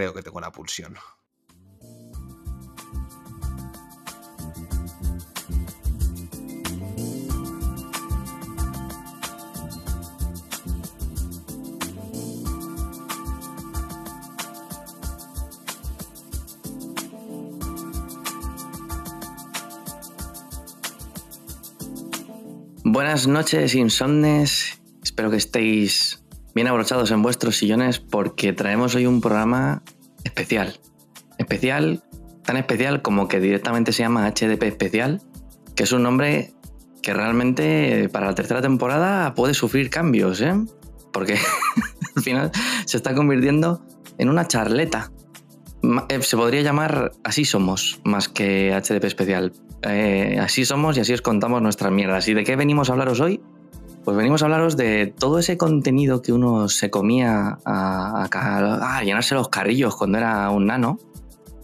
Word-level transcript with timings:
Creo 0.00 0.14
que 0.14 0.22
tengo 0.22 0.40
la 0.40 0.50
pulsión. 0.50 0.96
Buenas 22.84 23.26
noches, 23.26 23.74
insomnes. 23.74 24.80
Espero 25.02 25.30
que 25.30 25.36
estéis 25.36 26.20
bien 26.54 26.68
abrochados 26.68 27.10
en 27.10 27.22
vuestros 27.22 27.56
sillones 27.56 27.98
porque 27.98 28.52
traemos 28.52 28.94
hoy 28.94 29.06
un 29.06 29.20
programa 29.20 29.82
especial. 30.24 30.78
Especial, 31.38 32.02
tan 32.44 32.56
especial 32.56 33.02
como 33.02 33.28
que 33.28 33.40
directamente 33.40 33.92
se 33.92 34.02
llama 34.02 34.28
HDP 34.28 34.62
Especial, 34.64 35.22
que 35.74 35.84
es 35.84 35.92
un 35.92 36.02
nombre 36.02 36.52
que 37.02 37.14
realmente 37.14 38.08
para 38.10 38.26
la 38.26 38.34
tercera 38.34 38.60
temporada 38.60 39.34
puede 39.34 39.54
sufrir 39.54 39.90
cambios, 39.90 40.40
¿eh? 40.40 40.54
Porque 41.12 41.34
al 42.16 42.22
final 42.22 42.50
se 42.84 42.96
está 42.96 43.14
convirtiendo 43.14 43.84
en 44.18 44.28
una 44.28 44.46
charleta. 44.46 45.10
Eh, 46.08 46.20
Se 46.22 46.36
podría 46.36 46.62
llamar 46.62 47.12
Así 47.24 47.44
somos, 47.44 48.00
más 48.04 48.28
que 48.28 48.72
HDP 48.72 49.04
Especial. 49.04 49.52
Eh, 49.82 50.38
así 50.40 50.64
somos 50.66 50.96
y 50.98 51.00
así 51.00 51.12
os 51.14 51.22
contamos 51.22 51.62
nuestras 51.62 51.90
mierdas. 51.90 52.28
¿Y 52.28 52.34
de 52.34 52.44
qué 52.44 52.56
venimos 52.56 52.90
a 52.90 52.92
hablaros 52.92 53.20
hoy? 53.20 53.40
Pues 54.10 54.16
venimos 54.16 54.42
a 54.42 54.46
hablaros 54.46 54.76
de 54.76 55.06
todo 55.06 55.38
ese 55.38 55.56
contenido 55.56 56.20
que 56.20 56.32
uno 56.32 56.68
se 56.68 56.90
comía 56.90 57.58
a, 57.64 58.24
a- 58.24 58.96
a 58.98 59.04
llenarse 59.04 59.36
los 59.36 59.50
carrillos 59.50 59.94
cuando 59.94 60.18
era 60.18 60.50
un 60.50 60.66
nano 60.66 60.98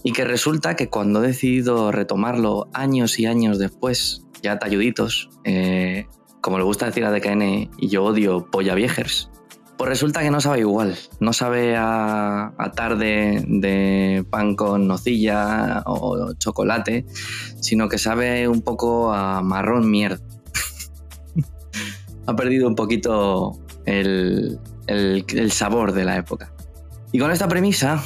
y 0.05 0.13
que 0.13 0.25
resulta 0.25 0.77
que 0.77 0.89
cuando 0.89 1.25
he 1.25 1.27
decidido 1.27 1.91
retomarlo 1.91 2.69
años 2.73 3.19
y 3.19 3.27
años 3.27 3.59
después, 3.59 4.23
ya 4.45 4.61
talluditos, 4.61 5.29
eh, 5.43 6.07
como 6.41 6.59
le 6.59 6.63
gusta 6.63 6.87
decir 6.87 7.05
a 7.05 7.11
DKN 7.11 7.69
y 7.79 7.89
yo 7.89 8.05
odio 8.05 8.47
polla 8.49 8.77
viejers, 8.77 9.29
pues 9.77 9.89
resulta 9.91 10.21
que 10.21 10.31
no 10.31 10.41
sabe 10.41 10.61
igual, 10.61 10.97
no 11.19 11.33
sabe 11.33 11.75
a, 11.77 12.53
a 12.57 12.71
tarde 12.71 13.45
de 13.49 14.25
pan 14.31 14.55
con 14.55 14.87
nocilla 14.87 15.83
o 15.85 16.33
chocolate, 16.35 17.07
sino 17.61 17.89
que 17.89 17.99
sabe 17.99 18.47
un 18.47 18.63
poco 18.63 19.13
a 19.13 19.43
marrón 19.43 19.91
mierda 19.91 20.23
ha 22.27 22.37
perdido 22.37 22.69
un 22.69 22.75
poquito 22.75 23.59
el, 23.85 24.59
el- 24.87 25.53
sabor 25.53 25.93
de 25.93 26.05
la 26.05 26.17
época. 26.17 26.53
Y 27.13 27.19
con 27.19 27.31
esta 27.31 27.49
premisa, 27.49 28.03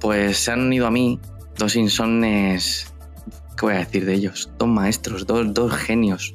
pues 0.00 0.38
se 0.38 0.52
han 0.52 0.60
unido 0.66 0.86
a 0.86 0.90
mí 0.90 1.18
dos 1.58 1.76
insomnes, 1.76 2.92
¿qué 3.56 3.66
voy 3.66 3.74
a 3.74 3.78
decir 3.78 4.04
de 4.04 4.14
ellos? 4.14 4.50
Dos 4.58 4.68
maestros, 4.68 5.26
dos, 5.26 5.52
dos 5.52 5.72
genios, 5.74 6.34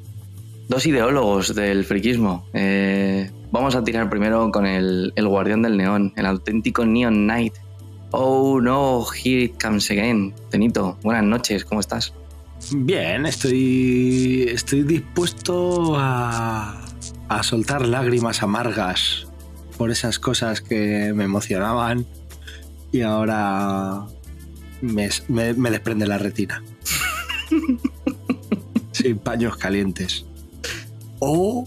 dos 0.68 0.86
ideólogos 0.86 1.54
del 1.54 1.84
friquismo. 1.84 2.46
Eh, 2.52 3.30
vamos 3.50 3.74
a 3.74 3.82
tirar 3.82 4.08
primero 4.08 4.50
con 4.50 4.66
el, 4.66 5.12
el 5.16 5.28
guardián 5.28 5.62
del 5.62 5.76
neón, 5.76 6.12
el 6.16 6.26
auténtico 6.26 6.84
Neon 6.86 7.24
Knight. 7.24 7.54
Oh 8.12 8.60
no, 8.60 9.04
here 9.12 9.44
it 9.44 9.60
comes 9.60 9.90
again. 9.90 10.32
Tenito, 10.50 10.96
buenas 11.02 11.24
noches, 11.24 11.64
¿cómo 11.64 11.80
estás? 11.80 12.14
Bien, 12.72 13.26
estoy, 13.26 14.46
estoy 14.48 14.84
dispuesto 14.84 15.94
a, 15.96 16.80
a 17.38 17.42
soltar 17.42 17.86
lágrimas 17.86 18.42
amargas 18.42 19.26
por 19.78 19.90
esas 19.90 20.18
cosas 20.18 20.60
que 20.60 21.12
me 21.14 21.24
emocionaban 21.24 22.06
y 22.92 23.00
ahora 23.02 24.02
me, 24.80 25.08
me- 25.28 25.54
me 25.54 25.70
desprende 25.70 26.06
la 26.06 26.18
retina. 26.18 26.62
Sin 28.92 29.18
paños 29.18 29.56
calientes. 29.56 30.24
O 31.18 31.66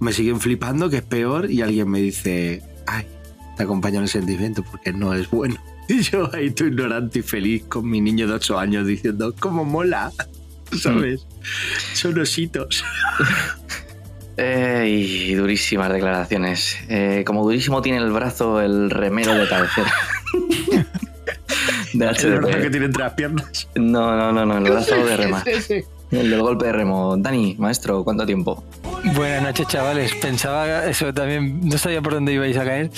me 0.00 0.12
siguen 0.12 0.40
flipando, 0.40 0.90
que 0.90 0.96
es 0.98 1.02
peor, 1.02 1.50
y 1.50 1.62
alguien 1.62 1.88
me 1.88 2.00
dice, 2.00 2.62
ay, 2.86 3.06
te 3.56 3.62
acompaño 3.62 3.98
en 3.98 4.02
el 4.04 4.08
sentimiento 4.08 4.62
porque 4.68 4.92
no 4.92 5.14
es 5.14 5.30
bueno. 5.30 5.56
Y 5.88 6.02
yo 6.02 6.28
ahí 6.34 6.50
tú 6.50 6.64
ignorante 6.64 7.20
y 7.20 7.22
feliz 7.22 7.62
con 7.68 7.88
mi 7.88 8.00
niño 8.00 8.26
de 8.26 8.32
8 8.34 8.58
años 8.58 8.88
diciendo, 8.88 9.32
¿cómo 9.38 9.64
mola? 9.64 10.10
¿Sabes? 10.82 11.24
Son 11.94 12.18
ositos. 12.18 12.82
Eh, 14.36 14.84
y 14.86 15.34
durísimas 15.34 15.92
declaraciones. 15.92 16.76
Eh, 16.88 17.24
como 17.26 17.42
durísimo 17.42 17.80
tiene 17.80 17.98
el 17.98 18.10
brazo 18.10 18.60
el 18.60 18.90
remero 18.90 19.34
de 19.34 19.48
cabecera. 19.48 19.92
de 21.94 22.10
Es 22.10 22.24
verdad 22.24 22.60
que 22.60 22.70
tiene 22.70 22.86
entre 22.86 23.02
las 23.02 23.12
piernas. 23.14 23.68
No, 23.74 24.16
no, 24.16 24.32
no, 24.32 24.44
no, 24.44 24.58
el 24.58 24.64
brazo 24.64 24.94
de 24.96 25.16
remar. 25.16 25.42
El 26.10 26.30
del 26.30 26.40
golpe 26.40 26.66
de 26.66 26.72
remo. 26.72 27.16
Dani, 27.16 27.56
maestro, 27.58 28.04
¿cuánto 28.04 28.26
tiempo? 28.26 28.62
Buenas 29.14 29.42
noches, 29.42 29.66
chavales. 29.68 30.14
Pensaba 30.14 30.86
eso 30.86 31.12
también, 31.12 31.60
no 31.66 31.78
sabía 31.78 32.02
por 32.02 32.14
dónde 32.14 32.32
ibais 32.32 32.56
a 32.56 32.64
caer. 32.64 32.90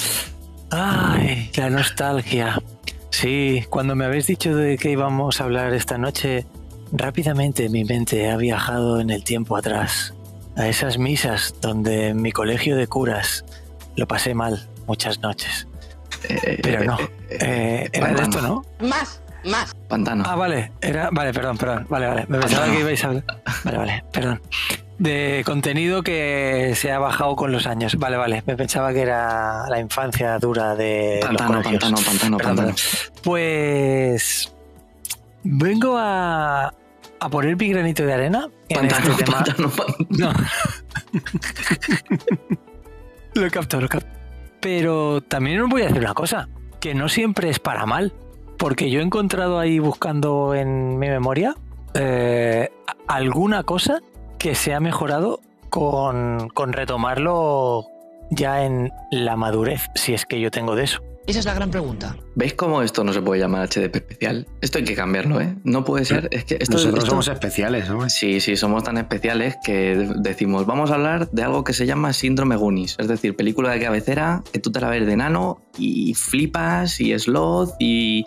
Ay, 0.71 1.51
la 1.57 1.71
nostalgia. 1.71 2.61
Sí, 3.11 3.65
cuando 3.71 3.95
me 3.95 4.05
habéis 4.05 4.27
dicho 4.27 4.55
de 4.55 4.77
que 4.77 4.91
íbamos 4.91 5.41
a 5.41 5.45
hablar 5.45 5.73
esta 5.73 5.97
noche, 5.97 6.47
rápidamente 6.93 7.69
mi 7.69 7.85
mente 7.85 8.31
ha 8.31 8.37
viajado 8.37 9.01
en 9.01 9.11
el 9.11 9.25
tiempo 9.25 9.57
atrás, 9.57 10.15
a 10.59 10.69
esas 10.69 10.99
misas 10.99 11.55
donde 11.63 12.09
en 12.09 12.21
mi 12.21 12.33
colegio 12.33 12.77
de 12.77 12.87
curas 12.87 13.45
lo 13.97 14.07
pasé 14.07 14.35
mal 14.35 14.69
muchas 14.87 15.21
noches. 15.21 15.67
Eh, 16.29 16.59
Pero 16.63 16.85
no, 16.85 16.99
eh, 17.31 17.39
eh, 17.41 17.89
era 17.93 18.09
de 18.13 18.23
esto, 18.23 18.43
¿no? 18.43 18.65
Más, 18.81 19.21
más. 19.45 19.75
Pantano. 19.89 20.25
Ah, 20.27 20.35
vale, 20.35 20.73
era, 20.81 21.11
vale, 21.13 21.33
perdón, 21.33 21.57
perdón, 21.59 21.87
vale, 21.89 22.07
vale. 22.07 22.25
Me 22.29 22.39
pensaba 22.39 22.67
que 22.67 22.81
ibais 22.81 23.05
a 23.05 23.07
hablar. 23.09 23.25
Vale, 23.65 23.79
vale, 23.79 24.05
perdón. 24.13 24.43
De 24.99 25.43
contenido 25.47 26.03
que 26.03 26.73
se 26.75 26.91
ha 26.91 26.99
bajado 26.99 27.37
con 27.37 27.53
los 27.53 27.67
años. 27.69 27.95
Vale, 27.97 28.17
vale. 28.17 28.43
Me 28.47 28.57
pensaba 28.57 28.93
que 28.93 29.03
era 29.03 29.69
la 29.69 29.79
infancia 29.79 30.37
dura 30.41 30.75
de 30.75 31.19
los 31.21 31.27
Pantano, 31.29 31.63
colegios. 31.63 31.83
pantano, 31.85 32.05
pantano, 32.05 32.37
Perdón, 32.37 32.57
pantano. 32.57 32.75
perdón. 32.75 33.21
Pues 33.23 34.53
vengo 35.45 35.95
a, 35.97 36.75
a 37.21 37.29
poner 37.29 37.57
mi 37.57 37.69
granito 37.69 38.05
de 38.05 38.15
arena 38.15 38.49
en 38.69 38.89
Pantano, 38.89 39.11
este 39.11 39.25
tema. 39.25 39.45
pantano, 39.45 39.71
pantano. 39.71 40.07
No. 40.11 40.33
lo 43.43 43.51
capto, 43.51 43.81
lo 43.81 43.89
capto. 43.89 44.09
Pero 44.61 45.21
también 45.23 45.61
os 45.61 45.69
voy 45.69 45.83
a 45.83 45.87
decir 45.87 46.01
una 46.01 46.15
cosa, 46.15 46.49
que 46.81 46.95
no 46.95 47.09
siempre 47.09 47.49
es 47.51 47.59
para 47.59 47.87
mal, 47.87 48.13
porque 48.59 48.91
yo 48.91 49.01
he 49.01 49.03
encontrado 49.03 49.59
ahí 49.59 49.79
buscando 49.79 50.55
en 50.55 50.99
mi 50.99 51.09
memoria 51.09 51.55
eh, 51.95 52.71
alguna 53.07 53.63
cosa 53.63 54.01
que 54.39 54.55
se 54.55 54.75
ha 54.75 54.81
mejorado 54.81 55.41
con, 55.71 56.49
con 56.55 56.73
retomarlo 56.73 57.87
ya 58.31 58.65
en 58.65 58.93
la 59.11 59.37
madurez, 59.37 59.89
si 59.95 60.15
es 60.15 60.27
que 60.27 60.41
yo 60.41 60.51
tengo 60.51 60.75
de 60.77 60.85
eso. 60.85 61.03
Esa 61.29 61.41
es 61.41 61.45
la 61.45 61.53
gran 61.53 61.71
pregunta. 61.71 62.17
¿Veis 62.37 62.55
cómo 62.55 62.81
esto 62.83 63.05
no 63.05 63.13
se 63.13 63.21
puede 63.21 63.39
llamar 63.39 63.69
HDP 63.69 63.97
especial? 63.97 64.47
Esto 64.63 64.79
hay 64.79 64.85
que 64.85 64.95
cambiarlo, 64.95 65.41
¿eh? 65.43 65.55
No 65.63 65.85
puede 65.85 66.07
ser. 66.07 66.27
Es 66.33 66.45
que 66.45 66.57
esto, 66.59 66.73
Nosotros 66.73 67.01
esto- 67.01 67.11
somos 67.11 67.29
especiales, 67.29 67.91
¿no? 67.91 68.09
Sí, 68.09 68.41
sí, 68.41 68.57
somos 68.57 68.83
tan 68.83 68.97
especiales 68.97 69.57
que 69.63 69.95
de- 69.95 70.15
decimos, 70.17 70.65
vamos 70.65 70.91
a 70.91 70.95
hablar 70.95 71.31
de 71.31 71.43
algo 71.43 71.65
que 71.65 71.75
se 71.75 71.85
llama 71.85 72.15
síndrome 72.15 72.57
Goonies, 72.57 72.97
es 72.99 73.09
decir, 73.09 73.37
película 73.37 73.71
de 73.73 73.79
cabecera 73.81 74.43
que 74.53 74.59
tú 74.59 74.73
te 74.73 74.81
la 74.81 74.89
ves 74.89 75.07
de 75.07 75.17
nano 75.19 75.61
y 75.77 76.15
flipas 76.15 76.99
y 76.99 77.17
sloth 77.19 77.75
y 77.79 78.25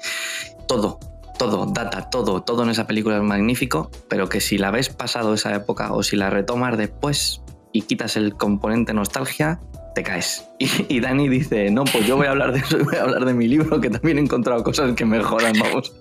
todo, 0.67 0.99
todo, 1.39 1.65
data, 1.65 2.07
todo, 2.11 2.43
todo 2.43 2.61
en 2.63 2.69
esa 2.69 2.85
película 2.85 3.17
es 3.17 3.23
magnífico, 3.23 3.89
pero 4.09 4.29
que 4.29 4.41
si 4.41 4.59
la 4.59 4.69
ves 4.69 4.89
pasado 4.89 5.33
esa 5.33 5.55
época 5.55 5.91
o 5.93 6.03
si 6.03 6.17
la 6.17 6.29
retomas 6.29 6.77
después 6.77 7.41
y 7.73 7.81
quitas 7.81 8.15
el 8.15 8.35
componente 8.35 8.93
nostalgia, 8.93 9.59
te 9.93 10.03
caes. 10.03 10.47
Y, 10.89 10.99
Dani 10.99 11.27
dice, 11.27 11.71
no, 11.71 11.83
pues 11.85 12.05
yo 12.05 12.17
voy 12.17 12.27
a 12.27 12.31
hablar 12.31 12.51
de 12.53 12.59
eso 12.59 12.79
y 12.79 12.83
voy 12.83 12.95
a 12.95 13.01
hablar 13.01 13.25
de 13.25 13.33
mi 13.33 13.47
libro, 13.47 13.81
que 13.81 13.89
también 13.89 14.17
he 14.17 14.21
encontrado 14.21 14.63
cosas 14.63 14.93
que 14.95 15.05
mejoran, 15.05 15.53
vamos. 15.59 15.93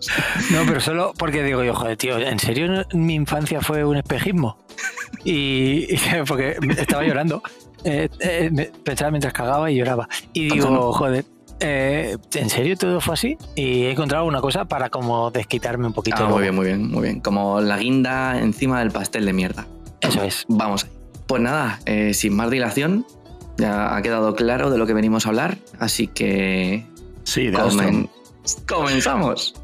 No, 0.50 0.60
pero 0.66 0.80
solo 0.80 1.12
porque 1.16 1.42
digo 1.42 1.64
yo, 1.64 1.74
joder, 1.74 1.96
tío, 1.96 2.18
¿en 2.18 2.38
serio 2.38 2.84
mi 2.92 3.14
infancia 3.14 3.60
fue 3.60 3.84
un 3.84 3.96
espejismo? 3.96 4.58
Y, 5.24 5.86
porque 6.26 6.56
estaba 6.78 7.04
llorando. 7.04 7.42
Eh, 7.84 8.08
eh, 8.20 8.72
pensaba 8.84 9.10
mientras 9.10 9.32
cagaba 9.32 9.70
y 9.70 9.76
lloraba. 9.76 10.08
Y 10.32 10.50
digo, 10.50 10.92
joder, 10.92 11.24
eh, 11.60 12.16
¿en 12.34 12.50
serio 12.50 12.76
todo 12.76 13.00
fue 13.00 13.14
así? 13.14 13.38
Y 13.54 13.84
he 13.84 13.92
encontrado 13.92 14.24
una 14.26 14.40
cosa 14.40 14.66
para 14.66 14.90
como 14.90 15.30
desquitarme 15.30 15.86
un 15.86 15.92
poquito. 15.92 16.18
Ah, 16.18 16.28
muy 16.28 16.42
bien, 16.42 16.54
muy 16.54 16.66
bien, 16.66 16.90
muy 16.90 17.02
bien. 17.02 17.20
Como 17.20 17.60
la 17.60 17.78
guinda 17.78 18.38
encima 18.38 18.80
del 18.80 18.90
pastel 18.90 19.24
de 19.24 19.32
mierda. 19.32 19.66
Eso 20.00 20.22
es. 20.22 20.44
Vamos. 20.48 20.86
Pues 21.26 21.40
nada, 21.40 21.78
sin 22.12 22.34
más 22.34 22.50
dilación, 22.50 23.06
ya 23.56 23.96
ha 23.96 24.02
quedado 24.02 24.34
claro 24.34 24.70
de 24.70 24.78
lo 24.78 24.86
que 24.86 24.94
venimos 24.94 25.26
a 25.26 25.30
hablar, 25.30 25.58
así 25.78 26.06
que... 26.06 26.86
Sí, 27.24 27.48
de 27.48 28.08
comenzamos. 28.66 29.54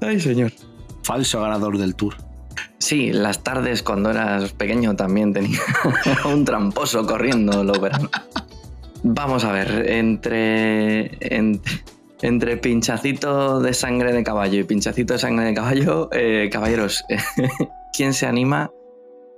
Ay, 0.00 0.20
señor. 0.20 0.52
Falso 1.02 1.40
ganador 1.42 1.78
del 1.78 1.94
tour. 1.94 2.14
Sí, 2.78 3.12
las 3.12 3.42
tardes 3.42 3.82
cuando 3.82 4.10
eras 4.10 4.52
pequeño 4.52 4.94
también 4.94 5.32
tenía 5.32 5.60
un 6.24 6.44
tramposo 6.44 7.06
corriendo 7.06 7.64
los 7.64 7.80
veranos. 7.80 8.10
Vamos 9.02 9.44
a 9.44 9.52
ver, 9.52 9.90
entre, 9.90 11.18
entre, 12.20 12.56
pinchacito 12.56 13.60
de 13.60 13.74
sangre 13.74 14.12
de 14.12 14.24
caballo 14.24 14.60
y 14.60 14.64
pinchacito 14.64 15.12
de 15.12 15.18
sangre 15.18 15.46
de 15.46 15.54
caballo, 15.54 16.08
eh, 16.12 16.48
caballeros, 16.50 17.04
¿quién 17.92 18.14
se 18.14 18.26
anima 18.26 18.70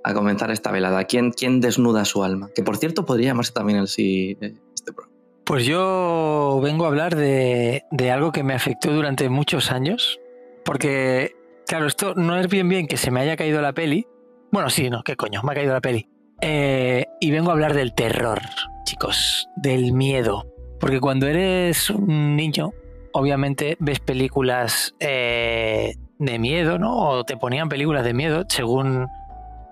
a 0.06 0.14
comenzar 0.14 0.50
esta 0.50 0.70
velada? 0.70 1.04
¿Quién, 1.04 1.32
¿Quién 1.32 1.60
desnuda 1.60 2.04
su 2.04 2.22
alma? 2.24 2.50
Que 2.54 2.62
por 2.62 2.76
cierto 2.76 3.04
podría 3.04 3.28
llamarse 3.28 3.52
también 3.52 3.78
el 3.78 3.88
sí 3.88 4.36
eh, 4.40 4.54
este 4.74 4.92
programa. 4.92 5.14
Pues 5.44 5.64
yo 5.64 6.60
vengo 6.62 6.84
a 6.84 6.88
hablar 6.88 7.16
de, 7.16 7.84
de 7.90 8.10
algo 8.10 8.32
que 8.32 8.42
me 8.42 8.54
afectó 8.54 8.92
durante 8.92 9.28
muchos 9.28 9.70
años, 9.70 10.18
porque 10.64 11.36
Claro, 11.66 11.86
esto 11.86 12.14
no 12.14 12.38
es 12.38 12.48
bien 12.48 12.68
bien 12.68 12.86
que 12.86 12.96
se 12.96 13.10
me 13.10 13.20
haya 13.20 13.36
caído 13.36 13.60
la 13.60 13.72
peli. 13.72 14.06
Bueno, 14.52 14.70
sí, 14.70 14.88
no, 14.88 15.02
qué 15.02 15.16
coño, 15.16 15.42
me 15.42 15.50
ha 15.50 15.54
caído 15.56 15.72
la 15.72 15.80
peli. 15.80 16.08
Eh, 16.40 17.06
y 17.20 17.30
vengo 17.32 17.50
a 17.50 17.54
hablar 17.54 17.74
del 17.74 17.92
terror, 17.92 18.40
chicos, 18.84 19.48
del 19.56 19.92
miedo. 19.92 20.46
Porque 20.78 21.00
cuando 21.00 21.26
eres 21.26 21.90
un 21.90 22.36
niño, 22.36 22.72
obviamente 23.12 23.76
ves 23.80 23.98
películas 23.98 24.94
eh, 25.00 25.94
de 26.20 26.38
miedo, 26.38 26.78
¿no? 26.78 26.96
O 26.96 27.24
te 27.24 27.36
ponían 27.36 27.68
películas 27.68 28.04
de 28.04 28.14
miedo 28.14 28.44
según 28.48 29.08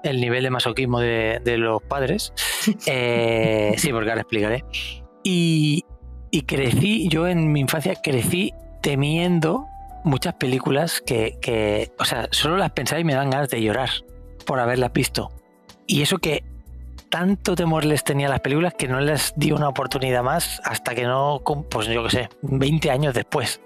el 0.05 0.21
nivel 0.21 0.45
de 0.45 0.51
masoquismo 0.51 1.01
de, 1.01 1.41
los 1.59 1.83
padres. 1.83 2.33
Eh, 2.87 3.75
sí, 3.77 3.93
porque 3.93 4.11
ahora 4.11 4.23
explicaré. 4.23 4.65
Y, 5.23 5.85
y 6.31 6.43
crecí, 6.43 7.09
yo 7.09 7.27
en 7.27 7.53
mi 7.53 7.61
infancia 7.61 7.95
crecí 8.03 8.55
temiendo 8.81 9.67
muchas 10.05 10.35
películas 10.35 11.03
que, 11.05 11.91
o 11.99 12.05
sea, 12.05 12.29
solo 12.31 12.57
las 12.57 12.71
pensaba 12.73 13.01
y 13.01 13.05
me 13.05 13.15
dan 13.15 13.31
ganas 13.31 13.49
de 13.49 13.61
llorar 13.61 13.91
por 14.47 14.61
haberlas 14.61 14.93
visto. 14.93 15.31
Y 15.87 16.03
eso 16.03 16.19
que 16.19 16.45
tanto 17.11 17.55
temor 17.55 17.85
les 17.85 18.05
tenía 18.05 18.27
a 18.27 18.31
las 18.31 18.41
películas 18.41 18.75
que 18.75 18.89
no 18.89 19.01
les 19.01 19.33
di 19.37 19.53
una 19.53 19.69
oportunidad 19.69 20.23
más 20.23 20.61
hasta 20.65 20.95
que 20.95 21.05
no, 21.05 21.43
pues 21.71 21.87
yo 21.89 22.05
qué 22.05 22.11
sé, 22.11 22.29
20 22.43 22.91
años 22.91 23.15
después. 23.15 23.61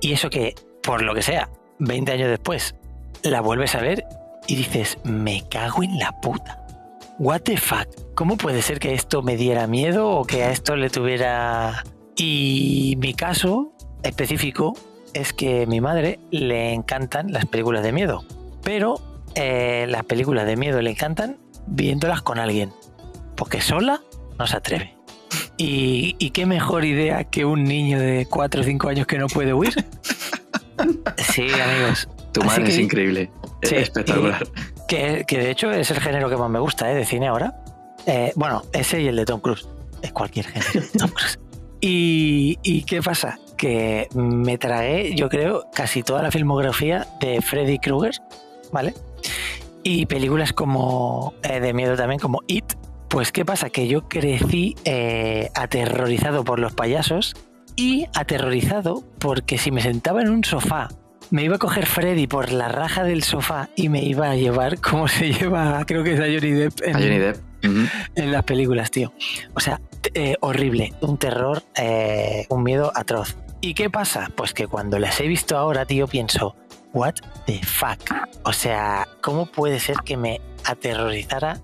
Y 0.00 0.12
eso 0.12 0.30
que, 0.30 0.54
por 0.82 1.02
lo 1.02 1.14
que 1.14 1.22
sea, 1.22 1.48
20 1.78 2.12
años 2.12 2.30
después, 2.30 2.74
la 3.22 3.40
vuelves 3.40 3.74
a 3.74 3.80
ver 3.80 4.04
y 4.48 4.56
dices, 4.56 4.98
me 5.04 5.46
cago 5.48 5.84
en 5.84 5.98
la 5.98 6.10
puta. 6.20 6.66
What 7.18 7.42
the 7.42 7.56
fuck? 7.56 7.86
¿Cómo 8.14 8.36
puede 8.36 8.62
ser 8.62 8.80
que 8.80 8.94
esto 8.94 9.22
me 9.22 9.36
diera 9.36 9.66
miedo 9.66 10.08
o 10.08 10.24
que 10.24 10.42
a 10.42 10.50
esto 10.50 10.74
le 10.74 10.90
tuviera... 10.90 11.84
Y 12.16 12.96
mi 12.98 13.14
caso 13.14 13.72
específico 14.02 14.74
es 15.14 15.32
que 15.32 15.62
a 15.62 15.66
mi 15.66 15.80
madre 15.80 16.18
le 16.30 16.72
encantan 16.72 17.32
las 17.32 17.46
películas 17.46 17.82
de 17.84 17.92
miedo, 17.92 18.24
pero 18.64 19.00
eh, 19.34 19.86
las 19.88 20.04
películas 20.04 20.46
de 20.46 20.56
miedo 20.56 20.80
le 20.80 20.90
encantan 20.90 21.38
viéndolas 21.66 22.22
con 22.22 22.38
alguien, 22.38 22.72
porque 23.36 23.60
sola 23.60 24.00
no 24.38 24.46
se 24.46 24.56
atreve. 24.56 24.94
Y, 25.56 26.30
qué 26.30 26.46
mejor 26.46 26.84
idea 26.84 27.24
que 27.24 27.44
un 27.44 27.64
niño 27.64 27.98
de 27.98 28.26
4 28.26 28.60
o 28.60 28.64
5 28.64 28.88
años 28.88 29.06
que 29.06 29.18
no 29.18 29.26
puede 29.28 29.52
huir. 29.52 29.74
Sí, 31.16 31.48
amigos. 31.60 32.08
Tu 32.32 32.40
madre 32.44 32.68
es 32.68 32.78
increíble. 32.78 33.32
Es 33.62 33.72
espectacular. 33.72 34.46
Que, 34.86 35.24
de 35.28 35.50
hecho 35.50 35.70
es 35.70 35.90
el 35.90 36.00
género 36.00 36.28
que 36.30 36.36
más 36.36 36.50
me 36.50 36.58
gusta 36.58 36.90
¿eh? 36.90 36.94
de 36.94 37.04
cine 37.04 37.28
ahora. 37.28 37.62
Eh, 38.06 38.32
bueno, 38.36 38.62
ese 38.72 39.00
y 39.02 39.08
el 39.08 39.16
de 39.16 39.24
Tom 39.24 39.40
Cruise. 39.40 39.68
Es 40.02 40.12
cualquier 40.12 40.46
género. 40.46 40.86
Tom 40.98 41.10
Cruise. 41.10 41.38
Y, 41.80 42.58
¿Y 42.62 42.82
qué 42.82 43.02
pasa? 43.02 43.38
que 43.58 44.08
me 44.14 44.56
tragué, 44.56 45.14
yo 45.14 45.28
creo, 45.28 45.66
casi 45.74 46.02
toda 46.02 46.22
la 46.22 46.30
filmografía 46.30 47.06
de 47.20 47.42
Freddy 47.42 47.78
Krueger, 47.78 48.14
¿vale? 48.72 48.94
Y 49.82 50.06
películas 50.06 50.54
como 50.54 51.34
eh, 51.42 51.60
de 51.60 51.74
miedo 51.74 51.96
también, 51.96 52.20
como 52.20 52.40
It. 52.46 52.64
Pues, 53.08 53.32
¿qué 53.32 53.44
pasa? 53.44 53.68
Que 53.68 53.88
yo 53.88 54.08
crecí 54.08 54.76
eh, 54.84 55.50
aterrorizado 55.54 56.44
por 56.44 56.60
los 56.60 56.72
payasos 56.72 57.34
y 57.74 58.06
aterrorizado 58.14 59.02
porque 59.18 59.58
si 59.58 59.70
me 59.70 59.82
sentaba 59.82 60.22
en 60.22 60.30
un 60.30 60.44
sofá 60.44 60.88
me 61.30 61.44
iba 61.44 61.56
a 61.56 61.58
coger 61.58 61.86
Freddy 61.86 62.26
por 62.26 62.52
la 62.52 62.68
raja 62.68 63.04
del 63.04 63.22
sofá 63.22 63.68
y 63.76 63.88
me 63.88 64.02
iba 64.02 64.30
a 64.30 64.36
llevar 64.36 64.80
como 64.80 65.08
se 65.08 65.32
lleva, 65.32 65.84
creo 65.86 66.02
que 66.04 66.14
es 66.14 66.20
a 66.20 66.24
Johnny 66.24 66.52
Depp 66.52 66.80
en, 66.82 66.92
Johnny 66.94 67.18
Depp. 67.18 67.36
en 68.14 68.32
las 68.32 68.44
películas, 68.44 68.90
tío. 68.90 69.12
O 69.54 69.60
sea, 69.60 69.80
eh, 70.14 70.36
horrible, 70.40 70.92
un 71.00 71.18
terror, 71.18 71.62
un 72.48 72.62
miedo 72.62 72.92
atroz. 72.94 73.36
¿Y 73.60 73.74
qué 73.74 73.90
pasa? 73.90 74.30
Pues 74.36 74.54
que 74.54 74.68
cuando 74.68 74.98
las 74.98 75.20
he 75.20 75.26
visto 75.26 75.56
ahora, 75.58 75.84
tío, 75.84 76.06
pienso, 76.06 76.54
what 76.92 77.14
the 77.46 77.60
fuck? 77.62 77.98
O 78.44 78.52
sea, 78.52 79.08
¿cómo 79.20 79.46
puede 79.46 79.80
ser 79.80 79.96
que 80.04 80.16
me 80.16 80.40
aterrorizara 80.64 81.60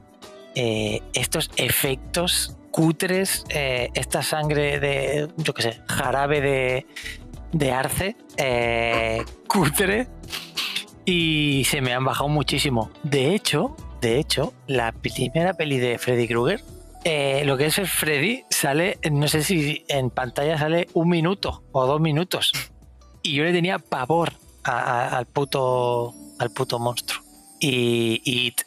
eh, 0.55 1.01
estos 1.15 1.51
efectos 1.57 2.57
cutres, 2.71 3.45
eh, 3.51 3.91
esta 3.95 4.23
sangre 4.23 4.81
de, 4.81 5.29
yo 5.37 5.55
qué 5.55 5.63
sé, 5.63 5.81
jarabe 5.87 6.41
de, 6.41 6.87
de 7.55 7.73
arce, 7.73 8.17
eh, 8.37 9.25
cutre, 9.47 10.09
y 11.05 11.65
se 11.65 11.81
me 11.81 11.95
han 11.95 12.05
bajado 12.05 12.29
muchísimo. 12.29 12.91
De 13.03 13.35
hecho, 13.35 13.77
de 14.01 14.19
hecho, 14.19 14.53
la 14.67 14.93
primera 14.93 15.55
peli 15.55 15.79
de 15.79 15.99
Freddy 15.99 16.29
Krueger 16.29 16.61
eh, 17.05 17.43
lo 17.45 17.59
que 17.59 17.67
es 17.67 17.77
el 17.79 17.87
Freddy 17.87 18.45
sale, 18.49 18.99
no 19.13 19.29
sé 19.29 19.45
si 19.45 19.85
en 19.89 20.09
pantalla 20.09 20.57
sale 20.57 20.89
un 20.95 21.11
minuto 21.11 21.63
o 21.73 21.87
dos 21.87 22.01
minutos. 22.01 22.53
Y 23.23 23.35
yo 23.35 23.45
le 23.45 23.53
tenía 23.53 23.79
pavor 23.79 24.33
al, 24.65 25.27
puto, 25.27 26.15
al 26.39 26.51
puto 26.51 26.79
monstruo. 26.79 27.23
Y, 27.61 28.23
It, 28.25 28.63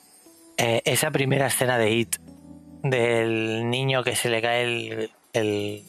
eh, 0.57 0.81
esa 0.85 1.09
primera 1.09 1.47
escena 1.47 1.79
de 1.79 1.91
It, 1.91 2.15
del 2.83 3.69
niño 3.69 4.03
que 4.03 4.15
se 4.15 4.29
le 4.29 4.41
cae 4.41 4.63
el. 4.63 5.11
el 5.33 5.83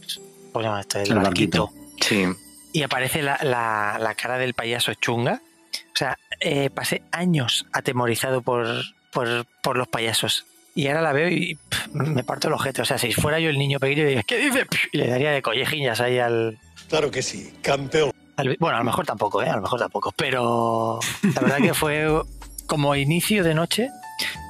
¿Cómo 0.52 0.62
se 0.62 0.68
llama 0.68 0.80
esto? 0.80 0.98
El, 1.00 1.14
barquito. 1.14 1.70
Sí. 2.00 2.24
Y 2.72 2.82
aparece 2.82 3.22
la, 3.22 4.14
cara 4.16 4.38
del 4.38 4.54
payaso 4.54 4.94
chunga. 4.94 5.40
O 5.74 5.96
sea, 5.98 6.18
eh, 6.40 6.70
pasé 6.70 7.02
años 7.10 7.66
atemorizado 7.72 8.42
por, 8.42 8.66
por, 9.10 9.46
por 9.62 9.76
los 9.76 9.88
payasos 9.88 10.46
y 10.78 10.86
ahora 10.86 11.02
la 11.02 11.12
veo 11.12 11.28
y 11.28 11.58
me 11.92 12.22
parto 12.22 12.46
el 12.46 12.54
ojete. 12.54 12.82
O 12.82 12.84
sea, 12.84 12.98
si 12.98 13.12
fuera 13.12 13.40
yo 13.40 13.50
el 13.50 13.58
niño 13.58 13.80
pequeño, 13.80 14.04
diría, 14.04 14.22
¿qué 14.22 14.38
dice? 14.38 14.64
Y 14.92 14.98
le 14.98 15.08
daría 15.08 15.32
de 15.32 15.42
collejillas 15.42 16.00
ahí 16.00 16.20
al. 16.20 16.56
Claro 16.88 17.10
que 17.10 17.20
sí, 17.20 17.52
campeón. 17.62 18.12
bueno, 18.60 18.76
a 18.76 18.78
lo 18.78 18.84
mejor 18.84 19.04
tampoco, 19.04 19.42
¿eh? 19.42 19.48
A 19.48 19.56
lo 19.56 19.62
mejor 19.62 19.80
tampoco. 19.80 20.12
Pero 20.16 21.00
la 21.34 21.40
verdad 21.40 21.56
que 21.56 21.74
fue 21.74 22.06
como 22.68 22.94
inicio 22.94 23.42
de 23.42 23.54
noche. 23.54 23.88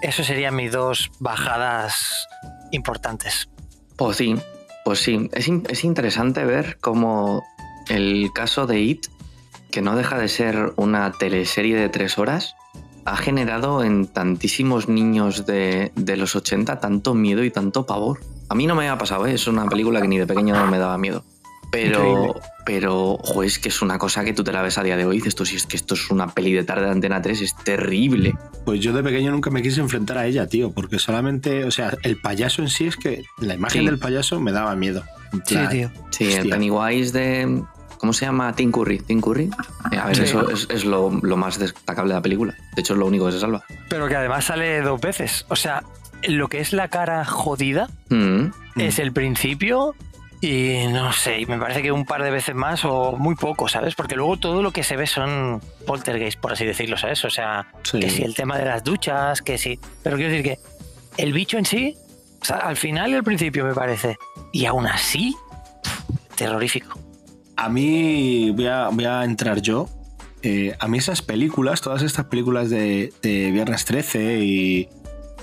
Eso 0.02 0.22
serían 0.22 0.54
mis 0.54 0.70
dos 0.70 1.10
bajadas 1.18 2.28
importantes. 2.72 3.48
Pues 3.96 4.18
sí, 4.18 4.34
pues 4.84 4.98
sí. 4.98 5.30
Es, 5.32 5.48
es 5.48 5.82
interesante 5.82 6.44
ver 6.44 6.76
cómo 6.78 7.42
el 7.88 8.30
caso 8.34 8.66
de 8.66 8.80
It, 8.80 9.06
que 9.70 9.82
no 9.82 9.96
deja 9.96 10.18
de 10.18 10.28
ser 10.28 10.72
una 10.76 11.12
teleserie 11.12 11.76
de 11.76 11.88
tres 11.88 12.18
horas, 12.18 12.54
ha 13.04 13.16
generado 13.16 13.82
en 13.82 14.06
tantísimos 14.06 14.88
niños 14.88 15.46
de, 15.46 15.92
los 16.16 16.36
80 16.36 16.80
tanto 16.80 17.14
miedo 17.14 17.44
y 17.44 17.50
tanto 17.50 17.86
pavor. 17.86 18.20
A 18.48 18.54
mí 18.54 18.66
no 18.66 18.74
me 18.74 18.88
ha 18.88 18.98
pasado, 18.98 19.26
¿eh? 19.26 19.34
es 19.34 19.46
una 19.46 19.66
película 19.66 20.00
que 20.00 20.08
ni 20.08 20.18
de 20.18 20.26
pequeño 20.26 20.54
no 20.54 20.66
me 20.66 20.78
daba 20.78 20.98
miedo. 20.98 21.24
Pero, 21.70 22.34
pero, 22.64 23.18
es 23.44 23.58
que 23.58 23.68
es 23.68 23.82
una 23.82 23.98
cosa 23.98 24.24
que 24.24 24.32
tú 24.32 24.42
te 24.42 24.52
la 24.52 24.62
ves 24.62 24.78
a 24.78 24.82
día 24.82 24.96
de 24.96 25.04
hoy 25.04 25.16
y 25.16 25.18
dices 25.18 25.34
tú, 25.34 25.44
si 25.44 25.56
es 25.56 25.66
que 25.66 25.76
esto 25.76 25.94
es 25.94 26.10
una 26.10 26.28
peli 26.28 26.54
de 26.54 26.64
tarde 26.64 26.86
de 26.86 26.92
Antena 26.92 27.20
3, 27.20 27.42
es 27.42 27.54
terrible. 27.56 28.34
Pues 28.64 28.80
yo 28.80 28.94
de 28.94 29.02
pequeño 29.02 29.30
nunca 29.32 29.50
me 29.50 29.60
quise 29.60 29.80
enfrentar 29.80 30.16
a 30.16 30.26
ella, 30.26 30.46
tío, 30.46 30.72
porque 30.72 30.98
solamente, 30.98 31.64
o 31.64 31.70
sea, 31.70 31.94
el 32.04 32.18
payaso 32.20 32.62
en 32.62 32.70
sí 32.70 32.86
es 32.86 32.96
que 32.96 33.22
la 33.38 33.54
imagen 33.54 33.84
del 33.84 33.98
payaso 33.98 34.40
me 34.40 34.52
daba 34.52 34.74
miedo. 34.76 35.04
Sí, 35.44 35.58
tío. 35.70 35.90
Sí, 36.10 36.32
el 36.32 36.48
Pennywise 36.48 37.12
de, 37.12 37.62
¿Cómo 37.98 38.12
se 38.12 38.24
llama? 38.24 38.52
Tim 38.54 38.70
Curry. 38.72 38.98
Tim 39.00 39.20
Curry. 39.20 39.50
Eh, 39.92 39.98
a 39.98 40.06
ver, 40.06 40.20
eso 40.20 40.48
es, 40.50 40.84
lo, 40.84 41.10
más 41.10 41.58
destacable 41.58 42.10
de 42.10 42.14
la 42.18 42.22
película. 42.22 42.54
De 42.74 42.80
hecho, 42.80 42.94
es 42.94 42.98
lo 42.98 43.06
único 43.06 43.26
que 43.26 43.32
se 43.32 43.40
salva. 43.40 43.64
Pero 43.88 44.08
que 44.08 44.16
además 44.16 44.44
sale 44.44 44.80
dos 44.82 45.00
veces. 45.00 45.44
O 45.48 45.56
sea, 45.56 45.82
lo 46.22 46.48
que 46.48 46.60
es 46.60 46.72
la 46.72 46.88
cara 46.88 47.24
jodida, 47.24 47.88
mm. 48.08 48.46
Es 48.76 49.00
el 49.00 49.12
principio 49.12 49.96
y 50.40 50.86
no 50.92 51.12
sé, 51.12 51.40
y 51.40 51.46
me 51.46 51.58
parece 51.58 51.82
que 51.82 51.90
un 51.90 52.04
par 52.04 52.22
de 52.22 52.30
veces 52.30 52.54
más 52.54 52.84
o 52.84 53.16
muy 53.18 53.34
poco, 53.34 53.66
¿sabes? 53.66 53.96
Porque 53.96 54.14
luego 54.14 54.36
todo 54.36 54.62
lo 54.62 54.70
que 54.70 54.84
se 54.84 54.96
ve 54.96 55.08
son 55.08 55.60
poltergeist, 55.84 56.38
por 56.38 56.52
así 56.52 56.64
decirlo, 56.64 56.96
¿sabes? 56.96 57.24
O 57.24 57.30
sea, 57.30 57.66
Sí. 57.82 57.98
que 57.98 58.08
si 58.08 58.22
el 58.22 58.36
tema 58.36 58.56
de 58.56 58.66
las 58.66 58.84
duchas, 58.84 59.42
que 59.42 59.58
sí. 59.58 59.80
Pero 60.04 60.14
quiero 60.16 60.30
decir 60.30 60.44
que 60.44 60.58
el 61.20 61.32
bicho 61.32 61.58
en 61.58 61.64
sí, 61.64 61.96
o 62.40 62.44
sea, 62.44 62.58
al 62.58 62.76
final 62.76 63.10
y 63.10 63.14
al 63.14 63.24
principio 63.24 63.64
me 63.64 63.74
parece. 63.74 64.16
Y 64.52 64.66
aún 64.66 64.86
así, 64.86 65.34
terrorífico. 66.36 66.96
A 67.58 67.68
mí 67.68 68.52
voy 68.52 68.66
a, 68.68 68.88
voy 68.88 69.04
a 69.04 69.24
entrar 69.24 69.60
yo. 69.60 69.88
Eh, 70.42 70.76
a 70.78 70.86
mí 70.86 70.98
esas 70.98 71.22
películas, 71.22 71.80
todas 71.80 72.02
estas 72.02 72.26
películas 72.26 72.70
de, 72.70 73.12
Viernes 73.20 73.84
13 73.84 74.44
y, 74.44 74.88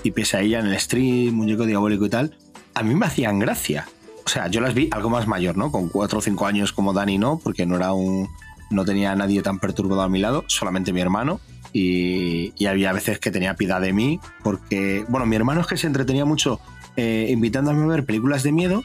y 0.02 0.10
Pesadilla 0.12 0.60
en 0.60 0.66
el 0.66 0.80
Stream, 0.80 1.34
Muñeco 1.34 1.66
Diabólico 1.66 2.06
y 2.06 2.08
tal, 2.08 2.34
a 2.72 2.82
mí 2.82 2.94
me 2.94 3.04
hacían 3.04 3.38
gracia. 3.38 3.86
O 4.24 4.30
sea, 4.30 4.46
yo 4.48 4.62
las 4.62 4.72
vi 4.72 4.88
algo 4.92 5.10
más 5.10 5.26
mayor, 5.26 5.58
¿no? 5.58 5.70
Con 5.70 5.90
4 5.90 6.18
o 6.18 6.22
5 6.22 6.46
años 6.46 6.72
como 6.72 6.94
Dani, 6.94 7.18
¿no? 7.18 7.38
Porque 7.38 7.66
no 7.66 7.76
era 7.76 7.92
un. 7.92 8.28
No 8.70 8.86
tenía 8.86 9.12
a 9.12 9.14
nadie 9.14 9.42
tan 9.42 9.58
perturbado 9.58 10.00
a 10.00 10.08
mi 10.08 10.18
lado, 10.18 10.42
solamente 10.46 10.94
mi 10.94 11.02
hermano. 11.02 11.38
Y, 11.74 12.54
y 12.56 12.64
había 12.64 12.94
veces 12.94 13.18
que 13.18 13.30
tenía 13.30 13.56
piedad 13.56 13.82
de 13.82 13.92
mí, 13.92 14.20
porque. 14.42 15.04
Bueno, 15.08 15.26
mi 15.26 15.36
hermano 15.36 15.60
es 15.60 15.66
que 15.66 15.76
se 15.76 15.86
entretenía 15.86 16.24
mucho 16.24 16.60
eh, 16.96 17.26
invitándome 17.28 17.82
a 17.82 17.86
ver 17.86 18.06
películas 18.06 18.42
de 18.42 18.52
miedo 18.52 18.82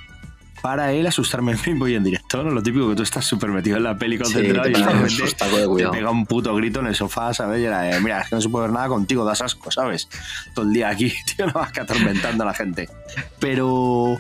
para 0.62 0.94
él 0.94 1.08
asustarme 1.08 1.54
en 1.54 1.62
vivo 1.62 1.88
y 1.88 1.96
en 1.96 2.04
directo, 2.04 2.44
¿no? 2.44 2.52
Lo 2.52 2.62
típico 2.62 2.90
que 2.90 2.96
tú 2.96 3.04
estás 3.04 3.26
súper 3.26 3.50
metido 3.50 3.78
en 3.78 3.84
la 3.84 3.98
peli 3.98 4.18
Sí, 4.18 4.24
concentrado 4.24 4.64
te 4.64 4.72
y 4.72 5.84
te 5.84 5.88
pega 5.90 6.12
un 6.12 6.26
puto 6.26 6.54
grito 6.56 6.80
en 6.80 6.88
el 6.88 6.96
sofá, 6.96 7.34
¿sabes? 7.34 7.62
Y 7.62 7.66
era 7.66 7.82
de, 7.82 8.00
mira, 8.00 8.22
es 8.22 8.30
que 8.30 8.36
no 8.36 8.42
se 8.42 8.50
puede 8.50 8.68
ver 8.68 8.74
nada 8.74 8.88
contigo, 8.88 9.26
das 9.26 9.42
asco, 9.42 9.72
¿sabes? 9.72 10.08
Todo 10.54 10.66
el 10.66 10.74
día 10.74 10.90
aquí, 10.90 11.12
tío, 11.36 11.48
no 11.48 11.54
vas 11.54 11.72
que 11.72 11.82
atormentando 11.82 12.44
a 12.44 12.48
la 12.48 12.54
gente. 12.54 12.90
Pero, 13.40 14.20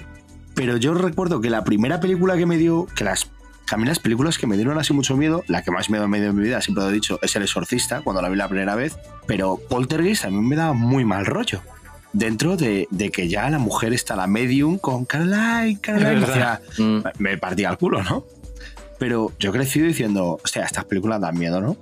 pero 0.55 0.77
yo 0.77 0.93
recuerdo 0.93 1.41
que 1.41 1.50
la 1.50 1.63
primera 1.63 2.00
película 2.00 2.36
que 2.38 2.45
me 2.45 2.57
dio, 2.57 2.88
que 2.95 3.03
las, 3.03 3.29
a 3.71 3.77
mí 3.77 3.86
las 3.86 4.00
películas 4.00 4.38
que 4.38 4.48
me 4.48 4.55
dieron 4.55 4.79
así 4.79 4.93
mucho 4.93 5.15
miedo, 5.15 5.43
la 5.48 5.62
que 5.62 5.71
más 5.71 5.89
miedo 5.89 6.07
me 6.07 6.19
dio 6.19 6.29
en 6.29 6.36
mi 6.36 6.43
vida, 6.43 6.62
siempre 6.62 6.83
lo 6.83 6.89
he 6.89 6.93
dicho, 6.93 7.19
es 7.21 7.36
El 7.36 7.43
Exorcista, 7.43 8.01
cuando 8.01 8.21
la 8.21 8.29
vi 8.29 8.36
la 8.36 8.48
primera 8.50 8.75
vez, 8.75 8.98
pero 9.27 9.60
Poltergeist 9.69 10.25
a 10.25 10.29
mí 10.31 10.41
me 10.41 10.55
daba 10.55 10.74
muy 10.74 11.05
mal 11.05 11.25
rollo. 11.25 11.62
Dentro 12.13 12.58
de, 12.58 12.88
de 12.91 13.10
que 13.10 13.30
ya 13.30 13.50
la 13.50 13.58
mujer 13.60 13.94
está 13.94 14.15
la 14.15 14.27
medium 14.27 14.77
con 14.77 15.06
Caroline, 15.06 15.80
Caroline, 15.82 16.20
verdad. 16.20 16.62
hacía- 16.63 16.84
Mm, 16.86 17.00
me 17.20 17.38
partía 17.38 17.70
el 17.70 17.77
culo, 17.77 18.03
¿no? 18.03 18.25
Pero 19.00 19.32
yo 19.39 19.50
he 19.50 19.53
crecido 19.53 19.88
diciendo, 19.88 20.39
hostia, 20.44 20.63
estas 20.65 20.86
películas 20.86 21.22
dan 21.22 21.38
miedo, 21.38 21.62
¿no? 21.62 21.77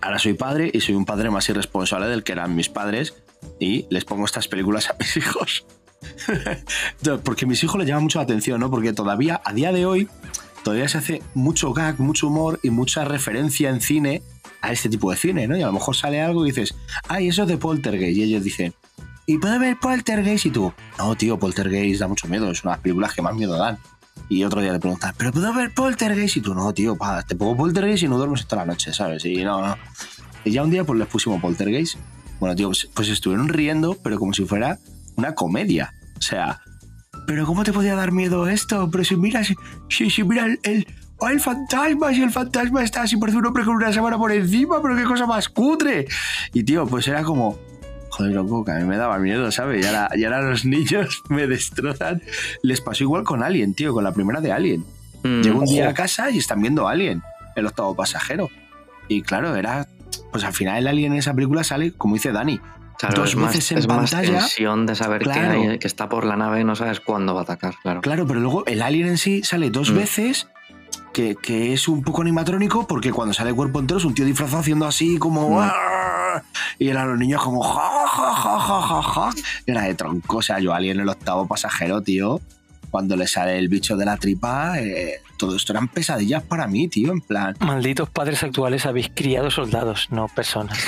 Ahora 0.00 0.18
soy 0.18 0.34
padre 0.34 0.70
y 0.72 0.80
soy 0.80 0.94
un 0.94 1.06
padre 1.06 1.30
más 1.30 1.48
irresponsable 1.48 2.06
del 2.08 2.22
que 2.22 2.32
eran 2.32 2.54
mis 2.54 2.68
padres 2.68 3.14
y 3.58 3.86
les 3.88 4.04
pongo 4.04 4.24
estas 4.26 4.48
películas 4.48 4.90
a 4.90 4.96
mis 4.98 5.16
hijos. 5.16 5.66
Porque 7.24 7.44
a 7.44 7.48
mis 7.48 7.62
hijos 7.64 7.78
les 7.78 7.88
llama 7.88 8.00
mucho 8.00 8.18
la 8.18 8.24
atención, 8.24 8.60
¿no? 8.60 8.70
Porque 8.70 8.92
todavía, 8.92 9.40
a 9.44 9.52
día 9.52 9.72
de 9.72 9.86
hoy, 9.86 10.08
todavía 10.62 10.88
se 10.88 10.98
hace 10.98 11.22
mucho 11.34 11.72
gag, 11.72 11.98
mucho 12.00 12.28
humor 12.28 12.60
y 12.62 12.70
mucha 12.70 13.04
referencia 13.04 13.70
en 13.70 13.80
cine 13.80 14.22
a 14.60 14.72
este 14.72 14.88
tipo 14.88 15.10
de 15.10 15.16
cine, 15.16 15.46
¿no? 15.46 15.56
Y 15.56 15.62
a 15.62 15.66
lo 15.66 15.72
mejor 15.72 15.96
sale 15.96 16.20
algo 16.20 16.44
y 16.46 16.50
dices, 16.50 16.74
ay, 17.08 17.28
eso 17.28 17.42
es 17.42 17.48
de 17.48 17.56
Poltergeist. 17.58 18.16
Y 18.16 18.22
ellos 18.22 18.42
dicen, 18.44 18.74
¿y 19.26 19.38
puedo 19.38 19.58
ver 19.58 19.78
Poltergeist? 19.78 20.46
Y 20.46 20.50
tú, 20.50 20.72
no, 20.98 21.14
tío, 21.16 21.38
Poltergeist 21.38 22.00
da 22.00 22.08
mucho 22.08 22.28
miedo, 22.28 22.50
es 22.50 22.62
una 22.62 22.72
de 22.72 22.76
las 22.76 22.82
películas 22.82 23.14
que 23.14 23.22
más 23.22 23.34
miedo 23.34 23.56
dan. 23.56 23.78
Y 24.28 24.44
otro 24.44 24.60
día 24.60 24.72
le 24.72 24.78
preguntan, 24.78 25.14
¿pero 25.18 25.32
puedo 25.32 25.52
ver 25.52 25.72
Poltergeist? 25.74 26.36
Y 26.36 26.40
tú, 26.40 26.54
no, 26.54 26.72
tío, 26.72 26.96
pa, 26.96 27.22
te 27.22 27.34
pongo 27.34 27.56
Poltergeist 27.56 28.04
y 28.04 28.08
no 28.08 28.16
duermes 28.16 28.46
toda 28.46 28.64
la 28.64 28.72
noche, 28.72 28.92
¿sabes? 28.92 29.24
Y 29.24 29.44
no, 29.44 29.60
no. 29.60 29.76
Y 30.44 30.52
ya 30.52 30.62
un 30.62 30.70
día 30.70 30.84
pues 30.84 30.98
les 30.98 31.08
pusimos 31.08 31.40
Poltergeist. 31.40 31.96
Bueno, 32.40 32.54
tío, 32.56 32.68
pues, 32.68 32.88
pues 32.92 33.08
estuvieron 33.08 33.48
riendo, 33.48 33.96
pero 34.02 34.18
como 34.18 34.32
si 34.32 34.44
fuera 34.44 34.78
una 35.16 35.34
comedia. 35.34 35.92
O 36.18 36.22
sea, 36.22 36.60
¿pero 37.26 37.46
cómo 37.46 37.64
te 37.64 37.72
podía 37.72 37.94
dar 37.94 38.12
miedo 38.12 38.48
esto? 38.48 38.88
Pero 38.90 39.04
si 39.04 39.16
mira, 39.16 39.44
si, 39.44 39.54
si, 39.88 40.10
si 40.10 40.24
mira 40.24 40.46
el, 40.46 40.58
el, 40.62 40.86
oh, 41.18 41.28
el 41.28 41.40
fantasma, 41.40 42.12
si 42.12 42.22
el 42.22 42.30
fantasma 42.30 42.82
está 42.82 43.02
así, 43.02 43.16
parece 43.16 43.38
un 43.38 43.46
hombre 43.46 43.64
con 43.64 43.76
una 43.76 43.92
sábana 43.92 44.18
por 44.18 44.32
encima, 44.32 44.80
pero 44.82 44.96
qué 44.96 45.04
cosa 45.04 45.26
más 45.26 45.48
cutre. 45.48 46.06
Y 46.52 46.64
tío, 46.64 46.86
pues 46.86 47.08
era 47.08 47.22
como, 47.22 47.58
joder, 48.16 48.32
loco, 48.34 48.64
que 48.64 48.72
a 48.72 48.76
mí 48.76 48.84
me 48.84 48.96
daba 48.96 49.18
miedo, 49.18 49.50
¿sabes? 49.52 49.84
Y 49.84 49.86
ahora, 49.88 50.08
y 50.14 50.24
ahora 50.24 50.42
los 50.42 50.64
niños 50.64 51.22
me 51.28 51.46
destrozan. 51.46 52.22
Les 52.62 52.80
pasó 52.80 53.04
igual 53.04 53.24
con 53.24 53.42
Alien, 53.42 53.74
tío, 53.74 53.92
con 53.92 54.04
la 54.04 54.12
primera 54.12 54.40
de 54.40 54.52
Alien. 54.52 54.84
mm, 55.22 55.40
Llego 55.42 55.58
un 55.60 55.66
día 55.66 55.88
a 55.88 55.94
casa 55.94 56.30
y 56.30 56.38
están 56.38 56.60
viendo 56.62 56.88
Alien, 56.88 57.22
el 57.56 57.66
octavo 57.66 57.94
pasajero. 57.94 58.50
Y 59.08 59.22
claro, 59.22 59.54
era. 59.56 59.86
Pues 60.30 60.44
al 60.44 60.52
final 60.52 60.78
el 60.78 60.86
Alien 60.88 61.12
en 61.12 61.18
esa 61.18 61.34
película 61.34 61.64
sale, 61.64 61.92
como 61.92 62.14
dice 62.14 62.30
Dani, 62.32 62.60
Claro, 62.98 63.16
dos 63.22 63.30
es 63.30 63.36
más, 63.36 63.48
veces 63.52 63.72
en 63.72 63.78
es 63.78 63.88
más 63.88 64.10
pantalla. 64.10 64.38
tensión 64.38 64.86
de 64.86 64.94
saber 64.94 65.22
Claro. 65.22 65.60
que, 65.60 65.68
hay- 65.70 65.78
que 65.80 65.86
está 65.88 66.08
por 66.08 66.24
la 66.24 66.36
nave, 66.36 66.62
no 66.64 66.76
sabes 66.76 67.00
cuándo 67.00 67.34
va 67.34 67.40
a 67.40 67.42
atacar, 67.42 67.74
claro. 67.82 68.00
Claro, 68.00 68.26
pero 68.26 68.38
luego 68.40 68.64
el 68.66 68.82
alien 68.82 69.08
en 69.08 69.18
sí 69.18 69.42
sale 69.42 69.70
dos 69.70 69.90
Mm. 69.90 69.96
veces, 69.96 70.46
que, 71.14 71.36
que 71.36 71.72
es 71.72 71.88
un 71.88 72.02
poco 72.02 72.20
animatrónico, 72.20 72.86
porque 72.86 73.10
cuando 73.10 73.32
sale 73.32 73.48
el 73.50 73.56
cuerpo 73.56 73.80
entero 73.80 73.96
es 73.98 74.04
un 74.04 74.12
tío 74.12 74.26
disfrazado 74.26 74.60
haciendo 74.60 74.84
así 74.86 75.16
como... 75.16 75.48
Mm. 75.48 75.62
"Ah", 75.62 76.42
Y 76.78 76.88
eran 76.88 77.08
los 77.08 77.18
niños 77.18 77.40
como... 77.42 77.62
Ja, 77.62 78.06
ja, 78.06 78.34
ja, 78.34 78.60
ja, 78.60 78.82
ja, 78.82 79.02
ja. 79.02 79.30
Y 79.64 79.70
Era 79.70 79.82
de 79.82 79.94
tronco, 79.94 80.38
o 80.38 80.42
sea, 80.42 80.58
yo 80.58 80.74
alien 80.74 81.00
el 81.00 81.08
octavo 81.08 81.46
pasajero, 81.46 82.02
tío, 82.02 82.40
cuando 82.90 83.16
le 83.16 83.26
sale 83.26 83.56
el 83.58 83.68
bicho 83.68 83.96
de 83.96 84.04
la 84.04 84.16
tripa, 84.16 84.78
eh, 84.80 85.20
todo 85.38 85.56
esto 85.56 85.72
eran 85.72 85.88
pesadillas 85.88 86.42
para 86.42 86.66
mí, 86.66 86.88
tío, 86.88 87.12
en 87.12 87.20
plan... 87.20 87.56
Malditos 87.60 88.10
padres 88.10 88.42
actuales 88.42 88.84
habéis 88.84 89.10
criado 89.14 89.50
soldados, 89.50 90.08
no 90.10 90.26
personas. 90.28 90.78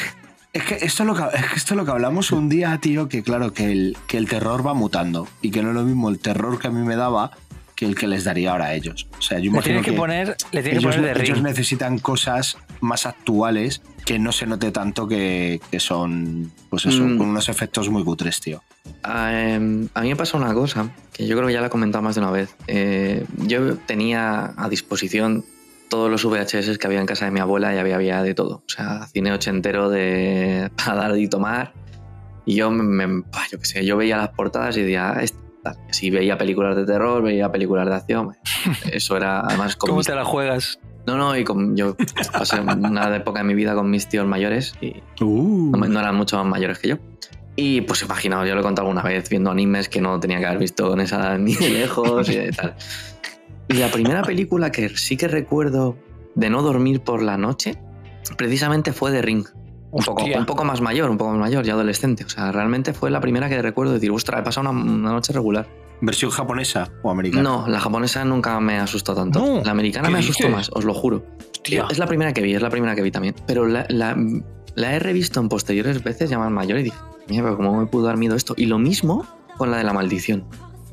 Es 0.53 0.65
que 0.65 0.75
esto 0.77 1.03
es 1.03 1.07
lo 1.07 1.15
que, 1.15 1.23
es 1.37 1.47
que 1.47 1.57
esto 1.57 1.75
es 1.75 1.77
lo 1.79 1.85
que 1.85 1.91
hablamos 1.91 2.33
un 2.33 2.49
día, 2.49 2.77
tío, 2.79 3.09
que 3.09 3.23
claro, 3.23 3.53
que 3.53 3.71
el, 3.71 3.97
que 4.07 4.17
el 4.17 4.27
terror 4.29 4.67
va 4.67 4.73
mutando 4.75 5.29
y 5.43 5.51
que 5.51 5.63
no 5.63 5.69
es 5.69 5.75
lo 5.75 5.83
mismo 5.83 6.09
el 6.09 6.19
terror 6.19 6.59
que 6.59 6.69
a 6.69 6.71
mí 6.71 6.81
me 6.83 6.97
daba 6.97 7.31
que 7.77 7.85
el 7.85 7.95
que 7.95 8.07
les 8.09 8.25
daría 8.25 8.53
ahora 8.53 8.65
a 8.67 8.75
ellos. 8.75 9.07
O 9.19 9.23
sea, 9.23 9.39
yo 9.39 9.45
Le 9.45 9.49
imagino 9.51 9.83
que, 9.83 9.91
que 9.91 9.97
poner, 9.97 10.29
le 10.51 10.63
tienes 10.63 10.71
que 10.83 10.89
ellos, 10.89 10.97
poner 10.97 11.17
de 11.19 11.23
ellos 11.25 11.43
necesitan 11.43 11.99
cosas 11.99 12.57
más 12.81 13.05
actuales 13.07 13.83
que 14.07 14.19
no 14.19 14.33
se 14.33 14.47
note 14.47 14.71
tanto 14.73 15.07
que, 15.07 15.61
que 15.71 15.79
son, 15.79 16.51
pues 16.71 16.87
eso, 16.87 17.03
Mm. 17.05 17.19
con 17.19 17.29
unos 17.29 17.49
efectos 17.49 17.89
muy 17.91 18.03
cutres, 18.03 18.41
tío. 18.41 18.63
Em, 19.05 19.89
a 19.95 20.01
mí 20.01 20.09
me 20.09 20.17
pasa 20.17 20.37
una 20.37 20.55
cosa 20.55 20.89
que 21.13 21.27
yo 21.27 21.37
creo 21.37 21.49
que 21.49 21.53
ya 21.55 21.61
la 21.61 21.67
he 21.67 21.71
comentado 21.71 22.03
más 22.03 22.15
de 22.15 22.21
una 22.23 22.31
vez. 22.31 22.55
Eh, 22.67 23.25
yo 23.39 23.77
tenía 23.79 24.55
a 24.57 24.69
disposición 24.69 25.45
todos 25.89 26.11
los 26.11 26.25
VHS 26.25 26.79
que 26.79 26.87
había 26.87 27.01
en 27.01 27.07
casa 27.07 27.27
de 27.27 27.31
mi 27.31 27.41
abuela 27.41 27.75
y 27.75 27.79
había, 27.79 27.97
había 27.97 28.23
de 28.23 28.35
todo. 28.35 28.57
O 28.67 28.69
sea, 28.69 29.07
cine 29.13 29.33
ochentero 29.33 29.89
de 29.91 30.71
para 30.77 30.95
dar 31.09 31.19
y 31.19 31.29
tomar. 31.29 31.73
Y 32.45 32.55
yo, 32.55 32.71
me, 32.71 33.07
me- 33.07 33.23
yo 33.51 33.59
qué 33.59 33.65
sé, 33.65 33.85
yo 33.85 33.97
veía 33.97 34.17
las 34.17 34.29
portadas 34.31 34.77
y 34.77 34.83
decía, 34.83 35.11
"Ah, 35.17 35.23
esta". 35.23 35.39
Si 35.91 36.11
veía 36.11 36.37
películas 36.39 36.77
de 36.77 36.85
terror, 36.85 37.23
veía 37.23 37.51
películas 37.51 37.87
de 37.89 37.95
acción. 37.95 38.37
Eso 38.93 39.17
era 39.17 39.41
además 39.41 39.77
con 39.77 39.89
¿Cómo 39.89 39.99
mis- 39.99 40.07
te 40.07 40.15
la 40.15 40.25
juegas? 40.25 40.79
No, 41.07 41.17
no, 41.17 41.37
y 41.37 41.45
con, 41.45 41.77
yo 41.77 41.97
pasé 42.33 42.61
una 42.61 43.15
época 43.17 43.39
de 43.41 43.45
mi 43.45 43.55
vida 43.55 43.75
con 43.77 43.89
mis 43.91 44.09
tíos 44.09 44.27
mayores 44.27 44.75
y 44.81 44.95
Uh, 45.23 45.71
no, 45.77 45.87
no 45.87 46.01
eran 46.01 46.17
mucho 46.17 46.37
más 46.37 46.47
mayores 46.47 46.79
que 46.81 46.89
yo. 46.89 46.97
Y 47.55 47.81
pues 47.83 48.03
imaginaos, 48.03 48.47
yo 48.49 48.55
lo 48.55 48.61
he 48.61 48.65
contado 48.65 48.89
alguna 48.89 49.03
vez 49.03 49.29
viendo 49.31 49.51
animes 49.51 49.89
que 49.89 50.01
no 50.01 50.19
tenía 50.21 50.39
que 50.41 50.47
haber 50.47 50.59
visto 50.59 50.93
en 50.93 51.01
esa 51.01 51.39
ni 51.39 51.55
de 51.55 51.71
lejos 51.71 52.29
y 52.29 52.37
de 52.37 52.51
tal. 52.53 52.75
Y 53.69 53.75
la 53.75 53.89
primera 53.91 54.23
película 54.23 54.71
que 54.73 54.89
sí 54.91 55.17
que 55.17 55.29
recuerdo 55.29 55.97
de 56.35 56.51
no 56.51 56.61
dormir 56.63 57.01
por 57.01 57.23
la 57.23 57.37
noche, 57.39 57.79
precisamente 58.37 58.93
fue 58.93 59.11
The 59.13 59.23
Ring. 59.23 59.47
Un 59.91 60.05
poco, 60.05 60.25
un 60.25 60.47
poco 60.47 60.65
más 60.65 60.81
mayor, 60.81 61.11
un 61.11 61.17
poco 61.17 61.31
más 61.31 61.41
mayor, 61.41 61.65
ya 61.65 61.73
adolescente. 61.75 62.25
O 62.25 62.29
sea, 62.29 62.53
realmente 62.53 62.93
fue 62.93 63.11
la 63.11 63.21
primera 63.21 63.49
que 63.49 63.61
recuerdo 63.63 63.93
decir, 63.95 64.11
ostras, 64.11 64.41
he 64.41 64.43
pasado 64.43 64.69
una, 64.71 64.81
una 64.83 65.13
noche 65.13 65.33
regular. 65.33 65.67
¿Versión 66.01 66.31
japonesa 66.31 66.91
o 67.03 67.11
americana? 67.11 67.43
No, 67.43 67.67
la 67.69 67.81
japonesa 67.81 68.25
nunca 68.25 68.61
me 68.61 68.79
asustó 68.79 69.15
tanto. 69.15 69.39
No, 69.39 69.63
la 69.65 69.71
americana 69.71 70.09
¿qué 70.09 70.13
me 70.13 70.19
asustó 70.19 70.49
dices? 70.49 70.57
más, 70.57 70.71
os 70.75 70.85
lo 70.85 70.93
juro. 70.93 71.25
Hostia. 71.53 71.87
Es 71.91 71.99
la 71.99 72.07
primera 72.07 72.33
que 72.35 72.43
vi, 72.43 72.55
es 72.55 72.61
la 72.61 72.69
primera 72.69 72.95
que 72.95 73.01
vi 73.03 73.11
también. 73.11 73.35
Pero 73.47 73.67
la, 73.67 73.87
la- 73.89 74.17
la 74.75 74.95
he 74.95 74.99
revisto 74.99 75.41
en 75.41 75.49
posteriores 75.49 76.03
veces, 76.05 76.29
ya 76.29 76.39
más 76.39 76.51
mayor, 76.51 76.79
y 76.81 76.83
dije, 76.83 76.99
mira, 77.29 77.43
pero 77.45 77.57
¿cómo 77.57 77.79
me 77.81 77.87
pudo 77.87 78.05
dar 78.07 78.19
miedo 78.19 78.35
esto? 78.37 78.53
Y 78.59 78.67
lo 78.67 78.79
mismo 78.79 79.25
con 79.57 79.71
la 79.71 79.79
de 79.79 79.85
la 79.85 79.95
maldición. 79.95 80.45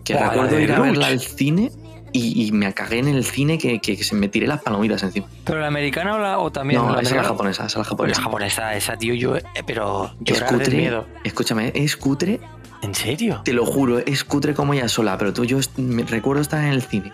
Que 0.05 0.13
Buah, 0.13 0.29
recuerdo 0.29 0.59
ir 0.59 0.71
a 0.71 0.79
verla 0.79 1.07
al 1.07 1.19
cine 1.19 1.69
y, 2.13 2.45
y 2.47 2.51
me 2.51 2.71
cagué 2.73 2.99
en 2.99 3.07
el 3.09 3.25
cine 3.25 3.57
que, 3.57 3.79
que- 3.79 3.97
que 3.97 4.03
se 4.03 4.15
me 4.15 4.27
tiré 4.29 4.47
las 4.47 4.61
palomitas 4.61 5.01
encima. 5.03 5.27
¿Pero 5.43 5.59
la 5.59 5.67
americana 5.67 6.15
o, 6.15 6.19
la, 6.19 6.39
o 6.39 6.51
también 6.51 6.79
no, 6.81 6.93
la 6.95 7.01
esa 7.01 7.09
es 7.11 7.15
la 7.17 7.23
japonesa, 7.23 7.65
esa 7.65 7.73
es 7.73 7.75
la 7.77 7.83
japonesa. 7.83 8.19
la 8.19 8.23
japonesa, 8.25 8.75
esa, 8.75 8.95
tío, 8.97 9.13
yo. 9.15 9.35
eh, 9.35 9.43
pero 9.65 10.11
Es 10.23 10.33
llorar 10.35 10.51
de 10.51 10.57
cutre, 10.57 10.77
miedo. 10.77 11.05
escúchame, 11.23 11.71
es 11.75 11.97
cutre, 11.97 12.39
¿En 12.83 12.93
serio? 12.95 13.41
te 13.43 13.51
lo 13.53 13.65
juro, 13.65 13.99
es 13.99 14.23
cutre 14.23 14.53
como 14.53 14.73
ella 14.73 14.87
sola, 14.87 15.17
pero 15.17 15.33
tú, 15.33 15.43
yo 15.45 15.57
me 15.77 16.03
recuerdo 16.03 16.41
estar 16.41 16.63
en 16.63 16.69
el 16.71 16.81
cine, 16.83 17.11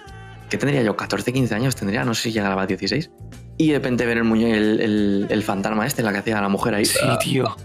que 0.49 0.57
tendría 0.57 0.81
yo 0.83 0.95
14, 0.95 1.31
15 1.31 1.55
años, 1.55 1.75
tendría, 1.75 2.03
no 2.03 2.13
sé 2.13 2.23
si 2.23 2.31
llegaba 2.33 2.63
a 2.63 2.65
16, 2.67 3.09
y 3.57 3.67
de 3.69 3.73
repente 3.75 4.05
ver 4.05 4.17
el 4.17 4.23
muñeco, 4.25 4.53
el, 4.55 4.81
el- 4.81 5.27
el 5.29 5.43
fantasma 5.43 5.85
este, 5.85 6.01
la 6.03 6.11
que 6.11 6.19
hacía 6.19 6.41
la 6.41 6.49
mujer 6.49 6.73
ahí, 6.75 6.85
Sí, 6.85 6.99
tío. 7.21 7.55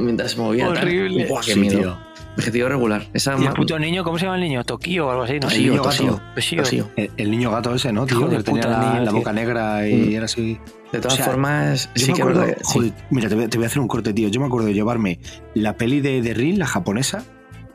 mientras 0.00 0.32
se 0.32 0.38
movía. 0.38 0.66
tal. 0.72 0.78
Horrible. 0.78 1.26
Buah, 1.26 1.40
qué 1.44 1.52
Sí, 1.54 1.60
miedo. 1.60 1.78
tío. 1.78 1.98
Objetivo 2.38 2.68
regular. 2.68 3.08
Esa 3.12 3.36
¿Y 3.38 3.44
el 3.46 3.52
puto 3.52 3.78
niño? 3.78 4.04
¿Cómo 4.04 4.18
se 4.18 4.24
llama 4.24 4.36
el 4.36 4.42
niño? 4.42 4.64
¿Tokio 4.64 5.08
o 5.08 5.10
algo 5.10 5.24
así? 5.24 5.38
No 5.40 5.48
niño 5.50 5.82
gato. 5.82 6.20
Tosío. 6.56 6.88
El, 6.96 7.10
el 7.16 7.30
niño 7.30 7.50
gato 7.50 7.74
ese, 7.74 7.92
¿no, 7.92 8.06
tío? 8.06 8.28
Que 8.30 8.42
tenía 8.42 8.66
la, 8.66 8.78
niño, 8.78 9.00
la 9.04 9.10
tío. 9.10 9.18
boca 9.18 9.32
negra 9.32 9.88
y 9.88 9.94
Mm. 9.94 10.12
era 10.14 10.24
así. 10.26 10.58
De 10.92 11.00
todas 11.00 11.14
O 11.14 11.16
sea, 11.16 11.26
formas, 11.26 11.90
Yo 11.94 12.04
sí 12.06 12.10
me 12.12 12.16
que 12.16 12.22
acuerdo, 12.22 12.46
sí. 12.46 12.54
joder, 12.62 12.92
mira, 13.10 13.28
te 13.28 13.34
voy, 13.34 13.48
te 13.48 13.58
voy 13.58 13.64
a 13.64 13.66
hacer 13.66 13.80
un 13.80 13.88
corte, 13.88 14.12
tío. 14.14 14.28
Yo 14.28 14.40
me 14.40 14.46
acuerdo 14.46 14.68
de 14.68 14.74
llevarme 14.74 15.18
la 15.54 15.76
peli 15.76 16.00
de 16.00 16.22
The 16.22 16.32
Ring, 16.34 16.56
la 16.58 16.66
japonesa, 16.66 17.24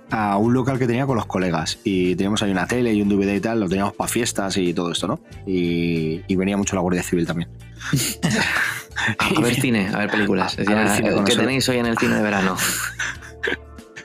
a 0.10 0.38
un 0.38 0.53
local 0.53 0.79
que 0.79 0.88
tenía 0.88 1.05
con 1.05 1.15
los 1.17 1.25
colegas 1.25 1.79
y 1.84 2.15
teníamos 2.15 2.41
ahí 2.43 2.51
una 2.51 2.65
tele 2.67 2.93
y 2.93 3.01
un 3.01 3.10
DVD 3.10 3.36
y 3.36 3.39
tal, 3.39 3.60
lo 3.60 3.67
teníamos 3.70 3.93
para 3.93 4.08
fiestas 4.08 4.55
y 4.58 4.74
todo 4.74 4.91
esto, 4.91 5.08
¿no? 5.08 5.20
Y, 5.46 6.22
y 6.27 6.36
venía 6.36 6.55
mucho 6.58 6.75
la 6.75 6.82
Guardia 6.82 7.03
Civil 7.03 7.25
también. 7.27 7.50
A 9.20 9.41
ver 9.41 9.55
cine, 9.55 9.89
a 9.93 9.98
ver 9.98 10.10
películas. 10.10 10.55
Decía, 10.55 10.75
A 10.79 10.84
ver 10.84 10.89
cine 10.96 11.12
con 11.12 11.25
¿Qué 11.25 11.36
tenéis 11.36 11.67
hoy 11.67 11.77
en 11.77 11.88
el 11.88 11.98
cine 11.98 12.15
de 12.15 12.22
verano? 12.22 12.55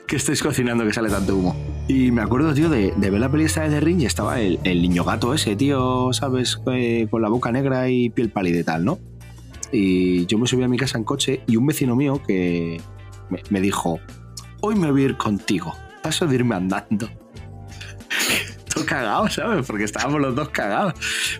que 0.09 0.15
estáis 0.15 0.41
cocinando 0.41 0.83
que 0.85 0.91
sale 0.91 1.07
tanto 1.07 1.37
humo. 1.37 1.55
Y 1.87 2.09
me 2.09 2.23
acuerdo, 2.23 2.51
tío, 2.55 2.67
de, 2.67 2.91
ver 2.97 3.19
la 3.19 3.29
peli 3.29 3.43
de 3.43 3.49
The 3.49 3.79
Ring 3.79 4.01
y 4.01 4.05
estaba 4.07 4.41
el, 4.41 4.59
niño 4.63 5.03
gato 5.03 5.35
ese, 5.35 5.55
tío, 5.55 6.11
¿sabes? 6.13 6.59
Eh, 6.73 7.07
con 7.11 7.21
la 7.21 7.29
boca 7.29 7.51
negra 7.51 7.87
y 7.89 8.09
piel 8.09 8.31
pálida 8.31 8.59
y 8.59 8.63
tal, 8.63 8.85
¿no? 8.85 8.97
Y 9.71 10.25
yo 10.25 10.39
me 10.39 10.47
subí 10.47 10.63
a 10.63 10.67
mi 10.67 10.77
casa 10.77 10.97
en 10.97 11.03
coche 11.03 11.43
y 11.45 11.57
un 11.57 11.67
vecino 11.67 11.95
mío 11.95 12.21
que 12.25 12.81
me, 13.29 13.43
me 13.51 13.61
dijo, 13.61 13.99
hoy 14.61 14.75
me 14.75 14.89
voy 14.89 15.03
a 15.03 15.05
ir 15.05 15.17
contigo, 15.17 15.75
paso 16.01 16.25
de 16.25 16.35
irme 16.35 16.55
andando. 16.55 17.07
Todo 18.73 18.85
cagado, 18.87 19.29
¿sabes? 19.29 19.63
Porque 19.67 19.83
estábamos 19.83 20.21
los 20.21 20.33
dos 20.33 20.49
cagados. 20.49 20.95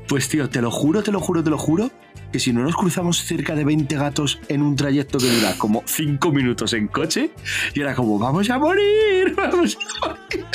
Pues, 0.08 0.30
tío, 0.30 0.48
te 0.48 0.62
lo 0.62 0.70
juro, 0.70 1.02
te 1.02 1.12
lo 1.12 1.20
juro, 1.20 1.44
te 1.44 1.50
lo 1.50 1.58
juro, 1.58 1.90
que 2.32 2.40
si 2.40 2.54
no 2.54 2.62
nos 2.64 2.76
cruzamos 2.76 3.24
cerca 3.24 3.56
de 3.56 3.64
20 3.64 3.96
gatos 3.96 4.40
en 4.48 4.62
un 4.62 4.76
trayecto 4.76 5.18
que 5.18 5.30
dura 5.30 5.56
como 5.58 5.84
5 5.86 6.32
minutos 6.32 6.74
en 6.74 6.88
coche, 6.88 7.32
y 7.74 7.82
era 7.82 7.96
como, 7.96 8.20
vamos 8.20 8.50
a 8.50 8.60
morir, 8.60 9.34
vamos 9.38 9.78
a 10.04 10.08
morir. 10.08 10.46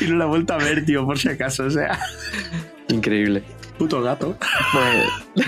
Y 0.00 0.04
no 0.04 0.16
la 0.16 0.24
he 0.24 0.28
vuelto 0.28 0.54
a 0.54 0.58
ver, 0.58 0.84
tío, 0.84 1.04
por 1.06 1.18
si 1.18 1.28
acaso, 1.28 1.64
o 1.64 1.70
sea, 1.70 1.98
Increíble. 2.88 3.42
puto 3.78 4.02
gato. 4.02 4.36
Pues 4.72 5.46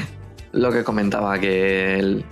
lo 0.53 0.73
que 0.73 0.83
comentaba, 0.85 1.39
que 1.39 1.99
el- 1.99 2.25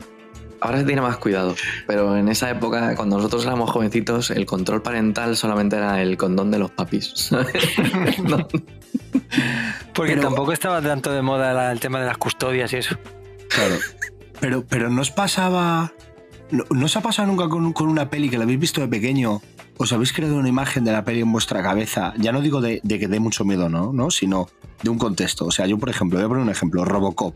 ahora 0.60 0.78
se 0.78 0.84
tiene 0.84 1.00
más 1.02 1.16
cuidado, 1.18 1.54
pero 1.86 2.16
en 2.16 2.28
esa 2.28 2.50
época, 2.50 2.94
cuando 2.96 3.16
nosotros 3.16 3.44
éramos 3.44 3.70
jovencitos, 3.70 4.30
el 4.30 4.46
control 4.46 4.80
parental 4.82 5.36
solamente 5.36 5.76
era 5.76 6.00
el 6.02 6.16
condón 6.16 6.50
de 6.50 6.58
los 6.60 6.70
papis. 6.70 7.30
No. 8.24 8.46
Porque 9.94 10.12
Pero- 10.12 10.22
tampoco 10.22 10.52
estaba 10.52 10.80
tanto 10.80 11.12
de 11.12 11.22
moda 11.22 11.52
la- 11.52 11.72
el 11.72 11.80
tema 11.80 12.00
de 12.00 12.06
las 12.06 12.16
custodias 12.18 12.72
y 12.72 12.76
eso. 12.76 12.96
Claro. 13.48 13.76
Pero, 14.40 14.64
pero 14.68 14.88
¿no 14.90 15.00
os 15.02 15.10
pasaba... 15.10 15.92
¿No, 16.50 16.64
no 16.70 16.84
os 16.86 16.96
ha 16.96 17.00
pasado 17.00 17.28
nunca 17.28 17.48
con, 17.48 17.72
con 17.72 17.88
una 17.88 18.10
peli 18.10 18.28
que 18.28 18.36
la 18.38 18.44
habéis 18.44 18.58
visto 18.60 18.80
de 18.80 18.88
pequeño? 18.88 19.40
¿Os 19.78 19.92
habéis 19.92 20.12
creado 20.12 20.36
una 20.36 20.48
imagen 20.48 20.84
de 20.84 20.92
la 20.92 21.04
peli 21.04 21.20
en 21.20 21.32
vuestra 21.32 21.62
cabeza? 21.62 22.12
Ya 22.18 22.30
no 22.32 22.40
digo 22.42 22.60
de, 22.60 22.80
de 22.82 22.98
que 22.98 23.08
dé 23.08 23.20
mucho 23.20 23.44
miedo, 23.44 23.68
¿no? 23.68 23.92
¿no? 23.92 24.10
Sino 24.10 24.48
de 24.82 24.90
un 24.90 24.98
contexto. 24.98 25.46
O 25.46 25.50
sea, 25.50 25.66
yo, 25.66 25.78
por 25.78 25.88
ejemplo, 25.88 26.18
voy 26.18 26.26
a 26.26 26.28
poner 26.28 26.42
un 26.44 26.50
ejemplo, 26.50 26.84
Robocop. 26.84 27.34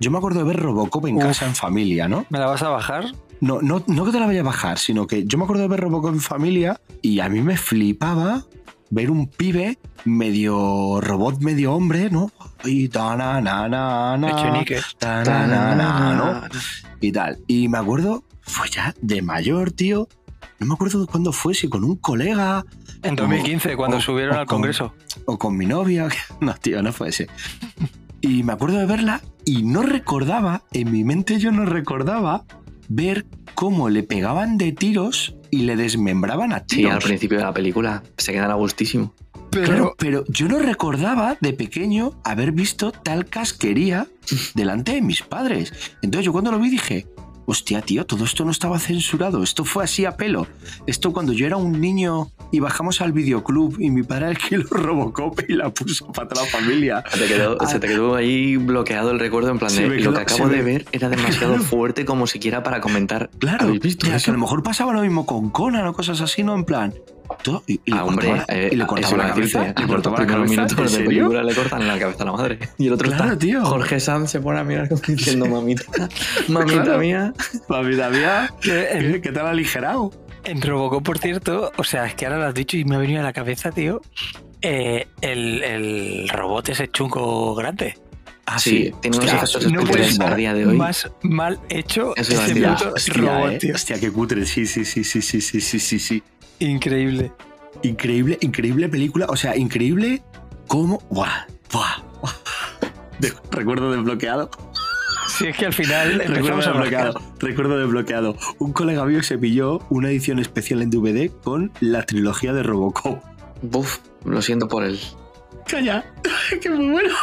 Yo 0.00 0.10
me 0.10 0.18
acuerdo 0.18 0.38
de 0.40 0.44
ver 0.46 0.60
Robocop 0.60 1.06
en 1.06 1.16
Uf. 1.16 1.24
casa, 1.24 1.46
en 1.46 1.54
familia, 1.54 2.08
¿no? 2.08 2.24
¿Me 2.30 2.38
la 2.38 2.46
vas 2.46 2.62
a 2.62 2.68
bajar? 2.68 3.12
No, 3.40 3.60
no, 3.60 3.84
no 3.86 4.04
que 4.06 4.12
te 4.12 4.18
la 4.20 4.26
vaya 4.26 4.40
a 4.40 4.44
bajar, 4.44 4.78
sino 4.78 5.06
que 5.06 5.24
yo 5.26 5.36
me 5.38 5.44
acuerdo 5.44 5.62
de 5.62 5.68
ver 5.68 5.80
Robocop 5.80 6.14
en 6.14 6.20
familia 6.20 6.80
y 7.02 7.20
a 7.20 7.28
mí 7.28 7.42
me 7.42 7.56
flipaba 7.58 8.44
ver 8.90 9.10
un 9.10 9.26
pibe 9.26 9.78
medio 10.04 11.00
robot, 11.00 11.40
medio 11.40 11.72
hombre, 11.74 12.10
¿no? 12.10 12.30
Y 12.64 12.88
ta 12.88 13.16
na 13.16 13.40
na 13.40 13.68
na 13.68 14.16
na, 14.16 14.28
Echenique. 14.30 14.80
ta 14.98 15.24
na 15.24 15.46
na 15.46 15.74
na, 15.74 16.14
¿no? 16.14 16.40
Y 17.00 17.12
tal. 17.12 17.38
Y 17.46 17.68
me 17.68 17.78
acuerdo, 17.78 18.24
fue 18.42 18.68
ya 18.70 18.94
de 19.00 19.22
mayor, 19.22 19.72
tío. 19.72 20.08
No 20.58 20.66
me 20.66 20.74
acuerdo 20.74 21.00
de 21.00 21.06
cuándo 21.06 21.32
fue, 21.32 21.54
si 21.54 21.68
con 21.68 21.84
un 21.84 21.96
colega 21.96 22.64
En 23.02 23.16
2015, 23.16 23.76
cuando 23.76 23.96
o- 23.96 24.00
subieron 24.00 24.36
o 24.36 24.40
al 24.40 24.46
con- 24.46 24.58
Congreso. 24.58 24.94
o 25.26 25.38
con 25.38 25.56
mi 25.56 25.66
novia. 25.66 26.08
No, 26.40 26.54
tío, 26.54 26.82
no 26.82 26.92
fue 26.92 27.08
ese. 27.08 27.26
Y 28.20 28.42
me 28.42 28.52
acuerdo 28.54 28.78
de 28.78 28.86
verla 28.86 29.20
y 29.44 29.62
no 29.64 29.82
recordaba, 29.82 30.62
en 30.72 30.90
mi 30.92 31.04
mente 31.04 31.38
yo 31.38 31.50
no 31.52 31.64
recordaba 31.66 32.44
ver 32.88 33.26
cómo 33.54 33.88
le 33.90 34.02
pegaban 34.02 34.56
de 34.56 34.72
tiros 34.72 35.34
y 35.54 35.58
le 35.62 35.76
desmembraban 35.76 36.52
a 36.52 36.60
Sí, 36.60 36.76
tiros. 36.76 36.92
al 36.94 36.98
principio 37.00 37.38
de 37.38 37.44
la 37.44 37.52
película 37.54 38.02
se 38.18 38.32
quedan 38.32 38.50
a 38.50 38.54
gustísimo. 38.54 39.12
Claro, 39.50 39.94
pero 39.98 40.24
yo 40.26 40.48
no 40.48 40.58
recordaba 40.58 41.36
de 41.40 41.52
pequeño 41.52 42.12
haber 42.24 42.50
visto 42.50 42.90
tal 42.90 43.26
casquería 43.26 44.08
delante 44.54 44.92
de 44.92 45.00
mis 45.02 45.22
padres. 45.22 45.72
Entonces 46.02 46.24
yo 46.26 46.32
cuando 46.32 46.50
lo 46.50 46.58
vi 46.58 46.70
dije, 46.70 47.06
hostia, 47.46 47.82
tío, 47.82 48.06
todo 48.06 48.24
esto 48.24 48.44
no 48.44 48.50
estaba 48.50 48.78
censurado, 48.78 49.42
esto 49.42 49.64
fue 49.64 49.84
así 49.84 50.04
a 50.04 50.16
pelo. 50.16 50.46
Esto 50.86 51.12
cuando 51.12 51.32
yo 51.32 51.46
era 51.46 51.56
un 51.56 51.80
niño 51.80 52.30
y 52.52 52.60
bajamos 52.60 53.00
al 53.00 53.12
videoclub 53.12 53.80
y 53.80 53.90
mi 53.90 54.02
padre 54.02 54.26
alquiló 54.26 54.64
Robocop 54.70 55.40
y 55.48 55.54
la 55.54 55.70
puso 55.70 56.10
para 56.12 56.28
toda 56.28 56.42
la 56.44 56.48
familia. 56.50 57.04
Se 57.12 57.18
te, 57.18 57.26
quedó, 57.26 57.56
Ah. 57.60 57.66
se 57.66 57.78
te 57.80 57.86
quedó 57.88 58.14
ahí 58.14 58.56
bloqueado 58.56 59.10
el 59.10 59.18
recuerdo 59.18 59.50
en 59.50 59.58
plan 59.58 59.74
de 59.74 60.00
lo 60.00 60.12
que 60.12 60.20
acabo 60.20 60.46
me- 60.46 60.56
de 60.56 60.62
ver 60.62 60.86
era 60.92 61.08
demasiado 61.08 61.54
Claro. 61.54 61.62
fuerte 61.68 62.04
como 62.04 62.26
siquiera 62.26 62.62
para 62.62 62.80
comentar. 62.80 63.30
Claro, 63.38 63.64
¿Habéis 63.66 63.80
visto 63.80 64.06
tía, 64.06 64.18
que 64.18 64.30
a 64.30 64.32
lo 64.34 64.38
mejor 64.40 64.62
pasaba 64.62 64.92
lo 64.92 65.02
mismo 65.02 65.26
con 65.26 65.50
Conan 65.50 65.86
o 65.86 65.92
cosas 65.92 66.20
así, 66.20 66.42
¿no? 66.42 66.54
En 66.54 66.64
plan... 66.64 66.94
todo- 67.42 67.62
y, 67.66 67.80
y 67.84 67.90
le 67.90 67.96
Ah, 67.98 68.04
hombre, 68.04 68.28
cortaba, 68.28 68.46
eh, 68.58 68.68
y 68.72 68.76
le 68.76 68.86
cortaba 68.86 69.16
la 69.16 69.24
decirte, 69.34 69.52
cabeza. 69.52 69.60
a 69.60 69.80
Le 69.80 69.86
los 69.86 69.90
cortaba 69.94 70.18
la 70.18 70.24
primeros 70.26 70.36
cabeza. 70.46 70.62
minutos 70.62 70.78
¿En 70.78 70.84
de 70.84 70.90
serio? 70.90 71.08
película 71.08 71.42
le 71.42 71.54
cortan 71.54 71.86
la 71.88 71.98
cabeza 71.98 72.22
a 72.22 72.26
la 72.26 72.32
madre. 72.32 72.58
Y 72.78 72.86
el 72.86 72.92
otro 72.92 73.08
Claro, 73.08 73.24
está, 73.24 73.38
tío. 73.38 73.64
Jorge 73.64 74.00
Sanz 74.00 74.30
se 74.30 74.40
pone 74.40 74.58
a 74.60 74.64
mirar 74.64 74.88
como 74.88 75.00
diciendo, 75.08 75.46
mamita, 75.46 75.84
mamita 76.48 76.82
Claro. 76.82 76.98
mía. 76.98 77.32
Mamita 77.68 78.10
mía, 78.10 78.50
Que 78.60 78.88
en, 78.90 79.12
¿qué, 79.12 79.20
qué 79.20 79.32
tal 79.32 79.46
aligerado? 79.46 80.10
en 80.44 80.60
Robocop, 80.60 81.02
por 81.02 81.16
cierto, 81.18 81.72
o 81.78 81.84
sea, 81.84 82.04
es 82.04 82.14
que 82.14 82.26
ahora 82.26 82.38
lo 82.38 82.44
has 82.46 82.54
dicho 82.54 82.76
y 82.76 82.84
me 82.84 82.96
ha 82.96 82.98
venido 82.98 83.20
a 83.20 83.22
la 83.22 83.32
cabeza, 83.32 83.70
tío. 83.72 84.02
eh, 84.60 85.06
el, 85.22 85.62
el 85.62 86.28
robot 86.28 86.68
ese 86.68 86.88
chungo 86.88 87.54
grande. 87.54 87.98
Ah, 88.46 88.58
Sí, 88.58 88.92
tiene 89.00 89.16
unos 89.16 89.32
efectos 89.32 89.72
no 89.72 90.26
a 90.26 90.34
día 90.34 90.52
de 90.52 90.66
hoy. 90.66 90.76
Más 90.76 91.10
mal 91.22 91.58
hecho 91.70 92.12
Eso 92.14 92.32
ese 92.42 92.54
puto 92.56 92.92
robot, 93.22 93.52
eh. 93.52 93.58
tío. 93.58 93.74
Hostia, 93.74 93.98
qué 93.98 94.10
cutre. 94.12 94.44
Sí, 94.44 94.66
sí, 94.66 94.84
sí, 94.84 95.02
sí, 95.02 95.22
sí, 95.22 95.40
sí, 95.40 95.60
sí, 95.62 95.80
sí, 95.80 95.98
sí. 95.98 96.22
Increíble. 96.64 97.32
Increíble, 97.82 98.38
increíble 98.40 98.88
película. 98.88 99.26
O 99.28 99.36
sea, 99.36 99.56
increíble 99.56 100.22
cómo. 100.66 101.02
¡Buah! 101.10 101.46
¡Buah! 101.70 102.02
buah. 102.20 102.32
De- 103.18 103.32
recuerdo 103.50 103.92
desbloqueado. 103.92 104.50
Si 105.28 105.46
es 105.46 105.56
que 105.56 105.66
al 105.66 105.72
final 105.74 106.22
Recuerdo 106.26 106.56
desbloqueado. 106.58 107.20
Recuerdo 107.38 107.78
desbloqueado. 107.78 108.36
Un 108.58 108.72
colega 108.72 109.04
mío 109.04 109.22
se 109.22 109.36
pilló 109.36 109.80
una 109.90 110.08
edición 110.08 110.38
especial 110.38 110.80
en 110.80 110.90
DVD 110.90 111.30
con 111.42 111.72
la 111.80 112.02
trilogía 112.04 112.52
de 112.52 112.62
Robocop. 112.62 113.22
Buf, 113.62 113.98
lo 114.24 114.40
siento 114.40 114.68
por 114.68 114.84
él. 114.84 114.98
Calla, 115.66 116.04
que 116.62 116.70
muy 116.70 116.90
bueno. 116.90 117.14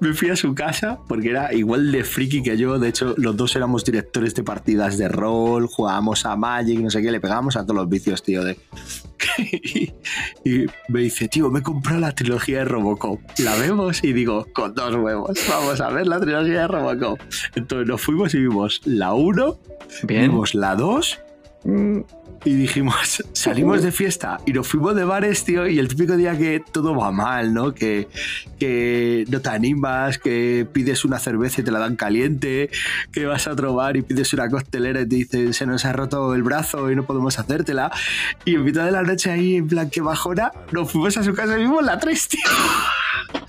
Me 0.00 0.14
fui 0.14 0.30
a 0.30 0.36
su 0.36 0.54
casa 0.54 0.98
porque 1.08 1.30
era 1.30 1.52
igual 1.52 1.92
de 1.92 2.04
friki 2.04 2.42
que 2.42 2.56
yo. 2.56 2.78
De 2.78 2.88
hecho, 2.88 3.14
los 3.18 3.36
dos 3.36 3.54
éramos 3.54 3.84
directores 3.84 4.34
de 4.34 4.42
partidas 4.42 4.96
de 4.96 5.08
rol, 5.08 5.66
jugábamos 5.66 6.24
a 6.24 6.36
Magic, 6.36 6.80
no 6.80 6.90
sé 6.90 7.02
qué, 7.02 7.10
le 7.10 7.20
pegábamos 7.20 7.56
a 7.56 7.62
todos 7.62 7.76
los 7.76 7.88
vicios, 7.88 8.22
tío. 8.22 8.42
De... 8.42 8.56
y, 9.38 9.92
y 10.44 10.66
me 10.88 11.00
dice, 11.00 11.28
tío, 11.28 11.50
me 11.50 11.60
he 11.60 11.62
comprado 11.62 12.00
la 12.00 12.14
trilogía 12.14 12.60
de 12.60 12.64
Robocop. 12.64 13.20
La 13.38 13.56
vemos 13.56 14.02
y 14.02 14.12
digo, 14.12 14.46
con 14.52 14.74
dos 14.74 14.94
huevos, 14.94 15.38
vamos 15.48 15.80
a 15.80 15.90
ver 15.90 16.06
la 16.06 16.18
trilogía 16.18 16.62
de 16.62 16.68
Robocop. 16.68 17.20
Entonces 17.54 17.86
nos 17.86 18.00
fuimos 18.00 18.34
y 18.34 18.38
vimos 18.40 18.80
la 18.86 19.12
1, 19.12 19.58
Bien. 20.04 20.22
vimos 20.30 20.54
la 20.54 20.76
2 20.76 21.18
y 22.44 22.54
dijimos, 22.54 23.22
salimos 23.32 23.82
de 23.82 23.92
fiesta 23.92 24.38
y 24.46 24.52
nos 24.52 24.66
fuimos 24.66 24.94
de 24.94 25.04
bares, 25.04 25.44
tío, 25.44 25.66
y 25.66 25.78
el 25.78 25.88
típico 25.88 26.16
día 26.16 26.36
que 26.36 26.62
todo 26.72 26.96
va 26.96 27.12
mal, 27.12 27.52
¿no? 27.52 27.74
Que, 27.74 28.08
que 28.58 29.24
no 29.28 29.40
te 29.40 29.50
animas, 29.50 30.18
que 30.18 30.66
pides 30.72 31.04
una 31.04 31.18
cerveza 31.18 31.60
y 31.60 31.64
te 31.64 31.70
la 31.70 31.78
dan 31.78 31.96
caliente, 31.96 32.70
que 33.12 33.26
vas 33.26 33.46
a 33.46 33.52
otro 33.52 33.74
bar 33.74 33.96
y 33.96 34.02
pides 34.02 34.32
una 34.32 34.48
costelera 34.48 35.02
y 35.02 35.06
te 35.06 35.16
dicen, 35.16 35.52
se 35.52 35.66
nos 35.66 35.84
ha 35.84 35.92
roto 35.92 36.34
el 36.34 36.42
brazo 36.42 36.90
y 36.90 36.96
no 36.96 37.04
podemos 37.04 37.38
hacértela. 37.38 37.90
Y 38.44 38.54
en 38.54 38.64
mitad 38.64 38.84
de 38.84 38.92
la 38.92 39.02
noche 39.02 39.30
ahí, 39.30 39.56
en 39.56 39.68
plan, 39.68 39.90
que 39.90 40.00
bajona, 40.00 40.52
nos 40.72 40.90
fuimos 40.90 41.16
a 41.16 41.24
su 41.24 41.34
casa 41.34 41.58
y 41.58 41.62
vimos 41.62 41.84
la 41.84 41.98
3, 41.98 42.28
tío. 42.28 42.40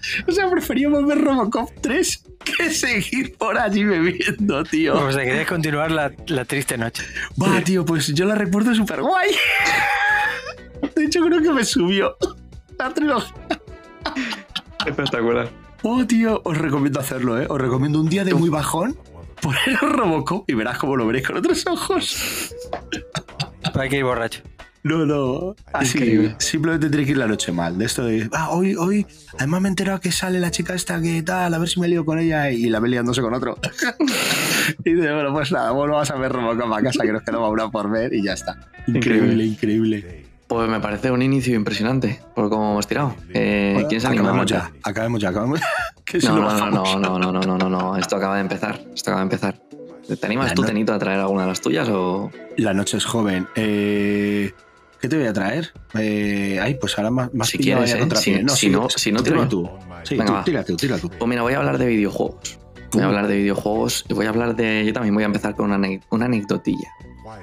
O 0.27 0.31
sea, 0.31 0.49
preferíamos 0.49 1.05
ver 1.05 1.19
Robocop 1.21 1.69
3 1.81 2.23
que 2.43 2.69
seguir 2.71 3.35
por 3.37 3.57
allí 3.57 3.83
bebiendo, 3.83 4.63
tío. 4.63 4.95
O 4.95 5.11
sea, 5.11 5.23
querías 5.23 5.47
continuar 5.47 5.91
la, 5.91 6.11
la 6.27 6.45
triste 6.45 6.77
noche. 6.77 7.03
Va, 7.41 7.61
tío, 7.61 7.85
pues 7.85 8.07
yo 8.07 8.25
la 8.25 8.35
recuerdo 8.35 8.73
súper 8.73 9.01
guay. 9.01 9.29
De 10.95 11.05
hecho, 11.05 11.21
creo 11.21 11.41
que 11.41 11.51
me 11.51 11.63
subió 11.63 12.15
la 12.79 12.93
trilogía. 12.93 13.33
Espectacular. 14.85 15.49
Oh, 15.83 16.05
tío, 16.05 16.41
os 16.43 16.57
recomiendo 16.57 16.99
hacerlo, 16.99 17.39
¿eh? 17.39 17.45
Os 17.49 17.59
recomiendo 17.59 17.99
un 17.99 18.09
día 18.09 18.23
de 18.23 18.33
muy 18.33 18.49
bajón, 18.49 18.97
poner 19.41 19.77
Robocop 19.81 20.49
y 20.49 20.53
verás 20.53 20.77
cómo 20.77 20.95
lo 20.95 21.05
veréis 21.05 21.27
con 21.27 21.37
otros 21.37 21.65
ojos. 21.67 22.55
Hay 23.73 23.89
que 23.89 23.97
ir 23.97 24.03
borracho. 24.03 24.41
No, 24.83 25.05
no. 25.05 25.55
Así, 25.73 25.97
Increíble. 25.99 26.35
simplemente 26.39 26.89
tenéis 26.89 27.05
que 27.07 27.11
ir 27.11 27.17
la 27.17 27.27
noche 27.27 27.51
mal. 27.51 27.77
De 27.77 27.85
esto 27.85 28.03
de, 28.03 28.27
ah, 28.33 28.49
hoy, 28.49 28.75
hoy, 28.75 29.05
además 29.37 29.61
me 29.61 29.67
he 29.67 29.69
enterado 29.71 29.99
que 29.99 30.11
sale 30.11 30.39
la 30.39 30.49
chica 30.49 30.73
esta 30.73 30.99
que 31.01 31.21
tal, 31.21 31.53
a 31.53 31.59
ver 31.59 31.69
si 31.69 31.79
me 31.79 31.87
lío 31.87 32.03
con 32.03 32.17
ella 32.17 32.49
y 32.49 32.67
la 32.69 32.79
ve 32.79 32.89
liándose 32.89 33.21
con 33.21 33.33
otro. 33.33 33.57
y 34.83 34.93
dice, 34.93 35.13
bueno, 35.13 35.31
pues 35.33 35.51
nada, 35.51 35.71
volvamos 35.71 36.09
a 36.09 36.15
ver 36.15 36.31
Robocop 36.31 36.73
a 36.73 36.81
casa 36.81 37.03
que 37.03 37.11
nos 37.13 37.21
quedaba 37.23 37.47
una 37.49 37.69
por 37.69 37.89
ver 37.91 38.13
y 38.13 38.23
ya 38.23 38.33
está. 38.33 38.57
Increíble, 38.87 39.45
increíble. 39.45 40.25
Pues 40.47 40.67
me 40.67 40.79
parece 40.81 41.11
un 41.11 41.21
inicio 41.21 41.55
impresionante 41.55 42.19
por 42.35 42.49
cómo 42.49 42.71
hemos 42.71 42.85
tirado. 42.87 43.15
Eh, 43.33 43.85
¿Quién 43.87 44.01
se 44.01 44.07
anima? 44.07 44.23
acabemos 44.23 44.49
ya, 44.51 44.71
acabemos 44.83 45.21
ya, 45.21 45.29
acabemos. 45.29 45.59
si 46.07 46.25
No, 46.27 46.35
no 46.39 46.41
no, 46.41 46.71
no, 46.71 46.99
no, 46.99 46.99
no, 46.99 47.19
no, 47.19 47.31
no, 47.31 47.41
no, 47.41 47.57
no, 47.57 47.69
no. 47.69 47.97
Esto 47.97 48.17
acaba 48.17 48.35
de 48.35 48.41
empezar. 48.41 48.81
Esto 48.93 49.11
acaba 49.11 49.21
de 49.21 49.25
empezar. 49.25 49.61
¿Te 50.19 50.25
animas 50.25 50.47
La 50.49 50.53
tú, 50.55 50.63
no- 50.63 50.67
Tenito, 50.67 50.93
a 50.93 50.99
traer 50.99 51.19
alguna 51.21 51.43
de 51.43 51.47
las 51.49 51.61
tuyas 51.61 51.87
o...? 51.89 52.31
La 52.57 52.73
noche 52.73 52.97
es 52.97 53.05
joven. 53.05 53.47
Eh, 53.55 54.50
¿Qué 55.01 55.09
te 55.09 55.17
voy 55.17 55.25
a 55.25 55.33
traer? 55.33 55.73
Eh, 55.97 56.59
ay, 56.61 56.75
pues 56.75 56.97
ahora 56.97 57.09
más, 57.09 57.33
más 57.33 57.49
Si 57.49 57.57
quieres, 57.57 57.93
¿eh? 57.93 57.99
contra 57.99 58.19
Si- 58.19 58.31
pie. 58.31 58.39
si 58.49 58.69
no- 58.69 58.87
si 58.89 59.11
no, 59.11 59.23
tíralo 59.23 59.47
tú. 59.47 59.69
Sí, 60.03 60.15
Venga, 60.15 60.25
tú, 60.27 60.33
va. 60.33 60.43
tira 60.43 60.63
tú, 60.63 60.75
tira 60.77 60.97
tú. 60.99 61.09
Pues 61.09 61.27
mira, 61.27 61.41
voy 61.41 61.53
a 61.53 61.57
hablar 61.57 61.77
de 61.77 61.87
videojuegos. 61.87 62.59
Voy 62.93 63.01
a 63.03 63.05
hablar 63.05 63.27
de 63.27 63.37
videojuegos 63.37 64.05
y 64.09 64.13
voy 64.13 64.25
a 64.25 64.29
hablar 64.29 64.55
de... 64.55 64.83
Yo 64.85 64.91
también 64.93 65.13
voy 65.15 65.23
a 65.23 65.27
empezar 65.27 65.55
con 65.55 65.71
una, 65.71 65.99
una 66.11 66.25
anecdotilla. 66.25 66.89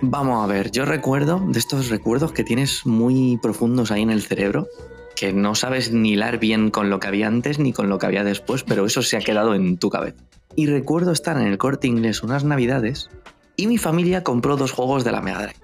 Vamos 0.02 0.44
a 0.44 0.46
ver, 0.46 0.70
yo 0.70 0.84
recuerdo 0.84 1.42
de 1.48 1.58
estos 1.58 1.88
recuerdos 1.88 2.32
que 2.32 2.44
tienes 2.44 2.84
muy 2.84 3.38
profundos 3.42 3.90
ahí 3.90 4.02
en 4.02 4.10
el 4.10 4.20
cerebro, 4.22 4.68
que 5.16 5.32
no 5.32 5.54
sabes 5.54 5.90
ni 5.90 6.10
hilar 6.12 6.38
bien 6.38 6.70
con 6.70 6.90
lo 6.90 7.00
que 7.00 7.08
había 7.08 7.26
antes 7.26 7.58
ni 7.58 7.72
con 7.72 7.88
lo 7.88 7.98
que 7.98 8.04
había 8.06 8.22
después, 8.24 8.62
pero 8.62 8.84
eso 8.84 9.02
se 9.02 9.16
ha 9.16 9.20
quedado 9.20 9.54
en 9.54 9.78
tu 9.78 9.88
cabeza. 9.88 10.18
Y 10.54 10.66
recuerdo 10.66 11.12
estar 11.12 11.36
en 11.40 11.46
el 11.46 11.56
corte 11.58 11.86
inglés 11.88 12.22
unas 12.22 12.44
navidades 12.44 13.08
y 13.56 13.66
mi 13.66 13.78
familia 13.78 14.22
compró 14.22 14.56
dos 14.58 14.72
juegos 14.72 15.02
de 15.04 15.12
la 15.12 15.22
Mega 15.22 15.38
Drive. 15.42 15.56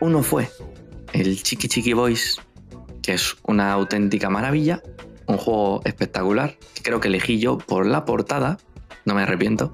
Uno 0.00 0.22
fue 0.24 0.50
el 1.12 1.42
Chiqui 1.42 1.68
Chiqui 1.68 1.92
Boys, 1.92 2.40
que 3.02 3.14
es 3.14 3.36
una 3.44 3.72
auténtica 3.72 4.30
maravilla, 4.30 4.82
un 5.26 5.36
juego 5.36 5.80
espectacular, 5.84 6.56
que 6.74 6.82
creo 6.82 7.00
que 7.00 7.08
elegí 7.08 7.38
yo 7.38 7.58
por 7.58 7.86
la 7.86 8.04
portada, 8.04 8.58
no 9.04 9.14
me 9.14 9.22
arrepiento, 9.22 9.72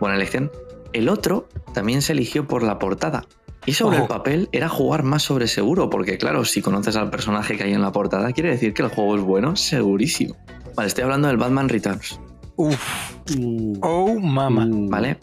buena 0.00 0.16
elección. 0.16 0.50
El 0.92 1.08
otro 1.08 1.48
también 1.74 2.02
se 2.02 2.12
eligió 2.12 2.46
por 2.46 2.62
la 2.62 2.78
portada. 2.78 3.26
Y 3.66 3.74
sobre 3.74 3.96
Ojo. 3.96 4.04
el 4.04 4.08
papel 4.08 4.48
era 4.52 4.68
jugar 4.68 5.02
más 5.02 5.22
sobre 5.22 5.46
seguro, 5.46 5.90
porque 5.90 6.16
claro, 6.16 6.44
si 6.44 6.62
conoces 6.62 6.96
al 6.96 7.10
personaje 7.10 7.56
que 7.56 7.64
hay 7.64 7.74
en 7.74 7.82
la 7.82 7.92
portada, 7.92 8.32
quiere 8.32 8.50
decir 8.50 8.72
que 8.72 8.82
el 8.82 8.88
juego 8.88 9.16
es 9.16 9.22
bueno, 9.22 9.56
segurísimo. 9.56 10.36
Vale, 10.74 10.88
estoy 10.88 11.04
hablando 11.04 11.28
del 11.28 11.36
Batman 11.36 11.68
Returns, 11.68 12.18
Uf, 12.56 13.12
Uh, 13.38 13.78
oh, 13.82 14.18
mama. 14.18 14.66
¿vale? 14.68 15.18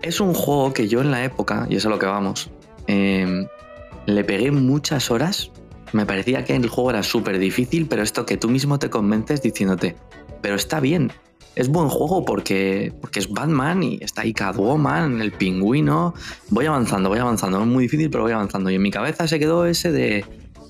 Es 0.00 0.20
un 0.20 0.32
juego 0.32 0.72
que 0.72 0.86
yo 0.86 1.00
en 1.00 1.10
la 1.10 1.24
época, 1.24 1.66
y 1.68 1.76
es 1.76 1.84
a 1.84 1.88
lo 1.88 1.98
que 1.98 2.06
vamos, 2.06 2.50
eh, 2.86 3.46
le 4.06 4.24
pegué 4.24 4.50
muchas 4.50 5.10
horas. 5.10 5.50
Me 5.92 6.06
parecía 6.06 6.44
que 6.44 6.54
el 6.54 6.68
juego 6.68 6.90
era 6.90 7.02
súper 7.02 7.38
difícil, 7.38 7.86
pero 7.86 8.02
esto 8.02 8.26
que 8.26 8.36
tú 8.36 8.48
mismo 8.48 8.78
te 8.78 8.90
convences 8.90 9.42
diciéndote, 9.42 9.96
pero 10.42 10.54
está 10.54 10.80
bien. 10.80 11.12
Es 11.54 11.68
buen 11.68 11.88
juego 11.88 12.24
porque, 12.24 12.92
porque 13.00 13.18
es 13.18 13.30
Batman 13.30 13.82
y 13.82 13.98
está 14.02 14.22
ahí 14.22 14.34
Catwoman, 14.34 15.22
el 15.22 15.32
pingüino. 15.32 16.12
Voy 16.50 16.66
avanzando, 16.66 17.08
voy 17.08 17.18
avanzando. 17.18 17.60
Es 17.60 17.66
muy 17.66 17.84
difícil, 17.84 18.10
pero 18.10 18.24
voy 18.24 18.32
avanzando. 18.32 18.68
Y 18.68 18.74
en 18.74 18.82
mi 18.82 18.90
cabeza 18.90 19.26
se 19.26 19.38
quedó 19.38 19.64
ese 19.64 19.90
de. 19.90 20.24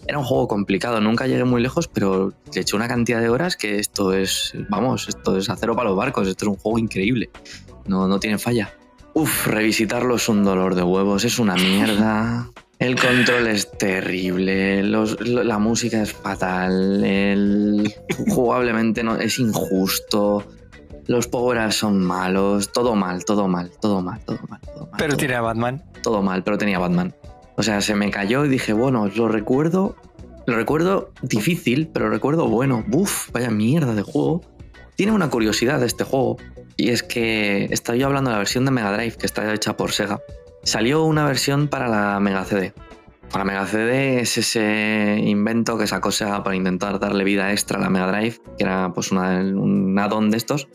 Era 0.07 0.19
un 0.19 0.25
juego 0.25 0.47
complicado, 0.47 1.01
nunca 1.01 1.27
llegué 1.27 1.43
muy 1.43 1.61
lejos, 1.61 1.89
pero 1.89 2.33
le 2.55 2.61
eché 2.61 2.77
una 2.77 2.87
cantidad 2.87 3.21
de 3.21 3.29
horas 3.29 3.57
que 3.57 3.81
esto 3.81 4.13
es. 4.13 4.53
Vamos, 4.69 5.09
esto 5.09 5.37
es 5.37 5.51
acero 5.51 5.75
para 5.75 5.89
los 5.89 5.99
barcos. 5.99 6.29
Esto 6.29 6.45
es 6.45 6.49
un 6.51 6.57
juego 6.57 6.79
increíble. 6.79 7.31
No, 7.87 8.07
no 8.07 8.21
tiene 8.21 8.39
falla. 8.39 8.73
Uf, 9.13 9.49
revisitarlo 9.49 10.15
es 10.15 10.29
un 10.29 10.45
dolor 10.45 10.77
de 10.77 10.85
huevos, 10.85 11.25
es 11.25 11.41
una 11.41 11.57
mierda. 11.57 12.49
El 12.79 13.01
control 13.01 13.47
es 13.47 13.71
terrible, 13.79 14.83
los- 14.83 15.19
lo- 15.27 15.43
la 15.43 15.59
música 15.59 16.03
es 16.03 16.13
fatal, 16.13 17.03
el, 17.05 17.95
jugablemente 18.29 19.03
no, 19.03 19.17
es 19.17 19.39
injusto, 19.39 20.45
los 21.07 21.27
power 21.27 21.73
son 21.73 22.05
malos, 22.05 22.73
todo 22.73 22.95
mal, 22.95 23.25
todo 23.25 23.49
mal, 23.49 23.71
todo 23.81 24.03
mal, 24.03 24.21
todo 24.27 24.41
mal, 24.49 24.61
todo 24.61 24.87
mal. 24.87 24.91
Pero 24.99 25.11
todo 25.11 25.19
tiene 25.19 25.35
a 25.37 25.41
Batman. 25.41 25.85
todo 26.03 26.23
mal, 26.23 26.43
pero 26.45 26.59
tenía 26.59 26.79
Batman. 26.79 27.15
O 27.57 27.63
sea, 27.63 27.81
se 27.81 27.95
me 27.95 28.11
cayó 28.11 28.45
y 28.45 28.49
dije, 28.51 28.75
bueno, 28.75 29.09
lo 29.17 29.29
recuerdo, 29.29 29.97
lo 30.47 30.55
recuerdo 30.57 31.13
difícil, 31.23 31.89
pero 31.89 32.11
recuerdo 32.11 32.47
bueno. 32.49 32.85
Buf, 32.87 33.31
vaya 33.33 33.51
mierda 33.51 33.95
de 33.95 34.03
juego. 34.03 34.43
Tiene 34.97 35.13
una 35.13 35.31
curiosidad 35.31 35.83
este 35.83 36.05
juego, 36.05 36.37
y 36.77 36.91
es 36.91 37.03
que 37.03 37.65
estoy 37.71 38.03
hablando 38.03 38.29
de 38.31 38.35
la 38.35 38.39
versión 38.39 38.65
de 38.67 38.71
Mega 38.71 38.93
Drive, 38.95 39.17
que 39.17 39.27
está 39.27 39.53
hecha 39.55 39.77
por 39.77 39.93
Sega. 39.93 40.21
Salió 40.67 41.05
una 41.05 41.25
versión 41.25 41.69
para 41.69 41.87
la 41.87 42.19
Mega 42.19 42.45
CD. 42.45 42.75
Para 43.31 43.45
Mega 43.45 43.65
CD 43.67 44.19
es 44.19 44.37
ese 44.37 45.17
invento 45.25 45.79
que 45.79 45.87
sacó 45.87 46.11
Sega 46.11 46.43
para 46.43 46.57
intentar 46.57 46.99
darle 46.99 47.23
vida 47.23 47.53
extra 47.53 47.79
a 47.79 47.83
la 47.83 47.89
Mega 47.89 48.11
Drive, 48.11 48.41
que 48.59 48.65
era 48.65 48.93
pues 48.93 49.13
un 49.13 49.97
add-on 49.97 50.29
de 50.29 50.37
estos, 50.37 50.67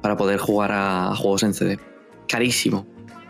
para 0.00 0.16
poder 0.16 0.38
jugar 0.38 0.72
a, 0.72 1.10
a 1.10 1.14
juegos 1.14 1.42
en 1.42 1.52
CD. 1.52 1.78
Carísimo. 2.26 2.86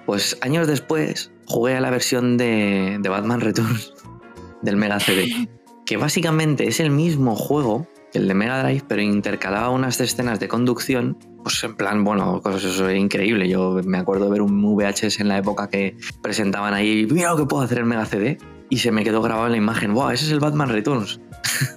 Pues 0.07 0.39
años 0.41 0.69
después 0.69 1.33
jugué 1.47 1.75
a 1.75 1.81
la 1.81 1.91
versión 1.91 2.37
de, 2.37 2.99
de 3.01 3.09
Batman 3.09 3.41
Returns 3.41 3.93
del 4.63 4.77
Mega 4.77 5.01
CD, 5.01 5.49
que 5.85 5.97
básicamente 5.97 6.69
es 6.69 6.79
el 6.79 6.91
mismo 6.91 7.35
juego 7.35 7.89
que 8.13 8.19
el 8.21 8.29
de 8.29 8.35
Mega 8.35 8.63
Drive, 8.63 8.85
pero 8.87 9.03
intercalaba 9.03 9.71
unas 9.71 10.01
escenas 10.01 10.39
de 10.39 10.47
conducción, 10.47 11.19
pues 11.45 11.63
en 11.63 11.77
plan, 11.77 12.03
bueno, 12.03 12.41
cosas 12.41 12.65
eso 12.65 12.89
es 12.89 12.99
increíble. 12.99 13.49
Yo 13.49 13.81
me 13.85 13.99
acuerdo 13.99 14.25
de 14.25 14.31
ver 14.33 14.43
un 14.43 14.61
VHS 14.63 15.21
en 15.21 15.29
la 15.29 15.39
época 15.39 15.69
que 15.69 15.97
presentaban 16.23 16.73
ahí, 16.75 17.07
mira 17.09 17.31
lo 17.31 17.37
que 17.37 17.45
puedo 17.45 17.63
hacer 17.63 17.79
el 17.79 17.85
Mega 17.85 18.07
CD, 18.07 18.39
y 18.71 18.79
se 18.79 18.91
me 18.91 19.05
quedó 19.05 19.21
grabado 19.23 19.47
en 19.47 19.53
la 19.53 19.59
imagen, 19.59 19.93
wow, 19.93 20.11
ese 20.11 20.25
es 20.25 20.33
el 20.33 20.41
Batman 20.41 20.71
Returns. 20.71 21.21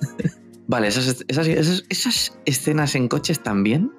vale, 0.68 0.88
esas, 0.88 1.24
esas, 1.28 1.48
esas, 1.48 1.84
esas 1.90 2.40
escenas 2.46 2.96
en 2.96 3.10
coches 3.10 3.44
también, 3.44 3.92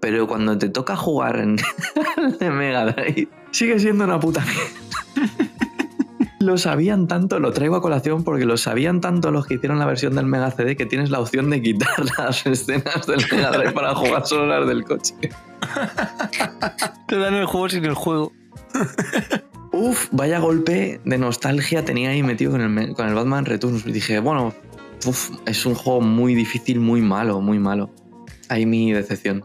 pero 0.00 0.28
cuando 0.28 0.56
te 0.56 0.68
toca 0.68 0.96
jugar 0.96 1.40
en 1.40 1.56
de 2.38 2.50
Mega 2.50 2.86
Drive, 2.86 3.28
sigue 3.50 3.78
siendo 3.80 4.04
una 4.04 4.20
puta 4.20 4.44
mierda. 4.44 5.50
Lo 6.38 6.58
sabían 6.58 7.08
tanto, 7.08 7.40
lo 7.40 7.52
traigo 7.52 7.76
a 7.76 7.82
colación 7.82 8.22
porque 8.22 8.44
lo 8.44 8.58
sabían 8.58 9.00
tanto 9.00 9.30
los 9.30 9.46
que 9.46 9.54
hicieron 9.54 9.78
la 9.78 9.86
versión 9.86 10.14
del 10.14 10.26
Mega 10.26 10.50
CD 10.50 10.76
que 10.76 10.84
tienes 10.84 11.08
la 11.08 11.20
opción 11.20 11.48
de 11.48 11.62
quitar 11.62 12.04
las 12.18 12.46
escenas 12.46 13.06
del 13.06 13.24
Mega 13.32 13.50
Drive 13.52 13.72
para 13.72 13.94
jugar 13.94 14.26
solo 14.26 14.46
las 14.46 14.68
del 14.68 14.84
coche. 14.84 15.14
Te 17.08 17.16
dan 17.16 17.34
el 17.34 17.46
juego 17.46 17.68
sin 17.70 17.84
el 17.86 17.94
juego. 17.94 18.32
Uf, 19.72 20.08
vaya 20.10 20.38
golpe 20.38 21.00
de 21.04 21.18
nostalgia 21.18 21.84
tenía 21.84 22.10
ahí 22.10 22.22
metido 22.22 22.52
con 22.52 22.60
el, 22.60 22.94
con 22.94 23.08
el 23.08 23.14
Batman 23.14 23.46
Returns. 23.46 23.84
Dije, 23.84 24.20
bueno, 24.20 24.54
uf, 25.06 25.30
es 25.46 25.64
un 25.64 25.74
juego 25.74 26.00
muy 26.00 26.34
difícil, 26.34 26.80
muy 26.80 27.00
malo, 27.00 27.40
muy 27.40 27.58
malo. 27.58 27.90
Ahí 28.48 28.66
mi 28.66 28.92
decepción. 28.92 29.44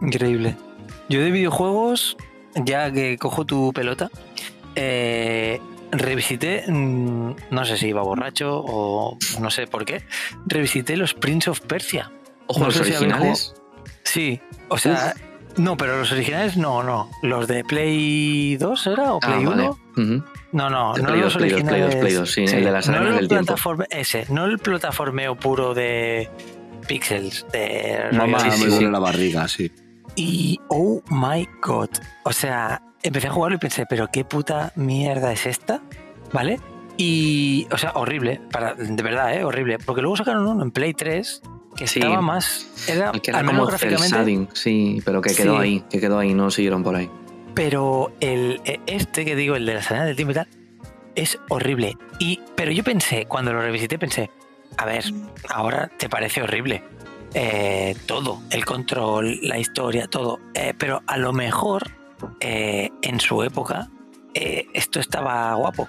Increíble. 0.00 0.56
Yo 1.08 1.20
de 1.20 1.30
videojuegos, 1.30 2.16
ya 2.64 2.92
que 2.92 3.18
cojo 3.18 3.44
tu 3.44 3.72
pelota, 3.72 4.10
eh, 4.74 5.60
revisité, 5.92 6.64
mm, 6.68 7.34
no 7.50 7.64
sé 7.64 7.76
si 7.76 7.88
iba 7.88 8.02
borracho 8.02 8.62
o 8.66 9.16
no 9.40 9.50
sé 9.50 9.66
por 9.66 9.84
qué, 9.84 10.02
revisité 10.46 10.96
los 10.96 11.14
Prince 11.14 11.50
of 11.50 11.60
Persia. 11.60 12.10
Ojo, 12.46 12.60
No 12.60 12.66
los 12.66 12.80
originales. 12.80 13.54
Sí, 14.04 14.40
o 14.68 14.78
sea, 14.78 15.14
no, 15.56 15.76
pero 15.76 15.98
los 15.98 16.12
originales 16.12 16.56
no, 16.56 16.82
no. 16.82 17.10
Los 17.22 17.46
de 17.48 17.64
Play 17.64 18.56
2 18.56 18.86
era 18.86 19.12
o 19.14 19.18
Ah, 19.22 19.26
Play 19.26 19.46
1? 19.46 19.50
vale. 19.50 19.68
Ujú. 19.68 20.24
No, 20.52 20.70
no, 20.70 20.94
El 20.96 21.02
no 21.02 21.08
Play 21.08 21.20
los 21.20 21.32
2, 21.34 21.36
Play 21.42 21.50
2, 21.50 21.60
Play 21.62 21.80
2, 21.80 21.88
originales. 21.88 21.96
Play 21.96 22.12
2, 22.14 22.30
sí, 22.30 22.44
el 22.44 22.64
de 22.64 22.70
las 22.70 22.88
no 22.88 22.96
el 22.96 23.04
del 23.16 23.28
tiempo. 23.28 23.54
plataforme- 23.54 23.86
Ese, 23.90 24.24
no 24.30 24.44
el 24.46 24.58
plataformeo 24.58 25.34
puro 25.36 25.74
de 25.74 26.30
pixels, 26.86 27.44
de 27.52 28.08
Mamá, 28.12 28.38
sí, 28.40 28.46
me 28.48 28.56
sí, 28.56 28.64
duele 28.66 28.86
sí. 28.86 28.92
la 28.92 28.98
barriga, 28.98 29.48
sí. 29.48 29.70
Y 30.16 30.58
oh 30.68 31.02
my 31.10 31.46
god. 31.60 31.90
O 32.24 32.32
sea, 32.32 32.80
empecé 33.02 33.28
a 33.28 33.30
jugarlo 33.30 33.56
y 33.56 33.60
pensé, 33.60 33.86
pero 33.88 34.08
qué 34.12 34.24
puta 34.24 34.72
mierda 34.76 35.32
es 35.32 35.46
esta, 35.46 35.80
¿vale? 36.32 36.60
Y, 36.96 37.66
o 37.70 37.78
sea, 37.78 37.92
horrible, 37.94 38.40
para, 38.50 38.74
de 38.74 39.02
verdad, 39.02 39.32
¿eh? 39.34 39.44
Horrible. 39.44 39.78
Porque 39.78 40.02
luego 40.02 40.16
sacaron 40.16 40.46
uno 40.46 40.62
en 40.64 40.70
Play 40.72 40.94
3 40.94 41.42
que 41.76 41.86
Sí. 41.86 42.00
estaba 42.00 42.20
más. 42.20 42.88
Era, 42.88 43.10
El 43.10 43.20
que 43.20 43.30
era 43.30 43.38
al 43.38 43.44
menos 43.46 43.60
como 43.60 43.70
el 43.72 43.78
gráficamente. 43.78 44.16
shading, 44.16 44.48
sí, 44.52 45.00
pero 45.04 45.20
que 45.20 45.32
quedó 45.34 45.56
Sí. 45.56 45.62
ahí, 45.62 45.80
que 45.88 46.00
quedó 46.00 46.18
ahí, 46.18 46.34
no 46.34 46.50
siguieron 46.50 46.82
por 46.82 46.96
ahí. 46.96 47.08
Pero 47.54 48.12
el, 48.20 48.60
e- 48.64 48.80
este 48.86 49.24
que 49.24 49.36
digo, 49.36 49.54
el 49.54 49.64
de 49.64 49.74
la 49.74 49.82
salida 49.82 50.04
del 50.06 50.16
tiempo 50.16 50.32
y 50.32 50.34
tal, 50.34 50.48
es 51.14 51.38
horrible. 51.48 51.96
Y, 52.18 52.40
pero 52.56 52.72
yo 52.72 52.82
pensé, 52.82 53.26
cuando 53.26 53.52
lo 53.52 53.60
revisité, 53.60 53.96
pensé, 53.98 54.30
a 54.76 54.84
ver, 54.84 55.04
ahora 55.50 55.88
te 55.98 56.08
parece 56.08 56.42
horrible. 56.42 56.82
Eh, 57.34 57.94
todo, 58.06 58.40
el 58.50 58.64
control, 58.64 59.38
la 59.42 59.58
historia, 59.58 60.08
todo. 60.08 60.40
Eh, 60.54 60.74
pero 60.76 61.02
a 61.06 61.16
lo 61.18 61.32
mejor 61.32 61.82
eh, 62.40 62.90
en 63.02 63.20
su 63.20 63.42
época 63.42 63.88
eh, 64.34 64.66
esto 64.74 65.00
estaba 65.00 65.54
guapo. 65.54 65.88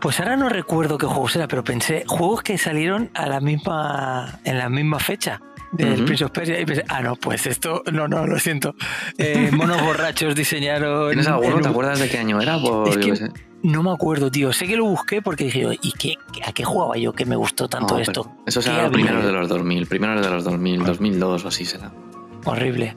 Pues 0.00 0.18
ahora 0.18 0.36
no 0.36 0.48
recuerdo 0.48 0.98
qué 0.98 1.06
juegos 1.06 1.36
era, 1.36 1.46
pero 1.46 1.62
pensé 1.62 2.04
juegos 2.08 2.42
que 2.42 2.58
salieron 2.58 3.10
a 3.14 3.26
la 3.28 3.40
misma, 3.40 4.40
en 4.44 4.58
la 4.58 4.68
misma 4.68 4.98
fecha 4.98 5.40
del 5.70 5.94
Ujú. 5.94 6.04
Prince 6.06 6.24
of 6.24 6.30
Persia 6.32 6.60
y 6.60 6.66
pensé, 6.66 6.84
ah, 6.88 7.00
no, 7.02 7.14
pues 7.16 7.46
esto, 7.46 7.82
no, 7.92 8.08
no, 8.08 8.26
lo 8.26 8.38
siento. 8.38 8.74
Eh, 9.16 9.50
monos 9.54 9.80
borrachos 9.80 10.34
diseñaron. 10.34 11.10
¿Tienes 11.10 11.28
alguno? 11.28 11.56
el- 11.56 11.62
¿Te 11.62 11.68
acuerdas 11.68 12.00
de 12.00 12.08
qué 12.08 12.18
año 12.18 12.40
era? 12.40 12.58
Por, 12.60 12.88
Es 12.88 12.96
que-. 12.98 13.28
No 13.62 13.84
me 13.84 13.92
acuerdo, 13.92 14.28
tío. 14.28 14.52
Sé 14.52 14.66
que 14.66 14.76
lo 14.76 14.86
busqué 14.86 15.22
porque 15.22 15.44
dije, 15.44 15.78
¿y 15.82 15.92
qué, 15.92 16.16
a 16.44 16.52
qué 16.52 16.64
jugaba 16.64 16.96
yo 16.96 17.12
que 17.12 17.24
me 17.24 17.36
gustó 17.36 17.68
tanto 17.68 17.94
No, 17.94 18.00
esto? 18.00 18.32
Eso 18.44 18.58
¿Qué 18.58 18.64
será 18.66 18.82
los 18.82 18.92
primeros 18.92 19.24
de 19.24 19.30
los 19.30 19.48
2000, 19.48 19.86
primeros 19.86 20.20
de 20.20 20.30
los 20.32 20.42
2000, 20.42 20.84
2002 20.84 21.44
o 21.44 21.48
así 21.48 21.64
será. 21.64 21.92
Horrible. 22.44 22.96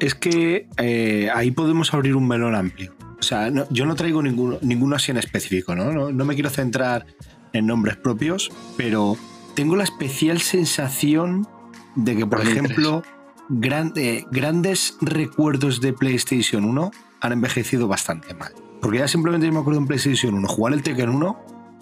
Es 0.00 0.14
que 0.14 0.68
eh, 0.78 1.30
ahí 1.34 1.50
podemos 1.50 1.92
abrir 1.94 2.16
un 2.16 2.28
melón 2.28 2.54
amplio. 2.54 2.94
O 3.18 3.22
sea, 3.22 3.50
no- 3.50 3.66
yo 3.70 3.86
no 3.86 3.94
traigo 3.94 4.22
ninguno, 4.22 4.58
ninguno 4.60 4.96
así 4.96 5.10
en 5.10 5.16
específico, 5.16 5.74
¿no? 5.74 5.90
¿no? 5.92 6.12
no 6.12 6.24
me 6.24 6.34
quiero 6.34 6.50
centrar 6.50 7.06
en 7.52 7.66
nombres 7.66 7.96
propios, 7.96 8.50
pero 8.76 9.16
tengo 9.54 9.74
la 9.76 9.84
especial 9.84 10.40
sensación 10.40 11.46
de 11.94 12.14
que, 12.16 12.26
por 12.26 12.38
2003. 12.40 12.56
ejemplo, 12.70 13.02
gran- 13.48 13.92
eh, 13.96 14.24
grandes 14.30 14.98
recuerdos 15.00 15.80
de 15.80 15.94
PlayStation 15.94 16.64
1 16.66 16.90
han 17.22 17.32
envejecido 17.32 17.88
bastante 17.88 18.34
mal. 18.34 18.52
Porque 18.82 18.98
ya 18.98 19.08
simplemente 19.08 19.46
yo 19.46 19.52
me 19.54 19.60
acuerdo 19.60 19.80
en 19.80 19.86
PlayStation 19.86 20.34
1, 20.34 20.46
jugar 20.46 20.74
el 20.74 20.82
Tekken 20.82 21.08
1, 21.08 21.38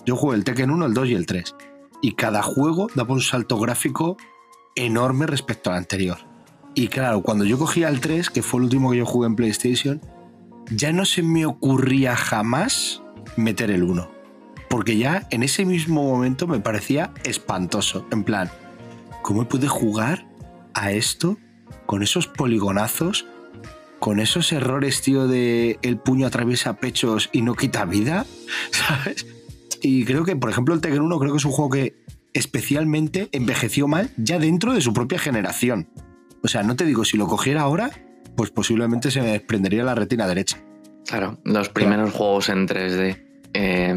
yo 0.06 0.14
jugué 0.16 0.36
el 0.36 0.44
Tekken 0.44 0.70
1, 0.70 0.86
el 0.86 0.94
2 0.94 1.08
y 1.08 1.14
el 1.14 1.26
3. 1.26 1.56
Y 2.00 2.12
cada 2.12 2.42
juego 2.42 2.86
daba 2.94 3.12
un 3.12 3.20
salto 3.20 3.58
gráfico 3.58 4.16
enorme 4.76 5.26
respecto 5.26 5.70
al 5.70 5.78
anterior. 5.78 6.18
Y 6.74 6.88
claro, 6.88 7.22
cuando 7.22 7.44
yo 7.44 7.58
cogía 7.58 7.88
el 7.88 8.00
3, 8.00 8.30
que 8.30 8.42
fue 8.42 8.58
el 8.58 8.64
último 8.64 8.90
que 8.90 8.98
yo 8.98 9.06
jugué 9.06 9.28
en 9.28 9.36
PlayStation, 9.36 10.00
ya 10.70 10.92
no 10.92 11.04
se 11.04 11.22
me 11.22 11.46
ocurría 11.46 12.16
jamás 12.16 13.02
meter 13.36 13.70
el 13.70 13.84
1. 13.84 14.10
Porque 14.68 14.96
ya 14.96 15.26
en 15.30 15.44
ese 15.44 15.64
mismo 15.64 16.02
momento 16.02 16.48
me 16.48 16.58
parecía 16.58 17.12
espantoso. 17.24 18.06
En 18.10 18.24
plan, 18.24 18.50
¿cómo 19.22 19.46
pude 19.46 19.68
jugar 19.68 20.26
a 20.74 20.90
esto 20.90 21.38
con 21.86 22.02
esos 22.02 22.26
poligonazos? 22.26 23.26
Con 24.00 24.18
esos 24.18 24.52
errores, 24.52 25.00
tío, 25.00 25.28
de 25.28 25.78
el 25.82 25.96
puño 25.98 26.26
atraviesa 26.26 26.74
pechos 26.74 27.30
y 27.32 27.42
no 27.42 27.54
quita 27.54 27.84
vida, 27.84 28.26
¿sabes? 28.72 29.26
Y 29.80 30.04
creo 30.04 30.24
que, 30.24 30.34
por 30.34 30.50
ejemplo, 30.50 30.74
el 30.74 30.80
Tekken 30.80 31.02
1 31.02 31.18
creo 31.20 31.32
que 31.32 31.38
es 31.38 31.44
un 31.44 31.52
juego 31.52 31.70
que 31.70 32.04
especialmente 32.32 33.28
envejeció 33.30 33.86
mal 33.86 34.10
ya 34.16 34.40
dentro 34.40 34.74
de 34.74 34.80
su 34.80 34.92
propia 34.92 35.20
generación. 35.20 35.88
O 36.44 36.48
sea, 36.48 36.62
no 36.62 36.76
te 36.76 36.84
digo, 36.84 37.04
si 37.04 37.16
lo 37.16 37.26
cogiera 37.26 37.62
ahora, 37.62 37.90
pues 38.36 38.50
posiblemente 38.50 39.10
se 39.10 39.20
me 39.22 39.28
desprendería 39.28 39.82
la 39.82 39.94
retina 39.94 40.26
derecha. 40.26 40.58
Claro, 41.06 41.38
los 41.44 41.68
primeros 41.70 42.12
juegos 42.12 42.48
en 42.50 42.68
3D. 42.68 43.18
eh, 43.54 43.94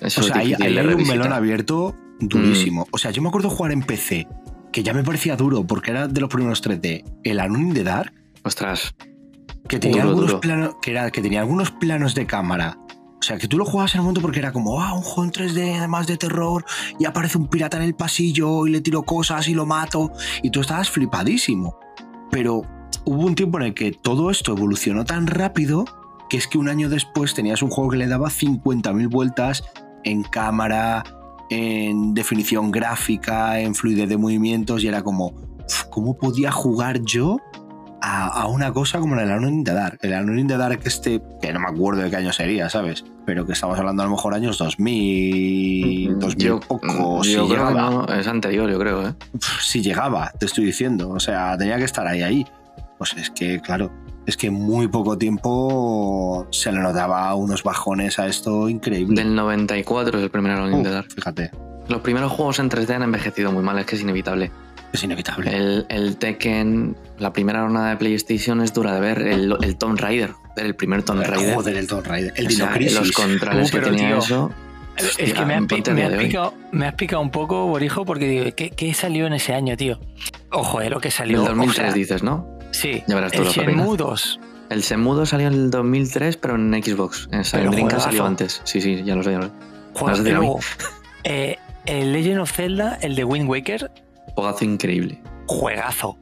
eso 0.00 0.20
O 0.20 0.24
sea, 0.24 0.36
ahí, 0.38 0.54
de 0.54 0.64
hay 0.64 0.78
un 0.78 1.06
melón 1.06 1.32
abierto 1.32 1.96
durísimo. 2.20 2.86
O 2.90 2.98
sea, 2.98 3.10
yo 3.10 3.22
me 3.22 3.28
acuerdo 3.28 3.50
jugar 3.50 3.72
en 3.72 3.82
PC, 3.82 4.26
que 4.72 4.82
ya 4.82 4.92
me 4.92 5.02
parecía 5.02 5.36
duro 5.36 5.66
porque 5.66 5.90
era 5.90 6.06
de 6.08 6.20
los 6.20 6.28
primeros 6.30 6.62
3D. 6.62 7.04
El 7.24 7.38
in 7.38 7.74
the 7.74 7.82
Dark, 7.82 8.12
Ostras, 8.42 8.94
que 9.68 9.78
tenía, 9.78 10.02
Duro, 10.02 10.08
algunos 10.10 10.30
duro. 10.30 10.40
planos, 10.40 10.74
que, 10.80 10.90
era, 10.92 11.10
que 11.10 11.20
tenía 11.20 11.40
algunos 11.40 11.70
planos 11.72 12.14
de 12.14 12.26
cámara. 12.26 12.78
O 13.26 13.28
sea, 13.28 13.38
que 13.38 13.48
tú 13.48 13.58
lo 13.58 13.64
jugabas 13.64 13.92
en 13.92 13.98
el 13.98 14.02
momento 14.02 14.20
porque 14.20 14.38
era 14.38 14.52
como, 14.52 14.80
ah, 14.80 14.94
un 14.94 15.02
juego 15.02 15.24
en 15.24 15.32
3D, 15.32 15.78
además 15.78 16.06
de 16.06 16.16
terror, 16.16 16.64
y 16.96 17.06
aparece 17.06 17.38
un 17.38 17.48
pirata 17.48 17.76
en 17.76 17.82
el 17.82 17.96
pasillo 17.96 18.68
y 18.68 18.70
le 18.70 18.80
tiro 18.80 19.02
cosas 19.02 19.48
y 19.48 19.54
lo 19.54 19.66
mato, 19.66 20.12
y 20.44 20.50
tú 20.50 20.60
estabas 20.60 20.90
flipadísimo. 20.90 21.76
Pero 22.30 22.62
hubo 23.04 23.26
un 23.26 23.34
tiempo 23.34 23.58
en 23.58 23.64
el 23.64 23.74
que 23.74 23.90
todo 23.90 24.30
esto 24.30 24.52
evolucionó 24.52 25.04
tan 25.04 25.26
rápido 25.26 25.86
que 26.28 26.36
es 26.36 26.46
que 26.46 26.56
un 26.56 26.68
año 26.68 26.88
después 26.88 27.34
tenías 27.34 27.62
un 27.62 27.70
juego 27.70 27.90
que 27.90 27.96
le 27.96 28.06
daba 28.06 28.30
50.000 28.30 29.08
vueltas 29.08 29.64
en 30.04 30.22
cámara, 30.22 31.02
en 31.50 32.14
definición 32.14 32.70
gráfica, 32.70 33.58
en 33.58 33.74
fluidez 33.74 34.08
de 34.08 34.18
movimientos, 34.18 34.84
y 34.84 34.86
era 34.86 35.02
como, 35.02 35.32
"Uf, 35.68 35.82
¿cómo 35.90 36.16
podía 36.16 36.52
jugar 36.52 37.00
yo 37.02 37.38
a, 38.06 38.28
a 38.28 38.46
una 38.46 38.72
cosa 38.72 39.00
como 39.00 39.18
el 39.18 39.28
Alone 39.28 39.48
in 39.48 39.64
the 39.64 39.72
Dark. 39.72 39.98
El 40.02 40.14
Alone 40.14 40.40
in 40.40 40.46
the 40.46 40.56
Dark 40.56 40.80
este, 40.84 41.20
que 41.42 41.52
no 41.52 41.58
me 41.58 41.66
acuerdo 41.66 42.02
de 42.02 42.10
qué 42.10 42.16
año 42.16 42.32
sería, 42.32 42.70
¿sabes? 42.70 43.04
Pero 43.24 43.44
que 43.44 43.52
estamos 43.52 43.76
hablando 43.78 44.02
a 44.02 44.06
lo 44.06 44.12
mejor 44.12 44.32
años 44.34 44.58
2000, 44.58 46.18
2000 46.20 46.46
yo, 46.46 46.60
poco, 46.60 47.24
si 47.24 47.32
yo 47.32 47.48
creo 47.48 47.66
que 47.66 47.72
llegaba. 47.72 47.90
no, 47.90 48.14
es 48.14 48.26
anterior, 48.28 48.70
yo 48.70 48.78
creo, 48.78 49.08
¿eh? 49.08 49.14
Si 49.60 49.82
llegaba, 49.82 50.30
te 50.38 50.46
estoy 50.46 50.64
diciendo. 50.64 51.10
O 51.10 51.18
sea, 51.18 51.58
tenía 51.58 51.78
que 51.78 51.84
estar 51.84 52.06
ahí, 52.06 52.22
ahí. 52.22 52.46
Pues 52.96 53.14
es 53.14 53.30
que, 53.30 53.60
claro, 53.60 53.90
es 54.24 54.36
que 54.36 54.50
muy 54.50 54.86
poco 54.86 55.18
tiempo 55.18 56.46
se 56.50 56.70
le 56.70 56.78
notaba 56.78 57.34
unos 57.34 57.64
bajones 57.64 58.20
a 58.20 58.28
esto 58.28 58.68
increíble. 58.68 59.20
Del 59.20 59.34
94 59.34 60.18
es 60.18 60.24
el 60.24 60.30
primer 60.30 60.52
Alone 60.52 60.76
in 60.76 60.82
the 60.84 60.90
Dark. 60.90 61.10
fíjate, 61.12 61.50
Los 61.88 62.02
primeros 62.02 62.30
juegos 62.30 62.60
en 62.60 62.70
3D 62.70 62.94
han 62.94 63.02
envejecido 63.02 63.50
muy 63.50 63.64
mal, 63.64 63.78
es 63.80 63.86
que 63.86 63.96
es 63.96 64.02
inevitable. 64.02 64.52
Es 64.92 65.02
inevitable. 65.04 65.54
El, 65.56 65.86
el 65.88 66.16
Tekken, 66.16 66.96
la 67.18 67.32
primera 67.32 67.64
hornada 67.64 67.90
de 67.90 67.96
PlayStation 67.96 68.60
es 68.60 68.72
dura 68.72 68.94
de 68.94 69.00
ver. 69.00 69.22
El, 69.22 69.54
el 69.62 69.76
Tomb 69.76 69.98
Raider, 69.98 70.32
el 70.56 70.74
primer 70.74 71.02
Tomb 71.02 71.22
Raider. 71.22 71.54
Joder, 71.54 71.76
el 71.76 71.86
Tomb 71.86 72.06
Raider. 72.06 72.32
El 72.36 72.46
O 72.46 72.50
sea, 72.50 72.66
Dino 72.66 72.74
Crisis. 72.76 72.98
los 72.98 73.12
controles 73.12 73.68
Uh, 73.68 73.72
que 73.76 73.80
tenía 73.82 74.08
tío, 74.08 74.18
eso. 74.18 74.50
Es 74.96 75.16
que 75.16 75.44
me 75.44 75.54
has, 75.54 75.60
me 75.92 76.02
has 76.04 76.10
de 76.12 76.18
picado, 76.18 76.54
me 76.72 76.86
has 76.86 76.94
picado 76.94 77.20
un 77.20 77.30
poco, 77.30 77.66
Borijo, 77.66 78.06
porque 78.06 78.26
digo, 78.28 78.44
¿qué, 78.56 78.70
qué 78.70 78.94
salió 78.94 79.26
en 79.26 79.34
ese 79.34 79.52
año, 79.52 79.76
tío? 79.76 80.00
Ojo, 80.50 80.80
eh, 80.80 80.88
lo 80.88 81.00
que 81.00 81.10
salió. 81.10 81.40
El 81.42 81.48
2003 81.48 81.78
o 81.78 81.82
sea, 81.82 81.92
dices, 81.92 82.22
¿no? 82.22 82.48
Sí, 82.70 83.02
Ya 83.06 83.14
verás 83.14 83.32
tú 83.32 83.40
el 83.42 83.44
lo 83.48 83.52
que 83.52 83.60
opinas. 83.60 83.76
Shenmue 83.84 83.96
2. 83.98 84.40
El 84.70 84.82
Semudo 84.82 85.26
salió 85.26 85.46
en 85.48 85.52
el 85.54 85.70
2003, 85.70 86.38
pero 86.38 86.56
en 86.56 86.72
Xbox. 86.82 87.28
En 87.30 87.42
Dreamcast 87.70 88.06
salió 88.06 88.24
antes. 88.24 88.62
Sí, 88.64 88.80
sí, 88.80 89.02
ya 89.04 89.14
lo 89.14 89.22
sé. 89.22 89.32
Ya 89.32 89.38
lo 89.38 89.44
sé. 89.44 89.50
Juego- 89.94 90.22
luego, 90.22 90.60
eh, 91.24 91.56
el 91.84 92.12
Legend 92.12 92.40
of 92.40 92.50
Zelda, 92.52 92.98
el 93.00 93.14
de 93.14 93.24
Wind 93.24 93.48
Waker, 93.48 93.90
Juegazo 94.36 94.64
increíble. 94.64 95.20
juegazo. 95.46 96.16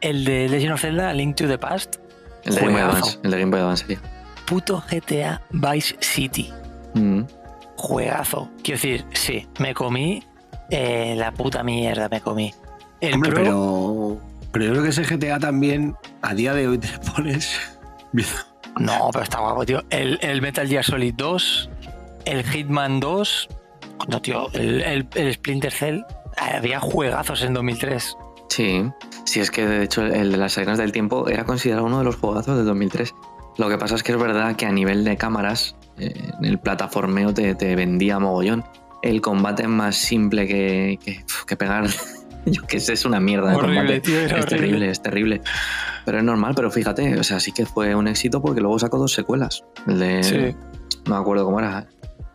El 0.00 0.24
de 0.24 0.48
Legend 0.48 0.74
of 0.74 0.80
Zelda, 0.80 1.12
Link 1.12 1.34
to 1.36 1.48
the 1.48 1.58
Past, 1.58 1.96
El 2.44 2.54
de 2.54 2.60
Game 2.60 2.72
Boy. 2.74 2.80
Advance. 2.82 3.18
El 3.24 3.30
de 3.30 3.38
Game 3.40 3.50
Boy 3.50 3.60
Advance 3.60 3.82
sería. 3.86 4.00
puto 4.46 4.82
GTA 4.90 5.40
Vice 5.50 5.96
City, 6.00 6.52
Mm. 6.94 7.22
juegazo. 7.76 8.50
Quiero 8.62 8.80
decir, 8.80 9.04
sí, 9.14 9.46
me 9.58 9.72
comí 9.74 10.22
eh, 10.70 11.14
la 11.16 11.32
puta 11.32 11.62
mierda, 11.62 12.08
me 12.08 12.20
comí. 12.20 12.52
El 13.00 13.14
Hombre, 13.14 13.30
Pro, 13.30 13.40
pero, 13.42 14.20
pero 14.52 14.64
yo 14.66 14.70
creo 14.72 14.82
que 14.82 14.88
ese 14.90 15.02
GTA 15.04 15.38
también, 15.38 15.94
a 16.22 16.34
día 16.34 16.52
de 16.54 16.68
hoy 16.68 16.78
te 16.78 16.88
pones... 17.14 17.58
No, 18.78 19.08
pero 19.12 19.22
está 19.24 19.38
guapo, 19.40 19.64
tío. 19.64 19.82
El, 19.90 20.18
el 20.22 20.40
Metal 20.42 20.66
Gear 20.68 20.84
Solid 20.84 21.14
2, 21.16 21.70
el 22.24 22.42
Hitman 22.44 22.98
2, 23.00 23.48
no, 24.08 24.20
tío, 24.22 24.48
el, 24.52 24.80
el- 24.82 25.08
el 25.14 25.34
Splinter 25.34 25.72
Cell. 25.72 26.00
Había 26.36 26.80
juegazos 26.80 27.42
en 27.42 27.54
2003. 27.54 28.16
Sí, 28.48 28.84
sí, 29.24 29.40
es 29.40 29.50
que 29.50 29.66
de 29.66 29.82
hecho 29.82 30.02
el 30.04 30.30
de 30.32 30.36
las 30.36 30.56
arenas 30.58 30.78
del 30.78 30.92
tiempo 30.92 31.28
era 31.28 31.44
considerado 31.44 31.86
uno 31.86 31.98
de 31.98 32.04
los 32.04 32.16
juegazos 32.16 32.56
del 32.56 32.66
2003. 32.66 33.14
Lo 33.56 33.68
que 33.68 33.78
pasa 33.78 33.94
es 33.94 34.02
que 34.02 34.12
es 34.12 34.18
verdad 34.18 34.56
que 34.56 34.66
a 34.66 34.72
nivel 34.72 35.04
de 35.04 35.16
cámaras, 35.16 35.76
eh, 35.98 36.12
el 36.42 36.58
plataformeo 36.58 37.32
te, 37.32 37.54
te 37.54 37.74
vendía 37.76 38.18
mogollón. 38.18 38.64
El 39.02 39.20
combate 39.20 39.62
es 39.64 39.68
más 39.68 39.96
simple 39.96 40.46
que, 40.46 40.98
que, 41.04 41.24
que 41.46 41.56
pegar. 41.56 41.86
Yo 42.46 42.62
que 42.66 42.78
sé, 42.78 42.92
es 42.92 43.04
una 43.06 43.20
mierda 43.20 43.50
de 43.50 43.56
Horrible, 43.56 43.76
combate. 43.78 44.00
tío, 44.00 44.18
era 44.18 44.38
es 44.38 44.44
horrible. 44.44 44.56
terrible, 44.66 44.90
es 44.90 45.02
terrible. 45.02 45.40
Pero 46.04 46.18
es 46.18 46.24
normal, 46.24 46.52
pero 46.54 46.70
fíjate, 46.70 47.18
o 47.18 47.24
sea, 47.24 47.40
sí 47.40 47.52
que 47.52 47.64
fue 47.64 47.94
un 47.94 48.06
éxito 48.06 48.42
porque 48.42 48.60
luego 48.60 48.78
sacó 48.78 48.98
dos 48.98 49.12
secuelas. 49.12 49.64
El 49.86 49.98
de. 49.98 50.22
Sí. 50.22 50.56
No 51.06 51.14
me 51.14 51.20
acuerdo 51.20 51.44
cómo 51.46 51.58
era. 51.60 51.86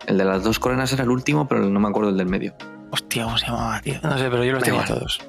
El 0.08 0.18
de 0.18 0.26
las 0.26 0.44
dos 0.44 0.58
coronas 0.58 0.92
era 0.94 1.04
el 1.04 1.10
último, 1.12 1.48
pero 1.48 1.70
no 1.70 1.80
me 1.80 1.88
acuerdo 1.90 2.10
el 2.10 2.18
del 2.18 2.28
medio. 2.28 2.56
Hostia, 2.92 3.24
¿cómo 3.24 3.38
se 3.38 3.46
llamaba, 3.48 3.82
tío? 3.82 3.96
No 4.04 4.18
sé, 4.18 4.30
pero 4.30 4.44
yo 4.44 4.54
los 4.54 4.64
tenía 4.64 4.86
todos. 4.86 5.20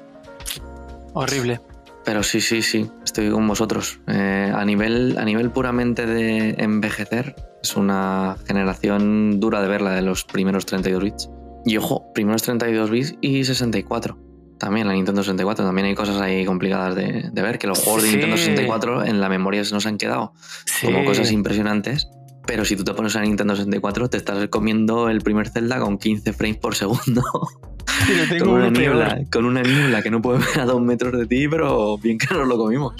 Horrible. 1.13 1.59
Pero 2.03 2.23
sí, 2.23 2.41
sí, 2.41 2.61
sí, 2.61 2.89
estoy 3.03 3.29
con 3.29 3.47
vosotros. 3.47 3.99
Eh, 4.07 4.51
a, 4.53 4.65
nivel, 4.65 5.17
a 5.19 5.23
nivel 5.25 5.51
puramente 5.51 6.05
de 6.07 6.55
envejecer, 6.57 7.35
es 7.61 7.75
una 7.75 8.37
generación 8.47 9.39
dura 9.39 9.61
de 9.61 9.67
ver 9.67 9.81
la 9.81 9.91
de 9.91 10.01
los 10.01 10.23
primeros 10.23 10.65
32 10.65 11.03
bits. 11.03 11.29
Y 11.63 11.77
ojo, 11.77 12.11
primeros 12.13 12.41
32 12.41 12.89
bits 12.89 13.15
y 13.21 13.43
64. 13.43 14.17
También 14.57 14.87
la 14.87 14.93
Nintendo 14.93 15.21
64. 15.21 15.63
También 15.63 15.87
hay 15.87 15.95
cosas 15.95 16.19
ahí 16.21 16.43
complicadas 16.43 16.95
de, 16.95 17.29
de 17.31 17.41
ver, 17.43 17.59
que 17.59 17.67
los 17.67 17.79
juegos 17.79 18.01
de. 18.03 18.09
Nintendo 18.09 18.37
64 18.37 19.05
en 19.05 19.21
la 19.21 19.29
memoria 19.29 19.63
se 19.63 19.73
nos 19.75 19.85
han 19.85 19.97
quedado 19.97 20.33
Sí. 20.65 20.87
como 20.87 21.05
cosas 21.05 21.31
impresionantes. 21.31 22.09
Pero 22.45 22.65
si 22.65 22.75
tú 22.75 22.83
te 22.83 22.93
pones 22.93 23.15
a 23.15 23.21
Nintendo 23.21 23.55
64, 23.55 24.09
te 24.09 24.17
estás 24.17 24.47
comiendo 24.49 25.09
el 25.09 25.21
primer 25.21 25.49
Zelda 25.49 25.79
con 25.79 25.97
15 25.97 26.33
frames 26.33 26.57
por 26.57 26.75
segundo. 26.75 27.21
Pero 28.07 28.27
con, 28.27 28.29
tengo 28.29 28.51
una 28.53 28.67
uno 28.67 28.73
peor. 28.73 28.95
niebla, 28.95 29.21
con 29.31 29.45
una 29.45 29.61
niebla 29.61 30.01
que 30.01 30.09
no 30.11 30.21
puede 30.21 30.39
ver 30.39 30.59
a 30.61 30.65
dos 30.65 30.81
metros 30.81 31.13
de 31.19 31.27
ti, 31.27 31.47
pero 31.47 31.97
bien 31.99 32.17
que 32.17 32.33
nos 32.33 32.47
lo 32.47 32.57
comimos. 32.57 32.93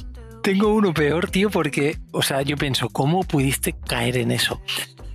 Tengo 0.43 0.73
uno 0.73 0.93
peor, 0.93 1.29
tío, 1.29 1.49
porque, 1.49 1.97
o 2.11 2.21
sea, 2.21 2.41
yo 2.43 2.55
pienso, 2.57 2.89
¿cómo 2.89 3.21
pudiste 3.23 3.73
caer 3.87 4.17
en 4.17 4.31
eso? 4.31 4.61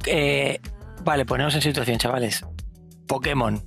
Eh, 0.06 0.60
vale, 1.04 1.24
ponemos 1.24 1.54
en 1.54 1.62
situación, 1.62 1.98
chavales. 1.98 2.44
Pokémon. 3.06 3.62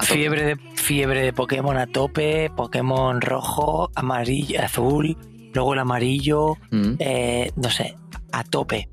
Fiebre 0.00 0.42
de, 0.44 0.56
fiebre 0.74 1.22
de 1.22 1.32
Pokémon 1.32 1.76
a 1.76 1.86
tope, 1.86 2.50
Pokémon 2.56 3.20
rojo, 3.20 3.90
amarillo, 3.94 4.60
azul, 4.62 5.16
luego 5.54 5.74
el 5.74 5.78
amarillo, 5.80 6.56
Mm. 6.70 6.94
eh, 6.98 7.52
no 7.56 7.70
sé, 7.70 7.94
a 8.32 8.42
tope. 8.44 8.88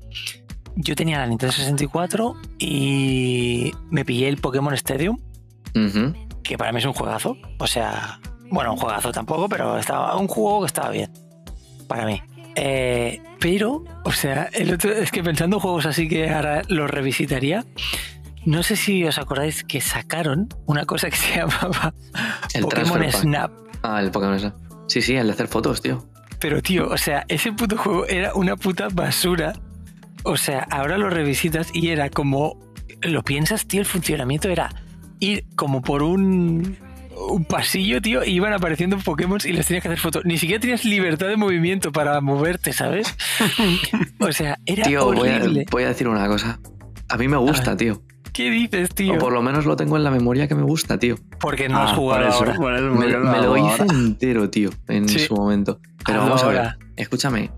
Yo 0.76 0.94
tenía 0.94 1.18
la 1.18 1.26
Nintendo 1.26 1.52
64 1.52 2.36
y 2.58 3.72
me 3.90 4.04
pillé 4.04 4.28
el 4.28 4.38
Pokémon 4.38 4.72
Stadium, 4.74 5.18
que 6.42 6.58
para 6.58 6.72
mí 6.72 6.78
es 6.78 6.84
un 6.84 6.92
juegazo. 6.92 7.36
O 7.58 7.66
sea, 7.66 8.20
bueno, 8.50 8.72
un 8.72 8.78
juegazo 8.78 9.12
tampoco, 9.12 9.48
pero 9.48 9.78
estaba 9.78 10.16
un 10.16 10.28
juego 10.28 10.60
que 10.60 10.66
estaba 10.66 10.90
bien. 10.90 11.10
Para 11.86 12.06
mí. 12.06 12.22
Eh, 12.56 13.22
pero, 13.38 13.84
o 14.04 14.12
sea, 14.12 14.48
el 14.52 14.74
otro, 14.74 14.92
es 14.92 15.10
que 15.10 15.22
pensando 15.22 15.56
en 15.56 15.60
juegos 15.60 15.86
así 15.86 16.08
que 16.08 16.30
ahora 16.30 16.62
los 16.68 16.90
revisitaría. 16.90 17.64
No 18.44 18.62
sé 18.62 18.76
si 18.76 19.04
os 19.04 19.18
acordáis 19.18 19.64
que 19.64 19.80
sacaron 19.80 20.48
una 20.66 20.86
cosa 20.86 21.10
que 21.10 21.16
se 21.16 21.36
llamaba 21.36 21.94
El 22.54 22.62
Pokémon. 22.62 23.12
Snap. 23.12 23.52
Ah, 23.82 24.00
el 24.00 24.10
Pokémon 24.10 24.38
Snap. 24.38 24.54
Sí, 24.88 25.02
sí, 25.02 25.14
el 25.14 25.26
de 25.28 25.32
hacer 25.32 25.48
fotos, 25.48 25.80
tío. 25.80 26.04
Pero 26.40 26.62
tío, 26.62 26.88
o 26.88 26.96
sea, 26.96 27.24
ese 27.28 27.52
puto 27.52 27.76
juego 27.76 28.06
era 28.06 28.34
una 28.34 28.56
puta 28.56 28.88
basura. 28.92 29.52
O 30.22 30.36
sea, 30.36 30.66
ahora 30.70 30.98
lo 30.98 31.10
revisitas 31.10 31.68
y 31.74 31.88
era 31.88 32.10
como. 32.10 32.58
Lo 33.02 33.22
piensas, 33.22 33.66
tío, 33.66 33.80
el 33.80 33.86
funcionamiento 33.86 34.48
era 34.48 34.68
ir 35.20 35.44
como 35.56 35.80
por 35.82 36.02
un. 36.02 36.76
un 37.30 37.44
pasillo, 37.44 38.00
tío, 38.02 38.24
y 38.24 38.30
iban 38.32 38.52
apareciendo 38.52 38.98
Pokémon 38.98 39.38
y 39.44 39.52
les 39.52 39.66
tenías 39.66 39.82
que 39.82 39.88
hacer 39.88 39.98
fotos. 40.00 40.24
Ni 40.24 40.36
siquiera 40.38 40.60
tenías 40.60 40.84
libertad 40.84 41.28
de 41.28 41.36
movimiento 41.36 41.92
para 41.92 42.20
moverte, 42.20 42.72
¿sabes? 42.72 43.14
o 44.18 44.32
sea, 44.32 44.58
era 44.66 44.84
Tío, 44.84 45.04
voy 45.06 45.28
a, 45.28 45.36
horrible. 45.36 45.64
voy 45.70 45.84
a 45.84 45.88
decir 45.88 46.08
una 46.08 46.26
cosa. 46.28 46.58
A 47.08 47.16
mí 47.16 47.26
me 47.28 47.36
gusta, 47.38 47.76
tío. 47.76 48.02
¿Qué 48.32 48.48
dices, 48.50 48.94
tío? 48.94 49.14
O 49.14 49.18
por 49.18 49.32
lo 49.32 49.42
menos 49.42 49.66
lo 49.66 49.74
tengo 49.76 49.96
en 49.96 50.04
la 50.04 50.10
memoria 50.12 50.46
que 50.46 50.54
me 50.54 50.62
gusta, 50.62 50.98
tío. 50.98 51.16
Porque 51.40 51.68
no 51.68 51.78
has 51.80 51.90
Ah, 51.92 51.94
jugado 51.96 52.26
ahora. 52.32 52.52
eso, 52.52 52.60
Me, 52.92 53.06
me 53.08 53.40
lo 53.42 53.56
hice 53.56 53.82
ahora. 53.82 53.94
entero, 53.94 54.50
tío, 54.50 54.70
en 54.88 55.08
Sí. 55.08 55.18
su 55.18 55.34
momento. 55.34 55.80
Pero 56.06 56.20
vamos 56.20 56.42
a 56.44 56.48
ver, 56.48 56.76
escúchame. 56.96 57.50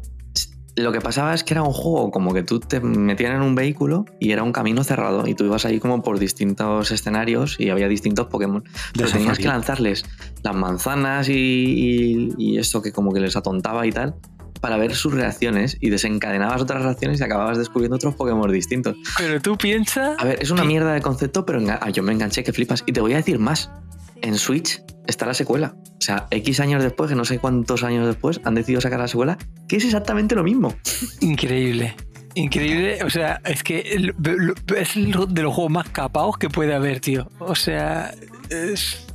Lo 0.77 0.91
que 0.93 1.01
pasaba 1.01 1.35
es 1.35 1.45
que 1.45 1.55
era 1.55 1.63
un 1.63 1.73
juego 1.73 2.11
como 2.11 2.33
que 2.33 2.43
tú 2.43 2.59
te 2.59 2.81
metían 2.81 3.35
en 3.35 3.43
un 3.43 3.55
vehículo 3.55 4.07
y 4.19 4.33
era 4.33 4.43
un 4.43 4.53
camino 4.53 4.85
cerrado 4.85 5.27
y 5.27 5.35
tú 5.35 5.45
ibas 5.45 5.67
ahí 5.67 5.79
como 5.79 6.03
por 6.03 6.19
distintos 6.19 6.91
escenarios 6.91 7.57
y 7.59 7.69
había 7.71 7.89
distintos 7.89 8.27
Pokémon. 8.29 8.65
Pero 8.95 9.11
tenías 9.11 9.39
que 9.39 9.49
lanzarles 9.49 10.05
las 10.43 10.55
manzanas 10.55 11.29
y, 11.29 11.35
y, 11.35 12.29
y 12.39 12.59
esto 12.59 12.81
que 12.81 12.93
como 12.93 13.13
que 13.13 13.21
les 13.21 13.37
atontaba 13.37 13.87
y 13.87 13.93
tal 13.93 14.15
para 14.63 14.77
ver 14.77 14.95
sus 14.95 15.13
reacciones 15.13 15.77
y 15.81 15.91
desencadenabas 15.91 16.63
otras 16.63 16.85
reacciones 16.85 17.21
y 17.21 17.25
acababas 17.25 17.59
descubriendo 17.59 17.97
otros 17.97 18.15
Pokémon 18.15 18.51
distintos. 18.51 18.97
Pero 19.19 19.43
tú 19.43 19.59
piensas. 19.59 20.17
A 20.19 20.25
ver, 20.25 20.39
es 20.41 20.51
una 20.53 20.63
mierda 20.63 20.93
de 20.93 21.03
concepto, 21.03 21.45
pero 21.45 21.61
ah, 21.69 21.91
yo 21.91 22.05
me 22.05 22.13
enganché 22.13 22.45
que 22.45 22.53
flipas. 22.53 22.85
Y 22.87 22.93
te 22.93 23.01
voy 23.01 23.13
a 23.13 23.17
decir 23.17 23.41
más. 23.41 23.71
En 24.23 24.37
Switch 24.39 24.81
está 25.07 25.27
la 25.27 25.35
secuela. 25.35 25.75
O 25.77 26.01
sea, 26.05 26.27
X 26.31 26.61
años 26.61 26.83
después, 26.83 27.11
que 27.11 27.17
no 27.17 27.25
sé 27.25 27.39
cuántos 27.39 27.83
años 27.85 28.07
después, 28.07 28.41
han 28.45 28.55
decidido 28.55 28.81
sacar 28.81 28.99
la 29.01 29.09
secuela, 29.09 29.37
que 29.69 29.77
es 29.77 29.85
exactamente 29.85 30.35
lo 30.35 30.43
mismo. 30.45 30.75
Increíble. 31.21 31.95
Increíble. 32.35 32.99
O 33.05 33.11
sea, 33.11 33.41
es 33.45 33.63
que 33.63 33.81
es 33.81 34.03
de 34.19 35.43
los 35.43 35.55
juegos 35.55 35.71
más 35.73 35.89
capaos 35.91 36.39
que 36.39 36.49
puede 36.49 36.75
haber, 36.75 37.01
tío. 37.01 37.31
O 37.41 37.55
sea, 37.55 38.13
es. 38.51 39.07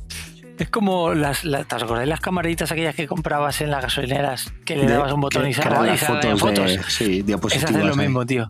Es 0.58 0.68
como 0.70 1.14
las, 1.14 1.44
las, 1.44 1.68
¿te 1.68 1.76
acordáis 1.76 2.08
las 2.08 2.20
camaritas 2.20 2.72
aquellas 2.72 2.94
que 2.96 3.06
comprabas 3.06 3.60
en 3.60 3.70
las 3.70 3.80
gasolineras? 3.82 4.52
Que 4.64 4.74
le 4.74 4.86
dabas 4.88 5.12
un 5.12 5.20
botón 5.20 5.44
que- 5.44 5.50
y 5.50 5.54
salían 5.54 5.96
fotos, 5.98 6.40
fotos. 6.40 6.66
de- 6.76 6.82
sí, 6.88 7.18
Es 7.20 7.26
diapositivas. 7.26 7.70
hacer 7.70 7.84
lo 7.84 7.92
ahí. 7.92 7.98
mismo, 7.98 8.26
tío. 8.26 8.48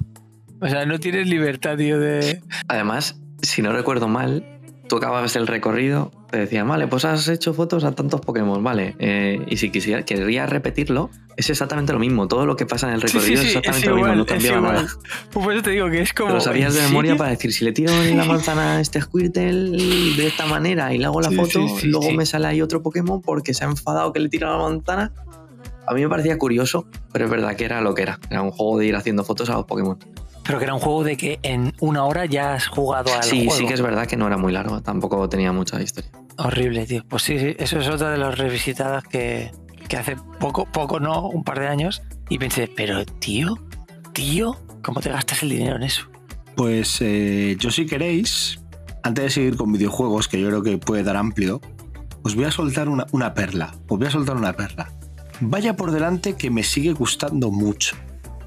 O 0.60 0.68
sea, 0.68 0.86
no 0.86 0.98
tienes 0.98 1.28
libertad, 1.28 1.76
tío, 1.76 1.98
de. 2.00 2.40
Además, 2.66 3.20
si 3.42 3.60
no 3.62 3.72
recuerdo 3.72 4.08
mal, 4.08 4.57
tú 4.88 4.96
acababas 4.96 5.36
el 5.36 5.46
recorrido, 5.46 6.10
te 6.30 6.38
decían, 6.38 6.66
vale, 6.68 6.86
pues 6.88 7.04
has 7.04 7.28
hecho 7.28 7.54
fotos 7.54 7.84
a 7.84 7.92
tantos 7.92 8.20
Pokémon, 8.20 8.62
vale. 8.64 8.94
eh, 8.98 9.40
y 9.46 9.56
si 9.58 9.70
quisiera, 9.70 10.04
querrías 10.04 10.48
repetirlo, 10.50 11.10
es 11.36 11.48
exactamente 11.50 11.92
lo 11.92 11.98
mismo. 11.98 12.26
Todo 12.28 12.46
lo 12.46 12.56
que 12.56 12.66
pasa 12.66 12.88
en 12.88 12.94
el 12.94 13.00
Sí, 13.02 13.08
sí, 13.08 13.14
recorrido 13.18 13.42
sí, 13.42 13.48
es 13.48 13.50
es 13.52 13.56
exactamente 13.56 13.88
lo 13.88 13.94
mismo, 13.94 14.06
igual, 14.06 14.18
no 14.18 14.26
cambiaba 14.26 14.58
igual. 14.58 14.74
nada. 14.74 14.88
Pues 15.32 15.44
por 15.44 15.52
eso 15.54 15.62
te 15.62 15.70
digo 15.70 15.90
que 15.90 16.00
es 16.02 16.12
como. 16.12 16.28
Pero 16.30 16.40
sabías 16.40 16.74
de 16.74 16.80
¿en 16.80 16.86
memoria 16.88 17.16
para 17.16 17.30
decir, 17.30 17.52
si 17.52 17.64
le 17.64 17.72
tiro 17.72 17.92
en 18.02 18.16
la 18.16 18.24
manzana 18.26 18.76
a 18.76 18.80
este 18.80 19.00
Squirtle 19.00 19.70
de 20.16 20.26
esta 20.26 20.46
manera 20.46 20.92
y 20.92 20.98
le 20.98 21.04
hago 21.06 21.20
la 21.20 21.28
Sí, 21.28 21.36
foto, 21.36 21.48
sí, 21.68 21.74
sí, 21.80 21.86
luego 21.88 22.08
sí. 22.08 22.16
me 22.16 22.26
sale 22.26 22.46
ahí 22.48 22.60
otro 22.62 22.82
Pokémon 22.82 23.22
porque 23.22 23.54
se 23.54 23.64
ha 23.64 23.68
enfadado 23.68 24.12
que 24.12 24.20
le 24.20 24.28
tiro 24.28 24.48
a 24.48 24.56
la 24.56 24.68
manzana. 24.68 25.12
A 25.86 25.94
mí 25.94 26.02
me 26.02 26.08
parecía 26.08 26.36
curioso, 26.36 26.86
pero 27.12 27.24
es 27.26 27.30
verdad 27.30 27.56
que 27.56 27.64
era 27.64 27.80
lo 27.80 27.94
que 27.94 28.02
era. 28.02 28.18
Era 28.30 28.42
un 28.42 28.50
juego 28.50 28.78
de 28.78 28.86
ir 28.86 28.96
haciendo 28.96 29.24
fotos 29.24 29.48
a 29.48 29.54
los 29.54 29.64
Pokémon. 29.64 29.98
Pero 30.48 30.58
que 30.58 30.64
era 30.64 30.72
un 30.74 30.80
juego 30.80 31.04
de 31.04 31.18
que 31.18 31.38
en 31.42 31.74
una 31.78 32.04
hora 32.04 32.24
ya 32.24 32.54
has 32.54 32.66
jugado 32.68 33.12
al 33.14 33.22
Sí, 33.22 33.44
juego. 33.44 33.52
sí 33.52 33.66
que 33.66 33.74
es 33.74 33.82
verdad 33.82 34.06
que 34.06 34.16
no 34.16 34.26
era 34.26 34.38
muy 34.38 34.50
largo, 34.50 34.80
tampoco 34.80 35.28
tenía 35.28 35.52
mucha 35.52 35.78
historia. 35.82 36.10
Horrible, 36.38 36.86
tío. 36.86 37.04
Pues 37.06 37.22
sí, 37.22 37.38
sí, 37.38 37.54
eso 37.58 37.78
es 37.78 37.86
otra 37.88 38.10
de 38.10 38.16
las 38.16 38.38
revisitadas 38.38 39.04
que, 39.04 39.52
que 39.88 39.96
hace 39.98 40.16
poco, 40.40 40.64
poco 40.64 41.00
no, 41.00 41.28
un 41.28 41.44
par 41.44 41.60
de 41.60 41.68
años. 41.68 42.00
Y 42.30 42.38
pensé, 42.38 42.66
pero 42.74 43.04
tío, 43.04 43.58
tío, 44.14 44.56
¿cómo 44.82 45.00
te 45.02 45.10
gastas 45.10 45.42
el 45.42 45.50
dinero 45.50 45.76
en 45.76 45.82
eso? 45.82 46.06
Pues 46.56 46.96
eh, 47.02 47.56
yo 47.60 47.70
si 47.70 47.84
queréis, 47.84 48.58
antes 49.02 49.24
de 49.24 49.30
seguir 49.30 49.56
con 49.58 49.70
videojuegos, 49.70 50.28
que 50.28 50.40
yo 50.40 50.48
creo 50.48 50.62
que 50.62 50.78
puede 50.78 51.02
dar 51.02 51.16
amplio, 51.16 51.60
os 52.22 52.34
voy 52.34 52.46
a 52.46 52.50
soltar 52.50 52.88
una, 52.88 53.06
una 53.12 53.34
perla. 53.34 53.74
Os 53.86 53.98
voy 53.98 54.06
a 54.06 54.10
soltar 54.10 54.34
una 54.36 54.54
perla. 54.54 54.90
Vaya 55.40 55.76
por 55.76 55.92
delante 55.92 56.36
que 56.36 56.50
me 56.50 56.62
sigue 56.62 56.92
gustando 56.94 57.50
mucho, 57.50 57.96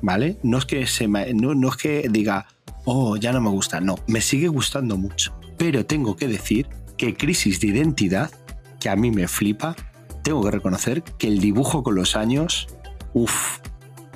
¿vale? 0.02 0.38
No 0.44 0.58
es 0.58 0.66
que, 0.66 0.86
se 0.88 1.08
me- 1.08 1.34
no, 1.34 1.54
no 1.56 1.70
es 1.70 1.78
que 1.78 2.08
diga, 2.10 2.48
oh, 2.86 3.16
ya 3.18 3.32
no 3.32 3.42
me 3.42 3.50
gusta, 3.50 3.80
no, 3.82 3.96
me 4.08 4.22
sigue 4.22 4.48
gustando 4.48 4.98
mucho. 4.98 5.34
Pero 5.58 5.86
tengo 5.86 6.16
que 6.16 6.28
decir 6.28 6.68
que 6.98 7.16
Crisis 7.16 7.60
de 7.60 7.68
Identidad, 7.68 8.32
que 8.80 8.90
a 8.90 8.96
mí 8.96 9.12
me 9.12 9.28
flipa, 9.28 9.76
tengo 10.24 10.44
que 10.44 10.52
reconocer 10.52 11.04
que 11.04 11.28
el 11.28 11.40
dibujo 11.40 11.84
con 11.84 11.96
los 11.96 12.16
años, 12.16 12.68
uff, 13.14 13.60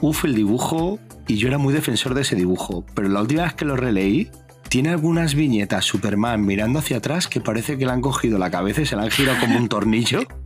uff 0.02 0.26
el 0.26 0.36
dibujo, 0.36 1.00
y 1.28 1.38
yo 1.38 1.48
era 1.48 1.58
muy 1.58 1.74
defensor 1.74 2.13
de 2.13 2.21
ese 2.21 2.36
dibujo, 2.36 2.86
pero 2.93 3.10
la 3.10 3.21
última 3.21 3.43
vez 3.43 3.54
que 3.54 3.65
lo 3.65 3.76
releí, 3.76 4.30
tiene 4.69 4.89
algunas 4.89 5.36
viñetas 5.36 5.86
Superman 5.86 6.43
mirando 6.45 6.80
hacia 6.80 6.98
atrás 6.98 7.28
que 7.28 7.39
parece 7.39 7.78
que 7.78 7.86
le 7.86 7.91
han 7.91 8.02
cogido 8.02 8.38
la 8.38 8.50
cabeza 8.52 8.82
y 8.82 8.86
se 8.86 8.95
la 8.95 9.04
han 9.04 9.12
girado 9.12 9.39
como 9.39 9.58
un 9.58 9.69
tornillo, 9.69 10.19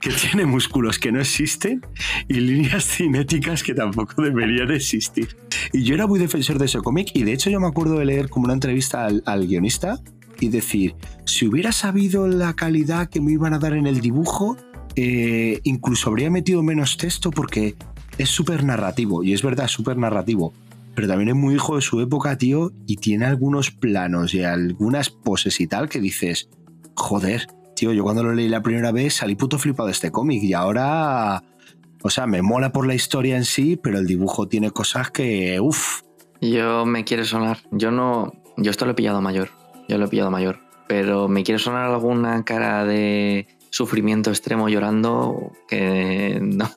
que 0.00 0.10
tiene 0.10 0.46
músculos 0.46 0.98
que 0.98 1.12
no 1.12 1.20
existen 1.20 1.82
y 2.26 2.34
líneas 2.34 2.84
cinéticas 2.84 3.62
que 3.62 3.74
tampoco 3.74 4.22
deberían 4.22 4.70
existir. 4.70 5.36
Y 5.72 5.84
yo 5.84 5.94
era 5.94 6.06
muy 6.06 6.18
defensor 6.18 6.58
de 6.58 6.64
ese 6.64 6.78
cómic 6.78 7.10
y 7.14 7.22
de 7.22 7.32
hecho 7.32 7.50
yo 7.50 7.60
me 7.60 7.66
acuerdo 7.68 7.98
de 7.98 8.06
leer 8.06 8.30
como 8.30 8.46
una 8.46 8.54
entrevista 8.54 9.06
al, 9.06 9.46
guionista 9.46 10.00
y 10.40 10.48
decir, 10.48 10.94
si 11.26 11.46
hubiera 11.46 11.70
sabido 11.70 12.26
la 12.26 12.54
calidad 12.54 13.08
que 13.08 13.20
me 13.20 13.32
iban 13.32 13.52
a 13.52 13.58
dar 13.58 13.74
en 13.74 13.86
el 13.86 14.00
dibujo, 14.00 14.56
eh, 14.96 15.60
incluso 15.64 16.08
habría 16.08 16.30
metido 16.30 16.62
menos 16.62 16.96
texto 16.96 17.30
porque 17.30 17.74
es 18.16 18.30
súper 18.30 18.64
narrativo, 18.64 19.22
y 19.22 19.34
es 19.34 19.42
verdad, 19.42 19.68
súper 19.68 19.98
narrativo, 19.98 20.54
pero 20.94 21.08
también 21.08 21.30
es 21.30 21.34
muy 21.36 21.54
hijo 21.54 21.76
de 21.76 21.82
su 21.82 22.00
época, 22.00 22.36
tío, 22.38 22.72
y 22.86 22.96
tiene 22.96 23.26
algunos 23.26 23.70
planos 23.70 24.34
y 24.34 24.42
algunas 24.42 25.10
poses 25.10 25.60
y 25.60 25.66
tal 25.66 25.88
que 25.88 26.00
dices, 26.00 26.48
joder, 26.94 27.46
tío, 27.80 27.92
yo 27.94 28.02
cuando 28.02 28.22
lo 28.22 28.34
leí 28.34 28.46
la 28.46 28.62
primera 28.62 28.92
vez 28.92 29.14
salí 29.14 29.36
puto 29.36 29.58
flipado 29.58 29.86
de 29.86 29.92
este 29.92 30.10
cómic 30.10 30.42
y 30.42 30.52
ahora, 30.52 31.42
o 32.02 32.10
sea, 32.10 32.26
me 32.26 32.42
mola 32.42 32.72
por 32.72 32.86
la 32.86 32.94
historia 32.94 33.38
en 33.38 33.46
sí, 33.46 33.76
pero 33.82 33.98
el 33.98 34.06
dibujo 34.06 34.46
tiene 34.48 34.70
cosas 34.70 35.10
que, 35.10 35.58
uff, 35.60 36.02
Yo 36.42 36.84
me 36.84 37.04
quiere 37.04 37.24
sonar. 37.24 37.58
Yo 37.70 37.90
no. 37.90 38.32
Yo 38.58 38.70
esto 38.70 38.84
lo 38.84 38.90
he 38.92 38.94
pillado 38.94 39.22
mayor. 39.22 39.48
Yo 39.88 39.96
lo 39.96 40.04
he 40.04 40.08
pillado 40.08 40.30
mayor. 40.30 40.60
Pero 40.88 41.26
me 41.28 41.42
quiere 41.42 41.58
sonar 41.58 41.86
alguna 41.86 42.44
cara 42.44 42.84
de 42.84 43.46
sufrimiento 43.70 44.28
extremo 44.28 44.68
llorando 44.68 45.52
que 45.66 46.38
no. 46.42 46.70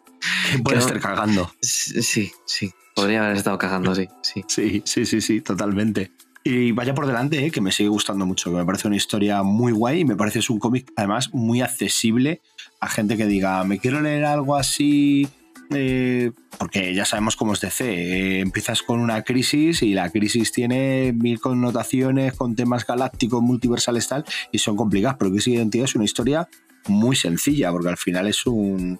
puede 0.64 0.78
no- 0.78 0.86
estar 0.86 1.00
cagando. 1.02 1.52
Sí, 1.62 2.32
sí. 2.46 2.72
Podría 2.96 3.26
haber 3.26 3.36
estado 3.36 3.58
cagando, 3.58 3.94
sí, 3.96 4.08
sí. 4.22 4.44
Sí, 4.48 4.84
sí, 4.86 5.06
sí, 5.06 5.20
sí, 5.20 5.42
totalmente. 5.42 6.12
Y 6.46 6.74
vaya 6.74 6.94
por 6.94 7.08
delante, 7.08 7.46
eh, 7.46 7.52
que 7.52 7.62
me 7.62 7.72
sigue 7.72 7.88
gustando 7.88 8.26
mucho, 8.26 8.52
que 8.52 8.58
me 8.58 8.66
parece 8.66 8.88
una 8.88 8.98
historia 8.98 9.44
muy 9.44 9.72
guay 9.72 10.02
y 10.02 10.06
me 10.06 10.18
parece 10.18 10.40
es 10.40 10.50
un 10.50 10.60
cómic 10.60 10.92
además 10.98 11.34
muy 11.34 11.62
accesible 11.62 12.42
a 12.82 12.90
gente 12.90 13.16
que 13.16 13.26
diga, 13.28 13.64
me 13.64 13.80
quiero 13.80 14.02
leer 14.02 14.26
algo 14.26 14.58
así, 14.58 15.30
eh, 15.70 16.32
porque 16.58 16.94
ya 16.94 17.06
sabemos 17.06 17.38
cómo 17.38 17.54
es 17.54 17.62
DC, 17.62 17.86
eh, 17.86 18.40
empiezas 18.42 18.84
con 18.84 19.00
una 19.00 19.22
crisis 19.22 19.82
y 19.84 19.94
la 19.94 20.10
crisis 20.10 20.52
tiene 20.52 21.14
mil 21.14 21.40
connotaciones 21.40 22.34
con 22.34 22.56
temas 22.56 22.86
galácticos, 22.86 23.42
multiversales 23.42 24.10
tal, 24.10 24.26
y 24.52 24.60
son 24.60 24.76
complicadas, 24.76 25.16
pero 25.18 25.32
Crisis 25.32 25.54
de 25.54 25.58
Identidad 25.60 25.86
es 25.86 25.96
una 25.96 26.04
historia 26.04 26.50
muy 26.88 27.16
sencilla, 27.16 27.72
porque 27.72 27.88
al 27.88 27.98
final 27.98 28.28
es 28.28 28.46
un, 28.46 29.00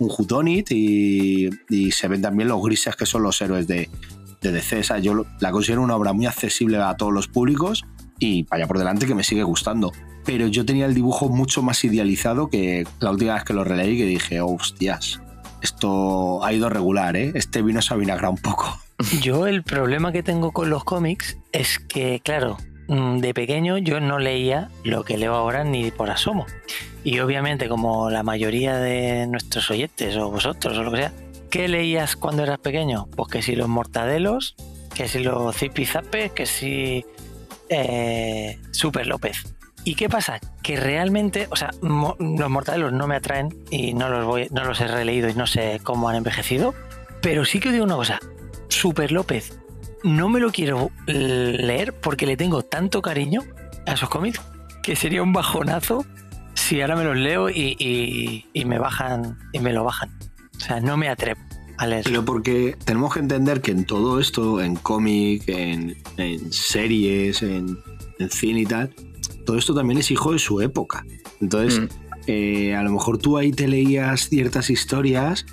un 0.00 0.64
y, 0.70 1.48
y 1.68 1.90
se 1.92 2.08
ven 2.08 2.22
también 2.22 2.48
los 2.48 2.60
grises 2.62 2.96
que 2.96 3.06
son 3.06 3.22
los 3.22 3.40
héroes 3.40 3.68
de, 3.68 3.88
de 4.40 4.52
DC. 4.52 4.82
Yo 5.02 5.24
la 5.40 5.50
considero 5.50 5.82
una 5.82 5.96
obra 5.96 6.12
muy 6.12 6.26
accesible 6.26 6.78
a 6.78 6.96
todos 6.96 7.12
los 7.12 7.28
públicos 7.28 7.84
y 8.18 8.44
vaya 8.44 8.66
por 8.66 8.78
delante 8.78 9.06
que 9.06 9.14
me 9.14 9.24
sigue 9.24 9.42
gustando. 9.42 9.92
Pero 10.24 10.46
yo 10.46 10.64
tenía 10.64 10.86
el 10.86 10.94
dibujo 10.94 11.28
mucho 11.28 11.62
más 11.62 11.82
idealizado 11.84 12.48
que 12.48 12.86
la 13.00 13.10
última 13.10 13.34
vez 13.34 13.44
que 13.44 13.54
lo 13.54 13.64
releí 13.64 13.96
que 13.96 14.04
dije, 14.04 14.40
"Oh, 14.40 14.54
hostias, 14.54 15.20
esto 15.62 16.44
ha 16.44 16.52
ido 16.52 16.68
regular, 16.68 17.16
¿eh? 17.16 17.32
Este 17.34 17.62
vino 17.62 17.82
se 17.82 17.94
ha 17.94 17.96
vinagrado 17.96 18.32
un 18.32 18.38
poco. 18.38 18.78
Yo 19.22 19.46
el 19.46 19.62
problema 19.62 20.12
que 20.12 20.22
tengo 20.22 20.52
con 20.52 20.70
los 20.70 20.84
cómics 20.84 21.38
es 21.52 21.78
que, 21.78 22.20
claro, 22.22 22.58
mm, 22.88 23.18
de 23.18 23.34
pequeño 23.34 23.78
yo 23.78 24.00
no 24.00 24.18
leía 24.18 24.68
lo 24.84 25.04
que 25.04 25.16
leo 25.16 25.34
ahora 25.34 25.64
ni 25.64 25.90
por 25.90 26.10
asomo. 26.10 26.46
Y 27.02 27.18
obviamente, 27.20 27.68
como 27.68 28.10
la 28.10 28.22
mayoría 28.22 28.76
de 28.76 29.26
nuestros 29.26 29.70
oyentes 29.70 30.16
o 30.16 30.30
vosotros 30.30 30.76
o 30.76 30.82
lo 30.82 30.90
que 30.90 30.98
sea, 30.98 31.12
¿qué 31.50 31.68
leías 31.68 32.16
cuando 32.16 32.44
eras 32.44 32.58
pequeño? 32.60 33.08
Pues 33.16 33.28
que 33.28 33.42
si 33.42 33.56
los 33.56 33.68
mortadelos, 33.68 34.54
que 34.94 35.08
si 35.08 35.18
los 35.18 35.54
zipizapes, 35.56 36.32
que 36.32 36.46
si 36.46 37.04
eh, 37.68 38.58
Super 38.70 39.06
López. 39.06 39.54
¿Y 39.84 39.94
qué 39.94 40.08
pasa? 40.08 40.38
Que 40.62 40.76
realmente, 40.76 41.48
o 41.50 41.56
sea, 41.56 41.70
los 41.80 42.50
mortadelos 42.50 42.92
no 42.92 43.06
me 43.06 43.16
atraen 43.16 43.64
y 43.70 43.94
no 43.94 44.08
los 44.08 44.26
voy, 44.26 44.48
no 44.50 44.64
los 44.64 44.80
he 44.80 44.86
releído 44.86 45.28
y 45.28 45.34
no 45.34 45.46
sé 45.46 45.80
cómo 45.82 46.08
han 46.08 46.16
envejecido. 46.16 46.74
Pero 47.22 47.44
sí 47.44 47.60
que 47.60 47.68
os 47.68 47.72
digo 47.72 47.84
una 47.84 47.96
cosa, 47.96 48.20
Super 48.68 49.10
López, 49.10 49.58
no 50.02 50.28
me 50.28 50.40
lo 50.40 50.52
quiero 50.52 50.90
leer 51.06 51.94
porque 51.94 52.26
le 52.26 52.36
tengo 52.36 52.62
tanto 52.62 53.02
cariño 53.02 53.42
a 53.86 53.94
esos 53.94 54.08
cómics 54.08 54.40
que 54.82 54.96
sería 54.96 55.22
un 55.22 55.32
bajonazo 55.32 56.04
si 56.54 56.80
ahora 56.80 56.96
me 56.96 57.04
los 57.04 57.16
leo 57.16 57.48
y 57.50 58.44
me 58.66 58.78
bajan 58.78 59.38
y 59.52 59.58
me 59.60 59.72
lo 59.72 59.84
bajan. 59.84 60.10
O 60.60 60.64
sea, 60.64 60.80
no 60.80 60.96
me 60.96 61.08
atrevo 61.08 61.40
a 61.78 61.86
leer. 61.86 62.04
Pero 62.04 62.24
porque 62.24 62.76
tenemos 62.84 63.14
que 63.14 63.20
entender 63.20 63.60
que 63.62 63.70
en 63.70 63.84
todo 63.86 64.20
esto, 64.20 64.60
en 64.60 64.76
cómic, 64.76 65.44
en, 65.48 65.96
en 66.18 66.52
series, 66.52 67.42
en, 67.42 67.78
en 68.18 68.30
cine 68.30 68.60
y 68.60 68.66
tal, 68.66 68.94
todo 69.46 69.56
esto 69.56 69.74
también 69.74 69.98
es 69.98 70.10
hijo 70.10 70.32
de 70.32 70.38
su 70.38 70.60
época. 70.60 71.04
Entonces, 71.40 71.80
Mm. 71.80 71.86
eh, 72.26 72.74
a 72.76 72.82
lo 72.82 72.92
mejor 72.92 73.18
tú 73.18 73.38
ahí 73.38 73.50
te 73.52 73.66
leías 73.66 74.28
ciertas 74.28 74.68
historias 74.68 75.46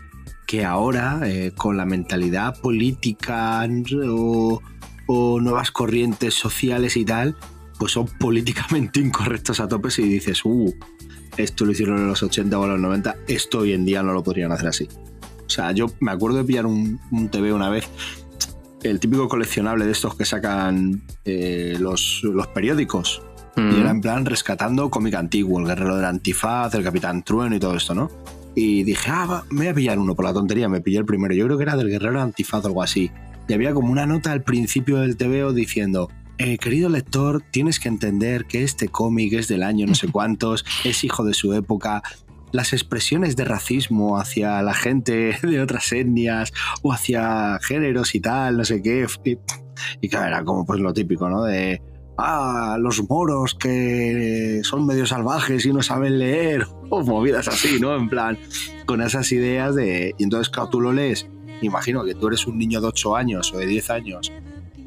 que 0.46 0.66
ahora, 0.66 1.22
eh, 1.26 1.52
con 1.56 1.78
la 1.78 1.86
mentalidad 1.86 2.60
política 2.62 3.68
o, 4.10 4.62
o 5.08 5.40
nuevas 5.42 5.72
corrientes 5.72 6.34
sociales 6.34 6.98
y 6.98 7.06
tal, 7.06 7.36
pues 7.80 7.94
son 7.94 8.06
políticamente 8.20 9.00
incorrectos 9.00 9.60
a 9.60 9.68
topes 9.68 10.00
y 10.00 10.04
dices, 10.04 10.44
uh, 10.44 10.74
esto 11.38 11.66
lo 11.66 11.72
hicieron 11.72 11.98
en 11.98 12.08
los 12.08 12.22
80 12.24 12.60
o 12.60 12.64
en 12.66 12.72
los 12.72 12.80
90, 12.80 13.16
esto 13.28 13.60
hoy 13.60 13.74
en 13.74 13.86
día 13.86 14.04
no 14.04 14.14
lo 14.14 14.24
podrían 14.24 14.52
hacer 14.52 14.68
así. 14.68 14.88
O 15.46 15.50
sea, 15.50 15.72
yo 15.72 15.88
me 16.00 16.12
acuerdo 16.12 16.38
de 16.38 16.44
pillar 16.44 16.66
un, 16.66 17.00
un 17.12 17.30
TV 17.30 17.54
una 17.54 17.70
vez, 17.70 17.88
el 18.84 19.00
típico 19.00 19.28
coleccionable 19.28 19.86
de 19.86 19.92
estos 19.92 20.16
que 20.16 20.26
sacan 20.26 21.02
eh, 21.26 21.78
los, 21.80 22.22
los 22.24 22.48
periódicos, 22.48 23.22
Mm. 23.58 23.72
y 23.72 23.80
era 23.82 23.90
en 23.90 24.02
plan 24.02 24.26
rescatando 24.26 24.90
cómic 24.92 25.16
antiguo, 25.16 25.60
el 25.60 25.66
guerrero 25.66 25.96
del 25.96 26.06
antifaz, 26.06 26.74
el 26.76 26.84
capitán 26.84 27.24
trueno 27.24 27.56
y 27.56 27.60
todo 27.60 27.76
esto, 27.76 27.96
¿no? 27.96 28.12
Y 28.54 28.84
dije, 28.84 29.10
ah, 29.12 29.26
va, 29.26 29.44
me 29.50 29.58
voy 29.58 29.68
a 29.68 29.74
pillar 29.74 30.00
uno 30.00 30.16
por 30.16 30.26
la 30.26 30.34
tontería, 30.34 30.70
me 30.70 30.82
pillé 30.82 31.00
el 31.00 31.06
primero. 31.06 31.34
Yo 31.34 31.46
creo 31.46 31.58
que 31.58 31.64
era 31.64 31.76
del 31.76 31.90
guerrero 31.90 32.14
del 32.14 32.22
antifaz 32.22 32.64
o 32.64 32.68
algo 32.68 32.84
así. 32.84 33.12
Y 33.48 33.54
había 33.54 33.74
como 33.74 33.92
una 33.92 34.06
nota 34.06 34.32
al 34.32 34.44
principio 34.44 34.98
del 34.98 35.18
TVO 35.18 35.54
diciendo, 35.54 36.10
eh, 36.38 36.58
querido 36.58 36.90
lector, 36.90 37.42
tienes 37.52 37.80
que 37.80 37.90
entender 37.90 38.46
que 38.46 38.64
este 38.64 38.88
cómic 38.88 39.34
es 39.34 39.48
del 39.48 39.64
año 39.64 39.88
no 39.88 39.96
sé 39.96 40.08
cuántos, 40.12 40.66
es 40.84 41.04
hijo 41.04 41.24
de 41.24 41.34
su 41.34 41.54
época. 41.54 42.04
Las 42.52 42.74
expresiones 42.74 43.36
de 43.36 43.44
racismo 43.44 44.18
hacia 44.18 44.62
la 44.62 44.74
gente 44.74 45.38
de 45.42 45.62
otras 45.62 45.92
etnias 45.92 46.54
o 46.82 46.94
hacia 46.94 47.60
géneros 47.62 48.16
y 48.16 48.20
tal, 48.20 48.58
no 48.58 48.66
sé 48.66 48.82
qué. 48.82 49.06
Y, 49.26 49.38
y 50.02 50.10
claro, 50.10 50.28
era 50.28 50.44
como 50.44 50.66
pues 50.66 50.80
lo 50.80 50.94
típico, 50.94 51.30
¿no? 51.30 51.44
De, 51.44 51.82
ah, 52.18 52.78
los 52.80 53.08
moros 53.10 53.54
que 53.54 54.62
son 54.64 54.86
medio 54.86 55.06
salvajes 55.06 55.66
y 55.66 55.74
no 55.74 55.82
saben 55.82 56.20
leer, 56.20 56.68
o 56.90 57.04
movidas 57.04 57.48
así, 57.48 57.80
¿no? 57.80 57.96
En 57.96 58.10
plan, 58.10 58.38
con 58.86 59.02
esas 59.02 59.32
ideas 59.32 59.76
de... 59.76 60.16
Y 60.18 60.24
entonces, 60.24 60.50
claro, 60.50 60.70
tú 60.70 60.82
lo 60.82 60.94
lees, 60.94 61.28
imagino 61.62 62.06
que 62.06 62.16
tú 62.16 62.28
eres 62.28 62.48
un 62.48 62.58
niño 62.58 62.80
de 62.80 62.88
8 62.88 63.16
años 63.16 63.54
o 63.54 63.58
de 63.58 63.66
10 63.66 63.90
años 63.90 64.32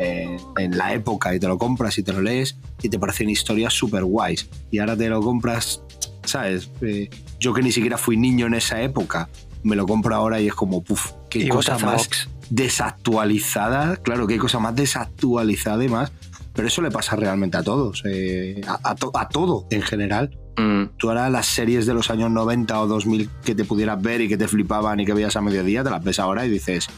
eh, 0.01 0.37
en 0.59 0.77
la 0.79 0.95
época 0.95 1.35
y 1.35 1.39
te 1.39 1.47
lo 1.47 1.59
compras 1.59 1.99
y 1.99 2.03
te 2.03 2.13
lo 2.13 2.21
lees 2.23 2.57
y 2.83 2.89
te 2.89 2.99
parecen 2.99 3.29
historias 3.31 3.75
súper 3.75 4.05
guays. 4.05 4.49
Y 4.71 4.79
ahora 4.79 4.97
te 4.97 5.09
lo 5.09 5.21
compras, 5.21 5.83
¿sabes? 6.25 6.71
Eh, 6.81 7.11
yo 7.39 7.53
que 7.55 7.63
ni 7.63 7.71
siquiera 7.71 7.99
fui 7.99 8.17
niño 8.17 8.47
en 8.47 8.55
esa 8.55 8.81
época, 8.83 9.29
me 9.63 9.77
lo 9.77 9.87
compro 9.87 10.15
ahora 10.15 10.41
y 10.41 10.47
es 10.49 10.55
como, 10.55 10.83
puf, 10.83 11.13
qué 11.29 11.41
cosa 11.51 11.73
más 11.87 12.09
desactualizada, 12.51 13.97
claro, 13.97 14.27
qué 14.27 14.39
cosa 14.39 14.59
más 14.59 14.75
desactualizada 14.75 15.85
y 15.85 15.89
más. 15.89 16.13
Pero 16.53 16.67
eso 16.67 16.83
le 16.83 16.91
pasa 16.91 17.15
realmente 17.15 17.57
a 17.57 17.63
todos, 17.63 18.03
eh, 18.07 18.61
a, 18.67 18.91
a 18.91 18.95
to- 18.97 19.13
a 19.15 19.29
todo 19.29 19.67
en 19.71 19.83
general. 19.83 20.37
Mm. 20.57 20.97
Tú 20.99 21.09
ahora 21.09 21.31
las 21.31 21.47
series 21.47 21.87
de 21.87 21.95
los 21.95 22.11
años 22.11 22.31
90 22.31 22.81
o 22.81 22.87
2000 22.89 23.31
que 23.45 23.55
te 23.55 23.65
pudieras 23.65 24.03
ver 24.03 24.21
y 24.21 24.29
que 24.29 24.37
te 24.37 24.49
flipaban 24.49 24.99
y 25.01 25.07
que 25.07 25.15
veías 25.15 25.37
a 25.37 25.41
mediodía, 25.41 25.85
te 25.85 25.91
las 25.91 26.03
ves 26.03 26.19
ahora 26.19 26.45
y 26.45 26.51
dices, 26.51 26.89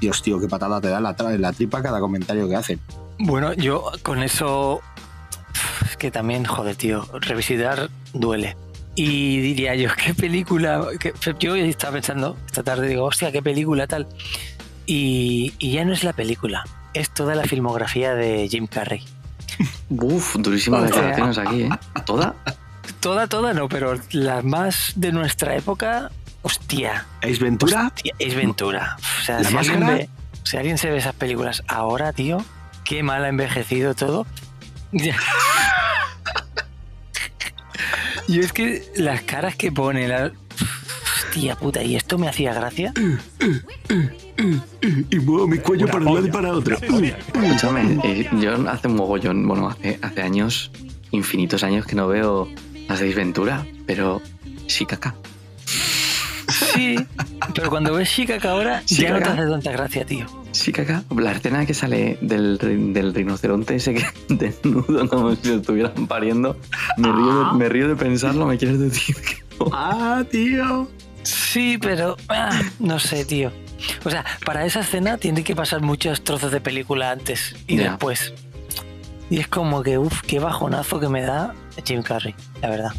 Dios 0.00 0.22
tío, 0.22 0.38
qué 0.40 0.48
patada 0.48 0.80
te 0.80 0.88
da 0.88 0.98
en 0.98 1.02
la, 1.04 1.14
la 1.38 1.52
tripa 1.52 1.82
cada 1.82 2.00
comentario 2.00 2.48
que 2.48 2.56
hacen. 2.56 2.80
Bueno, 3.18 3.52
yo 3.54 3.90
con 4.02 4.22
eso. 4.22 4.80
Es 5.84 5.96
que 5.96 6.10
también, 6.10 6.44
joder, 6.44 6.76
tío, 6.76 7.04
revisitar 7.20 7.90
duele. 8.12 8.56
Y 8.94 9.40
diría 9.40 9.74
yo, 9.76 9.90
¿qué 9.96 10.14
película? 10.14 10.84
qué- 10.98 11.12
yo 11.38 11.54
estaba 11.56 11.94
pensando 11.94 12.36
esta 12.46 12.62
tarde, 12.62 12.88
digo, 12.88 13.04
hostia, 13.04 13.30
¿qué 13.32 13.42
película 13.42 13.86
tal? 13.86 14.06
Y, 14.86 15.52
y 15.58 15.72
ya 15.72 15.84
no 15.84 15.92
es 15.92 16.02
la 16.04 16.12
película, 16.12 16.64
es 16.94 17.10
toda 17.10 17.34
la 17.34 17.44
filmografía 17.44 18.14
de 18.14 18.48
Jim 18.48 18.66
Carrey. 18.66 19.04
Uf, 19.90 20.36
durísimas 20.38 20.84
declaraciones 20.84 21.38
aquí, 21.38 21.62
¿eh? 21.62 21.70
¿Toda? 22.06 22.34
Toda, 23.00 23.28
toda 23.28 23.52
no, 23.54 23.68
pero 23.68 23.94
las 24.12 24.42
más 24.44 24.92
de 24.96 25.12
nuestra 25.12 25.54
época, 25.54 26.10
hostia. 26.42 27.06
¿Es 27.20 27.38
Ventura? 27.38 27.86
Hostia, 27.86 28.14
es 28.18 28.34
Ventura. 28.34 28.96
O 29.20 29.24
sea, 29.24 29.40
¿La 29.40 29.48
si 29.48 29.56
alguien, 29.56 29.80
máscara? 29.80 29.98
ve, 29.98 30.08
si 30.44 30.56
alguien 30.56 30.78
se 30.78 30.90
ve 30.90 30.98
esas 30.98 31.14
películas 31.14 31.62
ahora, 31.68 32.12
tío, 32.12 32.44
qué 32.84 33.02
mal 33.02 33.24
ha 33.24 33.28
envejecido 33.28 33.94
todo. 33.94 34.26
Ya. 34.92 35.16
Y 38.28 38.40
es 38.40 38.52
que 38.52 38.84
las 38.96 39.22
caras 39.22 39.56
que 39.56 39.72
pone, 39.72 40.06
la... 40.06 40.30
hostia 41.24 41.56
puta, 41.56 41.82
y 41.82 41.96
esto 41.96 42.18
me 42.18 42.28
hacía 42.28 42.52
gracia. 42.52 42.92
Y 45.10 45.16
muevo 45.20 45.46
mi 45.46 45.56
cuello 45.58 45.84
Una 45.84 45.92
para 45.92 46.04
un 46.04 46.14
lado 46.14 46.26
y 46.26 46.30
para 46.30 46.52
otro. 46.52 46.76
Escúchame, 46.76 47.98
eh, 48.04 48.28
yo 48.38 48.68
hace 48.68 48.86
un 48.86 48.96
mogollón, 48.96 49.48
bueno, 49.48 49.70
hace, 49.70 49.98
hace 50.02 50.20
años, 50.20 50.70
infinitos 51.10 51.64
años 51.64 51.86
que 51.86 51.96
no 51.96 52.06
veo 52.06 52.48
las 52.86 53.00
de 53.00 53.14
Ventura, 53.14 53.66
pero 53.86 54.20
sí 54.66 54.84
caca. 54.84 55.14
Sí, 56.74 56.96
pero 57.54 57.70
cuando 57.70 57.94
ves 57.94 58.10
Chica 58.10 58.38
ahora, 58.50 58.82
Sí, 58.84 59.02
ya 59.02 59.10
no 59.12 59.18
te 59.18 59.28
hace 59.28 59.46
tanta 59.48 59.72
gracia, 59.72 60.04
tío. 60.04 60.26
Caca. 60.72 61.04
La 61.16 61.32
escena 61.32 61.66
que 61.66 61.74
sale 61.74 62.18
del, 62.20 62.58
del 62.92 63.14
rinoceronte 63.14 63.76
ese 63.76 63.94
que 63.94 64.04
desnudo 64.28 65.08
como 65.08 65.34
si 65.36 65.48
lo 65.48 65.54
estuvieran 65.56 66.06
pariendo, 66.06 66.56
me 66.96 67.12
río 67.12 67.44
de, 67.44 67.52
me 67.54 67.68
río 67.68 67.88
de 67.88 67.96
pensarlo, 67.96 68.46
me 68.46 68.58
quieres 68.58 68.78
decir 68.80 69.16
que 69.16 69.42
no. 69.58 69.70
Ah, 69.72 70.24
tío. 70.30 70.88
Sí, 71.22 71.78
pero 71.80 72.16
ah, 72.28 72.60
no 72.78 72.98
sé, 72.98 73.24
tío. 73.24 73.52
O 74.04 74.10
sea, 74.10 74.24
para 74.44 74.64
esa 74.64 74.80
escena 74.80 75.18
tiene 75.18 75.44
que 75.44 75.54
pasar 75.54 75.80
muchos 75.80 76.24
trozos 76.24 76.50
de 76.50 76.60
película 76.60 77.10
antes 77.10 77.54
y 77.66 77.76
después. 77.76 78.32
Y 79.30 79.38
es 79.38 79.48
como 79.48 79.82
que, 79.82 79.98
uff, 79.98 80.22
qué 80.22 80.38
bajonazo 80.38 80.98
que 80.98 81.08
me 81.08 81.22
da 81.22 81.54
Jim 81.84 82.02
Carrey, 82.02 82.34
la 82.62 82.70
verdad. 82.70 82.92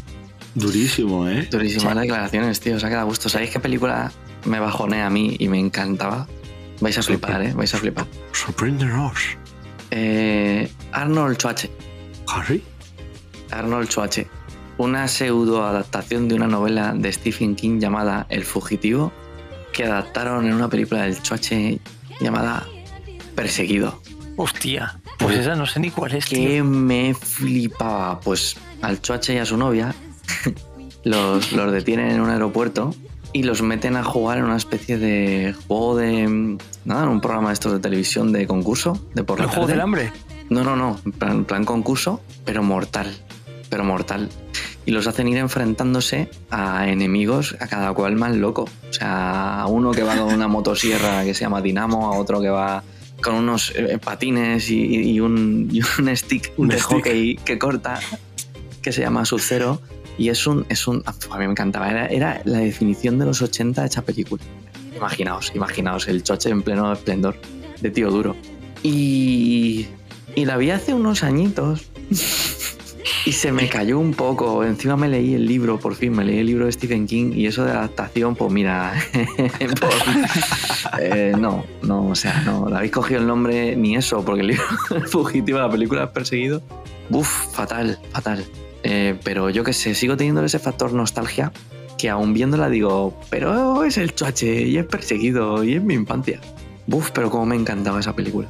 Durísimo, 0.54 1.28
¿eh? 1.28 1.48
Durísimas 1.50 1.96
declaraciones, 1.96 2.60
tío, 2.60 2.78
se 2.80 2.86
ha 2.86 2.88
quedado 2.88 3.06
a 3.06 3.08
gusto. 3.08 3.28
¿Sabéis 3.28 3.50
qué 3.50 3.60
película 3.60 4.12
me 4.44 4.58
bajonea 4.58 5.06
a 5.06 5.10
mí 5.10 5.36
y 5.38 5.48
me 5.48 5.58
encantaba? 5.58 6.26
Vais 6.80 6.96
a 6.98 7.02
flipar, 7.02 7.42
¿eh? 7.42 7.52
Vais 7.54 7.72
a 7.74 7.78
flipar. 7.78 8.06
Sorpréndenos. 8.32 9.36
Eh, 9.90 10.70
Arnold 10.92 11.36
Schwarzenegger. 11.36 11.84
Harry. 12.26 12.62
Arnold 13.50 13.88
Schwarzenegger. 13.88 14.32
Una 14.78 15.08
pseudo 15.08 15.66
adaptación 15.66 16.28
de 16.28 16.36
una 16.36 16.46
novela 16.46 16.94
de 16.96 17.12
Stephen 17.12 17.54
King 17.54 17.80
llamada 17.80 18.26
El 18.30 18.44
Fugitivo, 18.44 19.12
que 19.72 19.84
adaptaron 19.84 20.46
en 20.46 20.54
una 20.54 20.68
película 20.68 21.02
del 21.02 21.14
Schwarzenegger 21.16 21.80
llamada 22.20 22.66
Perseguido. 23.34 24.00
Hostia, 24.36 24.98
pues 25.18 25.36
esa 25.36 25.54
no 25.54 25.66
sé 25.66 25.80
ni 25.80 25.90
cuál 25.90 26.14
es, 26.14 26.26
tío. 26.26 26.48
Que 26.48 26.62
me 26.62 27.14
flipaba. 27.14 28.20
Pues 28.20 28.56
al 28.80 28.96
Schwarzenegger 28.96 29.36
y 29.36 29.42
a 29.42 29.46
su 29.46 29.56
novia 29.58 29.94
los, 31.04 31.52
los 31.52 31.72
detienen 31.72 32.10
en 32.10 32.20
un 32.20 32.30
aeropuerto 32.30 32.94
y 33.32 33.44
los 33.44 33.62
meten 33.62 33.96
a 33.96 34.02
jugar 34.02 34.38
en 34.38 34.44
una 34.44 34.56
especie 34.56 34.98
de 34.98 35.54
juego 35.68 35.96
de. 35.96 36.58
Nada, 36.84 37.04
en 37.04 37.08
un 37.10 37.20
programa 37.20 37.48
de 37.48 37.54
estos 37.54 37.72
de 37.72 37.78
televisión 37.78 38.32
de 38.32 38.46
concurso, 38.46 39.00
de 39.14 39.22
por 39.22 39.38
la 39.38 39.44
¿El 39.44 39.50
juego 39.50 39.66
tarde. 39.66 39.72
del 39.74 39.80
hambre? 39.82 40.12
No, 40.48 40.64
no, 40.64 40.74
no, 40.74 40.98
en 41.04 41.12
plan, 41.12 41.44
plan 41.44 41.64
concurso, 41.64 42.20
pero 42.44 42.62
mortal, 42.62 43.14
pero 43.68 43.84
mortal. 43.84 44.28
Y 44.84 44.90
los 44.90 45.06
hacen 45.06 45.28
ir 45.28 45.36
enfrentándose 45.36 46.28
a 46.50 46.88
enemigos, 46.88 47.56
a 47.60 47.68
cada 47.68 47.92
cual 47.92 48.16
más 48.16 48.34
loco. 48.34 48.62
O 48.62 48.92
sea, 48.92 49.60
a 49.60 49.66
uno 49.68 49.92
que 49.92 50.02
va 50.02 50.16
con 50.16 50.34
una 50.34 50.48
motosierra 50.48 51.22
que 51.22 51.34
se 51.34 51.42
llama 51.42 51.60
Dinamo, 51.62 52.12
a 52.12 52.18
otro 52.18 52.40
que 52.40 52.48
va 52.48 52.82
con 53.22 53.34
unos 53.36 53.72
eh, 53.76 53.98
patines 54.02 54.70
y, 54.70 55.12
y 55.12 55.20
un, 55.20 55.68
y 55.70 55.82
un 56.00 56.16
stick 56.16 56.52
Un 56.56 56.68
de 56.68 56.78
stick. 56.78 56.88
hockey 56.96 57.36
que 57.36 57.58
corta, 57.58 58.00
que 58.82 58.90
se 58.90 59.02
llama 59.02 59.24
Sub-Zero. 59.24 59.80
Y 60.20 60.28
es 60.28 60.46
un, 60.46 60.66
es 60.68 60.86
un. 60.86 61.02
A 61.06 61.38
mí 61.38 61.46
me 61.46 61.52
encantaba, 61.52 61.88
era, 61.88 62.06
era 62.06 62.42
la 62.44 62.58
definición 62.58 63.18
de 63.18 63.24
los 63.24 63.40
80 63.40 63.86
hecha 63.86 64.02
película. 64.02 64.42
Imaginaos, 64.94 65.50
imaginaos, 65.54 66.08
el 66.08 66.22
choche 66.22 66.50
en 66.50 66.60
pleno 66.60 66.92
esplendor 66.92 67.36
de 67.80 67.90
tío 67.90 68.10
duro. 68.10 68.36
Y, 68.82 69.86
y 70.36 70.44
la 70.44 70.58
vi 70.58 70.72
hace 70.72 70.92
unos 70.92 71.22
añitos 71.22 71.90
y 73.24 73.32
se 73.32 73.50
me 73.50 73.70
cayó 73.70 73.98
un 73.98 74.12
poco. 74.12 74.62
Encima 74.62 74.94
me 74.94 75.08
leí 75.08 75.32
el 75.32 75.46
libro, 75.46 75.80
por 75.80 75.94
fin 75.94 76.12
me 76.12 76.22
leí 76.22 76.40
el 76.40 76.48
libro 76.48 76.66
de 76.66 76.72
Stephen 76.72 77.06
King 77.06 77.32
y 77.34 77.46
eso 77.46 77.64
de 77.64 77.70
adaptación, 77.70 78.36
pues 78.36 78.52
mira, 78.52 78.92
eh, 81.00 81.32
no, 81.38 81.64
no, 81.80 82.08
o 82.08 82.14
sea, 82.14 82.42
no, 82.42 82.66
habéis 82.66 82.92
cogido 82.92 83.20
el 83.20 83.26
nombre 83.26 83.74
ni 83.74 83.96
eso, 83.96 84.22
porque 84.22 84.42
el 84.42 84.48
libro 84.48 84.64
El 84.94 85.06
fugitivo, 85.08 85.60
la 85.60 85.70
película 85.70 86.04
es 86.04 86.10
perseguido. 86.10 86.60
Uf, 87.08 87.26
fatal, 87.54 87.98
fatal. 88.12 88.44
Eh, 88.82 89.14
pero 89.24 89.50
yo 89.50 89.62
qué 89.64 89.72
sé, 89.72 89.94
sigo 89.94 90.16
teniendo 90.16 90.42
ese 90.44 90.58
factor 90.58 90.92
nostalgia 90.92 91.52
que 91.98 92.08
aún 92.08 92.32
viéndola 92.32 92.68
digo, 92.70 93.18
pero 93.28 93.84
es 93.84 93.98
el 93.98 94.14
choche 94.14 94.62
y 94.62 94.78
es 94.78 94.86
perseguido 94.86 95.62
y 95.64 95.74
es 95.74 95.82
mi 95.82 95.94
infancia. 95.94 96.40
Uf, 96.90 97.10
pero 97.10 97.30
cómo 97.30 97.44
me 97.46 97.56
encantaba 97.56 98.00
esa 98.00 98.14
película. 98.16 98.48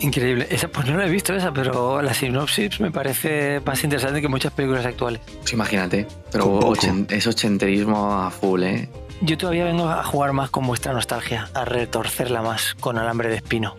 Increíble. 0.00 0.46
Esa, 0.50 0.68
pues 0.68 0.86
no 0.86 0.96
la 0.96 1.06
he 1.06 1.10
visto 1.10 1.34
esa, 1.34 1.52
pero 1.52 2.00
la 2.00 2.14
sinopsis 2.14 2.80
me 2.80 2.90
parece 2.90 3.60
más 3.60 3.84
interesante 3.84 4.22
que 4.22 4.28
muchas 4.28 4.50
películas 4.54 4.86
actuales. 4.86 5.20
Pues 5.40 5.52
imagínate, 5.52 6.06
pero 6.32 6.58
ochen- 6.60 7.06
es 7.10 7.26
ochenterismo 7.26 8.14
a 8.14 8.30
full, 8.30 8.62
¿eh? 8.62 8.88
Yo 9.20 9.36
todavía 9.36 9.64
vengo 9.66 9.86
a 9.86 10.02
jugar 10.02 10.32
más 10.32 10.48
con 10.48 10.66
vuestra 10.66 10.94
nostalgia, 10.94 11.50
a 11.52 11.66
retorcerla 11.66 12.40
más 12.40 12.74
con 12.80 12.96
alambre 12.96 13.28
de 13.28 13.36
espino. 13.36 13.76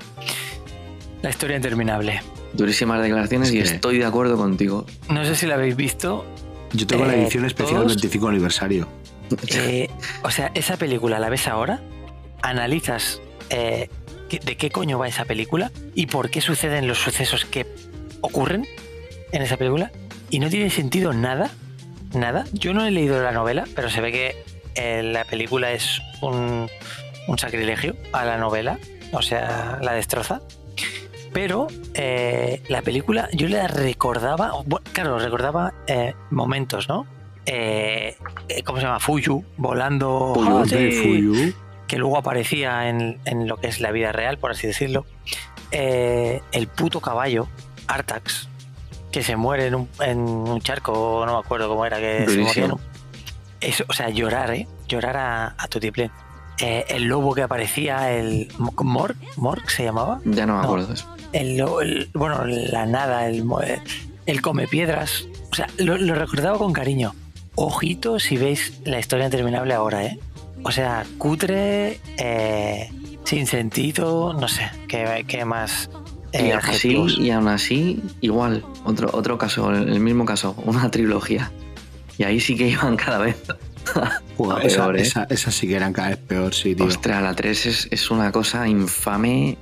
La 1.23 1.31
historia 1.31 1.55
interminable. 1.55 2.21
Durísimas 2.53 3.01
declaraciones 3.01 3.49
Es 3.49 3.55
y 3.55 3.59
estoy 3.59 3.97
de 3.97 4.05
acuerdo 4.05 4.37
contigo. 4.37 4.85
No 5.09 5.23
sé 5.25 5.35
si 5.35 5.45
la 5.47 5.55
habéis 5.55 5.75
visto. 5.75 6.25
Yo 6.73 6.85
tengo 6.87 7.05
la 7.05 7.15
Eh, 7.15 7.23
edición 7.23 7.45
especial 7.45 7.77
todos- 7.83 7.87
25 7.95 8.27
aniversario. 8.27 8.87
eh, 9.49 9.89
o 10.23 10.31
sea, 10.31 10.51
esa 10.53 10.75
película 10.77 11.19
la 11.19 11.29
ves 11.29 11.47
ahora, 11.47 11.79
analizas 12.41 13.21
eh, 13.49 13.89
de 14.29 14.57
qué 14.57 14.69
coño 14.71 14.97
va 14.99 15.07
esa 15.07 15.25
película 15.25 15.71
y 15.93 16.07
por 16.07 16.29
qué 16.29 16.41
suceden 16.41 16.87
los 16.87 16.97
sucesos 16.99 17.45
que 17.45 17.65
ocurren 18.21 18.65
en 19.31 19.41
esa 19.41 19.57
película 19.57 19.91
y 20.29 20.39
no 20.39 20.49
tiene 20.49 20.69
sentido 20.69 21.11
nada, 21.13 21.51
nada. 22.13 22.45
Yo 22.53 22.73
no 22.73 22.85
he 22.85 22.91
leído 22.91 23.21
la 23.21 23.31
novela, 23.31 23.65
pero 23.75 23.89
se 23.89 23.99
ve 24.01 24.11
que 24.11 24.43
eh, 24.75 25.03
la 25.03 25.25
película 25.25 25.71
es 25.73 26.01
un, 26.21 26.69
un 27.27 27.37
sacrilegio 27.37 27.95
a 28.13 28.23
la 28.25 28.37
novela, 28.37 28.79
o 29.11 29.21
sea, 29.21 29.79
la 29.81 29.93
destroza. 29.93 30.41
Pero 31.33 31.67
eh, 31.93 32.61
la 32.67 32.81
película 32.81 33.29
yo 33.31 33.47
la 33.47 33.67
recordaba, 33.67 34.51
bu- 34.65 34.81
claro, 34.91 35.17
recordaba 35.19 35.73
eh, 35.87 36.13
momentos, 36.29 36.89
¿no? 36.89 37.05
Eh, 37.45 38.17
¿Cómo 38.65 38.79
se 38.79 38.85
llama? 38.85 38.99
Fuyu, 38.99 39.43
volando. 39.57 40.09
Hombre, 40.33 40.91
sí, 40.91 41.01
Fuyu. 41.01 41.53
que 41.87 41.97
luego 41.97 42.17
aparecía 42.17 42.89
en, 42.89 43.19
en 43.25 43.47
lo 43.47 43.57
que 43.57 43.67
es 43.67 43.79
la 43.79 43.91
vida 43.91 44.11
real, 44.11 44.37
por 44.37 44.51
así 44.51 44.67
decirlo. 44.67 45.05
El 45.71 46.67
puto 46.67 46.99
caballo, 46.99 47.47
Artax, 47.87 48.49
que 49.11 49.23
se 49.23 49.35
muere 49.37 49.67
en 49.67 49.75
un, 49.75 49.89
en 50.01 50.19
un 50.19 50.59
charco, 50.61 51.23
no 51.25 51.33
me 51.33 51.39
acuerdo 51.39 51.69
cómo 51.69 51.85
era, 51.85 51.97
que 51.99 52.25
se 52.27 52.41
Eso, 53.61 53.85
o 53.87 53.93
sea, 53.93 54.09
llorar, 54.09 54.51
¿eh? 54.53 54.67
Llorar 54.87 55.17
a, 55.17 55.55
a 55.57 55.67
tutiplén. 55.67 56.11
Eh, 56.59 56.85
el 56.89 57.05
lobo 57.05 57.33
que 57.33 57.41
aparecía, 57.41 58.11
el 58.11 58.47
Morg, 58.57 59.15
Morg 59.37 59.69
se 59.71 59.83
llamaba. 59.83 60.19
Ya 60.25 60.45
no 60.45 60.57
me 60.59 60.63
acuerdo 60.65 60.93
eso. 60.93 61.07
El, 61.33 61.59
el- 61.59 62.09
bueno, 62.13 62.45
la 62.45 62.85
nada, 62.85 63.27
el, 63.27 63.43
eh, 63.63 63.79
el 64.25 64.41
come 64.41 64.67
piedras. 64.67 65.25
O 65.51 65.55
sea, 65.55 65.67
lo, 65.77 65.97
lo 65.97 66.15
recordaba 66.15 66.57
con 66.57 66.73
cariño. 66.73 67.13
Ojito 67.55 68.19
si 68.19 68.37
veis 68.37 68.79
la 68.85 68.99
historia 68.99 69.25
interminable 69.25 69.73
ahora, 69.73 70.05
¿eh? 70.05 70.19
O 70.63 70.71
sea, 70.71 71.05
cutre, 71.17 71.99
eh, 72.17 72.89
sin 73.23 73.47
sentido, 73.47 74.33
no 74.33 74.47
sé, 74.47 74.69
qué, 74.87 75.25
qué 75.27 75.43
más 75.43 75.89
eh, 76.33 76.47
y, 76.47 76.51
aún 76.51 76.59
así, 76.59 76.67
adjetivos. 76.67 77.17
y 77.19 77.31
aún 77.31 77.47
así, 77.47 78.01
igual, 78.21 78.63
otro, 78.85 79.09
otro 79.11 79.37
caso, 79.37 79.71
el 79.71 79.99
mismo 79.99 80.23
caso, 80.25 80.55
una 80.65 80.89
trilogía. 80.91 81.51
Y 82.17 82.23
ahí 82.23 82.39
sí 82.39 82.55
que 82.55 82.67
iban 82.69 82.95
cada 82.95 83.17
vez. 83.19 83.35
A 83.93 84.61
esa, 84.63 84.83
peor, 84.83 84.97
¿eh? 84.97 85.01
esa, 85.01 85.27
esa 85.29 85.51
sí 85.51 85.67
que 85.67 85.75
eran 85.75 85.91
cada 85.93 86.09
vez 86.09 86.17
peor, 86.19 86.53
sí, 86.53 86.73
tío. 86.75 86.85
Ostras, 86.85 87.21
la 87.21 87.35
3 87.35 87.65
es, 87.65 87.87
es 87.91 88.09
una 88.11 88.31
cosa 88.31 88.67
infame. 88.67 89.57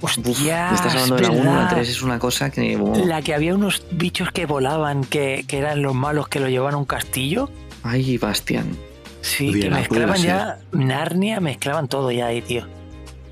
Hostia, 0.00 0.74
estás 0.74 0.94
hablando 0.94 1.16
es 1.16 1.22
de 1.22 1.28
la 1.28 1.32
1, 1.32 1.44
la 1.44 1.50
verdad. 1.52 1.70
3 1.76 1.88
es 1.88 2.02
una 2.02 2.18
cosa 2.18 2.50
que. 2.50 2.76
oh, 2.76 3.04
La 3.04 3.22
que 3.22 3.34
había 3.34 3.54
unos 3.54 3.84
bichos 3.90 4.30
que 4.32 4.46
volaban, 4.46 5.04
que, 5.04 5.44
que 5.46 5.58
eran 5.58 5.82
los 5.82 5.94
malos 5.94 6.28
que 6.28 6.40
lo 6.40 6.48
llevaban 6.48 6.74
a 6.74 6.76
un 6.78 6.84
castillo. 6.84 7.50
Ay, 7.82 8.18
Bastian. 8.18 8.76
Sí, 9.20 9.58
que 9.60 9.70
mezclaban 9.70 10.22
ya 10.22 10.58
Narnia, 10.72 11.40
mezclaban 11.40 11.88
todo 11.88 12.10
ya 12.10 12.26
ahí, 12.26 12.40
tío. 12.42 12.66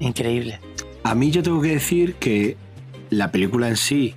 Increíble. 0.01 0.61
A 1.05 1.15
mí 1.15 1.31
yo 1.31 1.43
tengo 1.43 1.61
que 1.63 1.69
decir 1.69 2.15
que 2.17 2.57
la 3.11 3.31
película 3.31 3.69
en 3.69 3.77
sí 3.77 4.15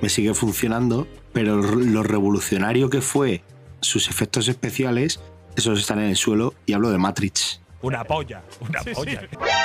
me 0.00 0.08
sigue 0.08 0.34
funcionando, 0.34 1.06
pero 1.32 1.56
lo 1.56 2.02
revolucionario 2.02 2.90
que 2.90 3.00
fue 3.00 3.42
sus 3.80 4.08
efectos 4.08 4.48
especiales, 4.48 5.20
esos 5.56 5.78
están 5.78 6.00
en 6.00 6.06
el 6.06 6.16
suelo 6.16 6.54
y 6.66 6.72
hablo 6.72 6.90
de 6.90 6.98
Matrix. 6.98 7.60
Una 7.82 8.04
polla, 8.04 8.42
una 8.60 8.80
polla. 8.82 9.22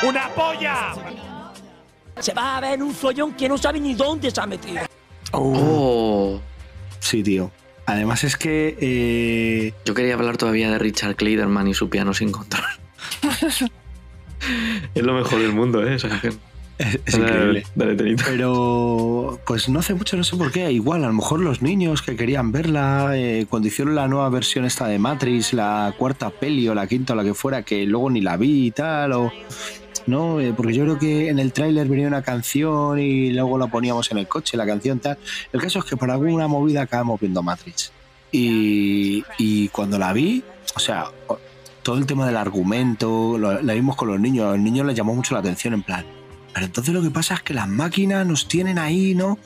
¡Una 0.07 0.29
polla! 0.29 0.93
Se 2.20 2.34
va 2.34 2.57
a 2.57 2.61
ver 2.61 2.82
un 2.82 2.93
follón 2.93 3.34
que 3.34 3.47
no 3.47 3.57
sabe 3.57 3.80
ni 3.80 3.93
dónde 3.93 4.32
se 4.32 4.41
ha 4.41 4.45
metido. 4.45 4.82
Oh. 5.32 6.39
Sí, 6.99 7.24
tío. 7.24 7.51
Además 7.86 8.24
es 8.26 8.36
que 8.36 8.78
eh, 8.82 9.74
Yo 9.86 9.93
quería 9.93 10.13
hablar 10.13 10.38
todavía 10.38 10.70
de 10.70 10.78
Richard 10.78 11.15
Clayderman 11.15 11.68
y 11.68 11.74
su 11.74 11.89
piano 11.89 12.13
sin 12.13 12.32
control. 12.32 12.65
es 14.93 15.03
lo 15.03 15.13
mejor 15.13 15.39
del 15.39 15.53
mundo, 15.53 15.86
¿eh? 15.86 15.95
Esa 15.95 16.07
es, 16.78 16.99
es 17.05 17.13
increíble. 17.15 17.63
Dale, 17.76 17.95
Tenito. 17.95 18.24
Pero, 18.28 19.39
pues 19.47 19.70
no 19.70 19.80
hace 19.80 19.93
mucho, 19.93 20.18
no 20.18 20.24
sé 20.24 20.36
por 20.36 20.51
qué. 20.51 20.72
Igual, 20.72 21.03
a 21.03 21.07
lo 21.07 21.13
mejor 21.13 21.39
los 21.39 21.61
niños 21.61 22.01
que 22.01 22.15
querían 22.15 22.51
verla, 22.51 23.11
eh, 23.15 23.47
cuando 23.49 23.68
hicieron 23.68 23.95
la 23.95 24.07
nueva 24.07 24.30
versión 24.30 24.65
esta 24.65 24.88
de 24.88 24.99
Matrix, 24.99 25.53
la 25.53 25.93
cuarta 25.97 26.30
peli 26.30 26.68
o 26.68 26.76
la 26.76 26.88
quinta 26.88 27.13
o 27.13 27.15
la 27.15 27.24
que 27.24 27.34
fuera, 27.34 27.63
que 27.63 27.86
luego 27.86 28.09
ni 28.09 28.22
la 28.22 28.38
vi 28.38 28.68
y 28.68 28.72
tal, 28.72 29.13
o. 29.13 29.32
¿No? 30.08 30.39
Eh, 30.39 30.53
porque 30.55 30.74
yo 30.74 30.84
creo 30.86 30.97
que 30.97 31.30
en 31.30 31.38
el 31.38 31.51
tráiler 31.53 31.88
venía 31.88 32.08
una 32.08 32.22
canción 32.22 32.97
y 32.97 33.32
luego 33.32 33.58
la 33.58 33.68
poníamos 33.68 34.10
en 34.12 34.18
el 34.20 34.28
coche, 34.28 34.55
la 34.58 34.66
canción 34.66 34.99
tal. 34.99 35.18
El 35.51 35.62
caso 35.62 35.80
es 35.80 35.86
que 35.86 35.97
por 35.97 36.10
alguna 36.10 36.47
movida 36.47 36.82
acabamos 36.84 37.20
viendo 37.20 37.43
Matrix. 37.43 37.91
Y, 38.32 39.24
y 39.38 39.68
cuando 39.70 39.97
la 39.99 40.14
vi, 40.14 40.43
o 40.76 40.80
sea, 40.80 41.05
todo 41.84 41.97
el 41.97 42.05
tema 42.05 42.26
del 42.26 42.38
argumento, 42.38 43.38
lo- 43.38 43.62
la 43.62 43.74
vimos 43.74 43.95
con 43.95 44.08
los 44.10 44.20
niños, 44.20 44.45
a 44.45 44.51
los 44.51 44.60
niños 44.60 44.86
les 44.86 44.95
llamó 44.95 45.14
mucho 45.16 45.34
la 45.34 45.39
atención, 45.41 45.74
en 45.74 45.84
plan, 45.84 46.05
pero 46.53 46.66
entonces 46.66 46.93
lo 46.93 47.01
que 47.01 47.10
pasa 47.10 47.36
es 47.36 47.41
que 47.41 47.53
las 47.53 47.68
máquinas 47.68 48.26
nos 48.26 48.47
tienen 48.47 48.78
ahí, 48.80 49.14
¿no? 49.16 49.38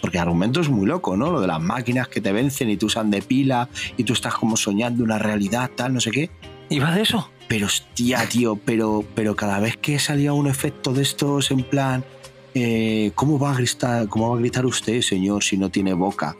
Porque 0.00 0.16
el 0.18 0.22
argumento 0.22 0.60
es 0.60 0.68
muy 0.70 0.86
loco, 0.86 1.16
¿no? 1.16 1.30
Lo 1.30 1.40
de 1.40 1.46
las 1.46 1.60
máquinas 1.60 2.08
que 2.08 2.20
te 2.20 2.32
vencen 2.32 2.70
y 2.70 2.76
te 2.76 2.86
usan 2.86 3.10
de 3.10 3.20
pila 3.22 3.68
y 3.96 4.04
tú 4.04 4.12
estás 4.14 4.34
como 4.34 4.56
soñando 4.56 5.04
una 5.04 5.18
realidad, 5.18 5.70
tal, 5.74 5.92
no 5.94 6.00
sé 6.00 6.10
qué. 6.10 6.30
¿Iba 6.70 6.94
de 6.94 7.02
eso? 7.02 7.30
Pero 7.50 7.66
hostia, 7.66 8.28
tío, 8.28 8.54
pero, 8.64 9.04
pero 9.16 9.34
cada 9.34 9.58
vez 9.58 9.76
que 9.76 9.98
salía 9.98 10.32
un 10.32 10.46
efecto 10.46 10.92
de 10.92 11.02
estos 11.02 11.50
en 11.50 11.64
plan, 11.64 12.04
eh, 12.54 13.10
¿cómo, 13.16 13.40
va 13.40 13.50
a 13.50 13.56
gritar, 13.56 14.06
¿cómo 14.06 14.30
va 14.30 14.36
a 14.36 14.38
gritar 14.38 14.64
usted, 14.64 15.02
señor, 15.02 15.42
si 15.42 15.56
no 15.56 15.68
tiene 15.68 15.92
boca? 15.92 16.36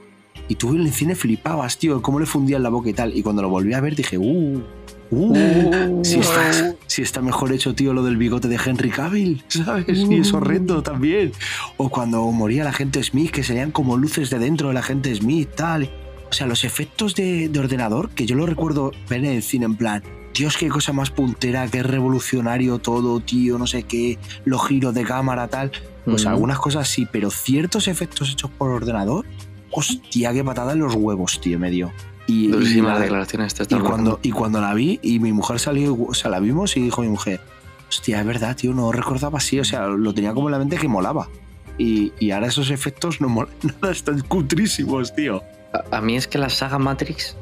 Y 0.46 0.54
tú 0.54 0.72
en 0.72 0.82
el 0.82 0.92
cine 0.92 1.16
flipabas, 1.16 1.78
tío, 1.78 2.00
cómo 2.00 2.20
le 2.20 2.26
fundían 2.26 2.62
la 2.62 2.68
boca 2.68 2.90
y 2.90 2.92
tal. 2.92 3.16
Y 3.16 3.24
cuando 3.24 3.42
lo 3.42 3.48
volví 3.48 3.72
a 3.72 3.80
ver 3.80 3.96
dije, 3.96 4.18
uh, 4.18 4.62
uh, 5.10 6.04
si, 6.04 6.20
está, 6.20 6.76
si 6.86 7.02
está 7.02 7.20
mejor 7.20 7.52
hecho, 7.52 7.74
tío, 7.74 7.92
lo 7.92 8.04
del 8.04 8.16
bigote 8.16 8.46
de 8.46 8.60
Henry 8.64 8.90
Cavill, 8.90 9.42
¿sabes? 9.48 9.98
Y 10.08 10.14
es 10.14 10.32
horrendo 10.32 10.84
también. 10.84 11.32
O 11.76 11.88
cuando 11.88 12.22
moría 12.30 12.62
la 12.62 12.72
gente 12.72 13.02
Smith, 13.02 13.32
que 13.32 13.42
serían 13.42 13.72
como 13.72 13.96
luces 13.96 14.30
de 14.30 14.38
dentro 14.38 14.68
de 14.68 14.74
la 14.74 14.82
gente 14.84 15.12
Smith, 15.12 15.48
tal. 15.56 15.90
O 16.30 16.32
sea, 16.32 16.46
los 16.46 16.62
efectos 16.62 17.16
de, 17.16 17.48
de 17.48 17.58
ordenador, 17.58 18.10
que 18.10 18.26
yo 18.26 18.36
lo 18.36 18.46
recuerdo 18.46 18.92
ver 19.08 19.24
en 19.24 19.32
el 19.32 19.42
cine 19.42 19.64
en 19.64 19.74
plan, 19.74 20.04
Dios, 20.34 20.56
qué 20.56 20.68
cosa 20.68 20.92
más 20.92 21.10
puntera, 21.10 21.66
qué 21.68 21.82
revolucionario 21.82 22.78
todo, 22.78 23.20
tío, 23.20 23.58
no 23.58 23.66
sé 23.66 23.82
qué, 23.82 24.18
los 24.44 24.66
giros 24.66 24.94
de 24.94 25.04
cámara, 25.04 25.48
tal. 25.48 25.72
Pues 26.04 26.26
algunas 26.26 26.58
cosas 26.58 26.88
sí, 26.88 27.06
pero 27.10 27.30
ciertos 27.30 27.86
efectos 27.86 28.30
hechos 28.30 28.50
por 28.50 28.70
ordenador, 28.70 29.26
hostia, 29.70 30.32
qué 30.32 30.42
patada 30.42 30.72
en 30.72 30.80
los 30.80 30.94
huevos, 30.94 31.40
tío, 31.40 31.58
me 31.58 31.70
dio. 31.70 31.92
Y, 32.26 32.48
Durísimas 32.48 33.00
declaraciones 33.00 33.54
te 33.54 33.64
y 33.64 33.78
cuando, 33.78 34.20
y 34.22 34.30
cuando 34.30 34.60
la 34.60 34.72
vi 34.72 35.00
y 35.02 35.18
mi 35.18 35.32
mujer 35.32 35.58
salió, 35.58 35.96
o 36.00 36.14
sea, 36.14 36.30
la 36.30 36.40
vimos 36.40 36.76
y 36.76 36.80
dijo 36.80 37.02
mi 37.02 37.08
mujer, 37.08 37.40
hostia, 37.88 38.20
es 38.20 38.26
verdad, 38.26 38.56
tío, 38.56 38.72
no 38.72 38.92
recordaba 38.92 39.38
así, 39.38 39.58
o 39.58 39.64
sea, 39.64 39.88
lo 39.88 40.14
tenía 40.14 40.32
como 40.32 40.48
en 40.48 40.52
la 40.52 40.58
mente 40.58 40.76
que 40.76 40.88
molaba. 40.88 41.28
Y, 41.76 42.12
y 42.18 42.30
ahora 42.30 42.48
esos 42.48 42.70
efectos 42.70 43.20
no 43.20 43.28
molan 43.28 43.52
nada, 43.62 43.92
están 43.92 44.20
cutrísimos, 44.20 45.14
tío. 45.14 45.42
A, 45.72 45.98
a 45.98 46.00
mí 46.00 46.16
es 46.16 46.26
que 46.26 46.38
la 46.38 46.50
saga 46.50 46.78
Matrix 46.78 47.36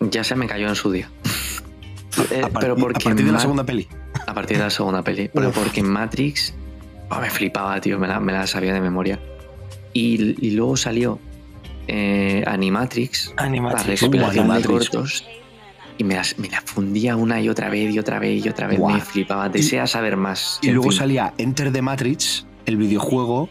ya 0.00 0.24
se 0.24 0.36
me 0.36 0.46
cayó 0.46 0.68
en 0.68 0.76
su 0.76 0.90
día. 0.90 1.10
Eh, 2.30 2.42
A, 2.44 2.48
pero 2.58 2.74
a 2.74 2.76
porque 2.76 3.04
partir 3.04 3.26
de 3.26 3.32
la 3.32 3.38
segunda 3.40 3.64
peli. 3.64 3.88
A 4.26 4.34
partir 4.34 4.56
de 4.58 4.62
la 4.64 4.70
segunda 4.70 5.02
peli. 5.02 5.30
Pero 5.32 5.50
porque 5.50 5.82
Matrix 5.82 6.54
oh, 7.10 7.18
me 7.20 7.28
flipaba, 7.30 7.80
tío. 7.80 7.98
Me 7.98 8.06
la, 8.06 8.20
me 8.20 8.32
la 8.32 8.46
sabía 8.46 8.72
de 8.74 8.80
memoria. 8.80 9.18
Y, 9.92 10.36
y 10.46 10.50
luego 10.52 10.76
salió 10.76 11.18
eh, 11.88 12.44
Animatrix, 12.46 13.34
la 13.36 13.44
Animatrix. 13.44 14.00
recopilación 14.00 14.34
de 14.48 14.52
Animatrix. 14.54 14.90
cortos. 14.90 15.26
Y 15.98 16.04
me, 16.04 16.14
las- 16.14 16.38
me 16.38 16.48
la 16.48 16.60
fundía 16.62 17.16
una 17.16 17.40
y 17.40 17.48
otra 17.48 17.68
vez 17.68 17.92
y 17.94 17.98
otra 17.98 18.18
vez 18.18 18.44
y 18.44 18.48
otra 18.48 18.66
vez. 18.66 18.78
Me 18.80 19.00
flipaba. 19.00 19.48
Desea 19.48 19.86
saber 19.86 20.16
más. 20.16 20.58
Y 20.62 20.68
En 20.68 20.74
luego 20.74 20.90
fin. 20.90 20.98
salía 21.00 21.34
Enter 21.38 21.72
the 21.72 21.82
Matrix, 21.82 22.46
el 22.66 22.76
videojuego. 22.76 23.48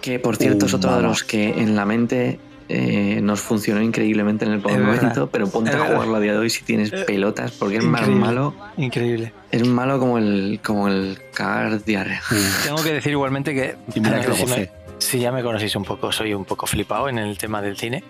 Que 0.00 0.18
por 0.18 0.36
cierto 0.36 0.66
es 0.66 0.72
Uh, 0.72 0.76
otro 0.76 0.96
de 0.96 1.02
los 1.02 1.22
que 1.24 1.50
en 1.60 1.76
la 1.76 1.84
mente 1.86 2.40
eh, 2.68 3.20
nos 3.22 3.40
funcionó 3.40 3.80
increíblemente 3.82 4.44
en 4.44 4.52
el 4.52 4.60
momento, 4.60 5.28
pero 5.30 5.48
ponte 5.48 5.70
a 5.72 5.78
jugarlo 5.86 6.16
a 6.16 6.20
día 6.20 6.32
de 6.32 6.38
hoy 6.38 6.50
si 6.50 6.64
tienes 6.64 6.92
Eh, 6.92 7.04
pelotas, 7.06 7.52
porque 7.52 7.76
es 7.76 7.84
más 7.84 8.08
malo. 8.08 8.54
Increíble. 8.76 9.32
Es 9.50 9.66
malo 9.66 9.98
como 9.98 10.18
el, 10.18 10.60
como 10.64 10.88
el 10.88 11.18
cagar 11.34 11.84
diarrea. 11.84 12.22
Tengo 12.64 12.82
que 12.82 12.92
decir 12.94 13.12
igualmente 13.12 13.54
que 13.54 13.76
Y 13.94 14.00
mira 14.00 14.16
no 14.16 14.22
que 14.22 14.28
lo 14.28 14.34
sé 14.34 14.40
si, 14.46 14.46
me- 14.50 14.56
gocé. 14.66 14.70
si 14.98 15.18
ya 15.20 15.32
me 15.32 15.42
conocéis 15.42 15.76
un 15.76 15.84
poco, 15.84 16.10
soy 16.12 16.32
un 16.34 16.44
poco 16.44 16.66
flipado 16.66 17.08
en 17.08 17.18
el 17.18 17.36
tema 17.38 17.60
del 17.62 17.76
cine. 17.76 18.02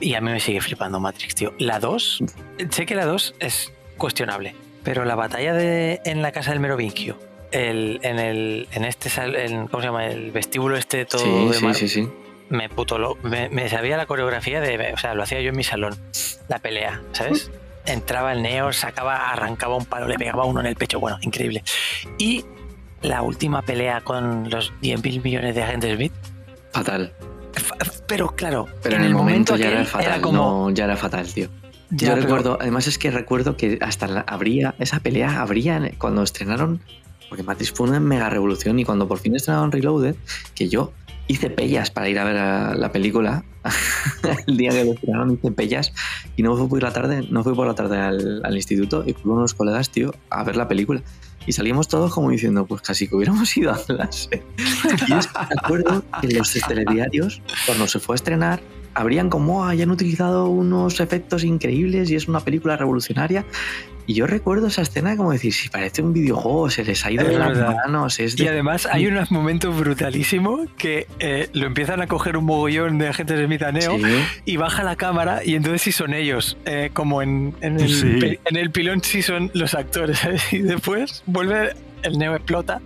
Y 0.00 0.14
a 0.14 0.20
mí 0.20 0.30
me 0.30 0.38
sigue 0.40 0.60
flipando 0.60 1.00
Matrix, 1.00 1.34
tío. 1.34 1.52
La 1.58 1.80
2, 1.80 2.22
sé 2.70 2.86
que 2.86 2.94
la 2.94 3.04
2 3.04 3.34
es 3.40 3.72
cuestionable, 3.96 4.54
pero 4.84 5.04
la 5.04 5.16
batalla 5.16 5.52
de, 5.54 6.00
en 6.04 6.22
la 6.22 6.30
casa 6.30 6.52
del 6.52 6.60
Merovingio, 6.60 7.18
el, 7.50 7.98
en, 8.02 8.18
el, 8.20 8.68
en 8.72 8.84
este, 8.84 9.10
en, 9.44 9.66
¿cómo 9.66 9.80
se 9.82 9.88
llama? 9.88 10.06
El 10.06 10.30
vestíbulo 10.30 10.76
este 10.76 11.04
todo 11.04 11.20
Sí, 11.20 11.48
de 11.66 11.74
sí, 11.74 11.74
sí, 11.74 11.88
sí. 11.88 12.08
Me 12.50 12.68
puto 12.68 12.98
lo, 12.98 13.16
me, 13.22 13.48
me 13.50 13.68
sabía 13.68 13.96
la 13.96 14.06
coreografía 14.06 14.60
de, 14.60 14.92
o 14.92 14.96
sea, 14.98 15.14
lo 15.14 15.22
hacía 15.22 15.40
yo 15.40 15.50
en 15.50 15.56
mi 15.56 15.64
salón, 15.64 15.94
la 16.48 16.58
pelea, 16.58 17.02
¿sabes? 17.12 17.50
Entraba 17.86 18.32
el 18.32 18.42
Neo, 18.42 18.72
sacaba, 18.72 19.30
arrancaba 19.30 19.76
un 19.76 19.86
palo, 19.86 20.06
le 20.08 20.16
pegaba 20.18 20.44
uno 20.44 20.60
en 20.60 20.66
el 20.66 20.76
pecho, 20.76 21.00
bueno, 21.00 21.18
increíble. 21.22 21.62
Y 22.18 22.44
la 23.02 23.22
última 23.22 23.62
pelea 23.62 24.00
con 24.02 24.50
los 24.50 24.72
10.000 24.82 25.22
millones 25.22 25.54
de 25.54 25.62
agentes 25.62 25.96
Smith, 25.96 26.12
Fatal. 26.72 27.12
pero 28.06 28.28
claro, 28.34 28.66
Pero 28.82 28.96
en, 28.96 29.04
el 29.04 29.14
momento, 29.14 29.56
ya 29.56 29.68
era 29.68 29.84
fatal, 29.84 30.20
como. 30.20 30.68
no, 30.68 30.70
ya 30.70 30.84
era 30.84 30.96
fatal, 30.96 31.26
tío. 31.32 31.48
Ya, 31.90 32.08
Yo 32.08 32.14
pero- 32.14 32.22
recuerdo, 32.26 32.58
además 32.60 32.86
es 32.86 32.98
que 32.98 33.10
recuerdo 33.10 33.56
que 33.56 33.78
hasta 33.80 34.06
la- 34.06 34.20
habría, 34.20 34.74
esa 34.78 35.00
pelea 35.00 35.40
habría 35.40 35.80
cuando 35.96 36.22
estrenaron, 36.22 36.82
porque 37.30 37.42
Matrix 37.42 37.72
fue 37.72 37.88
una 37.88 38.00
mega 38.00 38.28
revolución 38.28 38.78
y 38.78 38.84
cuando 38.84 39.08
por 39.08 39.18
fin 39.18 39.34
estrenaron 39.36 39.72
Reloaded, 39.72 40.14
que 40.54 40.68
yo 40.68 40.92
hice 41.28 41.50
pellas 41.50 41.90
para 41.90 42.08
ir 42.08 42.18
a 42.18 42.24
ver 42.24 42.34
la 42.76 42.90
película, 42.90 43.44
el 44.46 44.56
día 44.56 44.70
que 44.70 44.84
lo 44.84 44.92
estrenaron 44.92 45.32
hice 45.32 45.52
pellas 45.52 45.92
y 46.36 46.42
no 46.42 46.56
fui 46.56 46.66
por 46.68 46.82
la 46.82 46.92
tarde, 46.92 47.26
no 47.30 47.44
fui 47.44 47.54
por 47.54 47.66
la 47.66 47.74
tarde 47.74 47.98
al, 47.98 48.56
instituto 48.56 49.04
y 49.06 49.12
fui 49.12 49.30
unos 49.30 49.54
colegas, 49.54 49.90
tío, 49.90 50.12
a 50.30 50.42
ver 50.44 50.56
la 50.56 50.68
película. 50.68 51.02
Y 51.46 51.52
salimos 51.52 51.88
todos 51.88 52.12
como 52.12 52.30
diciendo, 52.30 52.66
pues 52.66 52.82
casi 52.82 53.08
que 53.08 53.16
hubiéramos 53.16 53.56
ido 53.56 53.72
a 53.72 53.78
clase. 53.82 54.42
Y 55.06 55.12
es- 55.12 55.28
me 55.34 55.56
acuerdo 55.62 56.02
que 56.20 56.26
en 56.26 56.38
los 56.38 56.52
telediarios, 56.66 57.42
cuando 57.66 57.86
se 57.86 57.98
fue 58.00 58.14
a 58.14 58.16
estrenar, 58.16 58.60
habrían 58.94 59.30
como, 59.30 59.64
"Ah, 59.64 59.70
hayan 59.70 59.90
utilizado 59.90 60.48
unos 60.48 61.00
efectos 61.00 61.44
increíbles 61.44 62.10
y 62.10 62.16
es 62.16 62.28
una 62.28 62.40
película 62.40 62.76
revolucionaria. 62.76 63.44
Y 64.08 64.14
yo 64.14 64.26
recuerdo 64.26 64.66
esa 64.68 64.80
escena 64.82 65.16
como 65.18 65.30
decir, 65.32 65.52
si 65.52 65.68
parece 65.68 66.00
un 66.02 66.14
videojuego, 66.14 66.70
se 66.70 66.82
les 66.82 67.04
ha 67.04 67.10
ido 67.10 67.22
Es 67.22 67.28
de 67.28 67.38
las 67.38 67.74
manos, 67.76 68.18
es 68.18 68.34
Y 68.40 68.44
de... 68.44 68.48
además 68.48 68.88
hay 68.90 69.06
unos 69.06 69.30
momentos 69.30 69.76
brutalísimos 69.78 70.68
que 70.78 71.06
eh, 71.20 71.50
lo 71.52 71.66
empiezan 71.66 72.00
a 72.00 72.06
coger 72.06 72.38
un 72.38 72.46
mogollón 72.46 72.96
de 72.98 73.08
agentes 73.08 73.36
de 73.38 73.44
Smith 73.44 73.62
a 73.62 73.70
Neo 73.70 73.98
Sí, 73.98 74.02
y 74.46 74.56
baja 74.56 74.82
la 74.82 74.96
cámara 74.96 75.44
y 75.44 75.54
entonces 75.56 75.82
sí 75.82 75.92
son 75.92 76.14
ellos, 76.14 76.56
eh, 76.64 76.88
como 76.94 77.20
en, 77.20 77.54
en 77.60 77.78
el, 77.78 77.88
Sí. 77.88 78.16
pe- 78.18 78.40
en 78.46 78.56
el 78.56 78.70
pilón 78.70 79.02
sí 79.04 79.20
son 79.20 79.50
los 79.52 79.74
actores. 79.74 80.18
¿sabes? 80.20 80.52
Y 80.54 80.60
después 80.60 81.22
vuelve, 81.26 81.74
el 82.02 82.16
Neo 82.18 82.34
explota 82.34 82.80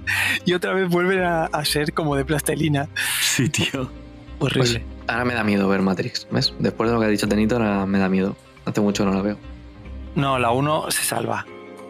y 0.44 0.54
otra 0.54 0.74
vez 0.74 0.88
vuelven 0.88 1.20
a, 1.22 1.44
a 1.44 1.64
ser 1.64 1.92
como 1.92 2.16
de 2.16 2.24
plastelina. 2.24 2.88
Sí, 3.20 3.48
tío. 3.48 3.88
Horrible. 4.40 4.58
pues 4.58 4.80
ahora 5.06 5.24
me 5.24 5.34
da 5.34 5.44
miedo 5.44 5.68
ver 5.68 5.82
Matrix, 5.82 6.26
¿ves? 6.32 6.52
Después 6.58 6.90
de 6.90 6.94
lo 6.94 7.00
que 7.00 7.06
ha 7.06 7.10
dicho 7.10 7.28
Tenito, 7.28 7.54
ahora 7.58 7.86
me 7.86 8.00
da 8.00 8.08
miedo. 8.08 8.36
Hace 8.64 8.80
mucho 8.80 9.04
que 9.04 9.10
no 9.10 9.16
la 9.16 9.22
veo. 9.22 9.38
No, 10.14 10.38
la 10.38 10.50
1 10.50 10.90
se 10.90 11.04
salva. 11.04 11.46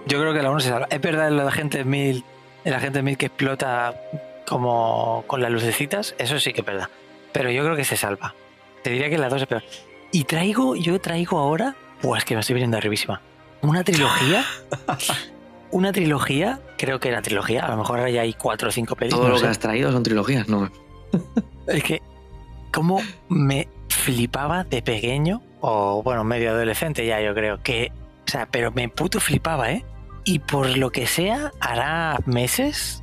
Yo 0.07 0.21
creo 0.21 0.33
que 0.33 0.43
la 0.43 0.51
1 0.51 0.61
se 0.61 0.69
salva. 0.69 0.87
Es 0.91 1.01
verdad 1.01 1.29
el 1.29 1.41
agente 1.41 1.83
Smith, 1.83 2.25
el 2.65 2.75
agente 2.75 3.01
Smith 3.01 3.19
que 3.19 3.27
explota 3.27 3.95
como 4.47 5.25
con 5.27 5.41
las 5.43 5.51
lucecitas, 5.51 6.15
eso 6.19 6.39
sí 6.39 6.53
que 6.53 6.61
es 6.61 6.67
verdad. 6.67 6.89
Pero 7.33 7.51
yo 7.51 7.65
creo 7.65 7.77
que 7.77 7.85
se 7.85 7.97
salva. 7.97 8.35
Te 8.83 8.91
diría 8.91 9.09
que 9.11 9.19
la 9.19 9.29
2 9.29 9.43
es 9.43 9.49
peor. 9.49 9.63
Y 10.11 10.25
traigo, 10.25 10.77
yo 10.77 11.01
traigo 11.01 11.39
ahora, 11.39 11.75
pues 12.01 12.25
que 12.25 12.35
me 12.35 12.41
estoy 12.41 12.55
viniendo 12.55 12.77
arribísima. 12.77 13.21
Una 13.63 13.83
trilogía. 13.85 14.45
una 15.73 15.91
trilogía, 15.93 16.61
creo 16.77 17.01
que 17.01 17.09
era 17.09 17.23
trilogía, 17.23 17.65
a 17.65 17.71
lo 17.71 17.79
mejor 17.79 17.99
ahora 17.99 18.11
ya 18.11 18.21
hay 18.21 18.35
cuatro 18.35 18.69
o 18.69 18.73
cinco 18.73 18.95
películas. 18.95 19.27
Todo 19.27 19.35
lo 19.37 19.41
que 19.41 19.49
has 19.49 19.59
traído 19.59 19.91
son 19.91 20.03
trilogías, 20.03 20.49
¿no? 20.49 20.71
Es 21.67 21.83
que, 21.85 22.03
como 22.73 23.01
me 23.29 23.69
flipaba 23.89 24.65
de 24.65 24.83
pequeño, 24.83 25.43
o 25.61 26.03
bueno, 26.03 26.25
medio 26.25 26.51
adolescente 26.51 27.07
ya, 27.07 27.21
yo 27.21 27.35
creo, 27.35 27.63
que, 27.63 27.93
sea, 28.33 28.49
pero 28.51 28.73
me 28.73 28.89
puto 28.89 29.21
flipaba, 29.21 29.71
¿eh? 29.71 29.85
Y 30.25 30.41
por 30.41 30.77
lo 30.77 30.91
que 30.91 31.07
sea, 31.07 31.53
hará 31.61 32.19
meses 32.27 33.03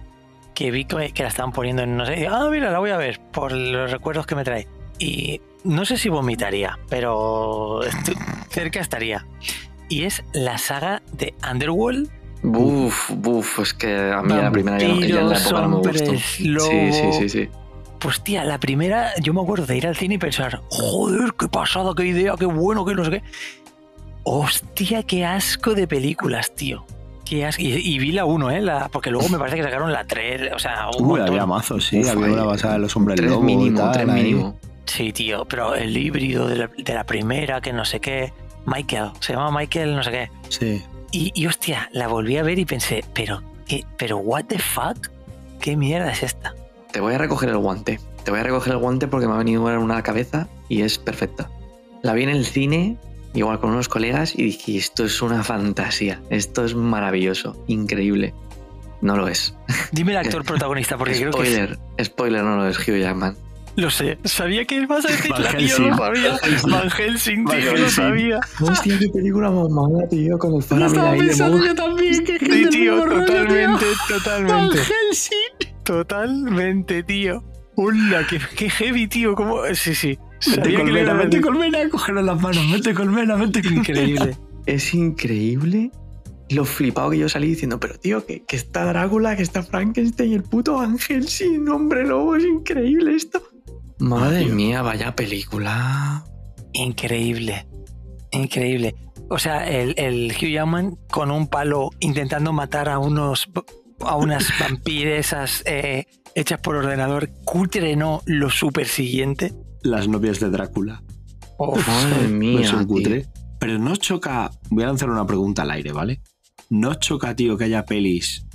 que 0.53 0.71
vi 0.71 0.85
que, 0.85 1.11
que 1.11 1.23
la 1.23 1.29
estaban 1.29 1.51
poniendo 1.51 1.83
en 1.83 1.95
no 1.95 2.05
sé, 2.05 2.27
ah, 2.27 2.47
mira, 2.51 2.71
la 2.71 2.79
voy 2.79 2.91
a 2.91 2.97
ver, 2.97 3.19
por 3.31 3.51
los 3.51 3.91
recuerdos 3.91 4.25
que 4.25 4.35
me 4.35 4.43
trae. 4.43 4.67
Y 4.99 5.41
no 5.63 5.85
sé 5.85 5.97
si 5.97 6.09
vomitaría, 6.09 6.77
pero 6.89 7.79
cerca 8.49 8.79
estaría. 8.79 9.25
Y 9.87 10.03
es 10.03 10.23
la 10.33 10.57
saga 10.57 11.01
de 11.13 11.33
Underworld. 11.49 12.09
Buf, 12.41 13.11
buf, 13.11 13.59
es 13.59 13.73
que 13.73 14.11
a 14.11 14.21
mí 14.21 14.33
la 14.33 14.51
primera 14.51 14.79
ya, 14.79 14.87
ya 14.87 15.19
en 15.21 15.29
la 15.29 15.37
época 15.37 15.61
no 15.61 15.69
me 15.69 15.75
gustó. 15.77 15.89
hombres 15.89 16.21
Sí, 16.21 16.43
sí, 16.43 16.47
lobo. 16.47 16.69
sí, 17.19 17.29
sí. 17.29 17.49
Pues 17.99 18.23
tía, 18.23 18.45
la 18.45 18.59
primera, 18.59 19.11
yo 19.21 19.33
me 19.33 19.41
acuerdo 19.41 19.65
de 19.65 19.75
ir 19.75 19.85
al 19.85 19.95
cine 19.97 20.15
y 20.15 20.17
pensar, 20.17 20.61
joder, 20.69 21.33
qué 21.37 21.49
pasada, 21.49 21.91
qué 21.97 22.05
idea, 22.05 22.35
qué 22.39 22.45
bueno, 22.45 22.85
qué 22.85 22.95
no 22.95 23.03
sé 23.03 23.11
qué. 23.11 23.23
Hostia, 24.23 25.03
qué 25.03 25.25
asco 25.25 25.73
de 25.73 25.87
películas, 25.87 26.53
tío. 26.55 26.85
Qué 27.25 27.45
asco. 27.45 27.61
Y, 27.61 27.67
y 27.75 27.99
vi 27.99 28.11
la 28.11 28.25
1, 28.25 28.51
¿eh? 28.51 28.61
La, 28.61 28.89
porque 28.89 29.11
luego 29.11 29.29
me 29.29 29.37
parece 29.37 29.57
que 29.57 29.63
sacaron 29.63 29.91
la 29.91 30.05
3, 30.05 30.51
o 30.53 30.59
sea, 30.59 30.89
un 30.97 31.03
Uy, 31.03 31.09
montón. 31.11 31.29
había 31.29 31.45
mazos, 31.45 31.85
sí. 31.85 31.99
Uf, 32.01 32.09
había 32.09 32.33
una 32.33 32.43
basada 32.43 32.75
en 32.75 32.81
los 32.81 32.95
hombres 32.95 33.17
Tres 33.17 33.29
lobo 33.29 33.43
mínimo, 33.43 33.79
tal, 33.79 33.91
tres 33.93 34.09
ahí. 34.09 34.23
mínimo. 34.23 34.59
Sí, 34.85 35.13
tío, 35.13 35.45
pero 35.45 35.75
el 35.75 35.95
híbrido 35.95 36.47
de 36.47 36.55
la, 36.55 36.67
de 36.75 36.93
la 36.93 37.03
primera, 37.05 37.61
que 37.61 37.71
no 37.73 37.85
sé 37.85 37.99
qué. 37.99 38.33
Michael, 38.65 39.11
se 39.19 39.33
llama 39.33 39.51
Michael, 39.59 39.95
no 39.95 40.03
sé 40.03 40.11
qué. 40.11 40.31
Sí. 40.49 40.83
Y, 41.11 41.31
y 41.33 41.47
hostia, 41.47 41.89
la 41.93 42.07
volví 42.07 42.37
a 42.37 42.43
ver 42.43 42.57
y 42.59 42.65
pensé, 42.65 43.03
pero, 43.13 43.41
¿qué? 43.67 43.83
¿Pero 43.97 44.17
what 44.17 44.45
the 44.45 44.59
fuck? 44.59 45.07
¿Qué 45.59 45.75
mierda 45.77 46.11
es 46.11 46.23
esta? 46.23 46.53
Te 46.91 46.99
voy 46.99 47.13
a 47.13 47.17
recoger 47.17 47.49
el 47.49 47.57
guante. 47.57 47.99
Te 48.23 48.31
voy 48.31 48.39
a 48.39 48.43
recoger 48.43 48.73
el 48.73 48.79
guante 48.79 49.07
porque 49.07 49.27
me 49.27 49.33
ha 49.33 49.37
venido 49.37 49.69
en 49.71 49.77
una 49.77 50.01
cabeza 50.03 50.47
y 50.67 50.81
es 50.81 50.97
perfecta. 50.97 51.49
La 52.01 52.13
vi 52.13 52.23
en 52.23 52.29
el 52.29 52.45
cine, 52.45 52.97
igual 53.33 53.59
con 53.59 53.71
unos 53.71 53.89
colegas, 53.89 54.33
y 54.37 54.43
dije, 54.43 54.77
esto 54.77 55.05
es 55.05 55.21
una 55.21 55.43
fantasía. 55.43 56.21
Esto 56.29 56.65
es 56.65 56.75
maravilloso, 56.75 57.63
increíble. 57.67 58.33
No 59.01 59.15
lo 59.15 59.27
es. 59.27 59.55
Dime 59.91 60.11
el 60.13 60.17
actor 60.25 60.43
protagonista, 60.43 60.97
porque 60.97 61.13
creo 61.15 61.31
que... 61.31 61.41
es- 61.43 61.47
spoiler, 61.53 61.79
spoiler, 62.03 62.43
no 62.43 62.57
lo 62.57 62.67
es 62.67 62.77
Hugh 62.79 62.97
Jackman. 62.99 63.35
Lo 63.75 63.89
sé, 63.89 64.17
sabía 64.25 64.65
que 64.65 64.75
ibas 64.75 65.05
a 65.05 65.09
decir 65.09 65.31
Van 65.31 65.43
la 65.43 65.49
tío, 65.51 65.59
Helsing. 65.59 65.89
lo 65.89 65.95
sabía. 65.97 66.39
Van 66.67 66.89
Helsing, 66.89 67.43
Van 67.45 67.57
tío, 67.59 67.71
lo 67.71 67.77
Helsing. 67.77 67.89
sabía. 67.91 68.39
Hostia, 68.59 68.99
qué 68.99 69.07
película 69.09 69.51
más 69.51 69.69
mala, 69.69 70.07
tío, 70.09 70.37
con 70.37 70.55
el 70.55 70.63
Faramir 70.63 70.99
ahí 70.99 71.19
de 71.21 71.35
monje. 71.49 71.67
yo 71.67 71.75
también, 71.75 72.23
que 72.25 72.39
Sí, 72.39 72.69
tío, 72.71 73.03
totalmente, 73.05 73.85
totalmente. 74.09 74.79
Totalmente, 75.83 77.03
tío. 77.03 77.43
Hola, 77.75 78.25
qué, 78.29 78.39
qué 78.57 78.69
heavy, 78.69 79.07
tío. 79.07 79.33
¿Cómo? 79.35 79.61
Sí, 79.73 79.95
sí. 79.95 80.19
Iba 80.47 80.79
colmena, 80.79 81.13
decir. 81.15 81.41
colmena, 81.41 81.89
cógelo 81.89 82.21
las 82.21 82.41
manos, 82.41 82.71
vete 82.71 82.93
colmena, 82.93 83.35
vete 83.35 83.61
colmena. 83.61 83.81
Increíble. 83.81 84.37
Es 84.65 84.93
increíble 84.93 85.89
lo 86.49 86.63
flipado 86.65 87.09
que 87.09 87.17
yo 87.17 87.29
salí 87.29 87.47
diciendo, 87.47 87.79
pero 87.79 87.97
tío, 87.97 88.25
que, 88.25 88.43
que 88.43 88.55
está 88.55 88.85
Drácula, 88.85 89.35
que 89.35 89.41
está 89.41 89.63
Frankenstein, 89.63 90.33
el 90.33 90.43
puto 90.43 90.79
ángel 90.79 91.27
sin 91.27 91.67
hombre 91.69 92.05
lobo, 92.05 92.35
es 92.35 92.43
increíble 92.43 93.15
esto. 93.15 93.41
Madre 93.99 94.45
Tío. 94.45 94.55
mía, 94.55 94.81
vaya 94.81 95.15
película. 95.15 96.23
Increíble. 96.73 97.67
Increíble. 98.31 98.95
O 99.29 99.37
sea, 99.39 99.67
el, 99.67 99.93
el 99.97 100.31
Hugh 100.31 100.51
Jackman 100.51 100.97
con 101.09 101.31
un 101.31 101.47
palo 101.47 101.89
intentando 101.99 102.53
matar 102.53 102.89
a 102.89 102.99
unos 102.99 103.49
a 104.01 104.15
unas 104.15 104.47
vampiresas 104.59 105.63
eh, 105.65 106.05
hechas 106.35 106.59
por 106.61 106.75
ordenador, 106.75 107.29
cutre 107.43 107.95
no 107.95 108.21
lo 108.25 108.49
super 108.49 108.87
siguiente. 108.87 109.53
Las 109.81 110.07
novias 110.07 110.39
de 110.39 110.49
Drácula. 110.49 111.03
Uf, 111.57 111.87
Madre 111.87 112.27
mía. 112.27 112.85
Cutre. 112.87 113.27
Pero 113.59 113.77
no 113.77 113.95
choca. 113.95 114.51
Voy 114.69 114.83
a 114.83 114.87
lanzar 114.87 115.09
una 115.09 115.25
pregunta 115.25 115.63
al 115.63 115.71
aire, 115.71 115.91
¿vale? 115.91 116.21
No 116.69 116.93
choca, 116.95 117.35
tío, 117.35 117.57
que 117.57 117.65
haya 117.65 117.85
pelis. 117.85 118.45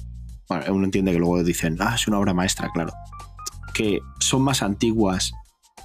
Bueno, 0.49 0.75
uno 0.75 0.85
entiende 0.85 1.13
que 1.13 1.19
luego 1.19 1.43
dicen, 1.43 1.77
ah, 1.81 1.95
es 1.95 2.07
una 2.07 2.19
obra 2.19 2.35
maestra, 2.35 2.71
claro. 2.73 2.93
Que 3.73 4.01
son 4.21 4.43
más 4.43 4.63
antiguas 4.63 5.33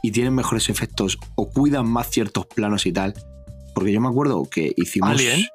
y 0.01 0.11
tienen 0.11 0.33
mejores 0.33 0.69
efectos 0.69 1.17
o 1.35 1.49
cuidan 1.49 1.89
más 1.89 2.09
ciertos 2.09 2.45
planos 2.45 2.85
y 2.85 2.93
tal. 2.93 3.13
Porque 3.73 3.91
yo 3.91 4.01
me 4.01 4.07
acuerdo 4.09 4.47
que 4.49 4.73
hicimos. 4.77 5.09
Alien. 5.09 5.45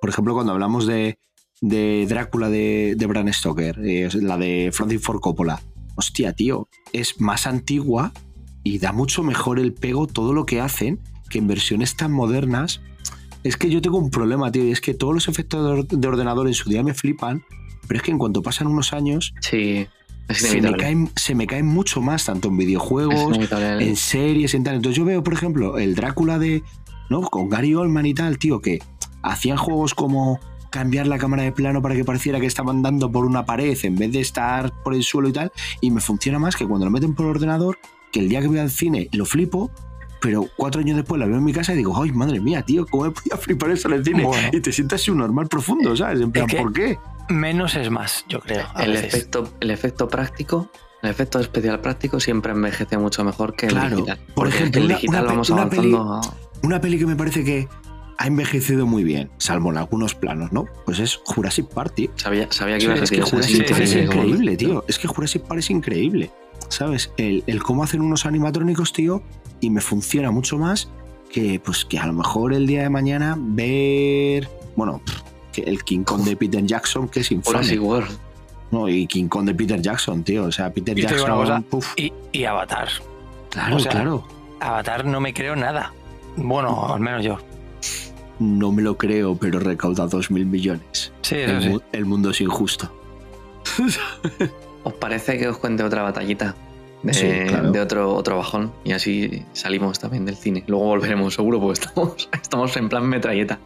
Por 0.00 0.10
ejemplo, 0.10 0.34
cuando 0.34 0.52
hablamos 0.52 0.86
de, 0.86 1.18
de 1.60 2.06
Drácula 2.08 2.48
de, 2.48 2.94
de 2.96 3.06
Bram 3.06 3.32
Stoker, 3.32 3.78
eh, 3.84 4.08
la 4.14 4.36
de 4.36 4.70
Francis 4.72 5.02
Ford 5.02 5.20
Coppola. 5.20 5.60
Hostia, 5.94 6.32
tío, 6.32 6.68
es 6.92 7.20
más 7.20 7.46
antigua 7.46 8.12
y 8.64 8.78
da 8.78 8.92
mucho 8.92 9.22
mejor 9.22 9.58
el 9.58 9.72
pego 9.72 10.06
todo 10.06 10.32
lo 10.32 10.46
que 10.46 10.60
hacen 10.60 10.98
que 11.28 11.38
en 11.38 11.46
versiones 11.48 11.96
tan 11.96 12.12
modernas. 12.12 12.80
Es 13.42 13.56
que 13.56 13.70
yo 13.70 13.80
tengo 13.82 13.98
un 13.98 14.10
problema, 14.10 14.52
tío, 14.52 14.64
y 14.64 14.70
es 14.70 14.80
que 14.80 14.94
todos 14.94 15.14
los 15.14 15.28
efectos 15.28 15.64
de 15.64 15.72
or- 15.80 15.86
de 15.88 16.08
ordenador 16.08 16.46
en 16.46 16.54
su 16.54 16.68
día 16.70 16.82
me 16.82 16.94
flipan, 16.94 17.42
pero 17.88 17.98
es 17.98 18.02
que 18.04 18.10
en 18.12 18.18
cuanto 18.18 18.42
pasan 18.42 18.68
unos 18.68 18.92
años, 18.92 19.34
Sí, 20.34 20.46
se 20.50 20.60
me, 20.62 20.76
caen, 20.76 21.10
se 21.16 21.34
me 21.34 21.46
caen 21.46 21.66
mucho 21.66 22.00
más, 22.00 22.24
tanto 22.26 22.48
en 22.48 22.56
videojuegos, 22.56 23.36
en 23.82 23.96
series, 23.96 24.54
en 24.54 24.62
tal. 24.64 24.76
Entonces 24.76 24.96
yo 24.96 25.04
veo, 25.04 25.22
por 25.24 25.32
ejemplo, 25.34 25.78
el 25.78 25.94
Drácula 25.94 26.38
de. 26.38 26.62
¿No? 27.10 27.20
Con 27.22 27.50
Gary 27.50 27.74
Oldman 27.74 28.06
y 28.06 28.14
tal, 28.14 28.38
tío, 28.38 28.60
que 28.60 28.78
hacían 29.22 29.58
juegos 29.58 29.92
como 29.94 30.38
cambiar 30.70 31.06
la 31.06 31.18
cámara 31.18 31.42
de 31.42 31.52
plano 31.52 31.82
para 31.82 31.94
que 31.94 32.04
pareciera 32.04 32.40
que 32.40 32.46
estaban 32.46 32.80
dando 32.80 33.10
por 33.12 33.26
una 33.26 33.44
pared 33.44 33.76
en 33.82 33.96
vez 33.96 34.12
de 34.12 34.20
estar 34.20 34.72
por 34.82 34.94
el 34.94 35.02
suelo 35.02 35.28
y 35.28 35.32
tal. 35.32 35.52
Y 35.82 35.90
me 35.90 36.00
funciona 36.00 36.38
más 36.38 36.56
que 36.56 36.66
cuando 36.66 36.86
lo 36.86 36.90
meten 36.92 37.14
por 37.14 37.26
ordenador, 37.26 37.78
que 38.12 38.20
el 38.20 38.28
día 38.28 38.40
que 38.40 38.46
voy 38.48 38.58
al 38.58 38.70
cine 38.70 39.08
lo 39.12 39.24
flipo. 39.24 39.70
Pero 40.20 40.46
cuatro 40.56 40.80
años 40.80 40.94
después 40.96 41.18
la 41.18 41.26
veo 41.26 41.36
en 41.38 41.42
mi 41.42 41.52
casa 41.52 41.72
y 41.72 41.78
digo, 41.78 42.00
¡ay, 42.00 42.12
madre 42.12 42.38
mía, 42.38 42.62
tío! 42.62 42.86
¿Cómo 42.86 43.04
me 43.06 43.10
podía 43.10 43.36
flipar 43.36 43.70
eso 43.72 43.88
en 43.88 43.94
el 43.94 44.04
cine? 44.04 44.22
Bueno. 44.22 44.50
Y 44.52 44.60
te 44.60 44.70
sientes 44.70 45.08
un 45.08 45.18
normal 45.18 45.48
profundo, 45.48 45.96
¿sabes? 45.96 46.20
En 46.20 46.30
plan, 46.30 46.46
que- 46.46 46.58
¿por 46.58 46.72
qué? 46.72 46.96
menos 47.28 47.74
es 47.74 47.90
más, 47.90 48.24
yo 48.28 48.38
creo. 48.38 48.64
el, 48.78 48.92
veces. 48.92 49.14
efecto, 49.14 49.52
el 49.58 49.70
efecto 49.72 50.06
práctico, 50.06 50.70
el 51.02 51.10
efecto 51.10 51.40
especial 51.40 51.80
práctico 51.80 52.20
siempre 52.20 52.52
envejece 52.52 52.98
mucho 52.98 53.24
mejor 53.24 53.56
que 53.56 53.66
Claro. 53.66 53.88
el 53.88 53.94
digital. 53.96 54.20
Por 54.34 54.48
que 54.48 54.54
ejemplo, 54.56 54.80
el 54.80 54.86
una- 54.86 54.94
digital 54.94 55.14
una 55.18 55.22
pe- 55.22 55.26
vamos 55.32 55.50
una 55.50 55.62
avanzando. 55.62 56.12
a- 56.14 56.20
Una 56.62 56.80
peli 56.80 56.98
que 57.00 57.06
me 57.06 57.16
parece 57.16 57.42
que 57.42 57.68
ha 58.18 58.26
envejecido 58.28 58.86
muy 58.86 59.02
bien, 59.02 59.28
salvo 59.38 59.70
en 59.72 59.78
algunos 59.78 60.14
planos, 60.14 60.52
¿no? 60.52 60.66
Pues 60.84 61.00
es 61.00 61.16
Jurassic 61.24 61.66
Park, 61.66 61.94
tío. 61.96 62.10
Sabía, 62.14 62.46
sabía 62.52 62.76
que 62.76 62.82
Sí, 62.82 62.86
ibas 62.86 63.00
a 63.00 63.02
Es 63.02 63.10
decir 63.10 63.18
que 63.18 63.24
es 63.24 63.30
Jurassic 63.30 63.68
Park 63.70 63.80
es 63.82 63.90
sí, 63.90 63.98
increíble, 63.98 64.56
tío. 64.56 64.84
Es 64.86 64.98
que 65.00 65.08
Jurassic 65.08 65.42
Park 65.42 65.58
es 65.58 65.70
increíble. 65.70 66.30
¿Sabes? 66.68 67.12
El, 67.16 67.44
el 67.46 67.62
cómo 67.62 67.84
hacen 67.84 68.00
unos 68.00 68.26
animatrónicos, 68.26 68.92
tío, 68.92 69.22
y 69.60 69.70
me 69.70 69.80
funciona 69.80 70.30
mucho 70.30 70.58
más 70.58 70.88
que, 71.30 71.60
pues, 71.64 71.84
que 71.84 71.98
a 71.98 72.06
lo 72.06 72.12
mejor 72.12 72.52
el 72.52 72.66
día 72.66 72.82
de 72.82 72.90
mañana 72.90 73.36
ver, 73.38 74.48
bueno, 74.76 75.00
que 75.52 75.62
el 75.62 75.82
King 75.84 76.04
Kong 76.04 76.22
de 76.24 76.36
Peter 76.36 76.64
Jackson, 76.64 77.08
que 77.08 77.20
es 77.20 77.30
infame. 77.32 77.78
World. 77.78 78.10
No, 78.70 78.88
y 78.88 79.06
King 79.06 79.28
Kong 79.28 79.44
de 79.46 79.54
Peter 79.54 79.80
Jackson, 79.80 80.24
tío. 80.24 80.44
O 80.44 80.52
sea, 80.52 80.72
Peter 80.72 80.98
Y 80.98 81.02
Jackson. 81.02 81.62
cosa, 81.70 81.92
Y, 81.96 82.12
y 82.32 82.44
Avatar. 82.44 82.88
claro, 83.50 83.76
o 83.76 83.78
sea, 83.80 83.92
claro. 83.92 84.24
Avatar 84.60 85.04
no 85.04 85.20
me 85.20 85.34
creo 85.34 85.54
nada. 85.56 85.92
Bueno, 86.36 86.86
al 86.92 87.00
menos 87.00 87.22
yo. 87.22 87.38
No 88.38 88.72
me 88.72 88.80
lo 88.82 88.96
creo, 88.96 89.36
pero 89.36 89.60
recauda 89.60 90.06
dos 90.06 90.30
mil 90.30 90.46
millones. 90.46 91.12
Sí, 91.20 91.36
eso 91.36 91.52
El, 91.54 91.62
sí. 91.62 91.78
el 91.92 92.04
mundo 92.06 92.30
es 92.30 92.40
injusto. 92.40 92.90
¿Os 94.84 94.92
parece 94.94 95.38
que 95.38 95.48
os 95.48 95.58
cuente 95.58 95.82
otra 95.82 96.02
batallita? 96.02 96.54
De, 97.02 97.12
Sí, 97.14 97.26
claro. 97.48 97.72
de 97.72 97.80
otro, 97.80 98.14
otro 98.14 98.36
bajón. 98.36 98.72
Y 98.84 98.92
así 98.92 99.44
salimos 99.52 99.98
también 99.98 100.24
del 100.24 100.36
cine. 100.36 100.64
Luego 100.66 100.84
volveremos 100.84 101.34
seguro 101.34 101.60
porque 101.60 101.80
estamos, 101.80 102.28
estamos 102.32 102.76
en 102.76 102.88
plan 102.88 103.06
metralleta. 103.08 103.58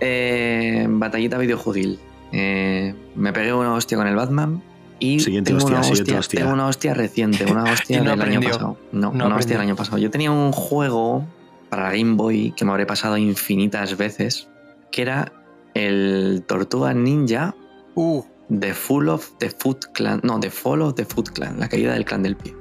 Eh, 0.00 0.86
batallita 0.88 1.38
videojuegil. 1.38 1.98
Eh, 2.32 2.94
me 3.16 3.32
pegué 3.32 3.52
una 3.52 3.74
hostia 3.74 3.98
con 3.98 4.06
el 4.06 4.16
Batman. 4.16 4.62
Y 4.98 5.18
Siguiente 5.20 5.48
tengo, 5.52 5.64
hostia, 5.64 5.76
una 5.76 5.82
siguiente 5.84 6.10
hostia, 6.10 6.20
hostia. 6.20 6.40
tengo 6.40 6.52
una 6.52 6.66
hostia 6.66 6.94
reciente, 6.94 7.44
una 7.50 7.64
hostia 7.72 8.02
no 8.02 8.10
del 8.10 8.22
año 8.22 8.40
pasado. 8.40 8.76
No, 8.92 9.12
No 9.12 9.26
una 9.26 9.36
hostia 9.36 9.56
del 9.56 9.66
año 9.66 9.76
pasado. 9.76 9.98
Yo 9.98 10.10
tenía 10.10 10.30
un 10.30 10.52
juego 10.52 11.24
para 11.70 11.90
Game 11.90 12.14
Boy 12.14 12.52
que 12.56 12.64
me 12.64 12.72
habré 12.72 12.84
pasado 12.86 13.16
infinitas 13.16 13.96
veces, 13.96 14.48
que 14.90 15.02
era 15.02 15.32
el 15.74 16.44
Tortuga 16.46 16.92
Ninja 16.94 17.54
Uh, 17.96 18.22
The 18.58 18.74
Full 18.74 19.08
of 19.08 19.30
the 19.38 19.50
Foot 19.50 19.86
Clan. 19.92 20.20
No, 20.22 20.40
The 20.40 20.50
Fall 20.50 20.82
of 20.82 20.94
the 20.94 21.04
Foot 21.04 21.30
Clan, 21.30 21.60
la 21.60 21.68
caída 21.68 21.92
del 21.92 22.04
clan 22.04 22.22
del 22.22 22.36
pie. 22.36 22.54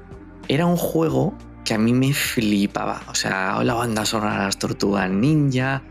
Era 0.47 0.65
un 0.65 0.77
juego 0.77 1.33
que 1.65 1.73
a 1.73 1.77
mí 1.77 1.93
me 1.93 2.13
flipaba. 2.13 3.01
O 3.07 3.15
sea, 3.15 3.63
la 3.63 3.73
banda 3.73 4.05
sonora 4.05 4.33
de 4.33 4.45
las 4.45 4.57
tortugas 4.57 5.09
ninja, 5.09 5.83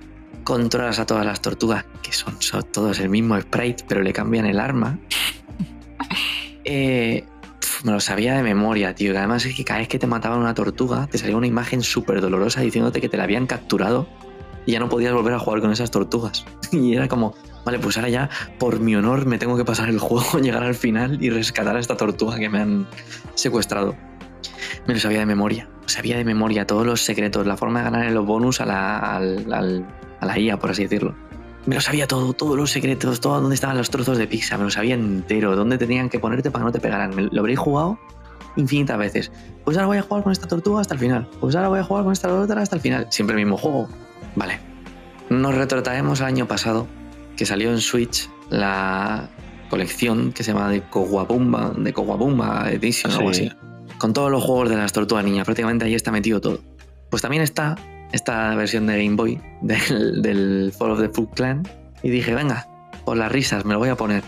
controlas 0.45 0.99
a 0.99 1.07
todas 1.07 1.27
las 1.27 1.41
tortugas, 1.41 1.85
que 2.03 2.13
son, 2.13 2.41
son 2.41 2.63
todos 2.65 2.99
el 3.01 3.09
mismo 3.09 3.41
sprite, 3.41 3.85
pero 3.89 4.03
le 4.03 4.13
cambian 4.13 4.47
el 4.47 4.61
arma. 4.61 4.99
Eh, 6.71 7.25
pf, 7.61 7.87
me 7.87 7.93
lo 7.93 8.01
sabía 8.01 8.35
de 8.35 8.43
memoria, 8.43 8.95
tío. 8.95 9.17
Además 9.17 9.47
es 9.47 9.55
que 9.55 9.65
cada 9.65 9.79
vez 9.79 9.89
que 9.89 9.99
te 9.99 10.07
mataban 10.07 10.39
una 10.39 10.53
tortuga, 10.53 11.07
te 11.07 11.17
salía 11.17 11.35
una 11.35 11.47
imagen 11.47 11.83
súper 11.83 12.21
dolorosa 12.21 12.61
diciéndote 12.61 13.01
que 13.01 13.09
te 13.09 13.17
la 13.17 13.25
habían 13.25 13.47
capturado 13.47 14.07
y 14.67 14.73
ya 14.73 14.81
no 14.81 14.91
podías 14.91 15.15
volver 15.15 15.33
a 15.33 15.39
jugar 15.39 15.63
con 15.63 15.73
esas 15.73 15.91
tortugas. 15.91 16.45
Y 16.73 16.95
era 16.95 17.09
como, 17.09 17.35
vale, 17.69 17.79
pues 17.79 17.99
ahora 17.99 18.09
ya, 18.09 18.31
por 18.59 18.81
mi 18.81 18.97
honor, 18.97 19.27
me 19.27 19.37
tengo 19.37 19.55
que 19.59 19.65
pasar 19.65 19.91
el 19.91 19.99
juego, 19.99 20.39
llegar 20.43 20.63
al 20.63 20.75
final 20.75 21.23
y 21.23 21.29
rescatar 21.29 21.77
a 21.77 21.81
esta 21.81 21.99
tortuga 21.99 22.39
que 22.39 22.49
me 22.49 22.61
han 22.61 22.87
secuestrado. 23.35 23.95
Me 24.87 24.95
lo 24.95 25.01
sabía 25.01 25.19
de 25.19 25.27
memoria. 25.27 25.69
Sabía 25.85 26.17
de 26.17 26.25
memoria 26.25 26.67
todos 26.67 26.87
los 26.87 27.03
secretos, 27.03 27.47
la 27.47 27.59
forma 27.59 27.81
de 27.81 27.85
ganar 27.91 28.11
los 28.13 28.25
bonus 28.25 28.63
a 28.63 28.67
la, 28.67 28.99
al- 29.17 29.53
al- 29.53 29.87
a 30.21 30.27
la 30.27 30.39
IA, 30.39 30.59
por 30.59 30.71
así 30.71 30.85
decirlo. 30.85 31.15
Me 31.67 31.75
lo 31.75 31.81
sabía 31.83 32.07
todo, 32.07 32.33
todos 32.33 32.57
los 32.57 32.71
secretos, 32.71 33.21
todo 33.21 33.39
dónde 33.41 33.55
estaban 33.55 33.77
los 33.77 33.91
trozos 33.91 34.17
de 34.17 34.27
pizza, 34.27 34.57
me 34.57 34.65
lo 34.65 34.71
sabía 34.71 34.95
entero, 34.95 35.55
dónde 35.57 35.77
tenían 35.77 36.09
que 36.09 36.19
ponerte 36.19 36.51
para 36.51 36.63
que 36.63 36.67
no 36.69 36.73
te 36.73 36.81
pegaran. 36.81 37.29
Lo 37.31 37.41
habréis 37.41 37.59
jugado 37.59 37.99
infinitas 38.57 38.97
veces. 38.99 39.31
Pues 39.65 39.77
ahora 39.77 39.89
voy 39.89 39.99
a 39.99 40.03
jugar 40.03 40.23
con 40.23 40.33
esta 40.33 40.49
tortuga 40.49 40.81
hasta 40.81 40.95
el 40.95 41.01
final. 41.01 41.29
Pues 41.41 41.55
ahora 41.55 41.69
voy 41.69 41.81
a 41.81 41.85
jugar 41.85 42.05
con 42.05 42.13
esta 42.15 42.33
otra 42.33 42.63
hasta 42.63 42.77
el 42.77 42.81
final. 42.83 43.07
Siempre 43.11 43.35
el 43.37 43.45
mismo 43.45 43.59
juego. 43.59 43.89
Vale. 44.37 44.59
Nos 45.29 45.55
retrotraemos 45.55 46.23
al 46.23 46.29
año 46.29 46.47
pasado, 46.49 46.87
que 47.39 47.47
salió 47.47 47.71
en 47.71 47.79
Switch 47.81 48.29
la 48.51 49.31
colección 49.71 50.33
que 50.33 50.43
se 50.45 50.53
llama 50.53 50.69
de 50.71 50.83
Kowabumba, 50.83 51.73
de 51.77 51.93
Kowabumba 51.95 52.71
Edition 52.71 53.13
o 53.13 53.17
algo 53.19 53.33
Sí. 53.33 53.47
así. 53.47 53.57
Con 53.99 54.13
todos 54.13 54.31
los 54.31 54.45
juegos 54.45 54.69
de 54.71 54.77
las 54.77 54.93
tortugas 54.93 55.25
niñas, 55.25 55.45
prácticamente 55.47 55.85
ahí 55.87 55.95
está 55.95 56.13
metido 56.13 56.41
todo. 56.41 56.61
Pues 57.11 57.23
también 57.23 57.43
está 57.43 57.77
esta 58.13 58.55
versión 58.55 58.87
de 58.87 59.03
Game 59.05 59.17
Boy 59.17 59.41
del, 59.63 60.21
del 60.23 60.73
Fall 60.77 60.91
of 60.93 61.01
the 61.01 61.09
Foot 61.09 61.35
Clan. 61.35 61.67
Y 62.03 62.11
dije, 62.11 62.35
venga, 62.35 62.67
por 63.05 63.17
las 63.17 63.31
risas, 63.33 63.65
me 63.65 63.73
lo 63.73 63.79
voy 63.81 63.89
a 63.89 63.97
poner. 63.97 64.23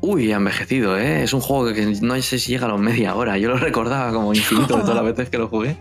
Uy, 0.00 0.30
ha 0.32 0.36
envejecido, 0.36 0.96
¿eh? 0.96 1.22
Es 1.24 1.32
un 1.32 1.40
juego 1.40 1.72
que 1.72 1.84
no 2.02 2.14
sé 2.22 2.38
si 2.38 2.52
llega 2.52 2.66
a 2.66 2.68
los 2.68 2.80
media 2.80 3.14
hora. 3.14 3.36
Yo 3.38 3.48
lo 3.48 3.56
recordaba 3.58 4.12
como 4.12 4.32
infinito 4.34 4.76
de 4.76 4.82
todas 4.82 4.96
las 4.96 5.04
veces 5.04 5.28
que 5.28 5.38
lo 5.38 5.48
jugué. 5.48 5.76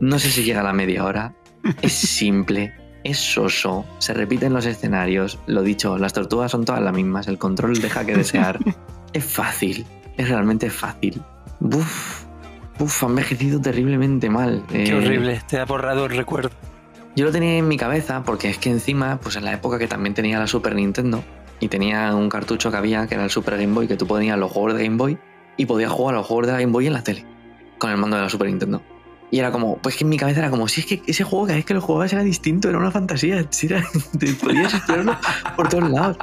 No 0.00 0.18
sé 0.18 0.30
si 0.30 0.42
llega 0.44 0.60
a 0.60 0.64
la 0.64 0.72
media 0.72 1.04
hora. 1.04 1.34
Es 1.82 1.92
simple, 1.92 2.72
es 3.04 3.18
soso, 3.18 3.84
se 3.98 4.14
repiten 4.14 4.52
los 4.52 4.66
escenarios. 4.66 5.38
Lo 5.46 5.62
dicho, 5.62 5.98
las 5.98 6.12
tortugas 6.12 6.50
son 6.50 6.64
todas 6.64 6.82
las 6.82 6.92
mismas, 6.92 7.28
el 7.28 7.38
control 7.38 7.80
deja 7.80 8.04
que 8.04 8.14
desear. 8.16 8.58
es 9.12 9.24
fácil, 9.24 9.86
es 10.16 10.28
realmente 10.28 10.70
fácil. 10.70 11.22
Buf, 11.60 12.24
buf, 12.78 13.02
ha 13.02 13.06
envejecido 13.06 13.60
terriblemente 13.60 14.30
mal. 14.30 14.62
qué 14.68 14.88
Eh, 14.90 14.94
horrible. 14.94 15.40
Te 15.46 15.58
ha 15.58 15.64
borrado 15.64 16.06
el 16.06 16.16
recuerdo. 16.16 16.50
yo 17.16 17.24
lo 17.24 17.32
tenía 17.32 17.56
en 17.58 17.68
mi 17.68 17.76
cabeza 17.76 18.22
porque 18.24 18.48
es 18.50 18.58
que 18.58 18.70
encima, 18.70 19.18
pues 19.20 19.36
en 19.36 19.44
la 19.44 19.52
época 19.52 19.78
que 19.78 19.88
también 19.88 20.14
tenía 20.14 20.38
la 20.38 20.46
Super 20.46 20.74
Nintendo 20.74 21.22
y 21.58 21.68
tenía 21.68 22.14
un 22.14 22.28
cartucho 22.28 22.70
que 22.70 22.76
había 22.76 23.06
que 23.06 23.14
era 23.14 23.24
el 23.24 23.30
Super 23.30 23.58
Game 23.58 23.74
Boy, 23.74 23.86
que 23.86 23.96
tú 23.96 24.06
ponías 24.06 24.38
los 24.38 24.50
juegos 24.50 24.74
de 24.74 24.84
Game 24.84 24.96
Boy 24.96 25.18
y 25.56 25.66
podías 25.66 25.90
jugar 25.92 26.14
a 26.14 26.18
los 26.18 26.26
juegos 26.26 26.46
de 26.46 26.52
la 26.54 26.60
Game 26.60 26.72
Boy 26.72 26.86
en 26.86 26.94
la 26.94 27.02
tele 27.04 27.26
con 27.78 27.90
el 27.90 27.96
mando 27.96 28.16
de 28.16 28.22
la 28.22 28.28
Super 28.30 28.46
Nintendo. 28.48 28.82
Y 29.32 29.38
era 29.38 29.52
como, 29.52 29.76
pues 29.78 29.96
que 29.96 30.04
en 30.04 30.10
mi 30.10 30.16
cabeza 30.16 30.40
era 30.40 30.50
como, 30.50 30.66
si 30.68 30.80
es 30.80 30.86
que 30.86 31.02
ese 31.06 31.22
juego 31.24 31.46
cada 31.46 31.56
vez 31.56 31.64
que 31.64 31.74
lo 31.74 31.80
jugabas 31.80 32.12
era 32.12 32.22
distinto, 32.24 32.68
era 32.68 32.78
una 32.78 32.90
fantasía, 32.90 33.44
si 33.50 33.66
era- 33.66 33.84
te 34.18 34.32
podías 34.34 34.74
explorarlo 34.74 35.16
por 35.56 35.68
todos 35.68 35.88
lados. 35.90 36.16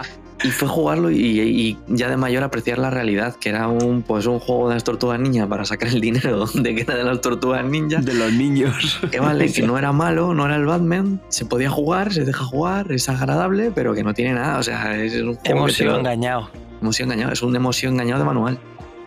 Y 0.43 0.49
fue 0.51 0.67
jugarlo 0.67 1.09
y, 1.09 1.17
y 1.41 1.77
ya 1.87 2.09
de 2.09 2.15
mayor 2.17 2.43
apreciar 2.43 2.77
la 2.77 2.91
realidad, 2.91 3.35
que 3.37 3.49
era 3.49 3.67
un, 3.69 4.03
pues 4.03 4.27
un 4.27 4.37
juego 4.37 4.67
de 4.69 4.75
las 4.75 4.83
tortugas 4.83 5.19
ninjas 5.19 5.47
para 5.47 5.65
sacar 5.65 5.89
el 5.89 5.99
dinero 5.99 6.45
de 6.53 6.75
que 6.75 6.81
era 6.81 6.95
de 6.95 7.03
las 7.03 7.21
tortugas 7.21 7.65
ninjas. 7.65 8.05
De 8.05 8.13
los 8.13 8.31
niños. 8.33 8.99
Que 9.09 9.19
vale, 9.19 9.51
que 9.51 9.61
no 9.65 9.79
era 9.79 9.93
malo, 9.93 10.35
no 10.35 10.45
era 10.45 10.57
el 10.57 10.65
Batman, 10.67 11.19
se 11.29 11.45
podía 11.45 11.71
jugar, 11.71 12.13
se 12.13 12.23
deja 12.23 12.43
jugar, 12.43 12.91
es 12.91 13.09
agradable, 13.09 13.71
pero 13.73 13.95
que 13.95 14.03
no 14.03 14.13
tiene 14.13 14.33
nada. 14.33 14.59
O 14.59 14.63
sea, 14.63 14.95
es 15.01 15.15
un 15.15 15.33
juego. 15.33 15.41
Hemos 15.45 15.73
sido 15.73 15.93
lo- 15.93 15.99
engañados. 15.99 16.49
hemos 16.83 16.95
sido 16.95 17.05
engañados, 17.05 17.33
es 17.33 17.41
un 17.41 17.55
emoción 17.55 17.93
engañado 17.93 18.19
de 18.19 18.25
manual. 18.25 18.59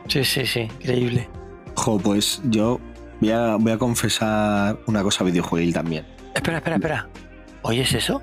Sí, 0.09 0.25
sí, 0.25 0.45
sí. 0.47 0.63
Increíble. 0.81 1.29
Jo, 1.77 1.99
pues 2.01 2.41
yo 2.47 2.81
voy 3.21 3.31
a, 3.31 3.57
voy 3.57 3.73
a 3.73 3.79
confesar 3.79 4.79
una 4.87 5.03
cosa 5.03 5.25
videojueguil 5.25 5.73
también. 5.73 6.07
Espera, 6.35 6.59
espera, 6.59 6.77
espera. 6.77 7.09
¿Oyes 7.63 7.93
eso? 7.95 8.23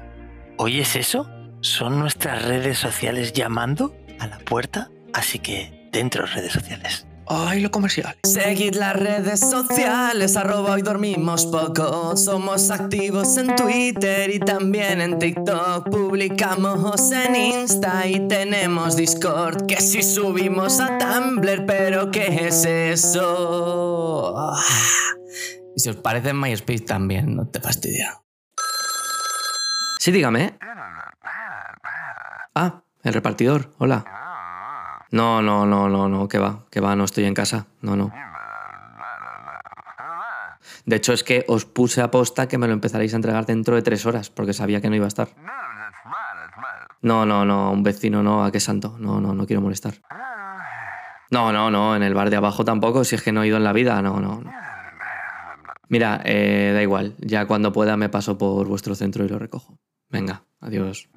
¿Oyes 0.57 0.95
eso? 0.95 1.29
Son 1.61 1.99
nuestras 1.99 2.45
redes 2.45 2.77
sociales 2.77 3.33
llamando 3.33 3.95
a 4.19 4.27
la 4.27 4.37
puerta, 4.39 4.89
así 5.13 5.39
que 5.39 5.89
dentro 5.91 6.25
redes 6.25 6.53
sociales. 6.53 7.06
¡Ay, 7.29 7.59
lo 7.59 7.69
comercial! 7.71 8.15
Seguid 8.23 8.75
las 8.75 8.95
redes 8.95 9.41
sociales, 9.41 10.37
arroba 10.37 10.71
hoy 10.71 10.81
dormimos 10.81 11.45
poco. 11.45 12.15
Somos 12.15 12.71
activos 12.71 13.35
en 13.35 13.53
Twitter 13.53 14.29
y 14.33 14.39
también 14.39 15.01
en 15.01 15.19
TikTok. 15.19 15.89
Publicamos 15.89 17.11
en 17.11 17.35
Insta 17.35 18.07
y 18.07 18.25
tenemos 18.29 18.95
Discord. 18.95 19.65
Que 19.65 19.81
si 19.81 20.03
subimos 20.03 20.79
a 20.79 20.97
Tumblr, 20.97 21.65
pero 21.65 22.11
¿qué 22.11 22.47
es 22.47 22.63
eso? 22.63 24.33
Ah. 24.37 24.63
Y 25.75 25.81
si 25.81 25.89
os 25.89 25.97
parece 25.97 26.29
en 26.29 26.39
MySpace 26.39 26.85
también, 26.85 27.35
no 27.35 27.45
te 27.47 27.59
fastidia. 27.59 28.21
Sí, 29.99 30.11
dígame. 30.11 30.57
Ah, 32.55 32.81
el 33.03 33.13
repartidor, 33.13 33.73
hola. 33.79 34.16
No, 35.11 35.41
no, 35.41 35.65
no, 35.65 35.89
no, 35.89 36.09
no, 36.09 36.27
que 36.27 36.39
va, 36.39 36.65
que 36.69 36.79
va, 36.79 36.95
no 36.95 37.05
estoy 37.05 37.25
en 37.25 37.33
casa. 37.33 37.67
No, 37.81 37.95
no. 37.95 38.11
De 40.85 40.95
hecho, 40.95 41.13
es 41.13 41.23
que 41.23 41.45
os 41.47 41.65
puse 41.65 42.01
a 42.01 42.11
posta 42.11 42.47
que 42.47 42.57
me 42.57 42.67
lo 42.67 42.73
empezaréis 42.73 43.13
a 43.13 43.17
entregar 43.17 43.45
dentro 43.45 43.75
de 43.75 43.81
tres 43.81 44.05
horas, 44.05 44.29
porque 44.29 44.53
sabía 44.53 44.81
que 44.81 44.89
no 44.89 44.95
iba 44.95 45.05
a 45.05 45.09
estar. 45.09 45.29
No, 47.01 47.25
no, 47.25 47.45
no, 47.45 47.71
un 47.71 47.83
vecino 47.83 48.23
no, 48.23 48.43
a 48.43 48.51
qué 48.51 48.59
santo. 48.59 48.95
No, 48.99 49.21
no, 49.21 49.33
no 49.33 49.45
quiero 49.45 49.61
molestar. 49.61 49.95
No, 51.29 51.51
no, 51.51 51.69
no, 51.69 51.95
en 51.95 52.03
el 52.03 52.13
bar 52.13 52.29
de 52.29 52.37
abajo 52.37 52.63
tampoco, 52.63 53.03
si 53.03 53.15
es 53.15 53.21
que 53.21 53.31
no 53.31 53.43
he 53.43 53.47
ido 53.47 53.57
en 53.57 53.63
la 53.63 53.73
vida, 53.73 54.01
no, 54.01 54.19
no, 54.19 54.41
no. 54.41 54.51
Mira, 55.89 56.21
eh, 56.25 56.71
da 56.73 56.81
igual, 56.81 57.15
ya 57.19 57.45
cuando 57.45 57.71
pueda 57.71 57.95
me 57.95 58.09
paso 58.09 58.37
por 58.37 58.67
vuestro 58.67 58.95
centro 58.95 59.23
y 59.23 59.29
lo 59.29 59.39
recojo. 59.39 59.79
Venga, 60.09 60.43
adiós. 60.59 61.09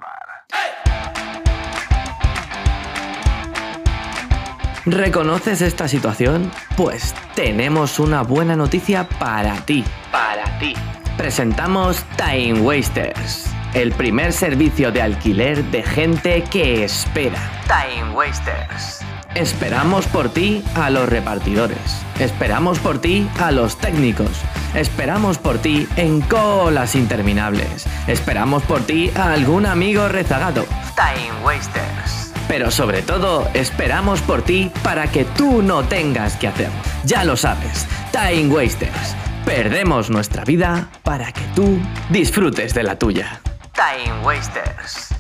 ¿Reconoces 4.87 5.61
esta 5.61 5.89
situación? 5.89 6.51
Pues 6.77 7.15
tenemos 7.35 7.99
una 7.99 8.23
buena 8.23 8.57
noticia 8.57 9.07
para 9.07 9.55
ti. 9.67 9.85
Para 10.11 10.59
ti. 10.59 10.75
Presentamos 11.19 12.03
Time 12.17 12.61
Wasters, 12.61 13.45
el 13.75 13.93
primer 13.93 14.33
servicio 14.33 14.91
de 14.91 15.03
alquiler 15.03 15.63
de 15.65 15.83
gente 15.83 16.43
que 16.45 16.85
espera. 16.85 17.39
Time 17.67 18.15
Wasters. 18.15 19.01
Esperamos 19.35 20.07
por 20.07 20.31
ti 20.31 20.65
a 20.75 20.89
los 20.89 21.09
repartidores. 21.09 22.03
Esperamos 22.19 22.79
por 22.79 23.01
ti 23.01 23.29
a 23.39 23.51
los 23.51 23.77
técnicos. 23.77 24.31
Esperamos 24.75 25.37
por 25.37 25.59
ti 25.59 25.87
en 25.97 26.23
colas 26.23 26.95
interminables. 26.95 27.87
Esperamos 28.07 28.63
por 28.63 28.81
ti 28.81 29.11
a 29.15 29.33
algún 29.35 29.67
amigo 29.67 30.09
rezagado. 30.09 30.65
Time 30.97 31.45
Wasters. 31.45 32.20
Pero 32.51 32.73
sobre 32.73 33.03
todo, 33.03 33.49
esperamos 33.55 34.23
por 34.23 34.43
ti 34.43 34.73
para 34.83 35.09
que 35.09 35.25
tú 35.25 35.63
no 35.63 35.85
tengas 35.85 36.35
que 36.35 36.49
hacerlo. 36.49 36.75
Ya 37.05 37.23
lo 37.23 37.37
sabes, 37.37 37.87
Time 38.11 38.53
Wasters. 38.53 39.15
Perdemos 39.45 40.11
nuestra 40.11 40.45
vida 40.45 40.91
para 41.05 41.31
que 41.31 41.43
tú 41.55 41.79
disfrutes 42.09 42.75
de 42.75 42.83
la 42.83 42.99
tuya. 42.99 43.41
Time 43.73 44.27
Wasters. 44.27 45.15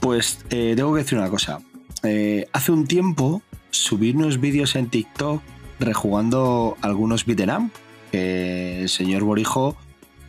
Pues 0.00 0.42
eh, 0.48 0.72
tengo 0.74 0.94
que 0.94 1.02
decir 1.02 1.18
una 1.18 1.28
cosa. 1.28 1.60
Eh, 2.04 2.48
hace 2.54 2.72
un 2.72 2.86
tiempo 2.86 3.42
subí 3.68 4.12
unos 4.12 4.40
vídeos 4.40 4.76
en 4.76 4.88
TikTok 4.88 5.42
rejugando 5.78 6.78
algunos 6.80 7.26
beat'em 7.26 7.66
up, 7.66 7.70
que 8.10 8.80
el 8.80 8.88
señor 8.88 9.24
Borijo 9.24 9.76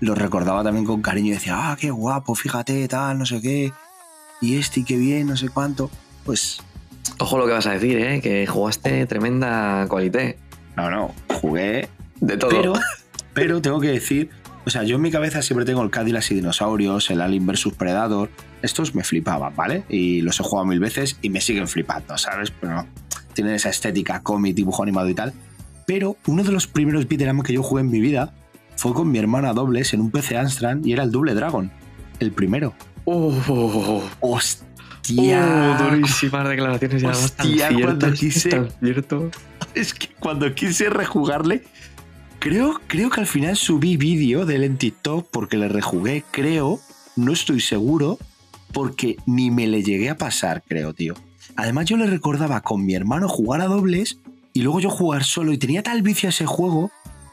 los 0.02 0.18
recordaba 0.18 0.64
también 0.64 0.86
con 0.86 1.02
cariño 1.02 1.28
y 1.28 1.36
decía, 1.36 1.72
ah, 1.72 1.78
qué 1.80 1.92
guapo, 1.92 2.36
fíjate, 2.36 2.88
tal, 2.88 3.18
no 3.18 3.26
sé 3.26 3.42
qué, 3.42 3.72
y 4.42 4.58
este, 4.58 4.82
y 4.82 4.84
qué 4.84 4.98
bien, 4.98 5.28
no 5.28 5.38
sé 5.38 5.48
cuánto. 5.48 5.90
Pues 6.26 6.62
Ojo 7.20 7.38
lo 7.38 7.46
que 7.46 7.54
vas 7.54 7.68
a 7.68 7.72
decir, 7.72 8.00
¿eh? 8.00 8.22
Que 8.22 8.48
jugaste 8.48 9.06
tremenda 9.06 9.86
cualité. 9.88 10.38
no, 10.76 10.90
no, 10.90 11.14
jugué 11.40 11.88
De 12.20 12.38
todo. 12.38 12.50
Pero, 12.50 12.74
pero 13.34 13.62
tengo 13.62 13.80
que 13.80 13.90
decir, 13.90 14.30
o 14.66 14.70
sea, 14.70 14.84
yo 14.84 14.96
en 14.96 15.02
mi 15.02 15.12
cabeza 15.12 15.42
siempre 15.42 15.66
tengo 15.66 15.84
el 15.84 15.92
Cadillac 15.92 16.30
y 16.32 16.36
dinosaurios, 16.36 17.10
el 17.12 17.22
Alien 17.22 17.46
vs 17.46 17.74
Predator. 17.78 18.30
Estos 18.62 18.96
me 18.96 19.04
flipaban, 19.04 19.56
¿vale? 19.56 19.84
Y 19.90 20.22
los 20.22 20.40
he 20.40 20.44
jugado 20.44 20.66
mil 20.66 20.80
veces 20.80 21.18
y 21.22 21.30
me 21.30 21.42
siguen 21.42 21.68
flipando, 21.68 22.18
¿sabes? 22.18 22.52
Pero 22.52 22.86
tienen 23.34 23.56
esa 23.56 23.70
estética 23.70 24.22
cómic, 24.22 24.56
dibujo 24.56 24.84
animado 24.84 25.10
y 25.10 25.16
tal. 25.16 25.34
Pero 25.86 26.18
uno 26.28 26.44
de 26.44 26.52
los 26.52 26.68
primeros 26.68 27.08
beat'em 27.08 27.42
que 27.42 27.54
yo 27.54 27.64
jugué 27.64 27.82
en 27.82 27.92
mi 27.92 28.00
vida 28.00 28.34
fue 28.82 28.96
con 28.96 29.12
mi 29.12 29.20
hermana 29.20 29.54
dobles 29.54 29.94
en 29.94 30.02
un 30.02 30.10
PC 30.10 30.38
Amstrad 30.38 30.84
y 30.84 30.92
era 30.94 31.04
el 31.04 31.12
Double 31.12 31.36
Dragon. 31.36 31.72
El 32.20 32.32
primero. 32.32 32.74
Uh, 33.06 34.02
¡Hostia! 34.22 35.78
uh, 35.80 35.84
durísimas 35.84 36.50
declaraciones 36.50 37.04
además 37.04 37.32
tan 37.34 37.46
Hostia, 37.48 37.68
cuando 37.68 37.78
ciertas, 37.78 38.20
quise- 38.20 38.50
tan 38.50 38.70
cierto. 38.80 39.32
Es 39.76 39.94
que 39.94 40.08
cuando 40.20 40.56
quise 40.56 40.90
rejugarle, 40.90 41.64
creo, 42.40 42.82
creo 42.88 43.12
que 43.12 43.20
al 43.20 43.28
final 43.28 43.56
subí 43.56 43.98
vídeo 43.98 44.48
de 44.48 44.56
él 44.56 44.64
en 44.64 44.78
TikTok 44.78 45.28
porque 45.30 45.58
le 45.58 45.68
rejugué, 45.68 46.24
creo, 46.32 46.80
no 47.16 47.34
estoy 47.34 47.60
seguro, 47.60 48.18
porque 48.74 49.18
ni 49.28 49.52
me 49.52 49.68
le 49.68 49.84
llegué 49.84 50.10
a 50.10 50.18
pasar, 50.18 50.64
creo, 50.68 50.96
tío. 50.96 51.14
Además, 51.56 51.86
yo 51.86 51.98
le 51.98 52.08
recordaba 52.08 52.62
con 52.62 52.84
mi 52.84 52.96
hermano 52.96 53.30
jugar 53.30 53.62
a 53.62 53.66
dobles 53.66 54.18
y 54.54 54.64
luego 54.64 54.80
yo 54.80 54.90
jugar 54.90 55.24
solo 55.24 55.52
y 55.54 55.60
tenía 55.60 55.84
tal 55.84 56.02
vicio 56.02 56.30
a 56.30 56.32
ese 56.32 56.48
juego 56.48 56.92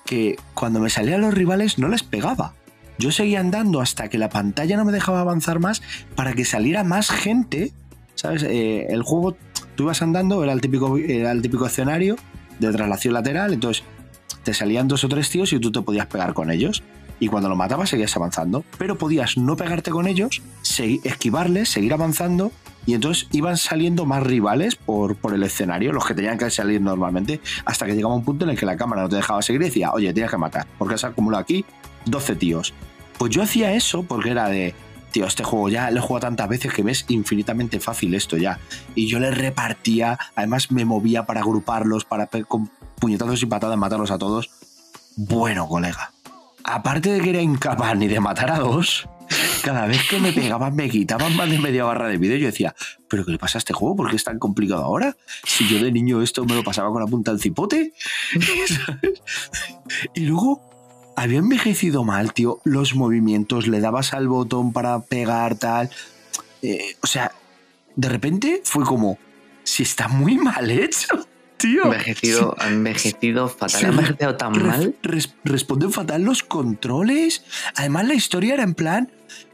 que 0.09 0.36
cuando 0.54 0.80
me 0.80 0.88
salían 0.88 1.20
los 1.20 1.34
rivales 1.34 1.78
no 1.78 1.88
les 1.88 2.02
pegaba. 2.02 2.54
Yo 2.98 3.12
seguía 3.12 3.40
andando 3.40 3.82
hasta 3.82 4.09
que 4.09 4.16
la 4.16 4.30
pantalla 4.30 4.78
no 4.78 4.86
me 4.86 4.92
dejaba 4.92 5.20
avanzar 5.20 5.61
más 5.61 5.82
para 6.16 6.32
que 6.32 6.46
saliera 6.46 6.82
más 6.82 7.11
gente. 7.11 7.72
¿Sabes? 8.14 8.42
Eh, 8.42 8.86
el 8.88 9.02
juego, 9.02 9.36
tú 9.76 9.84
ibas 9.84 10.00
andando, 10.00 10.42
era 10.42 10.54
el 10.54 10.62
típico, 10.62 10.96
era 10.96 11.30
el 11.30 11.42
típico 11.42 11.66
escenario 11.66 12.16
de 12.59 12.72
traslación 12.72 13.14
lateral, 13.14 13.52
entonces 13.52 13.84
te 14.42 14.54
salían 14.54 14.88
dos 14.88 15.04
o 15.04 15.09
tres 15.09 15.28
tíos 15.28 15.52
y 15.52 15.61
tú 15.61 15.70
te 15.70 15.82
podías 15.82 16.06
pegar 16.06 16.32
con 16.32 16.50
ellos. 16.50 16.82
Y 17.20 17.28
cuando 17.28 17.50
lo 17.50 17.56
matabas 17.56 17.90
seguías 17.90 18.16
avanzando. 18.16 18.64
Pero 18.78 18.96
podías 18.96 19.36
no 19.36 19.56
pegarte 19.56 19.90
con 19.90 20.06
ellos, 20.06 20.40
esquivarles, 21.04 21.68
seguir 21.68 21.92
avanzando. 21.92 22.50
Y 22.89 22.95
entonces 22.95 23.28
iban 23.32 23.59
saliendo 23.59 24.07
más 24.07 24.22
rivales 24.22 24.74
por, 24.74 25.14
por 25.16 25.34
el 25.34 25.43
escenario, 25.43 25.93
los 25.93 26.07
que 26.07 26.14
tenían 26.14 26.39
que 26.39 26.49
salir 26.49 26.80
normalmente, 26.80 27.39
hasta 27.66 27.84
que 27.84 27.95
llegaba 27.95 28.14
un 28.14 28.24
punto 28.24 28.47
en 28.47 28.53
el 28.53 28.59
que 28.59 28.64
la 28.64 28.78
cámara 28.78 29.03
no 29.03 29.11
te 29.11 29.16
dejaba 29.16 29.43
seguir 29.43 29.61
y 29.61 29.64
decía, 29.66 29.93
oye, 29.93 30.11
tienes 30.14 30.30
que 30.30 30.39
matar, 30.39 30.66
porque 30.78 30.95
has 30.95 31.05
acumulado 31.05 31.43
aquí 31.43 31.66
12 32.07 32.36
tíos. 32.36 32.72
Pues 33.18 33.30
yo 33.30 33.43
hacía 33.43 33.74
eso 33.74 34.05
porque 34.05 34.30
era 34.30 34.49
de, 34.49 34.74
tío, 35.11 35.26
este 35.26 35.45
juego 35.45 35.68
ya 35.68 35.91
lo 35.91 35.99
he 35.99 36.01
jugado 36.01 36.28
tantas 36.28 36.49
veces 36.49 36.72
que 36.72 36.82
ves 36.82 37.05
infinitamente 37.09 37.78
fácil 37.78 38.14
esto 38.14 38.39
ya. 38.39 38.59
Y 38.95 39.07
yo 39.07 39.20
le 39.20 39.32
repartía, 39.32 40.18
además 40.34 40.72
me 40.72 40.86
movía 40.86 41.26
para 41.26 41.41
agruparlos, 41.41 42.07
para 42.07 42.26
con 42.26 42.70
puñetazos 42.99 43.43
y 43.43 43.45
patadas 43.45 43.76
matarlos 43.76 44.11
a 44.11 44.16
todos. 44.16 44.49
Bueno, 45.14 45.68
colega, 45.68 46.11
aparte 46.64 47.12
de 47.12 47.20
que 47.20 47.28
era 47.28 47.43
incapaz 47.43 47.99
ni 47.99 48.09
de 48.09 48.18
matar 48.18 48.51
a 48.51 48.61
dos, 48.61 49.07
cada 49.62 49.87
vez 49.87 50.01
que 50.09 50.18
me 50.20 50.33
pegaban 50.33 50.74
me 50.76 50.89
quitaban 50.89 51.35
más 51.37 51.51
de 51.51 51.59
media 51.59 51.85
barra 51.85 52.09
de 52.09 52.16
vídeo. 52.18 52.37
Yo 52.37 52.47
decía, 52.47 52.74
¿pero 53.09 53.24
qué 53.24 53.33
le 53.33 53.39
pasa 53.39 53.59
a 53.59 53.61
este 53.61 53.72
juego? 53.72 53.97
¿Por 53.97 54.11
qué 54.11 54.16
es 54.16 54.24
tan 54.24 54.39
complicado 54.39 54.83
ahora? 54.85 55.16
Si 55.45 55.68
yo 55.68 55.83
de 55.83 55.93
niño 55.93 56.22
esto 56.22 56.45
me 56.45 56.55
lo 56.55 56.62
pasaba 56.64 56.91
con 56.91 57.01
la 57.03 57.07
punta 57.09 57.31
del 57.33 57.41
cipote. 57.41 57.93
¿Sabes? 58.66 59.22
Y 60.14 60.20
luego 60.26 61.12
había 61.16 61.39
envejecido 61.39 62.05
mal, 62.05 62.33
tío. 62.33 62.61
Los 62.64 62.95
movimientos, 62.95 63.66
le 63.66 63.81
dabas 63.81 64.12
al 64.12 64.29
botón 64.29 64.72
para 64.72 65.01
pegar, 65.01 65.57
tal. 65.57 65.91
Eh, 66.62 66.97
o 67.03 67.07
sea, 67.07 67.33
de 67.97 68.09
repente 68.09 68.61
fue 68.64 68.85
como, 68.85 69.18
si 69.64 69.83
está 69.83 70.09
muy 70.09 70.37
mal 70.39 70.70
hecho, 70.70 71.26
tío. 71.57 71.85
Envejecido, 71.85 72.55
ha 72.59 72.68
envejecido 72.68 73.49
fatal. 73.49 73.70
Sí, 73.81 73.85
Ha 73.87 73.89
envejecido 73.89 74.37
tan 74.37 74.62
mal. 74.62 74.95
res- 75.03 75.35
responden 75.43 75.91
fatal 75.93 76.22
los 76.22 76.43
controles. 76.43 77.43
Además, 77.74 78.07
la 78.07 78.14
historia 78.14 78.55
era 78.55 78.62
en 78.62 78.74
plan. 78.74 79.11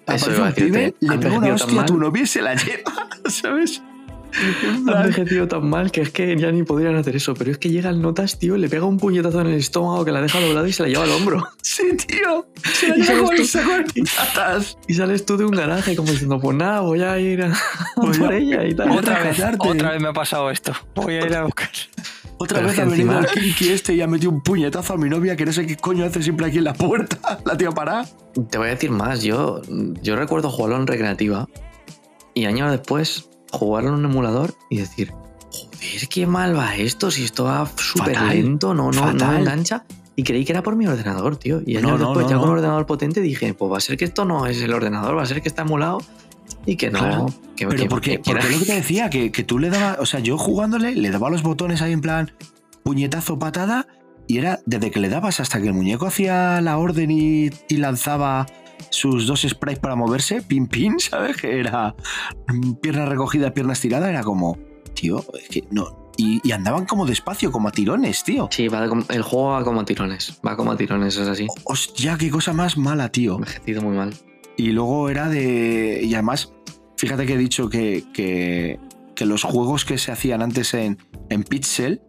Eso 0.06 0.30
Aparece 0.30 0.30
iba 0.36 0.44
a 0.46 0.48
un 0.48 0.54
pibe, 0.54 0.94
le 1.00 1.18
pega 1.18 1.38
una 1.38 1.54
hostia 1.54 1.80
a 1.82 1.86
tu 1.86 1.92
mal. 1.94 2.00
novia 2.00 2.22
y 2.22 2.26
se 2.26 2.42
la 2.42 2.54
lleva, 2.54 3.08
¿sabes? 3.28 3.82
En 4.34 4.88
Ha 4.88 4.92
plan, 4.92 5.04
envejecido 5.06 5.46
tan 5.46 5.70
mal 5.70 5.92
que 5.92 6.00
es 6.00 6.10
que 6.10 6.36
ya 6.36 6.50
ni 6.50 6.64
podrían 6.64 6.96
hacer 6.96 7.14
eso. 7.14 7.34
Pero 7.34 7.52
es 7.52 7.58
que 7.58 7.68
llega 7.70 7.88
el 7.90 8.02
notas, 8.02 8.36
tío, 8.36 8.56
le 8.56 8.68
pega 8.68 8.84
un 8.84 8.98
puñetazo 8.98 9.40
en 9.42 9.46
el 9.46 9.54
estómago 9.54 10.04
que 10.04 10.10
la 10.10 10.20
deja 10.20 10.40
doblada 10.40 10.68
y 10.68 10.72
se 10.72 10.82
la 10.82 10.88
lleva 10.88 11.04
al 11.04 11.10
hombro. 11.12 11.46
Sí, 11.62 11.84
tío. 11.96 12.44
Se 12.62 12.88
la 12.88 12.96
¿Y 12.96 13.02
lleva 13.02 13.18
con 13.26 13.36
tú? 13.36 13.42
el 13.42 13.46
saco. 13.48 14.78
Y 14.88 14.94
sales 14.94 15.24
tú 15.24 15.36
de 15.36 15.44
un 15.44 15.52
garaje 15.52 15.94
como 15.96 16.10
diciendo, 16.10 16.38
pues 16.40 16.56
nada, 16.56 16.80
voy 16.80 17.02
a 17.02 17.18
ir 17.20 17.42
a 17.44 17.52
Voy 17.96 18.16
por 18.18 18.32
a- 18.32 18.36
ella 18.36 18.64
y 18.64 18.74
tal. 18.74 18.90
Otra 18.90 19.22
vez, 19.22 19.40
otra 19.58 19.90
vez 19.92 20.02
me 20.02 20.08
ha 20.08 20.12
pasado 20.12 20.50
esto. 20.50 20.72
Voy 20.96 21.14
a 21.14 21.26
ir 21.26 21.34
a 21.36 21.44
buscar. 21.44 21.70
Otra 22.38 22.58
Pero 22.58 22.68
vez 22.68 22.78
ha 22.78 22.84
venido 22.84 23.12
encima- 23.12 23.20
el 23.20 23.40
kinky 23.42 23.68
este 23.70 23.94
y 23.94 24.00
ha 24.00 24.06
metido 24.06 24.30
un 24.32 24.42
puñetazo 24.42 24.94
a 24.94 24.96
mi 24.96 25.08
novia 25.08 25.36
que 25.36 25.46
no 25.46 25.52
sé 25.52 25.66
qué 25.66 25.76
coño 25.76 26.04
hace 26.04 26.22
siempre 26.22 26.46
aquí 26.46 26.58
en 26.58 26.64
la 26.64 26.74
puerta. 26.74 27.38
La 27.44 27.56
tía 27.56 27.70
para. 27.70 28.04
Te 28.50 28.58
voy 28.58 28.66
a 28.68 28.70
decir 28.70 28.90
más, 28.90 29.22
yo, 29.22 29.62
yo 30.02 30.16
recuerdo 30.16 30.50
jugarlo 30.50 30.76
en 30.76 30.86
recreativa 30.86 31.48
y 32.34 32.46
años 32.46 32.70
después 32.72 33.28
jugarlo 33.52 33.90
en 33.90 33.94
un 33.96 34.04
emulador 34.06 34.54
y 34.68 34.78
decir, 34.78 35.12
joder, 35.52 36.08
qué 36.10 36.26
mal 36.26 36.56
va 36.58 36.74
esto, 36.76 37.10
si 37.12 37.22
esto 37.24 37.44
va 37.44 37.68
súper 37.76 38.20
lento, 38.22 38.74
no, 38.74 38.90
no, 38.90 39.12
no 39.12 39.18
fatal. 39.18 39.38
engancha. 39.40 39.84
Y 40.16 40.22
creí 40.24 40.44
que 40.44 40.52
era 40.52 40.62
por 40.62 40.76
mi 40.76 40.86
ordenador, 40.86 41.36
tío. 41.36 41.60
Y 41.66 41.76
años 41.76 41.92
No, 41.92 41.98
no, 41.98 42.06
después, 42.08 42.24
no, 42.26 42.30
ya 42.30 42.36
con 42.36 42.46
no. 42.46 42.52
un 42.52 42.58
ordenador 42.58 42.86
potente, 42.86 43.20
dije, 43.20 43.52
pues 43.54 43.72
va 43.72 43.78
a 43.78 43.80
ser 43.80 43.96
que 43.96 44.04
esto 44.04 44.24
no 44.24 44.46
es 44.46 44.60
el 44.62 44.72
ordenador, 44.72 45.16
va 45.16 45.22
a 45.22 45.26
ser 45.26 45.40
que 45.42 45.48
está 45.48 45.62
emulado 45.62 45.98
y 46.66 46.76
que 46.76 46.90
no. 46.90 46.98
Claro. 46.98 47.26
que, 47.56 47.66
Pero 47.66 47.82
que- 47.82 47.88
porque, 47.88 48.10
que- 48.12 48.22
que 48.22 48.30
porque 48.32 48.50
lo 48.50 48.58
que 48.58 48.64
te 48.66 48.74
decía, 48.76 49.10
que, 49.10 49.30
que 49.32 49.44
tú 49.44 49.58
le 49.58 49.70
dabas, 49.70 49.98
o 50.00 50.06
sea, 50.06 50.20
yo 50.20 50.38
jugándole, 50.38 50.94
le 50.94 51.10
daba 51.10 51.30
los 51.30 51.42
botones 51.42 51.82
ahí 51.82 51.92
en 51.92 52.00
plan 52.00 52.32
puñetazo, 52.82 53.38
patada, 53.38 53.86
y 54.26 54.38
era 54.38 54.60
desde 54.66 54.90
que 54.90 55.00
le 55.00 55.08
dabas 55.08 55.40
hasta 55.40 55.60
que 55.60 55.68
el 55.68 55.74
muñeco 55.74 56.06
hacía 56.06 56.60
la 56.60 56.78
orden 56.78 57.10
y, 57.10 57.50
y 57.68 57.76
lanzaba 57.76 58.46
sus 58.90 59.26
dos 59.26 59.42
sprites 59.42 59.78
para 59.78 59.94
moverse, 59.96 60.42
pin 60.42 60.66
pin, 60.66 60.98
¿sabes? 60.98 61.36
Que 61.36 61.60
era 61.60 61.94
pierna 62.82 63.06
recogida, 63.06 63.52
pierna 63.54 63.72
estirada, 63.72 64.08
era 64.10 64.22
como, 64.22 64.58
tío, 64.94 65.24
es 65.40 65.48
que 65.48 65.64
no. 65.70 66.02
Y, 66.16 66.40
y 66.46 66.52
andaban 66.52 66.84
como 66.86 67.06
despacio, 67.06 67.50
como 67.50 67.66
a 67.68 67.72
tirones, 67.72 68.22
tío. 68.22 68.48
Sí, 68.52 68.68
va 68.68 68.86
como- 68.88 69.04
el 69.08 69.22
juego 69.22 69.48
va 69.50 69.64
como 69.64 69.80
a 69.80 69.84
tirones, 69.84 70.38
va 70.46 70.56
como 70.56 70.70
a 70.72 70.76
tirones, 70.76 71.16
es 71.16 71.26
así. 71.26 71.46
Hostia, 71.64 72.16
qué 72.18 72.30
cosa 72.30 72.52
más 72.52 72.76
mala, 72.76 73.08
tío. 73.10 73.34
Envejecido 73.34 73.82
muy 73.82 73.96
mal. 73.96 74.14
Y 74.56 74.70
luego 74.72 75.08
era 75.08 75.28
de. 75.28 76.00
Y 76.02 76.14
además, 76.14 76.52
fíjate 76.96 77.26
que 77.26 77.34
he 77.34 77.38
dicho 77.38 77.68
que, 77.68 78.04
que, 78.12 78.78
que 79.14 79.26
los 79.26 79.42
juegos 79.42 79.84
que 79.84 79.98
se 79.98 80.12
hacían 80.12 80.42
antes 80.42 80.74
en, 80.74 80.98
en 81.28 81.42
Pixel, 81.42 82.00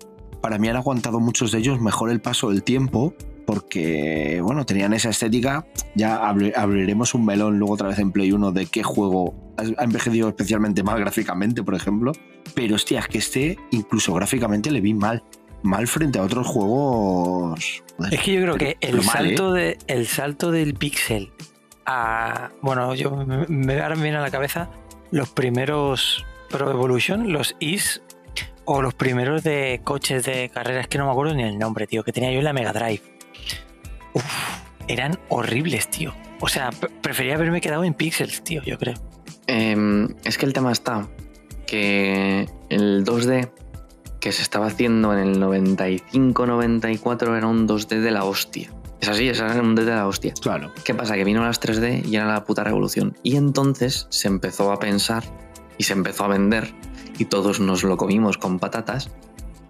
para 0.42 0.58
mí 0.60 0.68
han 0.68 0.76
aguantado 0.76 1.20
muchos 1.20 1.52
de 1.52 1.60
ellos 1.60 1.82
mejor 1.82 2.10
el 2.12 2.22
paso 2.22 2.50
del 2.50 2.62
tiempo, 2.64 3.16
porque, 3.48 4.42
bueno, 4.44 4.66
tenían 4.66 4.94
esa 4.94 5.10
estética. 5.10 5.66
Ya 5.96 6.20
abri- 6.22 6.54
abriremos 6.56 7.14
un 7.14 7.26
melón 7.26 7.58
luego 7.58 7.74
otra 7.74 7.88
vez 7.90 8.00
en 8.00 8.12
Play 8.12 8.32
1 8.32 8.52
de 8.52 8.66
qué 8.68 8.84
juego 8.84 9.34
ha 9.78 9.84
envejecido 9.84 10.28
especialmente 10.30 10.84
mal 10.84 11.00
gráficamente, 11.00 11.64
por 11.64 11.74
ejemplo. 11.76 12.12
Pero, 12.54 12.76
hostia, 12.76 13.00
es 13.00 13.08
que 13.08 13.18
este, 13.18 13.58
incluso 13.72 14.14
gráficamente, 14.14 14.70
le 14.72 14.82
vi 14.82 14.94
mal. 14.94 15.24
Mal 15.64 15.88
frente 15.88 16.20
a 16.20 16.22
otros 16.22 16.46
juegos. 16.46 17.84
joder, 17.98 18.14
Es 18.14 18.22
que 18.22 18.34
yo 18.34 18.42
creo 18.42 18.56
que 18.56 18.78
el 18.82 18.98
mal, 18.98 19.26
¿eh? 19.26 19.30
salto, 19.30 19.52
de, 19.54 19.78
el 19.88 20.06
salto 20.06 20.52
del 20.52 20.76
pixel 20.76 21.32
Bueno, 22.62 22.94
yo 22.96 23.12
me, 23.16 23.46
me 23.48 23.80
ahora 23.82 23.96
viene 23.96 24.18
a 24.18 24.22
la 24.22 24.32
cabeza 24.32 24.70
los 25.12 25.30
primeros 25.30 26.26
Pro 26.50 26.72
Evolution, 26.72 27.32
los 27.32 27.56
Is, 27.60 28.02
o 28.66 28.82
los 28.82 28.94
primeros 28.96 29.44
de 29.44 29.82
coches 29.84 30.26
de 30.26 30.50
carreras, 30.50 30.88
que 30.88 30.98
no 30.98 31.06
me 31.06 31.12
acuerdo 31.12 31.34
ni 31.36 31.44
el 31.44 31.58
nombre, 31.60 31.86
tío, 31.88 32.04
que 32.04 32.12
tenía 32.12 32.32
yo 32.32 32.40
en 32.40 32.46
la 32.46 32.54
Mega 32.54 32.74
Drive. 32.74 33.02
Uf, 34.14 34.26
eran 34.88 35.20
horribles, 35.30 35.90
tío. 35.90 36.14
O 36.42 36.48
sea, 36.48 36.72
pre- 36.72 36.90
prefería 37.02 37.36
haberme 37.36 37.62
quedado 37.62 37.84
en 37.84 37.94
pixels, 37.94 38.44
tío, 38.44 38.62
yo 38.64 38.78
creo. 38.78 38.96
Em, 39.48 40.08
es 40.24 40.38
que 40.40 40.46
el 40.46 40.54
tema 40.54 40.72
está 40.72 41.08
que 41.68 42.48
el 42.70 43.06
2D 43.06 43.52
que 44.20 44.32
se 44.32 44.42
estaba 44.42 44.66
haciendo 44.68 45.14
en 45.14 45.20
el 45.20 45.40
95-94 45.40 47.38
era 47.38 47.48
un 47.48 47.68
2D 47.68 48.00
de 48.02 48.12
la 48.12 48.24
hostia. 48.24 48.70
Es 49.02 49.10
así, 49.10 49.30
es 49.30 49.40
un 49.40 49.76
D 49.76 49.86
de 49.86 49.92
la 49.92 50.08
hostia. 50.08 50.34
Claro. 50.42 50.72
¿Qué 50.84 50.94
pasa? 50.94 51.16
Que 51.16 51.24
vino 51.24 51.44
las 51.44 51.62
3D 51.62 52.06
y 52.06 52.16
era 52.16 52.26
la 52.26 52.44
puta 52.44 52.64
revolución. 52.64 53.16
Y 53.24 53.36
entonces 53.36 54.08
se 54.10 54.28
empezó 54.28 54.72
a 54.72 54.80
pensar 54.80 55.24
y 55.78 55.84
se 55.84 55.94
empezó 55.94 56.26
a 56.26 56.30
vender 56.30 56.74
y 57.18 57.26
todos 57.26 57.60
nos 57.60 57.84
lo 57.84 57.98
comimos 57.98 58.38
con 58.38 58.60
patatas 58.60 59.12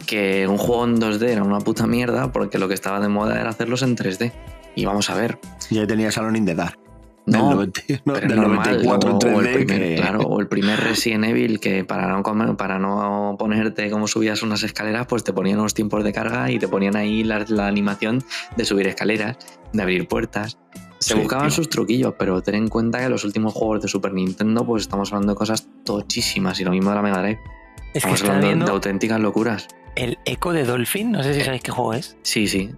que 0.05 0.47
un 0.47 0.57
juego 0.57 0.85
en 0.85 0.99
2D 0.99 1.29
era 1.29 1.43
una 1.43 1.59
puta 1.59 1.87
mierda 1.87 2.31
porque 2.31 2.59
lo 2.59 2.67
que 2.67 2.75
estaba 2.75 2.99
de 2.99 3.09
moda 3.09 3.39
era 3.39 3.49
hacerlos 3.49 3.81
en 3.81 3.95
3D. 3.95 4.31
Y 4.75 4.85
vamos 4.85 5.09
a 5.09 5.15
ver. 5.15 5.39
Ya 5.69 5.87
tenía 5.87 6.11
Salón 6.11 6.35
in 6.35 6.45
the 6.45 6.55
Dark. 6.55 6.84
No, 7.27 7.49
del 7.49 7.55
90 7.73 7.81
no, 8.05 8.13
pero 8.13 8.27
del 8.27 8.35
normal, 8.37 8.83
94 8.83 9.09
en 9.09 9.15
o, 9.15 9.37
o 9.37 9.41
el 9.41 9.47
3D, 9.47 9.53
primer, 9.65 9.79
que- 9.81 9.95
claro, 9.95 10.19
o 10.21 10.39
el 10.39 10.47
primer 10.47 10.79
Resident 10.79 11.25
Evil 11.25 11.59
que 11.59 11.83
para 11.83 12.07
no 12.07 12.21
comer- 12.21 12.55
para 12.55 12.77
no 12.77 13.35
ponerte 13.39 13.89
como 13.89 14.07
subías 14.07 14.43
unas 14.43 14.61
escaleras, 14.63 15.07
pues 15.07 15.23
te 15.23 15.33
ponían 15.33 15.59
unos 15.59 15.73
tiempos 15.73 16.03
de 16.03 16.13
carga 16.13 16.51
y 16.51 16.59
te 16.59 16.67
ponían 16.67 16.95
ahí 16.95 17.23
la, 17.23 17.43
la 17.47 17.67
animación 17.67 18.23
de 18.55 18.65
subir 18.65 18.85
escaleras, 18.87 19.37
de 19.73 19.81
abrir 19.81 20.07
puertas. 20.07 20.57
Se 20.99 21.13
Sí, 21.13 21.19
buscaban 21.19 21.47
tío. 21.47 21.55
sus 21.55 21.69
truquillos, 21.69 22.13
pero 22.17 22.41
ten 22.41 22.55
en 22.55 22.67
cuenta 22.67 22.99
que 22.99 23.09
los 23.09 23.23
últimos 23.25 23.53
juegos 23.53 23.81
de 23.81 23.87
Super 23.87 24.13
Nintendo, 24.13 24.65
pues 24.65 24.83
estamos 24.83 25.11
hablando 25.11 25.33
de 25.33 25.37
cosas 25.37 25.67
tochísimas 25.83 26.59
y 26.59 26.63
lo 26.63 26.71
mismo 26.71 26.89
de 26.91 26.95
la 26.95 27.01
Mega 27.01 27.21
Drive. 27.21 27.39
Es 27.39 27.91
que 27.91 27.97
Estamos 27.97 28.21
está 28.21 28.35
hablando 28.35 28.65
de 28.65 28.71
auténticas 28.71 29.19
locuras. 29.19 29.67
el 29.95 30.17
eco 30.25 30.51
de 30.53 30.63
Dolphin, 30.63 31.11
no 31.11 31.23
sé 31.23 31.33
si 31.33 31.41
sabéis 31.41 31.63
qué 31.63 31.71
juego 31.71 31.93
es. 31.93 32.17
Sí, 32.23 32.47
sí. 32.47 32.71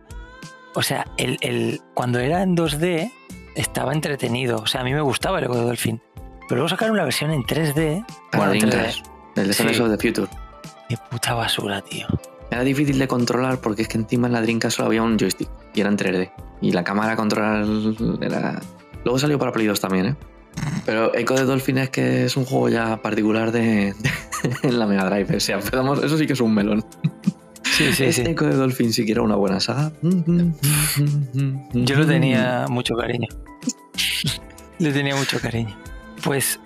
O 0.74 0.84
sea, 0.84 1.06
el, 1.18 1.38
el- 1.42 1.82
cuando 1.94 2.20
era 2.20 2.44
en 2.44 2.56
2D 2.56 3.12
estaba 3.58 3.94
entretenido. 3.94 4.58
O 4.60 4.68
sea, 4.68 4.82
a 4.82 4.84
mí 4.84 4.94
me 4.94 5.02
gustaba 5.02 5.40
el 5.40 5.46
eco 5.46 5.56
de 5.58 5.64
Dolphin. 5.64 6.02
Pero 6.48 6.56
luego 6.60 6.70
sacaron 6.70 6.96
la 6.96 7.04
versión 7.04 7.32
en 7.32 7.44
3D. 7.44 8.06
Para 8.32 8.46
Bueno, 8.48 8.54
en 8.64 8.70
Dreamcast, 8.70 9.00
3D. 9.06 9.42
el 9.42 9.48
Defenders 9.50 9.78
Sí. 9.78 9.84
of 9.84 9.98
the 9.98 10.08
Future. 10.08 10.28
Qué 10.90 10.98
puta 11.12 11.34
basura, 11.34 11.82
tío. 11.82 12.08
Era 12.50 12.62
difícil 12.64 12.98
de 12.98 13.08
controlar 13.10 13.60
porque 13.60 13.82
es 13.82 13.88
que 13.90 13.98
encima 13.98 14.28
en 14.28 14.34
la 14.34 14.42
Dreamcast 14.42 14.78
solo 14.78 14.88
había 14.88 15.04
un 15.04 15.18
joystick 15.20 15.50
y 15.74 15.82
era 15.82 15.90
en 15.90 15.98
3D. 15.98 16.32
Y 16.62 16.72
la 16.72 16.84
cámara 16.84 17.16
controlar 17.18 17.66
era... 18.22 18.62
Luego 19.04 19.20
salió 19.20 19.38
para 19.38 19.52
Play 19.52 19.68
2 19.68 19.80
también, 19.82 20.06
¿eh? 20.08 20.16
Pero 20.86 21.14
Echo 21.14 21.36
de 21.36 21.44
Dolphin 21.44 21.78
es 21.80 21.90
que 21.90 22.26
es 22.26 22.36
un 22.38 22.46
juego 22.46 22.70
ya 22.70 22.98
particular 23.02 23.52
de, 23.52 23.94
en 24.64 24.80
la 24.80 24.88
Mega 24.88 25.06
Drive. 25.10 25.36
O 25.36 25.40
sea, 25.40 25.58
eso 25.60 26.18
sí 26.18 26.26
que 26.26 26.34
es 26.34 26.42
un 26.42 26.54
melón. 26.54 26.84
Sí, 27.64 27.94
sí, 27.94 28.06
¿Es 28.06 28.16
sí. 28.16 28.24
Echo 28.26 28.46
de 28.46 28.56
Dolphin 28.56 28.92
siquiera 28.94 29.22
una 29.22 29.36
buena 29.36 29.60
saga? 29.60 29.92
Yo 31.74 31.96
lo 31.96 32.06
tenía 32.08 32.66
mucho 32.70 32.96
cariño. 32.96 33.28
Le 34.80 34.92
tenía 34.92 35.16
mucho 35.16 35.40
cariño. 35.40 35.76
Pues, 36.24 36.60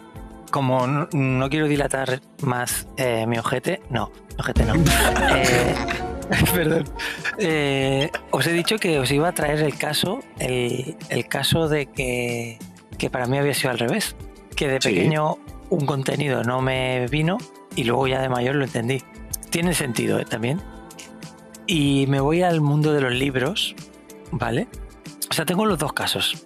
como 0.52 0.86
no, 0.88 1.08
no 1.14 1.50
quiero 1.50 1.68
dilatar 1.68 2.22
más 2.42 2.88
eh, 2.98 3.26
mi 3.28 3.38
ojete, 3.38 3.82
no, 3.90 4.12
ojete 4.38 4.66
no. 4.66 4.74
Eh, 5.34 5.76
perdón. 6.54 6.86
Eh, 7.40 8.10
os 8.32 8.48
he 8.48 8.54
dicho 8.54 8.78
que 8.78 9.00
os 9.00 9.12
iba 9.12 9.28
a 9.30 9.34
traer 9.34 9.60
el 9.60 9.78
caso, 9.78 10.20
el, 10.40 10.96
el 11.10 11.28
caso 11.28 11.68
de 11.68 11.88
que, 11.88 12.58
que 12.98 13.10
para 13.10 13.26
mí 13.28 13.38
había 13.38 13.54
sido 13.54 13.72
al 13.72 13.80
revés. 13.80 14.16
Que 14.56 14.68
de 14.68 14.80
Sí. 14.82 14.90
pequeño 14.90 15.38
un 15.70 15.86
contenido 15.86 16.44
no 16.44 16.62
me 16.62 17.08
vino 17.08 17.38
y 17.76 17.84
luego 17.86 18.08
ya 18.08 18.22
de 18.22 18.30
mayor 18.30 18.56
lo 18.56 18.66
entendí. 18.66 19.02
Tiene 19.50 19.74
sentido 19.74 20.20
¿eh? 20.20 20.26
también. 20.26 20.62
Y 21.74 22.06
me 22.08 22.20
voy 22.20 22.42
al 22.44 22.60
mundo 22.60 22.92
de 22.92 23.00
los 23.00 23.14
libros, 23.14 23.76
¿vale? 24.32 24.68
O 25.30 25.34
sea, 25.34 25.46
tengo 25.46 25.66
los 25.66 25.80
dos 25.80 25.94
casos. 25.94 26.46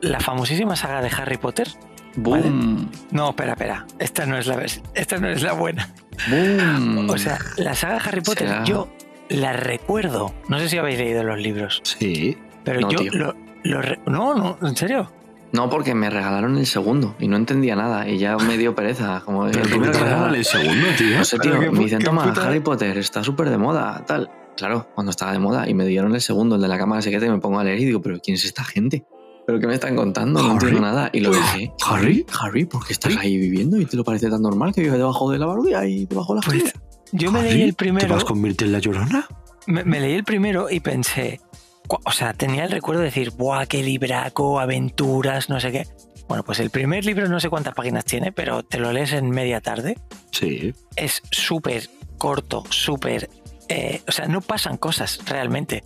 La 0.00 0.20
famosísima 0.20 0.74
saga 0.74 1.02
de 1.02 1.10
Harry 1.10 1.36
Potter. 1.36 1.68
¡Boom! 2.16 2.90
No, 3.10 3.28
espera, 3.28 3.52
espera. 3.52 3.86
Esta 3.98 4.24
no 4.24 4.38
es 4.38 4.46
la 4.46 4.64
esta 4.94 5.18
no 5.18 5.28
es 5.28 5.42
la 5.42 5.52
buena. 5.52 5.94
¡Boom! 6.30 7.10
O 7.10 7.18
sea, 7.18 7.38
la 7.58 7.74
saga 7.74 7.94
de 7.96 8.00
Harry 8.08 8.20
Potter, 8.22 8.64
yo 8.64 8.88
la 9.28 9.52
recuerdo. 9.52 10.34
No 10.48 10.58
sé 10.58 10.70
si 10.70 10.78
habéis 10.78 10.98
leído 10.98 11.22
los 11.24 11.38
libros, 11.38 11.82
Sí. 11.84 12.38
pero 12.64 12.80
No, 12.80 12.90
yo 12.90 13.00
lo, 13.12 13.36
lo 13.64 13.82
re- 13.82 14.00
No, 14.06 14.34
no, 14.34 14.56
en 14.66 14.74
serio. 14.76 15.12
No, 15.52 15.70
porque 15.70 15.94
me 15.94 16.10
regalaron 16.10 16.58
el 16.58 16.66
segundo 16.66 17.16
y 17.18 17.26
no 17.28 17.36
entendía 17.36 17.74
nada 17.74 18.06
y 18.08 18.18
ya 18.18 18.36
me 18.36 18.58
dio 18.58 18.74
pereza. 18.74 19.22
Como 19.24 19.46
Pero 19.46 19.50
el 19.50 19.60
¿por 19.60 19.62
qué 19.62 19.70
primero 19.70 19.92
te 19.92 19.98
que 19.98 20.04
me 20.04 20.10
regalan 20.10 20.32
regalaron. 20.34 20.34
el 20.34 20.44
segundo, 20.44 20.88
tío? 20.98 21.18
No 21.18 21.24
sé, 21.24 21.38
tío, 21.38 21.52
Pero 21.58 21.72
me 21.72 21.78
dicen, 21.80 21.98
toma, 22.02 22.24
puta- 22.24 22.46
Harry 22.46 22.60
Potter 22.60 22.98
está 22.98 23.24
súper 23.24 23.48
de 23.50 23.56
moda, 23.58 24.04
tal. 24.06 24.30
Claro, 24.56 24.88
cuando 24.94 25.10
estaba 25.10 25.32
de 25.32 25.38
moda 25.38 25.68
y 25.68 25.74
me 25.74 25.86
dieron 25.86 26.14
el 26.14 26.20
segundo, 26.20 26.56
el 26.56 26.60
de 26.62 26.68
la 26.68 26.76
cámara 26.78 27.00
secreta, 27.00 27.24
y 27.26 27.30
me 27.30 27.38
pongo 27.38 27.60
a 27.60 27.64
leer 27.64 27.78
y 27.80 27.84
digo, 27.86 28.02
pero 28.02 28.18
¿quién 28.22 28.34
es 28.34 28.44
esta 28.44 28.64
gente? 28.64 29.04
¿Pero 29.46 29.58
qué 29.60 29.66
me 29.66 29.74
están 29.74 29.96
contando? 29.96 30.42
No 30.42 30.52
entiendo 30.52 30.80
nada. 30.80 31.08
Y 31.12 31.20
lo 31.20 31.30
dejé. 31.30 31.72
¿Harry? 31.88 32.26
Harry, 32.38 32.66
¿por 32.66 32.84
qué 32.86 32.92
estás 32.92 33.16
ahí 33.16 33.38
viviendo 33.38 33.78
y 33.78 33.86
te 33.86 33.96
lo 33.96 34.04
parece 34.04 34.28
tan 34.28 34.42
normal 34.42 34.74
que 34.74 34.82
vive 34.82 34.98
debajo 34.98 35.30
de 35.30 35.38
la 35.38 35.46
barudía 35.46 35.86
y 35.86 36.04
debajo 36.04 36.34
de 36.34 36.40
la 36.40 36.46
Pues 36.46 36.74
yo 37.12 37.32
me 37.32 37.42
leí 37.42 37.62
el 37.62 37.70
¿Te 37.70 37.76
primero. 37.76 38.12
vas 38.14 38.24
a 38.24 38.26
convertir 38.26 38.66
en 38.66 38.72
la 38.74 38.78
llorona? 38.80 39.26
me, 39.66 39.84
me 39.84 40.00
leí 40.00 40.12
el 40.14 40.24
primero 40.24 40.68
y 40.70 40.80
pensé, 40.80 41.40
o 41.88 42.12
sea, 42.12 42.34
tenía 42.34 42.64
el 42.64 42.70
recuerdo 42.70 43.00
de 43.00 43.06
decir, 43.06 43.30
¡buah, 43.30 43.66
qué 43.66 43.82
libraco, 43.82 44.60
aventuras, 44.60 45.48
no 45.48 45.60
sé 45.60 45.72
qué! 45.72 45.86
Bueno, 46.28 46.44
pues 46.44 46.60
el 46.60 46.70
primer 46.70 47.06
libro 47.06 47.26
no 47.28 47.40
sé 47.40 47.48
cuántas 47.48 47.74
páginas 47.74 48.04
tiene, 48.04 48.32
pero 48.32 48.62
te 48.62 48.78
lo 48.78 48.92
lees 48.92 49.12
en 49.12 49.30
media 49.30 49.60
tarde. 49.62 49.96
Sí. 50.30 50.74
Es 50.94 51.22
súper 51.30 51.88
corto, 52.18 52.64
súper... 52.68 53.30
eh, 53.68 54.02
o 54.08 54.12
sea, 54.12 54.26
no 54.26 54.40
pasan 54.40 54.76
cosas 54.76 55.20
realmente. 55.26 55.84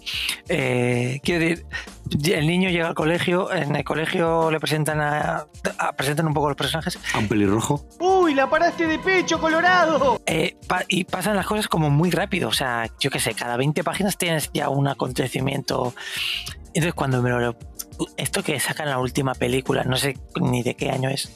Eh, 0.48 1.20
quiero 1.22 1.40
decir, 1.44 1.66
el 2.34 2.46
niño 2.46 2.68
llega 2.70 2.88
al 2.88 2.94
colegio, 2.94 3.52
en 3.52 3.74
el 3.74 3.84
colegio 3.84 4.50
le 4.50 4.60
presentan 4.60 5.00
a, 5.00 5.46
a- 5.78 5.92
presentan 5.92 6.26
un 6.26 6.34
poco 6.34 6.48
los 6.48 6.56
personajes 6.56 6.98
¿A 7.14 7.18
un 7.18 7.28
pelirrojo? 7.28 7.84
¡Uy, 8.00 8.34
la 8.34 8.48
paraste 8.50 8.86
de 8.86 8.98
pecho, 8.98 9.40
Colorado! 9.40 10.20
Eh, 10.26 10.56
pa- 10.68 10.84
y 10.88 11.04
pasan 11.04 11.36
las 11.36 11.46
cosas 11.46 11.68
como 11.68 11.90
muy 11.90 12.10
rápido. 12.10 12.48
O 12.48 12.52
sea, 12.52 12.88
yo 13.00 13.10
qué 13.10 13.18
sé, 13.20 13.34
cada 13.34 13.56
20 13.56 13.82
páginas 13.84 14.16
tienes 14.18 14.50
ya 14.52 14.68
un 14.68 14.88
acontecimiento. 14.88 15.94
Entonces, 16.74 16.94
cuando 16.94 17.22
me 17.22 17.30
lo. 17.30 17.56
Esto 18.16 18.42
que 18.42 18.58
sacan 18.58 18.88
la 18.88 18.98
última 18.98 19.34
película, 19.34 19.84
no 19.84 19.96
sé 19.96 20.16
ni 20.40 20.62
de 20.62 20.74
qué 20.74 20.90
año 20.90 21.10
es. 21.10 21.30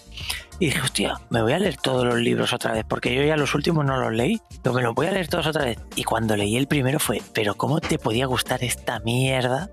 Y 0.58 0.66
dije, 0.66 0.80
hostia, 0.80 1.20
me 1.28 1.42
voy 1.42 1.52
a 1.52 1.58
leer 1.58 1.76
todos 1.76 2.04
los 2.06 2.16
libros 2.16 2.52
otra 2.54 2.72
vez, 2.72 2.84
porque 2.88 3.14
yo 3.14 3.22
ya 3.22 3.36
los 3.36 3.54
últimos 3.54 3.84
no 3.84 3.98
los 4.00 4.12
leí, 4.12 4.40
pero 4.62 4.74
me 4.74 4.82
los 4.82 4.94
voy 4.94 5.06
a 5.06 5.10
leer 5.12 5.28
todos 5.28 5.46
otra 5.46 5.64
vez. 5.66 5.78
Y 5.96 6.04
cuando 6.04 6.34
leí 6.36 6.56
el 6.56 6.66
primero 6.66 6.98
fue, 6.98 7.20
pero 7.34 7.56
¿cómo 7.56 7.80
te 7.80 7.98
podía 7.98 8.24
gustar 8.26 8.64
esta 8.64 8.98
mierda 9.00 9.68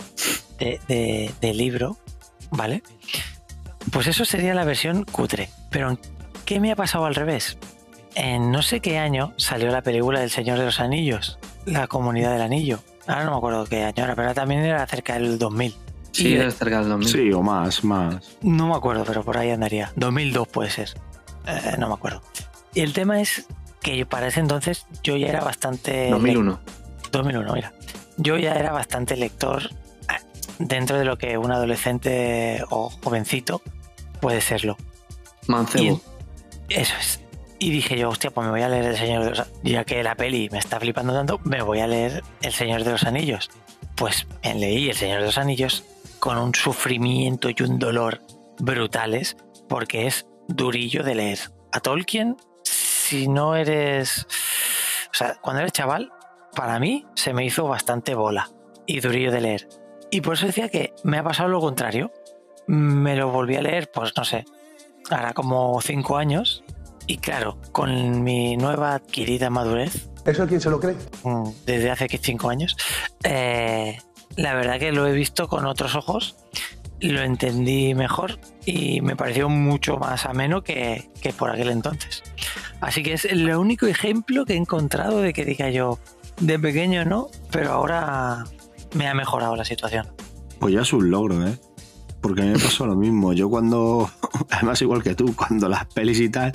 de, 0.60 1.32
de- 1.40 1.54
libro? 1.54 1.98
¿Vale? 2.52 2.84
Pues 3.92 4.08
eso 4.08 4.26
sería 4.26 4.54
la 4.54 4.66
versión 4.66 5.06
cutre. 5.06 5.50
Pero 5.70 5.98
¿qué 6.46 6.60
me 6.60 6.72
ha 6.72 6.76
pasado 6.76 7.06
al 7.06 7.16
revés? 7.16 7.58
En 8.16 8.52
no 8.52 8.62
sé 8.62 8.80
qué 8.82 8.98
año 9.00 9.34
salió 9.38 9.70
la 9.72 9.82
película 9.82 10.20
del 10.20 10.30
Señor 10.30 10.60
de 10.60 10.66
los 10.66 10.80
Anillos, 10.80 11.40
La 11.66 11.88
Comunidad 11.88 12.34
del 12.34 12.42
Anillo. 12.42 12.80
Ahora 13.08 13.24
no 13.26 13.32
me 13.32 13.38
acuerdo 13.38 13.66
qué 13.66 13.84
año 13.84 14.04
era, 14.04 14.16
pero 14.16 14.34
también 14.34 14.62
era 14.62 14.86
cerca 14.86 15.14
del 15.14 15.40
2000. 15.40 15.76
Sí, 16.14 16.30
Y- 16.30 16.34
era 16.36 16.49
cerca 16.51 16.80
del 16.80 16.89
2000. 16.89 17.09
Sí, 17.09 17.32
o 17.34 17.41
más, 17.41 17.84
más. 17.84 18.38
no 18.41 18.68
me 18.70 18.76
acuerdo, 18.76 19.03
pero 19.05 19.24
por 19.24 19.38
ahí 19.38 19.49
andaría. 19.49 19.91
2002 19.97 20.47
puede 20.47 20.70
ser. 20.70 20.89
Eh, 21.45 21.76
no 21.78 21.88
me 21.89 21.93
acuerdo. 21.95 22.22
Y 22.74 22.80
el 22.82 22.93
tema 22.93 23.20
es 23.20 23.45
que 23.82 23.97
yo 23.97 24.07
para 24.07 24.28
ese 24.28 24.39
entonces 24.39 24.86
yo 25.03 25.18
ya 25.18 25.28
era 25.28 25.41
bastante... 25.41 26.09
2001. 26.09 26.59
2001, 27.11 27.53
mira. 27.53 27.74
Yo 28.18 28.38
ya 28.38 28.53
era 28.53 28.72
bastante 28.72 29.18
lector 29.18 29.64
eh, 30.09 30.43
dentro 30.59 30.97
de 30.97 31.05
lo 31.05 31.18
que 31.18 31.38
un 31.38 31.51
adolescente 31.51 32.64
o 32.70 32.89
jovencito 33.03 33.61
puede 34.22 34.39
serlo. 34.39 34.78
Mancebo. 35.47 36.01
Y 36.70 36.74
eso 36.76 36.93
es. 36.99 37.20
Y 37.59 37.72
dije 37.72 37.97
yo, 37.97 38.09
hostia, 38.09 38.30
pues 38.32 38.45
me 38.45 38.51
voy 38.51 38.61
a 38.61 38.70
leer 38.70 38.86
El 38.86 38.97
Señor 38.97 39.24
de 39.24 39.30
los 39.32 39.39
Anillos. 39.39 39.61
Ya 39.64 39.84
que 39.84 40.03
la 40.03 40.16
peli 40.16 40.49
me 40.51 40.59
está 40.59 40.80
flipando 40.80 41.14
tanto, 41.14 41.39
me 41.43 41.61
voy 41.61 41.80
a 41.80 41.88
leer 41.88 42.24
El 42.41 42.53
Señor 42.53 42.84
de 42.84 42.91
los 42.91 43.03
Anillos. 43.03 43.49
Pues 43.95 44.28
me 44.43 44.53
leí 44.55 44.89
El 44.89 44.95
Señor 44.95 45.20
de 45.22 45.26
los 45.28 45.38
Anillos 45.38 45.84
con 46.24 46.38
un 46.38 46.56
sufrimiento 46.56 47.50
y 47.50 47.64
un 47.64 47.78
dolor 47.78 48.22
brutales, 48.58 49.36
porque 49.68 50.08
es 50.08 50.26
durillo 50.48 51.04
de 51.04 51.16
leer. 51.16 51.40
A 51.74 51.82
Tolkien, 51.82 52.38
si 52.64 53.28
no 53.28 53.58
eres. 53.58 54.26
O 55.12 55.18
sea, 55.18 55.36
cuando 55.42 55.60
eres 55.60 55.74
chaval, 55.74 56.14
para 56.56 56.80
mí 56.80 57.06
se 57.14 57.34
me 57.34 57.44
hizo 57.46 57.68
bastante 57.68 58.16
bola 58.16 58.50
y 58.86 59.02
durillo 59.02 59.34
de 59.34 59.42
leer. 59.42 59.68
Y 60.12 60.22
por 60.22 60.36
eso 60.36 60.46
decía 60.46 60.70
que 60.70 60.94
me 61.04 61.18
ha 61.18 61.24
pasado 61.26 61.50
lo 61.50 61.60
contrario. 61.60 62.14
Me 62.68 63.18
lo 63.18 63.30
volví 63.30 63.58
a 63.58 63.62
leer, 63.62 63.92
pues 63.92 64.14
no 64.16 64.24
sé, 64.24 64.46
hará 65.10 65.34
como 65.34 65.82
cinco 65.82 66.16
años. 66.16 66.64
Y 67.06 67.18
claro, 67.18 67.60
con 67.74 68.24
mi 68.24 68.56
nueva 68.56 68.94
adquirida 68.94 69.50
madurez, 69.50 70.10
¿Eso 70.26 70.48
quién 70.48 70.62
se 70.62 70.70
lo 70.70 70.80
cree? 70.80 70.96
mm, 71.24 71.50
desde 71.66 71.92
hace 71.92 72.08
que 72.08 72.18
cinco 72.18 72.50
años, 72.50 72.78
eh, 73.26 73.98
la 74.36 74.54
verdad 74.54 74.80
que 74.80 74.92
lo 74.92 75.08
he 75.08 75.14
visto 75.14 75.48
con 75.48 75.66
otros 75.66 75.96
ojos, 75.96 76.36
lo 77.00 77.22
entendí 77.22 77.94
mejor 77.96 78.40
y 78.66 79.02
me 79.02 79.16
pareció 79.16 79.50
mucho 79.50 79.98
más 79.98 80.26
ameno 80.26 80.64
que, 80.64 81.10
que 81.22 81.34
por 81.34 81.52
aquel 81.52 81.70
entonces. 81.70 82.24
Así 82.80 83.04
que 83.04 83.14
es 83.14 83.26
el 83.26 83.50
único 83.54 83.88
ejemplo 83.88 84.46
que 84.46 84.54
he 84.54 84.58
encontrado 84.58 85.22
de 85.22 85.34
que 85.34 85.46
diga 85.46 85.70
yo, 85.70 86.00
de 86.40 86.60
pequeño 86.60 87.06
no, 87.06 87.28
pero 87.52 87.72
ahora 87.72 88.46
me 88.94 89.08
ha 89.08 89.14
mejorado 89.14 89.56
la 89.56 89.66
situación. 89.66 90.08
Pues 90.60 90.74
ya 90.74 90.82
es 90.82 90.94
un 90.94 91.10
logro, 91.10 91.46
¿eh? 91.46 91.58
Porque 92.22 92.42
a 92.42 92.46
mí 92.46 92.52
me 92.52 92.60
pasó 92.60 92.86
lo 92.86 92.96
mismo. 92.96 93.34
Yo 93.34 93.50
cuando, 93.50 94.10
además 94.50 94.82
igual 94.82 95.04
que 95.04 95.16
tú, 95.16 95.36
cuando 95.36 95.68
las 95.68 95.86
pelis 95.88 96.20
y 96.20 96.30
tal, 96.30 96.54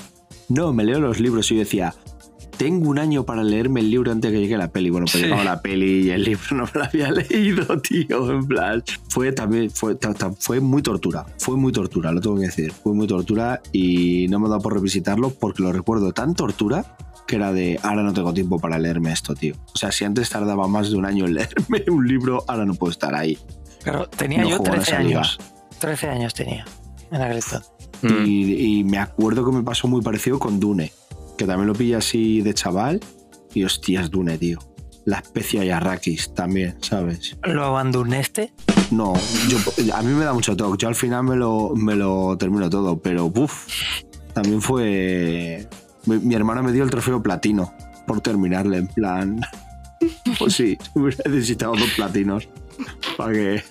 no, 0.49 0.73
me 0.73 0.85
leo 0.85 0.99
los 0.99 1.21
libros 1.21 1.51
y 1.51 1.57
decía, 1.57 1.95
tengo 2.59 2.91
un 2.91 2.99
año 2.99 3.25
para 3.25 3.43
leerme 3.43 3.81
el 3.81 3.91
libro 3.91 4.13
antes 4.13 4.31
de 4.31 4.37
que 4.37 4.43
llegue 4.43 4.59
la 4.59 4.69
peli. 4.71 4.91
Bueno, 4.91 5.07
pues 5.07 5.13
Sí. 5.13 5.23
llegaba 5.23 5.45
la 5.45 5.63
peli 5.63 6.07
y 6.07 6.11
el 6.11 6.25
libro 6.25 6.45
no 6.57 6.65
me 6.65 6.71
lo 6.75 6.85
había 6.85 7.11
leído, 7.11 7.79
tío. 7.81 8.31
En 8.33 8.47
plan, 8.47 8.83
fue 9.09 9.33
también, 9.33 9.71
fue, 9.71 9.97
fue 10.39 10.61
muy 10.61 10.83
tortura. 10.83 11.25
Fue 11.39 11.57
muy 11.57 11.73
tortura, 11.73 12.13
lo 12.13 12.21
tengo 12.21 12.37
que 12.37 12.43
decir. 12.47 12.73
Fue 12.73 12.93
muy 12.93 13.07
tortura 13.07 13.63
y 13.73 14.27
no 14.29 14.39
me 14.41 14.47
ha 14.47 14.51
dado 14.51 14.61
por 14.63 14.75
revisitarlo 14.75 15.31
porque 15.31 15.63
lo 15.63 15.73
recuerdo 15.73 16.13
tan 16.13 16.35
tortura 16.35 16.97
que 17.27 17.37
era 17.37 17.53
de 17.53 17.79
ahora 17.83 18.03
no 18.03 18.13
tengo 18.15 18.33
tiempo 18.33 18.59
para 18.59 18.79
leerme 18.79 19.13
esto, 19.13 19.35
tío. 19.35 19.55
O 19.75 19.77
sea, 19.77 19.93
si 19.93 20.05
antes 20.05 20.31
tardaba 20.31 20.67
más 20.67 20.91
de 20.91 20.97
un 20.97 21.05
año 21.05 21.27
en 21.27 21.35
leerme 21.35 21.85
un 21.91 22.07
libro, 22.09 22.43
ahora 22.49 22.65
no 22.65 22.75
puedo 22.75 22.91
estar 22.91 23.15
ahí. 23.15 23.39
Claro, 23.83 24.09
tenía 24.09 24.43
No 24.43 24.49
yo 24.49 24.57
juego 24.57 24.75
en 24.75 24.81
13 24.81 24.91
esa 24.93 25.03
liga. 25.03 25.19
años. 25.21 25.39
13 25.79 26.09
años 26.09 26.35
tenía 26.35 26.65
en 27.11 27.21
entonces. 27.23 27.71
Mm. 28.03 28.25
Y, 28.27 28.79
y 28.79 28.85
me 28.85 28.99
acuerdo 28.99 29.45
que 29.45 29.53
me 29.53 29.63
pasó 29.63 29.89
muy 29.89 30.03
parecido 30.03 30.39
con 30.39 30.59
Dune, 30.59 30.91
que 31.39 31.47
también 31.47 31.69
lo 31.69 31.75
pillé 31.75 31.97
así 31.97 32.43
de 32.43 32.53
chaval. 32.53 33.01
Y 33.55 33.65
hostias, 33.65 34.11
Dune, 34.11 34.37
tío. 34.37 34.59
La 35.07 35.21
especia 35.21 35.65
y 35.65 35.71
Arrakis 35.71 36.35
también, 36.35 36.77
¿sabes? 36.83 37.39
¿Lo 37.45 37.65
abandonaste? 37.65 38.53
No, 38.91 39.15
yo, 39.49 39.57
a 39.95 40.03
mí 40.03 40.13
me 40.13 40.25
da 40.25 40.35
mucho 40.35 40.55
toque. 40.55 40.77
Yo 40.79 40.89
al 40.89 40.95
final 40.95 41.25
me 41.25 41.37
lo, 41.37 41.75
me 41.75 41.95
lo 41.95 42.37
termino 42.37 42.69
todo, 42.69 42.99
pero 42.99 43.33
uff, 43.35 43.67
también 44.35 44.61
fue. 44.61 45.67
Mi, 46.05 46.19
mi 46.19 46.35
hermano 46.35 46.63
me 46.63 46.73
dio 46.73 46.85
el 46.85 46.91
trofeo 46.91 47.23
platino 47.23 47.73
por 48.07 48.21
terminarle, 48.21 48.79
en 48.79 48.89
plan. 48.89 49.41
Pues 50.39 50.53
sí, 50.53 50.79
hubiera 50.95 51.29
necesitado 51.29 51.73
dos 51.73 51.91
platinos 51.97 52.49
para 53.17 53.33
que. 53.33 53.63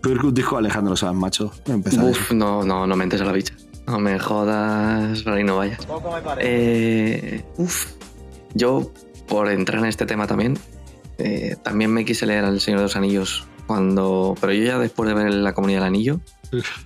Peor 0.00 0.20
que 0.20 0.26
un 0.26 0.34
disco 0.34 0.54
de 0.54 0.60
Alejandro 0.60 0.96
Sanz, 0.96 1.18
macho. 1.18 1.52
Uf, 1.66 2.32
no, 2.32 2.62
no, 2.62 2.86
no 2.86 2.96
mentes 2.96 3.20
a 3.20 3.24
la 3.24 3.32
bicha. 3.32 3.54
No 3.86 4.00
me 4.00 4.18
jodas, 4.18 5.24
Rey, 5.24 5.44
no 5.44 5.56
vayas. 5.56 5.86
Eh, 6.38 7.44
uf, 7.56 7.92
yo, 8.54 8.90
por 9.28 9.48
entrar 9.48 9.80
en 9.80 9.86
este 9.86 10.06
tema 10.06 10.26
también, 10.26 10.58
eh, 11.18 11.56
también 11.62 11.92
me 11.92 12.04
quise 12.04 12.26
leer 12.26 12.44
El 12.44 12.60
Señor 12.60 12.80
de 12.80 12.84
los 12.84 12.96
Anillos 12.96 13.46
cuando. 13.66 14.34
Pero 14.40 14.52
yo 14.52 14.64
ya 14.64 14.78
después 14.78 15.08
de 15.08 15.14
ver 15.14 15.32
La 15.32 15.54
Comunidad 15.54 15.80
del 15.80 15.86
Anillo, 15.86 16.20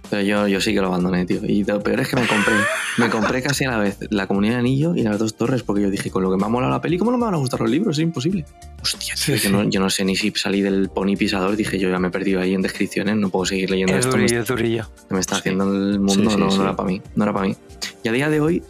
pero 0.09 0.23
yo, 0.23 0.49
yo 0.49 0.61
sí 0.61 0.73
que 0.75 0.81
lo 0.81 0.89
abandoné, 0.89 1.25
tío. 1.27 1.41
Y 1.45 1.65
lo 1.65 1.81
peor 1.83 2.01
es 2.01 2.09
que 2.09 2.17
me 2.17 2.27
compré, 2.27 2.55
me 2.99 3.09
compré 3.11 3.43
casi 3.43 3.65
a 3.65 3.71
la 3.71 3.79
vez 3.79 3.99
La 4.11 4.27
Comunidad 4.27 4.55
del 4.55 4.61
Anillo 4.61 4.95
y 4.95 5.03
Las 5.03 5.19
Dos 5.19 5.37
Torres, 5.37 5.63
porque 5.63 5.83
yo 5.83 5.91
dije, 5.91 6.11
con 6.11 6.23
lo 6.23 6.31
que 6.31 6.37
me 6.37 6.45
ha 6.45 6.49
molado 6.49 6.73
la 6.73 6.81
peli, 6.81 6.99
¿cómo 6.99 7.11
no 7.11 7.19
me 7.19 7.25
van 7.25 7.35
a 7.35 7.39
gustar 7.39 7.61
los 7.61 7.71
libros? 7.71 7.99
Es 7.99 8.03
imposible. 8.03 8.45
Hostia, 8.83 9.15
tío, 9.15 9.37
Sí, 9.39 9.49
yo, 9.49 9.51
No, 9.51 9.69
yo 9.69 9.81
no 9.81 9.91
sé 9.91 10.05
ni 10.05 10.17
si 10.17 10.31
salí 10.33 10.61
del 10.63 10.89
pony 10.89 11.17
pisador, 11.17 11.57
dije, 11.57 11.79
yo 11.79 11.91
ya 11.91 11.99
me 11.99 12.09
he 12.09 12.11
perdido 12.11 12.41
ahí 12.41 12.55
en 12.55 12.63
descripciones, 12.63 13.17
no 13.17 13.29
puedo 13.31 13.45
seguir 13.47 13.71
leyendo 13.71 13.93
Es 13.95 14.01
esto. 14.07 14.17
me 14.17 14.23
durillo, 14.23 14.41
es 14.43 14.49
durillo. 14.49 14.91
que 15.09 15.15
me 15.15 15.21
está 15.21 15.37
haciendo 15.37 15.65
el 15.65 16.01
mundo 16.01 16.31
Sí, 16.31 16.37
no, 16.37 16.49
no 16.49 16.63
era 16.63 16.75
para 16.77 16.89
mí 16.89 17.03
no 17.15 17.25
era 17.25 17.33
para 17.33 17.47
mí 17.49 17.57
y 18.03 18.09
a 18.09 18.13
día 18.13 18.29
de 18.31 18.41
hoy 18.41 18.63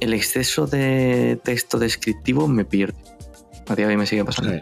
el 0.00 0.12
exceso 0.12 0.66
de 0.66 1.38
texto 1.42 1.78
descriptivo 1.78 2.46
me 2.48 2.64
pierde 2.64 2.94
a 3.68 3.74
día 3.74 3.86
de 3.86 3.92
hoy 3.94 3.96
me 3.98 4.06
sigue 4.06 4.24
pasando. 4.24 4.52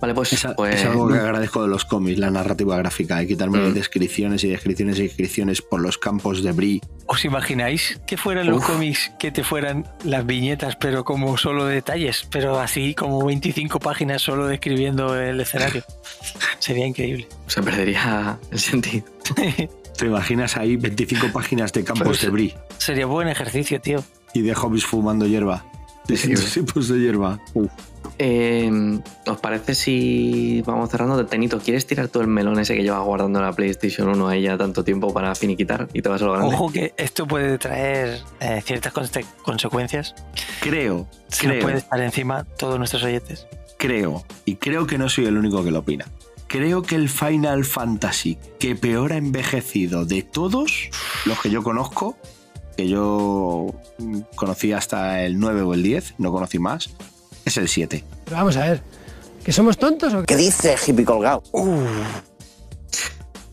Vale 0.00 0.14
pues, 0.14 0.32
Es, 0.32 0.46
pues 0.56 0.76
es 0.76 0.84
algo 0.84 1.08
que 1.08 1.18
agradezco 1.18 1.62
de 1.62 1.68
los 1.68 1.84
cómics, 1.84 2.18
la 2.18 2.30
narrativa 2.30 2.76
gráfica, 2.76 3.22
y 3.22 3.26
quitarme 3.26 3.58
Mm. 3.58 3.74
descripciones 3.74 4.44
y 4.44 4.48
descripciones 4.48 4.98
y 4.98 5.02
descripciones 5.04 5.62
por 5.62 5.80
los 5.80 5.98
campos 5.98 6.42
de 6.42 6.52
brie. 6.52 6.80
¿Os 7.06 7.24
imagináis 7.24 8.00
que 8.06 8.16
fueran 8.16 8.46
los 8.48 8.64
cómics 8.64 9.12
que 9.18 9.30
te 9.30 9.44
fueran 9.44 9.86
las 10.04 10.26
viñetas, 10.26 10.76
pero 10.76 11.04
como 11.04 11.36
solo 11.38 11.64
detalles, 11.66 12.26
pero 12.30 12.58
así 12.60 12.94
como 12.94 13.24
25 13.24 13.78
páginas 13.80 14.22
solo 14.22 14.46
describiendo 14.46 15.14
el 15.18 15.40
escenario? 15.40 15.82
Sería 16.58 16.86
increíble. 16.86 17.28
se 17.46 17.62
perdería 17.62 18.38
el 18.50 18.58
sentido 18.58 19.04
¿Te 19.96 20.04
imaginas 20.06 20.56
ahí 20.56 20.76
25 20.76 21.28
páginas 21.32 21.72
de 21.72 21.84
campos 21.84 22.06
Pues- 22.08 22.20
de 22.22 22.28
brie 22.30 22.54
Sería 22.78 23.06
buen 23.06 23.28
ejercicio, 23.28 23.80
tío. 23.80 24.04
y 24.34 24.42
de 24.42 24.54
hobbies 24.54 24.84
fumando 24.84 25.26
hierba? 25.26 25.64
Distintos 26.06 26.52
tipos 26.54 26.88
de 26.88 26.98
hierba. 27.00 27.40
Uf. 27.54 27.70
Eh, 28.18 29.00
¿os 29.26 29.38
parece 29.40 29.74
si 29.74 30.62
vamos 30.66 30.90
cerrando? 30.90 31.24
Tenito, 31.26 31.58
¿quieres 31.58 31.86
tirar 31.86 32.08
todo 32.08 32.22
el 32.22 32.28
melón 32.28 32.58
ese 32.58 32.74
que 32.76 32.82
llevas 32.82 33.04
guardando 33.04 33.38
en 33.38 33.44
la 33.44 33.52
PlayStation 33.52 34.08
1 34.08 34.28
ahí 34.28 34.42
ya 34.42 34.56
tanto 34.58 34.84
tiempo 34.84 35.12
para 35.12 35.34
finiquitar 35.34 35.88
y 35.92 36.02
te 36.02 36.08
vas 36.08 36.22
a 36.22 36.26
lo 36.26 36.32
grande? 36.32 36.54
Ojo 36.54 36.70
que 36.72 36.94
esto 36.96 37.26
puede 37.26 37.58
traer 37.58 38.20
eh, 38.40 38.60
ciertas 38.64 38.92
conse- 38.94 39.24
consecuencias. 39.42 40.14
Creo, 40.60 41.06
Si 41.28 41.46
nos 41.46 41.54
creo, 41.54 41.62
puede 41.64 41.78
estar 41.78 42.00
encima 42.00 42.44
todos 42.44 42.78
nuestros 42.78 43.02
oyentes. 43.04 43.46
creo, 43.78 44.24
y 44.44 44.56
creo 44.56 44.86
que 44.86 44.98
no 44.98 45.08
soy 45.08 45.26
el 45.26 45.36
único 45.36 45.62
que 45.64 45.70
lo 45.70 45.80
opina. 45.80 46.06
Creo 46.48 46.82
que 46.82 46.94
el 46.94 47.08
Final 47.08 47.64
Fantasy 47.64 48.38
que 48.60 48.76
peor 48.76 49.12
ha 49.12 49.16
envejecido 49.16 50.04
de 50.06 50.22
todos 50.22 50.90
los 51.24 51.40
que 51.40 51.50
yo 51.50 51.62
conozco, 51.62 52.16
que 52.76 52.88
yo 52.88 53.66
mm, 53.98 54.20
conocí 54.36 54.72
hasta 54.72 55.24
el 55.24 55.38
9 55.40 55.62
o 55.62 55.74
el 55.74 55.82
10, 55.82 56.14
no 56.18 56.30
conocí 56.30 56.58
más, 56.60 56.90
es 57.46 57.56
el 57.56 57.68
7. 57.68 58.04
Pero 58.24 58.36
vamos 58.36 58.56
a 58.56 58.60
ver, 58.66 58.82
¿que 59.44 59.52
somos 59.52 59.78
tontos 59.78 60.12
o 60.12 60.20
qué? 60.20 60.26
¿Qué 60.26 60.36
dice 60.36 60.76
hippie 60.86 61.04
colgado? 61.04 61.42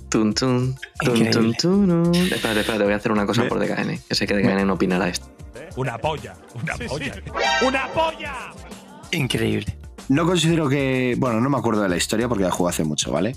Tun, 0.09 0.33
tun, 0.33 0.75
tun, 1.03 1.17
Increíble. 1.17 1.55
tun, 1.59 2.03
tun. 2.03 2.15
Espérate, 2.15 2.59
espérate, 2.59 2.83
voy 2.83 2.93
a 2.93 2.97
hacer 2.97 3.11
una 3.11 3.25
cosa 3.25 3.47
por 3.47 3.59
DKN, 3.59 3.99
que 4.07 4.15
sé 4.15 4.27
que 4.27 4.35
DKN 4.35 4.67
no 4.67 4.73
opinará 4.73 5.07
esto. 5.09 5.27
Una 5.75 5.97
polla. 5.97 6.35
Una 6.61 6.75
polla. 6.75 7.15
¡Una 7.65 7.87
polla! 7.93 8.35
Increíble. 9.11 9.75
No 10.09 10.25
considero 10.25 10.69
que. 10.69 11.15
Bueno, 11.17 11.41
no 11.41 11.49
me 11.49 11.57
acuerdo 11.57 11.81
de 11.81 11.89
la 11.89 11.97
historia 11.97 12.27
porque 12.27 12.43
la 12.43 12.51
jugué 12.51 12.69
hace 12.69 12.83
mucho, 12.83 13.11
¿vale? 13.11 13.35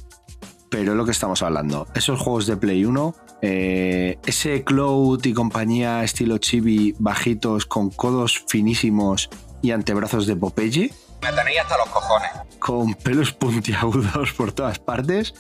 Pero 0.68 0.92
es 0.92 0.96
lo 0.98 1.04
que 1.06 1.12
estamos 1.12 1.42
hablando. 1.42 1.86
Esos 1.94 2.20
juegos 2.20 2.46
de 2.46 2.56
Play 2.58 2.84
1, 2.84 3.14
eh, 3.40 4.18
ese 4.26 4.64
Cloud 4.64 5.24
y 5.24 5.32
compañía 5.32 6.04
estilo 6.04 6.36
chibi, 6.38 6.94
bajitos, 6.98 7.64
con 7.64 7.88
codos 7.90 8.44
finísimos 8.48 9.30
y 9.66 9.72
antebrazos 9.72 10.26
de 10.26 10.36
Popeye. 10.36 10.92
Me 11.22 11.32
tenéis 11.32 11.60
hasta 11.60 11.76
los 11.78 11.88
cojones. 11.88 12.30
Con 12.58 12.94
pelos 12.94 13.32
puntiagudos 13.32 14.32
por 14.32 14.52
todas 14.52 14.78
partes. 14.78 15.34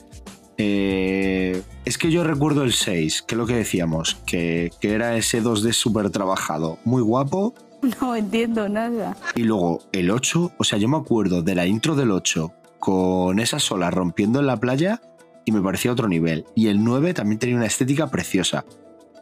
Eh, 0.58 1.62
es 1.84 1.98
que 1.98 2.10
yo 2.10 2.24
recuerdo 2.24 2.62
el 2.62 2.72
6, 2.72 3.22
que 3.22 3.34
es 3.34 3.38
lo 3.38 3.46
que 3.46 3.54
decíamos, 3.56 4.16
que, 4.26 4.70
que 4.80 4.92
era 4.94 5.16
ese 5.16 5.42
2D 5.42 5.72
súper 5.72 6.10
trabajado, 6.10 6.78
muy 6.84 7.02
guapo, 7.02 7.54
No 8.00 8.16
entiendo 8.16 8.68
nada. 8.68 9.16
y 9.34 9.42
luego 9.42 9.80
el 9.92 10.10
8, 10.10 10.52
o 10.56 10.64
sea, 10.64 10.78
yo 10.78 10.88
me 10.88 10.96
acuerdo 10.96 11.42
de 11.42 11.54
la 11.54 11.66
intro 11.66 11.94
del 11.94 12.10
8 12.10 12.52
con 12.78 13.38
esas 13.38 13.70
olas 13.70 13.92
rompiendo 13.92 14.40
en 14.40 14.46
la 14.46 14.56
playa 14.56 15.02
y 15.44 15.52
me 15.52 15.60
parecía 15.60 15.92
otro 15.92 16.08
nivel. 16.08 16.46
Y 16.54 16.68
el 16.68 16.82
9 16.82 17.12
también 17.14 17.38
tenía 17.38 17.56
una 17.56 17.66
estética 17.66 18.08
preciosa. 18.10 18.64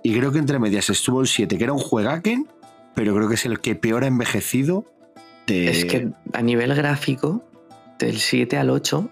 Y 0.05 0.17
creo 0.17 0.31
que 0.33 0.39
entre 0.39 0.59
medias 0.61 0.89
estuvo 0.89 1.21
el 1.21 1.27
7, 1.27 1.59
que 1.59 1.65
era 1.65 1.73
un 1.73 1.79
juegaken, 1.81 2.49
pero 2.95 3.15
creo 3.15 3.29
que 3.29 3.35
es 3.35 3.45
el 3.45 3.59
que 3.61 3.75
peor 3.75 4.05
ha 4.05 4.07
envejecido 4.07 4.85
Es 5.47 5.85
que 5.85 6.09
a 6.33 6.43
nivel 6.43 6.75
gráfico, 6.75 7.45
del 7.99 8.19
7 8.19 8.57
al 8.57 8.71
8, 8.71 9.11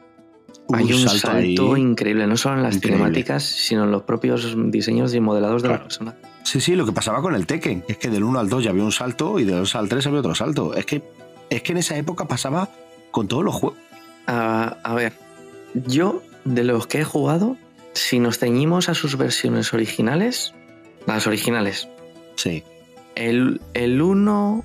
hay 0.75 0.93
un 0.93 1.09
salto, 1.09 1.77
increíble, 1.77 2.27
no 2.27 2.37
solo 2.37 2.57
en 2.57 2.63
las 2.63 2.77
Increíble. 2.77 2.99
cinemáticas, 2.99 3.43
sino 3.45 3.85
en 3.85 3.91
los 3.91 4.03
propios 4.03 4.55
diseños 4.71 5.15
y 5.15 5.21
modelados 5.21 5.63
de 5.63 5.69
Claro. 5.69 5.83
la 5.83 5.89
persona. 5.89 6.15
Sí, 6.45 6.61
sí, 6.61 6.75
lo 6.75 6.87
que 6.87 6.93
pasaba 6.93 7.21
con 7.21 7.35
el 7.35 7.47
Tekken, 7.47 7.85
es 7.89 7.99
que 7.99 8.09
del 8.09 8.25
1 8.25 8.39
al 8.41 8.49
2 8.49 8.65
ya 8.65 8.71
había 8.71 8.83
un 8.85 8.93
salto 8.93 9.39
y 9.39 9.45
del 9.45 9.57
2 9.59 9.77
al 9.77 9.89
3 9.89 10.07
había 10.07 10.21
otro 10.21 10.35
salto. 10.35 10.75
Es 10.75 10.87
que, 10.87 11.03
es 11.51 11.63
que 11.63 11.73
en 11.73 11.79
esa 11.79 11.97
época 11.97 12.27
pasaba 12.27 12.69
con 13.11 13.29
todos 13.29 13.45
los 13.45 13.55
juegos. 13.55 13.79
A, 14.27 14.77
a 14.83 14.95
ver, 14.95 15.13
yo 15.87 16.23
de 16.45 16.65
los 16.65 16.87
que 16.87 17.01
he 17.01 17.05
jugado, 17.05 17.57
si 17.93 18.19
nos 18.19 18.39
ceñimos 18.39 18.89
a 18.89 18.95
sus 18.95 19.17
versiones 19.17 19.73
originales, 19.75 20.55
las 21.07 21.27
originales, 21.27 21.89
Sí, 22.37 22.63
el, 23.15 23.61
el 23.75 24.01
1, 24.01 24.65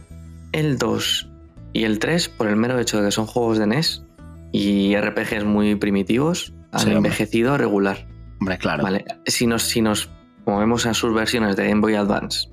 el 0.53 0.77
2 0.77 1.29
y 1.73 1.83
el 1.83 1.99
3, 1.99 2.29
por 2.29 2.47
el 2.47 2.55
mero 2.55 2.79
hecho 2.79 2.97
de 2.99 3.05
que 3.05 3.11
son 3.11 3.25
juegos 3.27 3.57
de 3.59 3.67
NES 3.67 4.03
y 4.51 4.95
RPGs 4.95 5.43
muy 5.45 5.75
primitivos, 5.75 6.53
han 6.71 6.79
Sí, 6.79 6.85
hombre. 6.87 6.97
envejecido 6.97 7.57
regular. 7.57 8.07
hombre, 8.39 8.57
claro. 8.57 8.83
Vale, 8.83 9.05
si 9.25 9.47
nos, 9.47 9.63
si 9.63 9.81
nos 9.81 10.09
movemos 10.45 10.85
a 10.85 10.93
sus 10.93 11.13
versiones 11.13 11.55
de 11.55 11.67
Game 11.67 11.81
Boy 11.81 11.95
Advance 11.95 12.49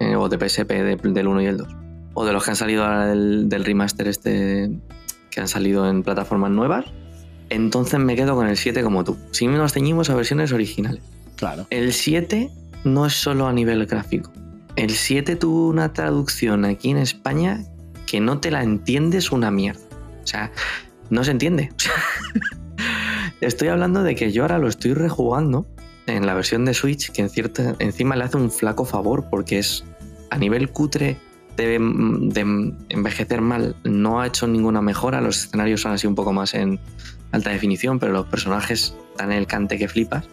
eh, 0.00 0.14
o 0.16 0.28
de 0.28 0.36
PSP 0.38 0.70
de- 0.82 0.96
del 0.96 1.26
1 1.28 1.42
y 1.42 1.46
el 1.46 1.56
2, 1.58 1.68
o 2.14 2.24
de 2.24 2.32
los 2.32 2.44
que 2.44 2.50
han 2.50 2.56
salido 2.56 2.84
ahora 2.84 3.06
del, 3.06 3.48
del 3.48 3.64
remaster 3.64 4.08
este 4.08 4.70
que 5.30 5.40
han 5.40 5.48
salido 5.48 5.88
en 5.88 6.02
plataformas 6.02 6.50
nuevas, 6.50 6.86
entonces 7.50 7.98
me 8.00 8.16
quedo 8.16 8.34
con 8.34 8.46
el 8.48 8.56
7 8.56 8.82
como 8.82 9.04
tú. 9.04 9.16
Si 9.30 9.46
nos 9.46 9.72
ceñimos 9.72 10.10
a 10.10 10.14
versiones 10.14 10.52
originales. 10.52 11.02
Claro. 11.36 11.66
El 11.70 11.92
7 11.92 12.50
no 12.84 13.06
es 13.06 13.12
solo 13.14 13.46
a 13.46 13.52
nivel 13.52 13.86
gráfico. 13.86 14.32
El 14.76 14.90
7 14.90 15.36
tuvo 15.36 15.68
una 15.68 15.92
traducción 15.92 16.64
aquí 16.64 16.90
en 16.90 16.98
España 16.98 17.64
que 18.08 18.20
no 18.20 18.40
te 18.40 18.50
la 18.50 18.62
entiendes 18.62 19.30
una 19.32 19.50
mierda. 19.50 19.82
O 20.22 20.26
sea, 20.26 20.50
no 21.10 21.24
se 21.24 21.30
entiende. 21.30 21.70
Estoy 23.40 23.68
hablando 23.68 24.02
de 24.02 24.14
que 24.14 24.32
yo 24.32 24.42
ahora 24.42 24.58
lo 24.58 24.66
estoy 24.66 24.94
rejugando 24.94 25.66
en 26.06 26.24
la 26.24 26.32
versión 26.34 26.64
de 26.64 26.72
Switch, 26.72 27.12
que 27.12 27.20
en 27.20 27.28
cierta, 27.28 27.76
encima 27.78 28.16
le 28.16 28.24
hace 28.24 28.38
un 28.38 28.50
flaco 28.50 28.86
favor 28.86 29.26
porque 29.30 29.58
es 29.58 29.84
a 30.30 30.38
nivel 30.38 30.70
cutre 30.70 31.18
de, 31.56 31.78
de 31.78 32.74
envejecer 32.88 33.42
mal, 33.42 33.76
no 33.84 34.20
ha 34.20 34.26
hecho 34.26 34.46
ninguna 34.46 34.80
mejora. 34.80 35.20
Los 35.20 35.44
escenarios 35.44 35.82
son 35.82 35.92
así 35.92 36.06
un 36.06 36.14
poco 36.14 36.32
más 36.32 36.54
en 36.54 36.80
alta 37.30 37.50
definición, 37.50 37.98
pero 37.98 38.12
los 38.12 38.26
personajes 38.26 38.94
dan 39.18 39.32
el 39.32 39.46
cante 39.46 39.76
que 39.76 39.86
flipas 39.86 40.26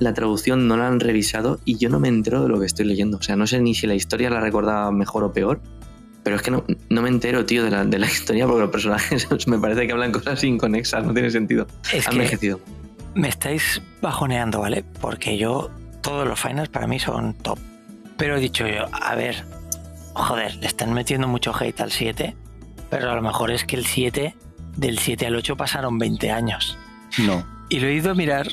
la 0.00 0.12
traducción 0.12 0.66
no 0.66 0.76
la 0.76 0.88
han 0.88 1.00
revisado 1.00 1.60
y 1.64 1.78
yo 1.78 1.88
no 1.88 2.00
me 2.00 2.08
entero 2.08 2.42
de 2.42 2.48
lo 2.48 2.58
que 2.58 2.66
estoy 2.66 2.84
leyendo. 2.84 3.18
O 3.18 3.22
sea, 3.22 3.36
no 3.36 3.46
sé 3.46 3.60
ni 3.60 3.74
si 3.74 3.86
la 3.86 3.94
historia 3.94 4.28
la 4.28 4.40
recordaba 4.40 4.90
mejor 4.90 5.24
o 5.24 5.32
peor, 5.32 5.60
Pero 6.24 6.36
es 6.36 6.42
que 6.42 6.50
no, 6.50 6.64
no 6.88 7.02
me 7.02 7.08
entero, 7.10 7.44
tío, 7.46 7.62
de 7.64 7.70
la, 7.70 7.84
de 7.84 7.98
la 7.98 8.06
historia 8.10 8.46
porque 8.46 8.62
los 8.62 8.70
personajes 8.70 9.28
me 9.46 9.58
parece 9.58 9.86
que 9.86 9.92
hablan 9.92 10.10
cosas 10.10 10.42
inconexas, 10.42 11.04
no 11.04 11.12
tiene 11.14 11.30
sentido. 11.30 11.66
Es 11.92 12.06
Ha 12.06 12.10
que 12.10 12.16
envejecido. 12.16 12.60
me 13.14 13.28
estáis 13.28 13.80
bajoneando, 14.02 14.60
¿vale? 14.60 14.84
Porque 15.00 15.36
yo, 15.38 15.70
todos 16.02 16.26
los 16.26 16.40
finals 16.40 16.68
para 16.70 16.86
mí 16.86 16.98
son 16.98 17.34
top. 17.34 17.58
Pero 18.16 18.36
he 18.36 18.40
dicho 18.40 18.66
yo, 18.66 18.86
a 18.92 19.14
ver, 19.14 19.44
joder, 20.14 20.54
le 20.56 20.66
están 20.66 20.92
metiendo 20.94 21.28
mucho 21.28 21.52
hate 21.54 21.80
al 21.80 21.90
7, 21.92 22.34
pero 22.90 23.10
a 23.10 23.14
lo 23.14 23.22
mejor 23.22 23.50
es 23.50 23.64
que 23.64 23.76
el 23.76 23.84
7, 23.84 24.34
del 24.76 24.98
7 24.98 25.26
al 25.26 25.36
8 25.36 25.56
pasaron 25.56 25.98
20 25.98 26.30
años. 26.30 26.78
No. 27.18 27.44
Y 27.68 27.80
lo 27.80 27.88
he 27.88 27.94
ido 27.94 28.10
a 28.12 28.14
mirar, 28.14 28.48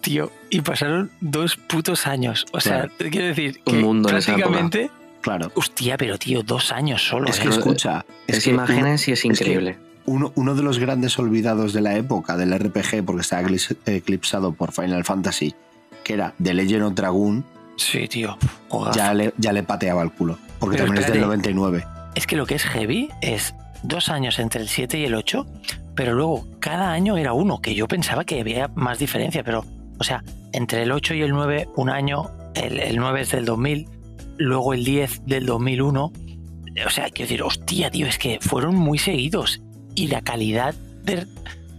tío, 0.00 0.30
y 0.48 0.60
pasaron 0.60 1.10
dos 1.20 1.56
putos 1.56 2.06
años. 2.06 2.46
O 2.52 2.60
sea, 2.60 2.82
Claro. 2.82 2.92
te 2.98 3.10
quiero 3.10 3.26
decir 3.26 3.60
Un 3.66 3.72
que 3.74 3.78
mundo 3.80 4.08
en 4.10 4.16
esa 4.16 4.32
época. 4.32 4.48
prácticamente... 4.48 4.90
Claro. 5.20 5.50
Hostia, 5.54 5.96
pero 5.96 6.18
tío, 6.18 6.42
dos 6.42 6.72
años 6.72 7.02
solo. 7.06 7.28
Es 7.28 7.38
¿eh? 7.38 7.42
que 7.42 7.48
escucha. 7.50 8.04
Es, 8.26 8.44
que 8.44 8.50
imágenes 8.50 9.06
y 9.08 9.12
es 9.12 9.22
que 9.22 9.28
increíble. 9.28 9.78
uno, 10.06 10.32
uno 10.34 10.54
de 10.54 10.62
los 10.62 10.78
grandes 10.78 11.18
olvidados 11.18 11.72
de 11.72 11.80
la 11.82 11.96
época 11.96 12.36
del 12.36 12.58
RPG, 12.58 13.04
porque 13.04 13.20
está 13.22 13.42
eclipsado 13.86 14.52
por 14.52 14.72
Final 14.72 15.04
Fantasy, 15.04 15.54
que 16.04 16.14
era 16.14 16.34
The 16.42 16.54
Legend 16.54 16.82
of 16.84 16.94
Dragoon, 16.94 17.44
Sí, 17.76 18.08
tío. 18.08 18.36
ya 18.94 19.14
le, 19.14 19.32
ya 19.38 19.52
le 19.52 19.62
pateaba 19.62 20.02
el 20.02 20.10
culo. 20.12 20.38
Porque 20.58 20.76
Pero 20.76 20.86
también 20.86 21.04
es 21.04 21.10
del 21.12 21.22
espérate. 21.22 21.54
99. 21.54 21.84
Es 22.14 22.26
que 22.26 22.36
lo 22.36 22.44
que 22.44 22.54
es 22.56 22.64
heavy 22.64 23.08
es 23.22 23.54
dos 23.82 24.10
años 24.10 24.38
entre 24.38 24.60
el 24.60 24.68
7 24.68 24.98
y 24.98 25.04
el 25.04 25.14
8, 25.14 25.46
pero 25.94 26.12
luego 26.12 26.46
cada 26.60 26.92
año 26.92 27.16
era 27.16 27.32
uno, 27.32 27.62
que 27.62 27.74
yo 27.74 27.88
pensaba 27.88 28.24
que 28.24 28.40
había 28.40 28.68
más 28.74 28.98
diferencia, 28.98 29.42
pero, 29.44 29.64
o 29.98 30.04
sea, 30.04 30.22
entre 30.52 30.82
el 30.82 30.92
8 30.92 31.14
y 31.14 31.22
el 31.22 31.30
9, 31.30 31.68
un 31.76 31.88
año, 31.88 32.30
el, 32.54 32.80
el 32.80 32.96
9 32.98 33.22
es 33.22 33.30
del 33.30 33.46
2000, 33.46 33.88
luego 34.40 34.74
el 34.74 34.84
10 34.84 35.22
del 35.26 35.46
2001. 35.46 36.12
O 36.86 36.90
sea, 36.90 37.04
quiero 37.10 37.28
decir, 37.28 37.42
hostia, 37.42 37.90
tío, 37.90 38.06
es 38.06 38.18
que 38.18 38.38
fueron 38.40 38.74
muy 38.74 38.98
seguidos 38.98 39.62
y 39.94 40.08
la 40.08 40.20
calidad 40.22 40.74
de... 41.04 41.26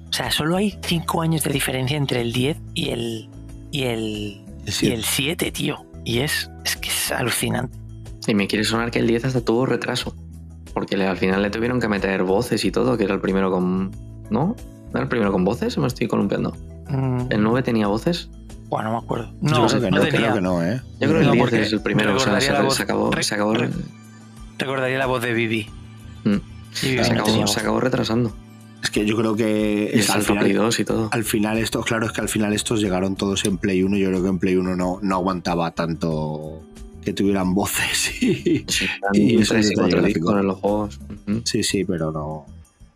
O 0.10 0.14
sea, 0.14 0.30
solo 0.32 0.58
hay 0.58 0.78
5 0.84 1.22
años 1.22 1.44
de 1.44 1.52
diferencia 1.52 1.98
entre 1.98 2.22
el 2.22 2.34
10 2.34 2.58
y 2.74 2.90
el, 2.90 3.30
y 3.72 3.84
el, 3.84 4.02
y 4.02 4.46
decir, 4.66 4.92
el 4.94 5.04
7, 5.04 5.52
tío. 5.52 5.86
Y 6.04 6.20
es, 6.20 6.50
es 6.66 6.76
que 6.76 6.90
es 6.90 7.12
alucinante. 7.12 7.78
Y 8.28 8.36
me 8.36 8.48
quiere 8.48 8.64
sonar 8.66 8.92
que 8.92 9.00
el 9.00 9.08
10 9.08 9.26
hasta 9.26 9.42
tuvo 9.44 9.66
retraso. 9.66 10.16
Porque 10.74 10.98
le- 10.98 11.08
al 11.08 11.18
final 11.18 11.42
le 11.42 11.50
tuvieron 11.50 11.80
que 11.80 11.88
meter 11.88 12.24
voces 12.24 12.64
y 12.66 12.72
todo, 12.72 12.98
que 12.98 13.06
era 13.06 13.14
el 13.14 13.22
primero 13.22 13.50
con. 13.52 13.92
¿No? 14.30 14.56
¿No 14.58 14.92
era 14.92 15.02
el 15.04 15.08
primero 15.08 15.32
con 15.32 15.44
voces 15.46 15.78
o 15.78 15.82
me 15.82 15.88
estoy 15.88 16.08
columpiando? 16.08 16.52
Mm, 16.90 17.28
¿El 17.32 17.42
9 17.44 17.64
tenía 17.64 17.88
voces? 17.88 18.30
Bueno, 18.72 18.90
no 18.90 19.00
me 19.00 19.04
acuerdo. 19.06 19.26
yo 19.42 19.50
No, 19.50 19.68
creo 19.68 19.82
que 19.82 19.92
no, 19.92 20.02
creo 20.02 20.34
que 20.34 20.42
no, 20.42 20.64
¿eh? 20.64 20.82
Yo 21.00 21.08
creo 21.10 21.20
que 21.20 21.26
No, 21.26 21.32
el 21.32 21.32
10 21.34 21.40
porque 21.44 21.62
es 21.62 21.74
el 21.74 21.82
primero. 21.82 22.16
O 22.16 22.20
sea, 22.20 22.34
recordaría 22.34 22.48
se, 22.48 22.54
la 22.54 22.62
voz- 22.64 22.76
se 22.78 22.84
acabó. 22.84 23.12
re- 23.12 23.24
Se 23.24 23.36
acabó, 23.36 23.54
re- 23.54 23.70
Recordaría 24.58 24.98
la 24.98 25.06
voz 25.08 25.22
de 25.22 25.34
Vivi. 25.34 25.68
Mm. 26.24 26.36
Se 26.72 27.00
acabó- 27.02 27.48
se 27.48 27.60
acabó 27.60 27.80
retrasando. 27.82 28.34
Es 28.82 28.90
que 28.90 29.06
yo 29.06 29.16
creo 29.18 29.36
que 29.36 29.92
Y 29.94 30.00
es 30.00 30.10
al 30.10 30.18
Alpha 30.20 30.34
Play 30.34 30.48
final, 30.52 30.64
2 30.66 30.80
y 30.80 30.86
todo. 30.86 31.10
al 31.12 31.24
final 31.24 31.58
estos, 31.60 31.86
claro, 31.86 32.06
es 32.08 32.14
que 32.14 32.22
al 32.22 32.30
final 32.30 32.54
estos 32.54 32.82
llegaron 32.82 33.16
todos 33.16 33.46
en 33.46 33.58
Play 33.58 33.84
1. 33.84 33.98
Yo 33.98 34.08
creo 34.08 34.24
que 34.24 34.30
en 34.30 34.40
Play 34.40 34.56
1 34.56 34.76
no, 34.76 35.00
no 35.02 35.16
aguantaba 35.16 35.72
tanto 35.72 36.62
que 37.04 37.12
tuvieran 37.14 37.54
voces. 37.54 38.22
y- 38.24 38.64
Sí, 38.68 38.86
y 39.14 39.34
y 39.34 39.38
gráfico. 39.44 40.38
en 40.40 40.48
los 40.48 40.58
juegos. 40.60 41.00
Sí, 41.44 41.62
sí, 41.64 41.84
pero 41.84 42.12
no, 42.12 42.46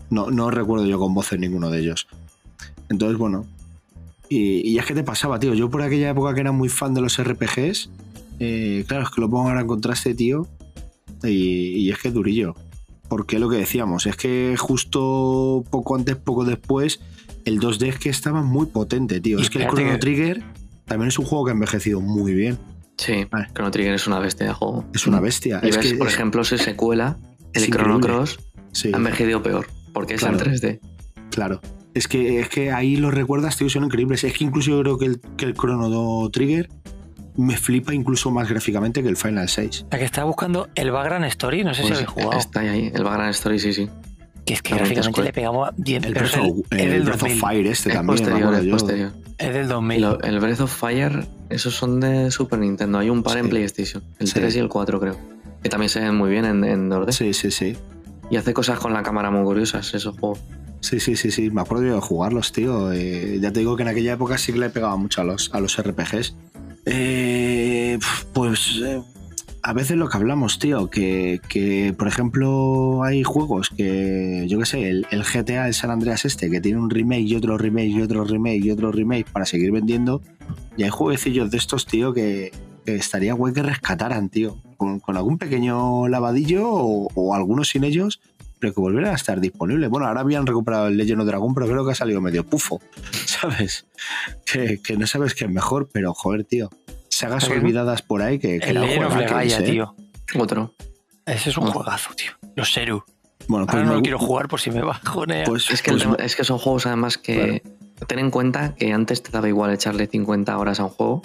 no, 0.09 0.31
no 0.31 0.49
recuerdo 0.51 0.85
yo 0.85 0.97
con 0.97 1.13
voces 1.13 1.37
ninguno 1.39 1.69
de 1.69 1.79
ellos. 1.81 2.07
Entonces, 2.89 3.17
bueno. 3.17 3.45
Y, 4.29 4.67
y 4.69 4.77
es 4.79 4.85
que 4.85 4.93
te 4.93 5.03
pasaba, 5.03 5.39
tío. 5.39 5.53
Yo 5.53 5.69
por 5.69 5.81
aquella 5.81 6.09
época 6.09 6.33
que 6.33 6.41
era 6.41 6.51
muy 6.51 6.69
fan 6.69 6.93
de 6.93 7.01
los 7.01 7.21
RPGs, 7.21 7.89
eh, 8.39 8.83
claro, 8.87 9.03
es 9.03 9.09
que 9.11 9.21
lo 9.21 9.29
pongo 9.29 9.47
ahora 9.49 9.61
en 9.61 9.67
contraste, 9.67 10.13
tío. 10.15 10.47
Y, 11.23 11.29
y 11.77 11.91
es 11.91 11.97
que 11.99 12.09
es 12.09 12.13
durillo. 12.13 12.55
Porque 13.07 13.37
lo 13.39 13.49
que 13.49 13.57
decíamos, 13.57 14.07
es 14.07 14.15
que 14.17 14.55
justo 14.57 15.63
poco 15.69 15.95
antes, 15.95 16.15
poco 16.15 16.43
después, 16.43 16.99
el 17.45 17.59
2D 17.59 17.87
es 17.89 17.99
que 17.99 18.09
estaba 18.09 18.41
muy 18.41 18.65
potente, 18.65 19.19
tío. 19.21 19.37
Y 19.39 19.43
es 19.43 19.49
que 19.49 19.59
el 19.59 19.69
Chrono 19.69 19.91
que- 19.91 19.97
Trigger 19.99 20.43
también 20.85 21.09
es 21.09 21.19
un 21.19 21.25
juego 21.25 21.45
que 21.45 21.51
ha 21.51 21.53
envejecido 21.53 22.01
muy 22.01 22.33
bien. 22.33 22.57
Sí, 22.97 23.25
Vale. 23.29 23.47
Chrono 23.53 23.71
Trigger 23.71 23.93
es 23.93 24.07
una 24.07 24.19
bestia 24.19 24.47
de 24.47 24.53
juego. 24.53 24.85
Es 24.93 25.05
una 25.05 25.19
bestia. 25.19 25.59
Y 25.63 25.69
es 25.69 25.77
ves, 25.77 25.85
que 25.91 25.97
por 25.97 26.07
es- 26.07 26.13
ejemplo, 26.15 26.43
su 26.43 26.57
secuela, 26.57 27.17
es 27.53 27.63
el 27.65 27.71
Chrono. 27.71 27.99
Cross, 27.99 28.39
sí. 28.71 28.89
ha 28.93 28.97
envejecido 28.97 29.43
peor. 29.43 29.67
Porque 29.93 30.15
es 30.15 30.23
en 30.23 30.29
Claro. 30.35 30.43
3D. 30.51 30.79
Claro. 31.31 31.61
Es 31.95 32.07
que, 32.07 32.39
es 32.41 32.49
que 32.49 32.71
ahí 32.71 32.97
los 32.97 33.13
recuerdas, 33.13 33.57
tío, 33.57 33.69
son 33.69 33.85
increíbles. 33.85 34.23
Es 34.23 34.33
que 34.37 34.43
incluso 34.43 34.69
yo 34.69 34.81
creo 34.81 34.97
que 34.99 35.05
el, 35.05 35.19
que 35.37 35.45
el 35.45 35.53
Chrono 35.55 36.29
Trigger 36.29 36.69
me 37.37 37.57
flipa 37.57 37.93
incluso 37.93 38.29
más 38.31 38.47
gráficamente 38.49 39.01
que 39.01 39.09
el 39.09 39.17
Final 39.17 39.49
6. 39.49 39.85
La 39.91 39.97
que 39.97 40.05
estaba 40.05 40.27
buscando 40.27 40.67
el 40.75 40.91
Background 40.91 41.25
Story, 41.25 41.63
no 41.63 41.73
sé 41.73 41.81
Pues 41.81 41.97
si 41.97 42.03
habéis 42.03 42.09
jugado. 42.09 42.39
está 42.39 42.59
ahí, 42.59 42.91
el 42.93 43.03
Background 43.03 43.31
Story, 43.31 43.59
sí, 43.59 43.73
sí. 43.73 43.89
Que 44.45 44.53
es 44.53 44.61
que 44.61 44.71
la 44.75 44.77
gráficamente 44.81 45.23
le 45.23 45.33
pegamos 45.33 45.69
10 45.77 46.03
El 46.05 46.13
Breath 46.13 46.33
el 46.71 46.89
del 46.91 47.01
Breath 47.03 47.15
of 47.15 47.29
2000. 47.29 47.39
Fire 47.39 47.67
este 47.67 47.89
es 47.89 47.95
también, 47.95 48.17
posterior, 48.17 48.53
es 48.55 48.67
posterior. 48.67 49.11
Es 49.37 49.53
del 49.53 49.65
Y 49.65 49.69
2000. 49.69 50.01
lo- 50.01 50.21
el 50.21 50.39
Breath 50.39 50.59
of 50.61 50.73
Fire, 50.79 51.25
esos 51.49 51.73
son 51.75 51.99
de 51.99 52.29
Super 52.29 52.59
Nintendo. 52.59 52.99
Hay 52.99 53.09
un 53.09 53.23
par 53.23 53.37
en. 53.37 53.49
PlayStation. 53.49 54.03
El 54.19 54.27
Sí. 54.27 54.33
3 54.35 54.55
y 54.55 54.59
el 54.59 54.69
4, 54.69 54.99
creo. 54.99 55.17
Que 55.63 55.69
también 55.69 55.89
se 55.89 55.99
ven 56.01 56.15
muy 56.15 56.29
bien 56.29 56.45
en, 56.45 56.63
en 56.63 56.89
2D. 56.91 57.11
Sí, 57.11 57.33
sí, 57.33 57.51
sí. 57.51 57.75
Y 58.29 58.35
hace 58.37 58.53
cosas 58.53 58.79
con 58.79 58.93
la 58.93 59.01
cámara 59.01 59.31
muy 59.31 59.43
curiosas, 59.45 59.93
esos 59.93 60.17
juegos. 60.19 60.39
Sí, 60.85 60.99
sí, 60.99 61.15
sí, 61.15 61.31
sí. 61.31 61.49
Me 61.49 61.61
acuerdo 61.61 61.83
de 61.83 61.99
jugarlos, 61.99 62.51
tío. 62.51 62.93
Eh, 62.93 63.39
ya 63.41 63.51
te 63.51 63.61
digo 63.61 63.75
que 63.75 63.81
en 63.81 63.89
aquella 63.89 64.13
época 64.13 64.37
sí 64.37 64.53
que 64.53 64.59
le 64.59 64.69
pegaba 64.69 64.95
mucho 64.97 65.19
a 65.19 65.23
los, 65.23 65.49
a 65.51 65.59
los 65.59 65.81
RPGs. 65.81 66.35
Eh, 66.85 67.97
pues 68.33 68.79
eh, 68.85 69.01
a 69.63 69.73
veces 69.73 69.97
lo 69.97 70.07
que 70.09 70.17
hablamos, 70.17 70.59
tío, 70.59 70.91
que, 70.91 71.41
que, 71.49 71.95
por 71.97 72.07
ejemplo 72.07 73.03
hay 73.03 73.23
juegos 73.23 73.71
que, 73.71 74.45
yo 74.47 74.59
qué 74.59 74.65
sé, 74.67 74.87
el, 74.87 75.07
el 75.09 75.23
GTA, 75.23 75.67
el 75.67 75.73
San 75.73 75.89
Andreas 75.89 76.23
este, 76.23 76.51
que 76.51 76.61
tiene 76.61 76.77
un 76.77 76.91
remake 76.91 77.29
y 77.29 77.35
otro 77.35 77.57
remake 77.57 77.87
y 77.87 78.01
otro 78.03 78.23
remake 78.23 78.63
y 78.63 78.69
otro 78.69 78.91
remake 78.91 79.31
para 79.31 79.47
seguir 79.47 79.71
vendiendo. 79.71 80.21
Y 80.77 80.83
hay 80.83 80.89
jueguecillos 80.89 81.49
de 81.49 81.57
estos, 81.57 81.87
tío, 81.87 82.13
que, 82.13 82.51
que 82.85 82.95
estaría 82.95 83.33
guay 83.33 83.55
que 83.55 83.63
rescataran, 83.63 84.29
tío. 84.29 84.61
Con, 84.77 85.01
algún 85.07 85.39
pequeño 85.39 86.07
lavadillo 86.09 86.69
o 86.69 87.33
algunos 87.33 87.69
sin 87.69 87.85
ellos, 87.85 88.19
pero 88.59 88.73
que 88.73 88.81
volvieran 88.81 89.11
a 89.11 89.15
estar 89.15 89.39
disponibles. 89.39 89.89
Bueno, 89.89 90.07
ahora 90.07 90.21
habían 90.21 90.45
recuperado 90.45 90.87
el 90.87 90.97
Legend 90.97 91.21
of 91.21 91.27
Dragon, 91.27 91.53
pero 91.53 91.67
creo 91.67 91.85
que 91.85 91.91
ha 91.91 91.95
salido 91.95 92.21
medio 92.21 92.43
pufo, 92.45 92.81
¿sabes? 93.25 93.85
Que, 94.45 94.81
que 94.81 94.97
no 94.97 95.07
sabes 95.07 95.33
qué 95.35 95.45
es 95.45 95.51
mejor, 95.51 95.89
pero 95.91 96.13
joder, 96.13 96.43
tío. 96.43 96.69
Sagas 97.09 97.47
olvidadas 97.49 98.01
por 98.01 98.21
ahí 98.21 98.39
que, 98.39 98.59
que 98.59 98.69
el 98.71 98.77
of 98.77 98.85
juegakers, 98.87 99.15
Legaia, 99.21 99.59
¿eh? 99.59 99.63
tío. 99.63 99.95
Otro. 100.37 100.73
Ese 101.25 101.49
es 101.49 101.57
un 101.57 101.67
Ah. 101.67 101.71
juegazo, 101.71 102.13
tío. 102.15 102.31
Los 102.55 102.73
Seru. 102.73 103.03
Bueno, 103.47 103.65
pues 103.65 103.75
Ahora 103.75 103.85
no 103.85 103.91
me 103.91 103.97
lo 103.97 104.01
quiero 104.01 104.19
jugar 104.19 104.47
por 104.47 104.59
si 104.59 104.71
me 104.71 104.81
bajonea. 104.81 105.45
pues- 105.45 105.69
Es 105.69 105.81
que, 105.81 105.91
pues 105.91 106.03
tema- 106.03 106.15
es 106.19 106.35
que 106.35 106.43
son 106.43 106.57
juegos 106.57 106.85
además 106.85 107.17
que... 107.17 107.61
Ten 108.07 108.19
en 108.19 108.29
cuenta 108.31 108.75
que 108.75 108.91
antes 108.91 109.23
te 109.23 109.31
daba 109.31 109.47
igual 109.47 109.71
echarle 109.73 110.07
50 110.07 110.57
horas 110.57 110.79
a 110.81 110.83
un 110.83 110.89
juego 110.89 111.21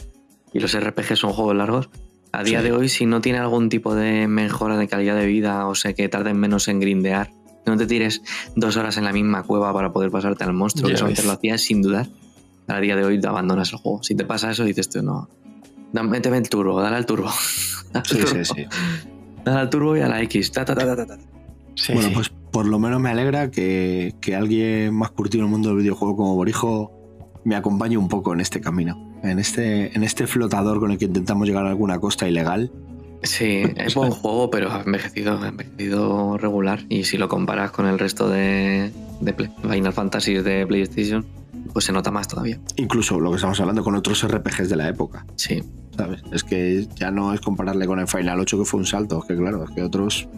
y 0.53 0.61
los 0.61 0.79
RPG 0.79 1.17
son 1.17 1.33
juegos 1.33 1.57
largos. 1.57 1.89
A 2.33 2.43
día 2.45 2.59
Sí. 2.61 2.65
de 2.65 2.73
hoy, 2.73 2.89
si 2.89 3.07
no 3.07 3.21
tiene 3.21 3.39
algún 3.39 3.69
tipo 3.69 3.95
de 3.95 4.29
mejora 4.29 4.77
de 4.79 4.87
calidad 4.89 5.17
de 5.17 5.27
vida 5.27 5.67
o 5.67 5.75
sea 5.75 5.93
que 5.95 6.09
tarden 6.09 6.39
menos 6.39 6.69
en 6.69 6.79
grindear, 6.81 7.31
no 7.67 7.77
te 7.77 7.87
tires 7.87 8.23
dos 8.57 8.77
horas 8.77 8.97
en 8.97 9.05
la 9.05 9.13
misma 9.13 9.43
cueva 9.43 9.73
para 9.73 9.93
poder 9.93 10.11
pasarte 10.11 10.45
al 10.45 10.53
monstruo, 10.53 10.89
Ya 10.89 10.95
que 10.95 10.97
eso 10.97 11.07
antes 11.07 11.25
lo 11.25 11.33
hacías 11.33 11.61
sin 11.61 11.83
dudar. 11.83 12.09
A 12.69 12.79
día 12.81 12.95
de 12.95 13.05
hoy 13.05 13.21
te 13.21 13.27
abandonas 13.27 13.73
el 13.73 13.79
juego. 13.81 14.03
Si 14.03 14.15
te 14.15 14.25
pasa 14.25 14.51
eso, 14.53 14.65
dices 14.65 14.89
tú, 14.89 15.03
no. 15.03 15.29
da- 15.93 16.05
Méteme 16.05 16.39
el 16.39 16.49
turbo, 16.49 16.81
dale 16.81 16.97
al 16.97 17.07
turbo. 17.07 17.29
Dale 17.93 18.05
al 18.05 18.07
Sí, 18.07 18.17
turbo. 18.19 18.45
sí, 18.45 18.55
sí. 18.55 18.65
Dale 19.45 19.59
al 19.61 19.71
turbo 19.71 19.97
y 19.97 20.01
a 20.01 20.09
la 20.09 20.23
X. 20.23 20.53
Ta, 20.53 20.65
ta, 20.65 20.75
ta, 20.77 20.87
ta, 20.87 20.95
ta, 20.97 21.07
ta. 21.07 21.19
Sí, 21.75 21.93
bueno, 21.95 22.09
sí. 22.11 22.15
pues 22.15 22.33
por 22.53 22.67
lo 22.67 22.79
menos 22.79 23.01
me 23.01 23.11
alegra 23.11 23.51
que, 23.51 24.15
que 24.21 24.37
alguien 24.37 24.95
más 24.95 25.11
curtido 25.11 25.43
en 25.43 25.47
el 25.47 25.51
mundo 25.51 25.71
del 25.71 25.79
videojuego 25.79 26.17
como 26.17 26.37
Borijo 26.37 26.93
me 27.45 27.57
acompañe 27.57 27.97
un 27.97 28.09
poco 28.09 28.33
en 28.35 28.41
este 28.41 28.61
camino. 28.61 29.10
En 29.23 29.39
este, 29.39 29.95
en 29.97 30.03
este 30.03 30.27
flotador 30.27 30.81
con 30.81 30.91
el 30.93 30.99
que 30.99 31.05
intentamos 31.07 31.47
llegar 31.47 31.67
a 31.67 31.71
alguna 31.71 31.99
costa 31.99 32.29
ilegal. 32.29 32.71
Sí, 33.23 33.63
es 33.77 33.95
buen 33.95 34.11
juego, 34.11 34.51
pero 34.51 34.71
ha 34.73 34.81
envejecido, 34.83 35.39
ha 35.43 35.49
envejecido 35.49 36.39
regular. 36.39 36.81
Y 36.89 37.05
si 37.05 37.19
lo 37.19 37.29
comparas 37.29 37.71
con 37.71 37.87
el 37.87 37.99
resto 37.99 38.29
de, 38.31 38.91
de 39.21 39.33
Play- 39.35 39.51
Final 39.63 39.93
Fantasy 39.93 40.35
de 40.35 40.67
PlayStation, 40.67 41.27
pues 41.75 41.85
se 41.85 41.93
nota 41.93 42.11
más 42.11 42.29
todavía. 42.29 42.59
Incluso 42.77 43.21
lo 43.21 43.31
que 43.31 43.37
estamos 43.37 43.61
hablando 43.61 43.85
con 43.85 43.95
otros 43.95 44.27
RPGs 44.27 44.71
de 44.71 44.77
la 44.77 44.89
época. 44.89 45.27
Sí, 45.37 45.63
¿Sabes? 45.97 46.23
Es 46.33 46.45
que 46.45 46.87
ya 46.97 47.11
no 47.11 47.35
es 47.35 47.41
compararle 47.43 47.87
con 47.87 47.99
el 48.01 48.09
Final 48.09 48.41
8 48.41 48.59
que 48.61 48.65
fue 48.65 48.81
un 48.81 48.87
salto. 48.87 49.19
Es 49.21 49.25
que 49.29 49.37
claro, 49.37 49.65
es 49.65 49.71
que 49.73 49.83
otros. 49.83 50.29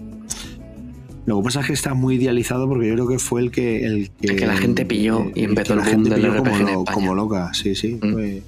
Lo 1.24 1.36
que 1.38 1.44
pasa 1.44 1.60
es 1.60 1.66
que 1.68 1.72
está 1.74 1.94
muy 1.94 2.16
idealizado 2.16 2.66
porque 2.68 2.88
yo 2.88 2.94
creo 2.94 3.06
que 3.06 3.18
fue 3.20 3.42
el 3.42 3.52
que. 3.52 3.84
El 3.86 4.10
que, 4.10 4.26
El 4.26 4.36
que 4.36 4.46
la 4.46 4.56
gente 4.56 4.84
pilló 4.84 5.26
y 5.36 5.44
empezó 5.44 5.74
el 5.74 5.78
la 5.78 5.84
boom 5.84 5.92
gente 5.94 6.10
del 6.10 6.20
pilló 6.20 6.32
RPG 6.32 6.38
como, 6.42 6.56
en 6.56 6.62
lo- 6.64 6.68
España. 6.80 6.94
como 6.94 7.14
loca, 7.14 7.54
sí, 7.54 7.74
sí. 7.76 7.98
Mm. 8.02 8.12
fue- 8.12 8.42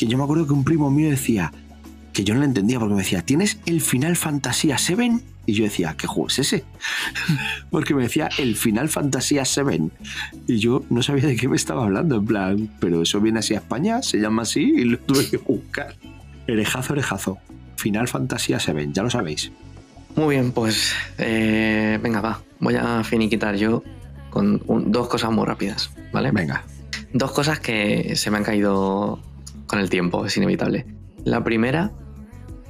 Que 0.00 0.06
yo 0.06 0.16
me 0.18 0.24
acuerdo 0.24 0.46
que 0.46 0.52
un 0.54 0.64
primo 0.64 0.90
mío 0.90 1.10
decía 1.10 1.52
que 2.12 2.24
yo 2.24 2.34
no 2.34 2.40
lo 2.40 2.46
entendía 2.46 2.78
porque 2.80 2.94
me 2.94 3.02
decía, 3.02 3.22
¿tienes 3.22 3.58
el 3.66 3.80
Final 3.80 4.16
Fantasía 4.16 4.78
7? 4.78 5.18
Y 5.46 5.52
yo 5.52 5.64
decía, 5.64 5.94
¿qué 5.96 6.06
juego 6.06 6.28
es 6.28 6.38
ese? 6.38 6.64
porque 7.70 7.94
me 7.94 8.02
decía 8.02 8.28
el 8.38 8.56
Final 8.56 8.88
Fantasía 8.88 9.44
7. 9.44 9.90
Y 10.48 10.58
yo 10.58 10.84
no 10.90 11.02
sabía 11.02 11.26
de 11.26 11.36
qué 11.36 11.48
me 11.48 11.56
estaba 11.56 11.84
hablando, 11.84 12.16
en 12.16 12.24
plan, 12.24 12.70
pero 12.80 13.02
eso 13.02 13.20
viene 13.20 13.38
así 13.40 13.54
a 13.54 13.58
España, 13.58 14.02
se 14.02 14.18
llama 14.18 14.42
así 14.42 14.60
y 14.60 14.84
lo 14.84 14.98
tuve 14.98 15.28
que 15.28 15.36
buscar. 15.36 15.94
Orejazo, 16.48 16.94
orejazo. 16.94 17.38
Final 17.76 18.08
Fantasía 18.08 18.58
7, 18.58 18.88
ya 18.92 19.02
lo 19.02 19.10
sabéis. 19.10 19.52
Muy 20.16 20.34
bien, 20.34 20.52
pues 20.52 20.92
eh, 21.18 21.98
venga, 22.02 22.20
va. 22.20 22.42
Voy 22.58 22.74
a 22.74 23.04
finiquitar 23.04 23.54
yo 23.56 23.84
con 24.30 24.60
un- 24.66 24.90
dos 24.90 25.08
cosas 25.08 25.30
muy 25.30 25.46
rápidas, 25.46 25.90
¿vale? 26.12 26.30
Venga. 26.32 26.64
Dos 27.12 27.32
cosas 27.32 27.60
que 27.60 28.14
se 28.16 28.30
me 28.30 28.38
han 28.38 28.44
caído 28.44 29.20
con 29.70 29.78
el 29.78 29.88
tiempo, 29.88 30.26
es 30.26 30.36
inevitable. 30.36 30.84
La 31.24 31.42
primera, 31.44 31.90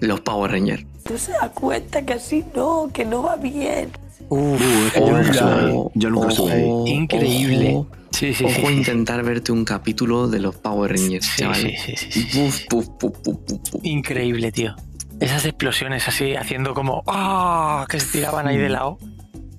los 0.00 0.20
Power 0.20 0.50
Rangers. 0.52 0.84
¿Tú 1.04 1.16
se 1.18 1.32
das 1.32 1.50
cuenta 1.50 2.02
que 2.04 2.12
así 2.14 2.44
no, 2.54 2.90
que 2.92 3.04
no 3.04 3.22
va 3.22 3.36
bien? 3.36 3.90
Uf, 4.28 4.60
Uh, 4.60 4.60
yo 4.94 5.10
nunca 5.10 5.90
Yo 5.94 6.10
nunca 6.10 6.26
ojo, 6.28 6.84
Increíble. 6.86 7.72
ojo, 7.74 7.86
sí, 8.12 8.32
sí, 8.34 8.44
ojo 8.44 8.68
sí. 8.68 8.72
intentar 8.74 9.22
verte 9.24 9.50
un 9.50 9.64
capítulo 9.64 10.28
de 10.28 10.38
los 10.40 10.54
Power 10.56 10.92
Rangers, 10.92 11.26
Sí, 11.26 11.42
chaval. 11.42 11.56
sí, 11.56 11.74
sí, 11.84 11.96
sí, 11.96 12.10
sí, 12.12 12.22
sí. 12.30 12.38
Buf, 12.38 12.60
buf, 12.70 12.88
buf, 13.00 13.16
buf, 13.24 13.38
buf, 13.46 13.60
buf. 13.72 13.84
Increíble, 13.84 14.52
tío. 14.52 14.76
Esas 15.20 15.44
explosiones 15.46 16.06
así, 16.06 16.34
haciendo 16.36 16.74
como 16.74 17.02
¡ah! 17.06 17.86
que 17.88 17.98
se 17.98 18.10
tiraban 18.12 18.46
ahí 18.46 18.56
de 18.58 18.68
lado. 18.68 18.98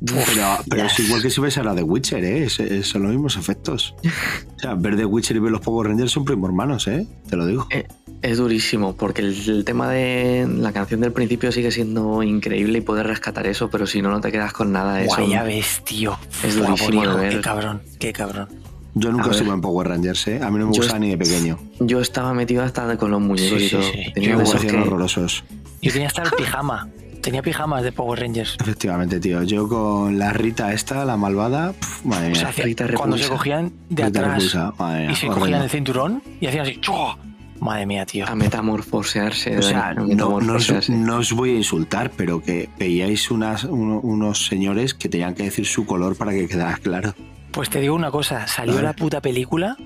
Pero, 0.04 0.58
pero 0.70 0.86
es 0.88 1.00
igual 1.00 1.22
que 1.22 1.30
si 1.30 1.40
ves 1.42 1.58
a 1.60 1.64
la 1.64 1.76
de 1.76 1.84
Witcher, 1.84 2.24
¿eh? 2.24 2.44
Es- 2.46 2.60
es- 2.60 2.88
son 2.88 3.04
los 3.04 3.12
mismos 3.12 3.38
efectos. 3.38 3.94
O 4.56 4.60
sea, 4.62 4.76
ver 4.76 4.96
The 4.96 5.06
Witcher 5.06 5.38
y 5.38 5.40
ver 5.40 5.52
los 5.52 5.62
Power 5.62 5.88
Rangers 5.88 6.12
son 6.12 6.24
primo 6.24 6.46
hermanos, 6.46 6.88
¿eh? 6.88 7.08
Te 7.30 7.36
lo 7.36 7.46
digo. 7.48 7.68
Eh, 7.72 7.86
Es 8.22 8.38
durísimo, 8.38 8.96
porque 8.96 9.22
el, 9.24 9.50
el 9.50 9.66
tema 9.66 9.90
de 9.90 10.48
la 10.48 10.72
canción 10.72 11.02
del 11.02 11.12
principio 11.12 11.52
sigue 11.52 11.72
siendo 11.72 12.22
increíble 12.22 12.78
y 12.78 12.82
puedes 12.82 13.04
rescatar 13.06 13.48
eso, 13.48 13.70
pero 13.72 13.88
si 13.88 14.02
no, 14.04 14.12
no 14.12 14.22
te 14.22 14.32
quedas 14.32 14.54
con 14.54 14.72
nada 14.72 14.96
de 14.98 15.06
eso. 15.06 15.16
Guay, 15.18 15.30
ya 15.32 15.42
ves, 15.44 15.82
tío. 15.84 16.16
Es 16.44 16.56
durísimo 16.56 16.92
de 17.02 17.08
bonijo, 17.08 17.18
ver. 17.18 17.34
Qué 17.38 17.42
cabrón, 17.42 17.82
qué 17.98 18.14
cabrón. 18.14 18.48
Yo 18.94 19.12
nunca 19.12 19.32
estuve 19.32 19.50
en 19.50 19.62
Power 19.62 19.88
Rangers, 19.88 20.28
¿eh? 20.28 20.40
A 20.44 20.52
mí 20.52 20.60
no 20.60 20.68
me 20.68 20.74
Yo 20.74 20.82
gustaba 20.82 21.00
ni 21.00 21.10
de 21.10 21.18
pequeño. 21.18 21.58
Yo 21.80 22.00
estaba 22.02 22.34
metido 22.36 22.62
hasta 22.64 22.96
con 22.98 23.10
los 23.10 23.22
muñecos 23.22 23.58
Sí, 23.60 23.66
y 23.66 23.70
sí, 23.70 23.76
todo. 23.76 23.84
sí. 23.92 24.12
Tenía 24.14 24.36
esos 24.36 24.50
parecían 24.52 24.76
que- 24.84 24.88
horrorosos. 24.88 25.44
Yo 25.82 25.92
tenía 25.92 26.08
hasta 26.08 26.22
el 26.24 26.32
pijama. 26.38 26.90
Tenía 27.22 27.42
pijamas 27.42 27.84
de 27.84 27.92
Power 27.92 28.20
Rangers. 28.20 28.58
Efectivamente, 28.60 29.20
tío. 29.20 29.44
Yo 29.44 29.68
con 29.68 30.18
la 30.18 30.34
Rita 30.34 30.74
esta, 30.74 31.06
la 31.06 31.18
malvada, 31.18 31.74
pf, 31.74 32.06
madre 32.08 32.28
O 32.28 32.30
mía. 32.32 32.40
sea, 32.40 32.50
hacía- 32.50 32.66
Rita 32.66 32.88
cuando 32.96 33.18
se 33.18 33.30
cogían 33.30 33.72
de 33.90 34.06
Rita 34.06 34.20
atrás 34.20 34.34
repulsa, 34.36 34.74
madre 34.80 35.02
mía, 35.04 35.12
y 35.12 35.16
se 35.16 35.28
cogían 35.28 35.62
el 35.62 35.70
cinturón 35.70 36.24
y 36.40 36.48
hacían 36.48 36.64
así 36.64 36.78
¡chua! 36.82 37.18
Madre 37.60 37.86
mía, 37.86 38.08
tío. 38.08 38.28
a 38.28 38.34
metamorfosearse. 38.34 39.58
O 39.60 39.62
sea, 39.62 39.94
Dani, 39.96 40.14
a 40.14 40.16
no, 40.16 40.30
no, 40.30 40.36
os, 40.38 40.44
metamorfosearse. 40.44 40.92
no 40.94 41.18
os 41.18 41.32
voy 41.34 41.52
a 41.52 41.56
insultar, 41.58 42.10
pero 42.18 42.42
que 42.42 42.70
veíais 42.80 43.30
unas, 43.30 43.66
uno- 43.66 44.00
unos 44.00 44.48
señores 44.48 44.96
que 44.96 45.08
tenían 45.10 45.36
que 45.36 45.44
decir 45.44 45.68
su 45.68 45.86
color 45.86 46.16
para 46.18 46.32
que 46.32 46.48
quedara 46.48 46.78
claro. 46.78 47.14
Pues 47.52 47.70
te 47.70 47.80
digo 47.82 47.94
una 47.94 48.10
cosa, 48.10 48.48
salió 48.48 48.82
la 48.82 48.94
puta 48.94 49.22
película 49.22 49.78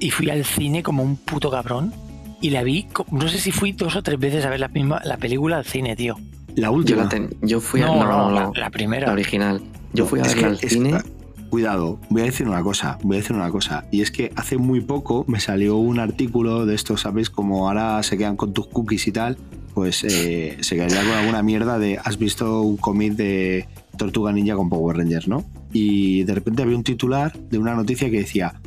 y 0.00 0.10
fui 0.10 0.28
al 0.30 0.44
cine 0.44 0.82
como 0.82 1.04
un 1.04 1.16
puto 1.16 1.50
cabrón 1.50 1.92
y 2.40 2.50
la 2.50 2.64
vi, 2.64 2.88
no 3.12 3.28
sé 3.28 3.38
si 3.38 3.52
fui 3.52 3.70
dos 3.72 3.94
o 3.94 4.02
tres 4.02 4.18
veces 4.18 4.44
a 4.44 4.50
ver 4.50 4.58
la 4.60 4.68
misma 4.68 5.00
la 5.04 5.18
película 5.18 5.58
al 5.58 5.64
cine, 5.64 5.94
tío. 5.94 6.16
La 6.58 6.68
Yo, 6.68 6.72
última. 6.72 7.02
la 7.04 7.08
ten- 7.08 7.30
yo 7.42 7.60
fui 7.60 7.80
a. 7.82 7.86
no, 7.86 8.04
no, 8.04 8.30
la, 8.32 8.42
no, 8.44 8.52
la 8.54 8.70
primera. 8.70 9.06
la 9.08 9.12
original. 9.12 9.60
Yo 9.92 10.06
fui 10.06 10.20
a 10.20 10.22
Es 10.22 10.28
verla 10.34 10.42
que- 10.42 10.54
al 10.54 10.58
es- 10.64 10.72
cine. 10.72 10.98
Cuidado, 11.50 11.98
voy 12.10 12.20
a 12.20 12.24
decir 12.26 12.46
una 12.46 12.62
cosa, 12.62 12.98
voy 13.02 13.16
a 13.16 13.20
decir 13.20 13.34
una 13.34 13.48
cosa. 13.50 13.86
Y 13.90 14.02
es 14.02 14.10
que 14.10 14.30
hace 14.36 14.58
muy 14.58 14.82
poco 14.82 15.24
me 15.28 15.40
salió 15.40 15.76
un 15.76 15.98
artículo 15.98 16.66
de 16.66 16.74
esto, 16.74 16.98
¿sabes? 16.98 17.30
Como 17.30 17.68
ahora 17.68 18.02
se 18.02 18.18
quedan 18.18 18.36
con 18.36 18.52
tus 18.52 18.66
cookies 18.66 19.06
y 19.06 19.12
tal, 19.12 19.38
pues 19.72 20.04
eh, 20.04 20.58
se 20.60 20.74
quedaría 20.76 21.00
con 21.04 21.12
alguna 21.12 21.42
mierda 21.42 21.78
de 21.78 21.98
has 22.04 22.18
visto 22.18 22.60
un 22.60 22.76
cómic 22.76 23.14
de 23.14 23.66
Tortuga 23.96 24.30
Ninja 24.32 24.56
con 24.56 24.68
Power 24.68 24.98
Rangers, 24.98 25.26
¿no? 25.26 25.42
Y 25.72 26.24
de 26.24 26.34
repente 26.34 26.62
había 26.62 26.76
un 26.76 26.84
titular 26.84 27.32
de 27.38 27.56
una 27.56 27.74
noticia 27.74 28.10
que 28.10 28.18
decía 28.18 28.60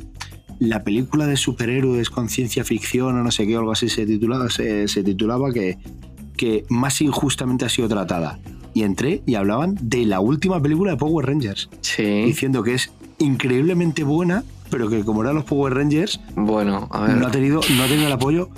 la 0.58 0.82
película 0.82 1.26
de 1.28 1.36
superhéroes 1.36 2.10
con 2.10 2.28
ciencia 2.28 2.64
ficción 2.64 3.16
o 3.16 3.22
no 3.22 3.30
sé 3.30 3.46
qué, 3.46 3.56
o 3.56 3.60
algo 3.60 3.70
así 3.72 3.88
se 3.90 4.06
titulaba, 4.06 4.50
se, 4.50 4.88
se 4.88 5.04
titulaba 5.04 5.52
que, 5.52 5.78
que 6.36 6.64
más 6.68 7.00
injustamente 7.00 7.64
ha 7.64 7.68
sido 7.68 7.88
tratada. 7.88 8.38
Y 8.74 8.82
entré 8.84 9.22
y 9.26 9.34
hablaban 9.34 9.76
de 9.80 10.06
la 10.06 10.20
última 10.20 10.60
película 10.60 10.92
de 10.92 10.96
Power 10.96 11.26
Rangers 11.26 11.68
Sí. 11.82 12.22
diciendo 12.24 12.62
que 12.62 12.74
es 12.74 12.90
increíblemente 13.18 14.02
buena, 14.04 14.44
pero 14.70 14.88
que 14.88 15.04
como 15.04 15.22
eran 15.22 15.34
los 15.34 15.44
Power 15.44 15.74
Rangers, 15.74 16.20
Bueno, 16.34 16.88
a 16.90 17.02
ver. 17.02 17.16
no 17.16 17.26
ha 17.26 17.30
tenido, 17.30 17.60
no 17.76 17.82
ha 17.82 17.86
tenido 17.86 18.06
el 18.06 18.12
apoyo. 18.12 18.48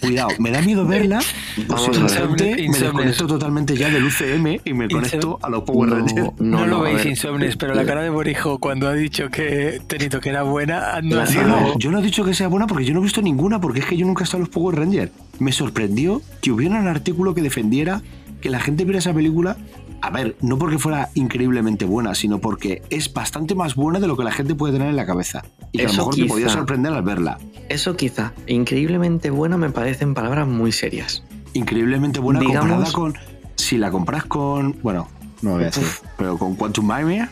Cuidado, 0.00 0.30
me 0.40 0.50
da 0.50 0.60
miedo 0.60 0.84
verla. 0.84 1.20
Pues 1.68 1.88
me 1.96 2.48
desconecto 2.68 3.26
totalmente 3.28 3.76
ya 3.76 3.90
del 3.90 4.04
UCM 4.04 4.60
y 4.64 4.72
me 4.72 4.88
conecto 4.88 5.38
a 5.40 5.48
los 5.48 5.62
Power 5.62 5.90
Rangers. 5.90 6.14
no, 6.16 6.34
No, 6.40 6.58
no, 6.60 6.66
lo 6.66 6.76
a 6.78 6.82
veis 6.82 7.04
insomnes, 7.06 7.56
pero 7.56 7.72
la 7.74 7.84
cara 7.84 8.02
de 8.02 8.10
Borijo 8.10 8.58
cuando 8.58 8.88
ha 8.88 8.92
dicho 8.94 9.28
que 9.30 9.80
Tenito 9.86 10.20
que 10.20 10.30
era 10.30 10.42
buena 10.42 11.00
no 11.02 11.20
ha 11.20 11.26
sido. 11.26 11.46
No, 11.46 11.78
yo 11.78 11.92
no 11.92 12.00
he 12.00 12.02
dicho 12.02 12.24
que 12.24 12.34
sea 12.34 12.48
buena 12.48 12.66
porque 12.66 12.84
yo 12.84 12.92
no 12.92 12.98
he 13.00 13.02
visto 13.04 13.22
ninguna, 13.22 13.60
porque 13.60 13.78
es 13.80 13.86
que 13.86 13.96
yo 13.96 14.04
nunca 14.04 14.22
he 14.22 14.24
estado 14.24 14.38
en 14.38 14.46
los 14.46 14.54
Power 14.54 14.76
Rangers. 14.80 15.12
Me 15.42 15.50
sorprendió 15.50 16.22
que 16.40 16.52
hubiera 16.52 16.78
un 16.78 16.86
artículo 16.86 17.34
que 17.34 17.42
defendiera 17.42 18.00
que 18.40 18.48
la 18.48 18.60
gente 18.60 18.84
viera 18.84 19.00
esa 19.00 19.12
película. 19.12 19.56
A 20.00 20.10
ver, 20.10 20.36
no 20.40 20.56
porque 20.58 20.78
fuera 20.78 21.10
increíblemente 21.14 21.84
buena, 21.84 22.14
sino 22.14 22.38
porque 22.40 22.82
es 22.90 23.12
bastante 23.12 23.54
más 23.56 23.74
buena 23.74 23.98
de 23.98 24.06
lo 24.06 24.16
que 24.16 24.22
la 24.24 24.30
gente 24.32 24.54
puede 24.54 24.72
tener 24.72 24.88
en 24.88 24.96
la 24.96 25.04
cabeza. 25.06 25.42
Y 25.72 25.78
que 25.78 25.84
a 25.84 25.86
lo 25.86 25.92
Eso 25.92 26.00
mejor 26.02 26.14
te 26.14 26.24
podía 26.26 26.46
quizá. 26.46 26.56
sorprender 26.58 26.92
al 26.92 27.02
verla. 27.02 27.38
Eso 27.68 27.96
quizá. 27.96 28.32
Increíblemente 28.46 29.30
buena 29.30 29.56
me 29.56 29.70
parecen 29.70 30.14
palabras 30.14 30.46
muy 30.46 30.70
serias. 30.72 31.22
increíblemente 31.54 32.18
buena 32.20 32.40
Digamos- 32.40 32.92
comparada 32.92 32.92
con. 32.92 33.14
Si 33.56 33.78
la 33.78 33.90
compras 33.90 34.24
con. 34.24 34.76
Bueno, 34.82 35.08
no 35.42 35.50
lo 35.50 35.54
voy 35.56 35.64
a 35.64 35.66
decir, 35.66 35.84
pero 36.16 36.38
con 36.38 36.54
Quantum 36.54 36.86
Mania. 36.86 37.30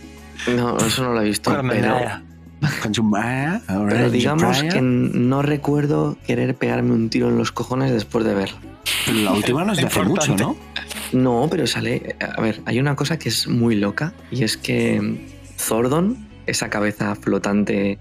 No, 0.57 0.77
eso 0.79 1.05
no 1.05 1.13
lo 1.15 1.23
he 1.23 1.25
visto. 1.27 1.51
Bueno, 1.53 1.73
pero, 3.67 4.11
digamos 4.11 4.63
que 4.63 4.81
no 4.81 5.43
recuerdo 5.43 6.17
querer 6.27 6.55
pegarme 6.55 6.93
un 6.93 7.11
tiro 7.11 7.29
en 7.29 7.39
los 7.39 7.53
cojones 7.53 7.91
después 7.91 8.25
de 8.25 8.35
verla. 8.35 8.59
Pero 9.07 9.19
la 9.21 9.33
última 9.33 9.65
no 9.65 9.73
es 9.73 9.79
de 9.79 9.87
hace 9.87 10.03
mucho. 10.03 10.37
¿no? 10.37 10.57
No, 11.13 11.49
pero 11.51 11.67
sale. 11.67 12.17
A 12.21 12.41
ver, 12.41 12.61
hay 12.67 12.79
una 12.79 12.97
cosa 12.97 13.19
que 13.19 13.29
es 13.29 13.49
muy 13.49 13.77
loca 13.77 14.13
y 14.31 14.45
es 14.45 14.57
que 14.57 15.27
Zordon, 15.57 16.29
esa 16.47 16.71
cabeza 16.71 17.15
flotante 17.15 17.99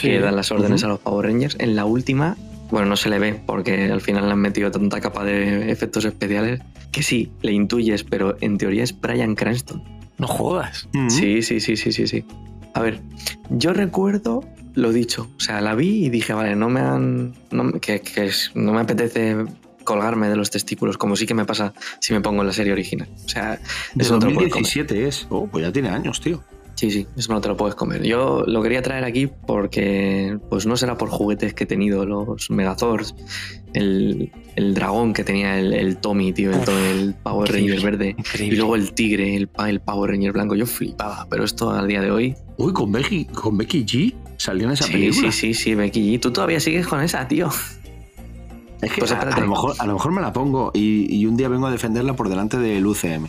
que 0.00 0.20
da 0.20 0.32
las 0.32 0.50
órdenes 0.50 0.84
a 0.84 0.88
los 0.88 0.98
Power 1.00 1.26
Rangers, 1.26 1.56
en 1.58 1.76
la 1.76 1.84
última, 1.84 2.36
bueno, 2.70 2.88
no 2.88 2.96
se 2.96 3.08
le 3.08 3.18
ve 3.18 3.40
porque 3.46 3.90
al 3.90 4.00
final 4.00 4.26
le 4.26 4.32
han 4.32 4.40
metido 4.40 4.70
tanta 4.70 5.00
capa 5.00 5.24
de 5.24 5.70
efectos 5.70 6.04
especiales 6.04 6.60
que 6.92 7.02
sí, 7.02 7.30
le 7.42 7.52
intuyes, 7.52 8.04
pero 8.04 8.36
en 8.40 8.58
teoría 8.58 8.84
es 8.84 8.98
Brian 8.98 9.34
Cranston. 9.34 9.82
No 10.18 10.26
jodas. 10.26 10.88
Mm. 10.92 11.10
Sí, 11.10 11.42
sí, 11.42 11.60
sí, 11.60 11.76
sí, 11.76 11.92
sí, 11.92 12.06
sí. 12.06 12.24
A 12.74 12.80
ver, 12.82 13.00
yo 13.50 13.72
recuerdo 13.72 14.44
lo 14.74 14.92
dicho, 14.92 15.28
o 15.36 15.40
sea, 15.40 15.60
la 15.60 15.74
vi 15.74 16.04
y 16.06 16.10
dije, 16.10 16.32
vale, 16.32 16.54
no 16.54 16.68
me 16.68 16.80
han. 16.80 17.34
no 17.50 17.72
que, 17.80 18.00
es- 18.16 18.52
no 18.54 18.72
me 18.72 18.80
apetece 18.80 19.36
colgarme 19.84 20.28
de 20.28 20.36
los 20.36 20.50
testículos, 20.50 20.98
como 20.98 21.16
sí 21.16 21.26
que 21.26 21.34
me 21.34 21.44
pasa 21.46 21.72
si 22.00 22.12
me 22.12 22.20
pongo 22.20 22.42
en 22.42 22.46
la 22.48 22.52
serie 22.52 22.72
original. 22.72 23.08
O 23.24 23.28
sea, 23.28 23.58
De 23.94 24.04
lo 24.04 24.18
puedes 24.20 24.34
comer. 24.34 24.50
2017 24.50 25.08
es. 25.08 25.26
Oh, 25.30 25.46
pues 25.46 25.64
ya 25.64 25.72
tiene 25.72 25.88
años, 25.88 26.20
tío. 26.20 26.44
Sí, 26.78 26.92
sí, 26.92 27.08
eso 27.16 27.32
no 27.32 27.40
te 27.40 27.48
lo 27.48 27.56
puedes 27.56 27.74
comer. 27.74 28.04
Yo 28.04 28.44
lo 28.46 28.62
quería 28.62 28.82
traer 28.82 29.02
aquí 29.02 29.26
porque, 29.48 30.38
pues 30.48 30.64
no 30.64 30.76
será 30.76 30.96
por 30.96 31.08
juguetes 31.08 31.52
que 31.52 31.64
he 31.64 31.66
tenido, 31.66 32.06
los 32.06 32.50
Megazords, 32.52 33.16
el, 33.74 34.30
el 34.54 34.74
dragón 34.74 35.12
que 35.12 35.24
tenía 35.24 35.58
el, 35.58 35.72
el 35.72 35.96
Tommy, 35.96 36.32
tío, 36.32 36.52
el, 36.52 36.60
to- 36.64 36.78
el 36.78 37.14
Power 37.20 37.50
Ranger 37.50 37.74
Increíble, 37.80 38.14
verde, 38.14 38.16
y 38.44 38.50
luego 38.52 38.76
el 38.76 38.92
tigre, 38.92 39.34
el, 39.34 39.50
el 39.66 39.80
Power 39.80 40.12
Ranger 40.12 40.30
blanco. 40.32 40.54
Yo 40.54 40.66
flipaba, 40.66 41.26
pero 41.28 41.42
esto 41.42 41.70
al 41.72 41.88
día 41.88 42.00
de 42.00 42.12
hoy. 42.12 42.36
Uy, 42.58 42.72
con 42.72 42.92
Becky, 42.92 43.24
con 43.24 43.58
Becky 43.58 43.84
G 43.84 44.14
salió 44.36 44.66
en 44.68 44.74
esa 44.74 44.84
Sí, 44.84 44.92
película. 44.92 45.32
sí, 45.32 45.52
sí, 45.52 45.54
sí, 45.54 45.74
Becky 45.74 46.14
G. 46.16 46.20
Tú 46.20 46.30
todavía 46.30 46.60
sigues 46.60 46.86
con 46.86 47.00
esa, 47.02 47.26
tío. 47.26 47.48
Es 48.80 48.92
que 48.92 49.00
Pues 49.00 49.10
a, 49.10 49.14
espérate. 49.14 49.40
a 49.40 49.44
lo 49.44 49.50
mejor, 49.50 49.74
a 49.80 49.84
lo 49.86 49.94
mejor 49.94 50.12
me 50.12 50.20
la 50.20 50.32
pongo 50.32 50.70
y, 50.72 51.12
y 51.12 51.26
un 51.26 51.36
día 51.36 51.48
vengo 51.48 51.66
a 51.66 51.72
defenderla 51.72 52.14
por 52.14 52.28
delante 52.28 52.56
del 52.56 52.86
UCM. 52.86 53.26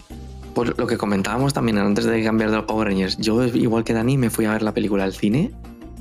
Pues 0.53 0.71
lo 0.77 0.87
que 0.87 0.97
comentábamos 0.97 1.53
también 1.53 1.77
antes 1.77 2.05
de 2.05 2.23
cambiar 2.23 2.49
de 2.51 2.57
los 2.57 2.65
Power 2.65 2.87
Rangers. 2.87 3.17
Yo, 3.17 3.43
igual 3.45 3.83
que 3.83 3.93
Dani, 3.93 4.17
me 4.17 4.29
fui 4.29 4.45
a 4.45 4.51
ver 4.51 4.61
la 4.63 4.73
película 4.73 5.03
al 5.03 5.13
cine. 5.13 5.51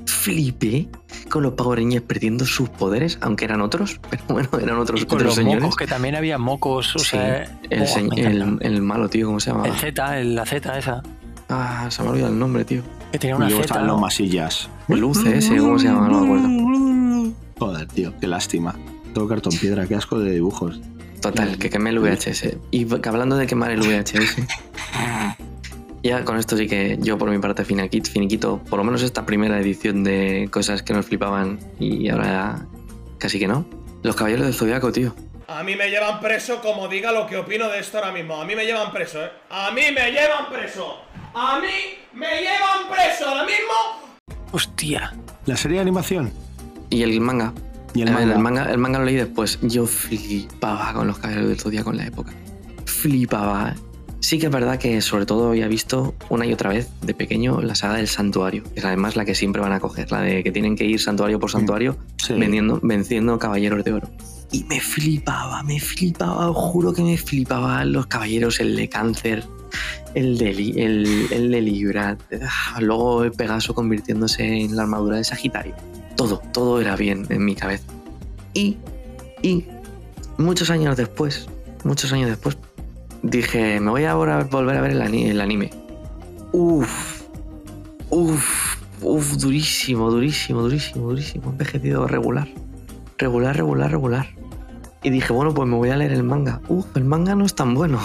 Flipé 0.07 0.89
con 1.29 1.43
los 1.43 1.53
Power 1.53 1.79
Rangers 1.79 2.05
perdiendo 2.05 2.47
sus 2.47 2.69
poderes, 2.71 3.19
aunque 3.21 3.45
eran 3.45 3.61
otros. 3.61 4.01
Pero 4.11 4.23
bueno, 4.29 4.49
eran 4.61 4.79
otros, 4.79 5.03
Y 5.03 5.05
con 5.07 5.17
otros 5.17 5.27
los 5.29 5.35
señores. 5.37 5.63
mocos, 5.63 5.77
que 5.77 5.87
también 5.87 6.15
había 6.17 6.39
mocos. 6.39 6.97
O 6.97 6.99
Sí, 6.99 7.11
sea, 7.11 7.43
el, 7.71 7.83
encanta. 7.83 8.17
el, 8.21 8.59
el 8.61 8.83
malo, 8.83 9.09
tío, 9.09 9.27
¿cómo 9.27 9.39
se 9.41 9.51
llama? 9.53 9.67
El 9.67 9.75
Z, 9.75 10.21
el- 10.21 10.35
la 10.35 10.47
Z 10.47 10.79
esa. 10.79 11.03
Ah, 11.51 11.87
se 11.91 12.03
me 12.03 12.09
ha 12.09 12.13
olvidado 12.13 12.33
el 12.33 12.39
nombre, 12.39 12.65
tío. 12.65 12.83
Que 13.13 13.19
tenía 13.19 13.35
Y 13.35 13.39
una 13.39 13.49
luego 13.49 13.63
Z. 13.65 13.83
¿no? 13.83 13.99
masillas. 13.99 14.69
El 14.89 15.05
UCS, 15.05 15.51
¿cómo 15.61 15.79
se 15.79 15.87
llama? 15.87 16.09
No 16.09 16.21
me 16.21 16.27
acuerdo. 16.27 17.33
Joder, 17.59 17.87
tío, 17.89 18.13
qué 18.21 18.27
lástima. 18.27 18.75
Todo 19.15 19.29
cartón 19.29 19.53
piedra, 19.59 19.87
qué 19.87 19.95
asco 19.95 20.19
de 20.19 20.33
dibujos. 20.33 20.81
Total, 21.21 21.59
que 21.59 21.69
quemé 21.71 21.91
el 21.91 21.99
VHS. 21.99 22.57
Y 22.71 22.85
que 22.87 23.09
hablando 23.09 23.37
de 23.37 23.47
quemar 23.47 23.71
el 23.73 23.81
VHS, 23.81 24.37
ya 26.03 26.25
con 26.25 26.39
esto 26.39 26.57
sí 26.57 26.67
que 26.69 26.97
yo 27.01 27.19
por 27.19 27.31
mi 27.31 27.39
parte 27.39 27.65
finiquit- 27.65 28.09
finiquito, 28.09 28.59
por 28.71 28.79
lo 28.79 28.85
menos 28.85 29.03
esta 29.03 29.27
primera 29.27 29.59
edición 29.59 30.05
de 30.05 30.49
cosas 30.51 30.83
que 30.83 30.93
nos 30.93 31.07
flipaban 31.07 31.59
y 31.81 32.09
ahora 32.09 32.67
casi 33.19 33.39
que 33.39 33.49
no. 33.49 33.67
Los 34.03 34.15
Caballeros 34.15 34.47
del 34.47 34.55
Zodiaco, 34.55 34.93
tío. 34.93 35.15
A 35.49 35.63
mí 35.65 35.75
me 35.77 35.89
llevan 35.91 36.21
preso 36.21 36.61
como 36.61 36.89
diga 36.89 37.11
lo 37.11 37.27
que 37.27 37.37
opino 37.37 37.69
de 37.69 37.81
esto 37.81 37.99
ahora 37.99 38.13
mismo. 38.13 38.41
A 38.41 38.45
mí 38.45 38.55
me 38.55 38.65
llevan 38.65 38.93
preso, 38.93 39.25
¿eh? 39.25 39.31
A 39.51 39.71
mí 39.73 39.83
me 39.95 40.13
llevan 40.13 40.49
preso. 40.53 40.99
A 41.35 41.59
mí 41.59 41.67
me 42.15 42.27
llevan 42.41 42.89
preso 42.91 43.29
ahora 43.29 43.45
mismo. 43.45 44.39
Hostia. 44.53 45.15
La 45.47 45.57
serie 45.57 45.77
de 45.77 45.83
animación 45.83 46.31
Y 46.91 47.03
el 47.03 47.21
manga. 47.21 47.53
Y 47.95 48.03
el 48.03 48.13
manga. 48.13 48.35
el 48.35 48.39
manga. 48.39 48.73
El 48.73 48.79
manga 48.79 48.99
lo 48.99 49.05
leí 49.05 49.17
después. 49.17 49.59
Yo 49.63 49.87
flipaba 49.87 50.93
con 50.93 51.07
los 51.07 51.19
Caballeros 51.19 51.49
del 51.49 51.59
Zodiaco 51.61 51.91
en 51.91 51.97
la 51.99 52.07
época. 52.07 52.33
Flipaba. 52.85 53.75
Sí 54.21 54.39
que 54.39 54.47
es 54.47 54.53
verdad 54.53 54.79
que 54.79 55.01
sobre 55.01 55.27
todo 55.27 55.49
había 55.51 55.69
visto 55.69 56.15
una 56.29 56.45
y 56.45 56.53
otra 56.53 56.71
vez 56.71 56.89
de 57.03 57.15
pequeño 57.15 57.61
la 57.63 57.77
saga 57.77 57.95
del 57.95 58.09
santuario, 58.09 58.65
que 58.65 58.81
es 58.81 58.85
además 58.85 59.15
la 59.15 59.25
que 59.25 59.35
siempre 59.35 59.63
van 59.63 59.73
a 59.73 59.79
coger, 59.79 60.11
la 60.11 60.21
de 60.23 60.43
que 60.43 60.51
tienen 60.51 60.75
que 60.75 60.85
ir 60.85 61.01
santuario 61.01 61.39
por 61.39 61.51
santuario 61.51 61.97
Sí. 62.17 62.35
vendiendo, 62.35 62.81
venciendo 62.83 63.39
caballeros 63.39 63.85
de 63.85 63.93
oro. 63.93 64.11
Y 64.51 64.65
me 64.65 64.81
flipaba, 64.81 65.63
me 65.63 65.79
flipaba, 65.79 66.51
os 66.51 66.57
juro 66.57 66.93
que 66.93 67.03
me 67.03 67.17
flipaban 67.17 67.93
los 67.93 68.07
caballeros, 68.07 68.59
el 68.59 68.75
de 68.75 68.89
cáncer, 68.89 69.45
el 70.15 70.37
de, 70.37 70.51
el, 70.51 71.29
el 71.31 71.51
de 71.53 71.61
Libra, 71.63 72.19
ah, 72.43 72.81
luego 72.81 73.23
el 73.25 73.31
Pegaso 73.33 73.73
convirtiéndose 73.73 74.45
en 74.45 74.75
la 74.75 74.83
armadura 74.83 75.19
de 75.19 75.25
Sagitario. 75.25 75.75
Todo, 76.19 76.43
todo 76.53 76.81
era 76.81 76.97
bien 76.97 77.27
en 77.29 77.45
mi 77.45 77.55
cabeza. 77.55 77.85
Y, 78.53 78.77
y 79.41 79.65
muchos 80.37 80.69
años 80.69 80.97
después, 80.97 81.47
muchos 81.85 82.13
años 82.13 82.29
después, 82.29 82.59
dije, 83.23 83.79
me 83.79 83.91
voy 83.93 84.03
a 84.05 84.15
volver 84.15 84.77
a 84.77 84.81
ver 84.81 84.91
el, 84.91 85.01
ani- 85.01 85.27
el 85.27 85.41
anime. 85.41 85.71
Uf, 86.51 87.23
uf, 88.11 88.77
uf, 89.01 89.37
durísimo, 89.37 90.11
durísimo, 90.11 90.63
durísimo, 90.63 91.09
durísimo. 91.09 91.51
Envejecido 91.51 92.09
regular. 92.09 92.49
Regular, 93.17 93.57
regular, 93.57 93.89
regular. 93.93 94.27
Y 95.05 95.11
dije, 95.11 95.33
bueno, 95.33 95.55
pues 95.55 95.69
me 95.69 95.77
voy 95.77 95.91
a 95.91 95.97
leer 95.97 96.11
el 96.11 96.25
manga. 96.25 96.61
Uf, 96.69 96.85
el 96.97 97.05
manga 97.05 97.37
no 97.37 97.45
es 97.47 97.55
tan 97.55 97.75
bueno. 97.75 98.01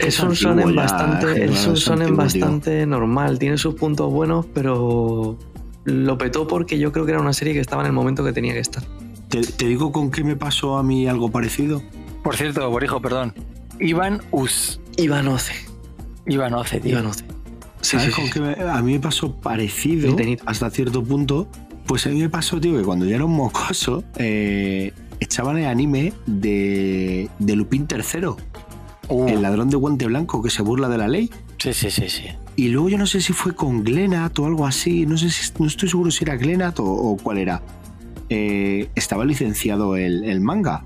Es 0.00 0.20
un 0.20 0.32
ya, 0.34 0.52
bastante, 0.52 1.44
es 1.44 1.66
un 1.88 2.16
bastante 2.16 2.86
normal. 2.86 3.38
Tiene 3.38 3.58
sus 3.58 3.74
puntos 3.74 4.12
buenos, 4.12 4.46
pero 4.54 5.38
lo 5.84 6.18
petó 6.18 6.46
porque 6.46 6.78
yo 6.78 6.92
creo 6.92 7.06
que 7.06 7.12
era 7.12 7.20
una 7.20 7.32
serie 7.32 7.54
que 7.54 7.60
estaba 7.60 7.82
en 7.82 7.86
el 7.86 7.92
momento 7.92 8.24
que 8.24 8.32
tenía 8.32 8.52
que 8.52 8.60
estar. 8.60 8.82
¿Te, 9.28 9.40
te 9.42 9.66
digo 9.66 9.92
con 9.92 10.10
qué 10.10 10.24
me 10.24 10.36
pasó 10.36 10.76
a 10.78 10.82
mí 10.82 11.06
algo 11.06 11.30
parecido? 11.30 11.82
Por 12.22 12.36
cierto, 12.36 12.68
Borijo, 12.70 13.00
perdón. 13.00 13.34
Iván 13.80 14.20
Us. 14.32 14.80
Iván 14.96 15.28
Oce. 15.28 15.52
Iván 16.26 16.54
Oce, 16.54 16.80
tío. 16.80 16.92
Iván 16.92 17.06
Oce. 17.06 17.24
Sí, 17.80 17.96
¿Sabes 17.96 18.06
sí, 18.06 18.12
con 18.12 18.24
sí. 18.26 18.30
qué 18.32 18.40
me- 18.40 18.54
a 18.70 18.82
mí 18.82 18.92
me 18.94 19.00
pasó 19.00 19.34
parecido 19.36 20.16
hasta 20.46 20.68
cierto 20.70 21.02
punto? 21.04 21.48
Pues 21.86 22.06
a 22.06 22.10
mí 22.10 22.20
me 22.20 22.28
pasó, 22.28 22.60
tío, 22.60 22.76
que 22.76 22.82
cuando 22.82 23.06
yo 23.06 23.14
era 23.14 23.24
un 23.24 23.34
mocoso, 23.36 24.04
eh, 24.16 24.92
echaban 25.20 25.56
el 25.58 25.66
anime 25.66 26.12
de, 26.26 27.30
de 27.38 27.56
Lupin 27.56 27.86
III, 27.90 28.30
Uh, 29.08 29.28
el 29.28 29.42
ladrón 29.42 29.70
de 29.70 29.76
guante 29.76 30.06
blanco 30.06 30.42
que 30.42 30.50
se 30.50 30.62
burla 30.62 30.88
de 30.88 30.98
la 30.98 31.08
ley. 31.08 31.30
sí, 31.58 31.72
sí, 31.72 31.90
sí, 31.90 32.08
sí. 32.08 32.24
Y 32.56 32.68
luego 32.68 32.88
yo 32.88 32.98
no 32.98 33.06
sé 33.06 33.20
si 33.20 33.32
fue 33.32 33.54
con 33.54 33.84
Glenat 33.84 34.38
o 34.38 34.46
algo 34.46 34.66
así, 34.66 35.06
no 35.06 35.16
sé 35.16 35.30
si, 35.30 35.52
no 35.58 35.66
estoy 35.66 35.88
seguro 35.88 36.10
si 36.10 36.24
era 36.24 36.36
Glenat 36.36 36.80
o, 36.80 36.84
o 36.84 37.16
cuál 37.16 37.38
era. 37.38 37.62
Eh, 38.28 38.90
estaba 38.94 39.24
licenciado 39.24 39.96
el, 39.96 40.24
el 40.24 40.40
manga. 40.40 40.84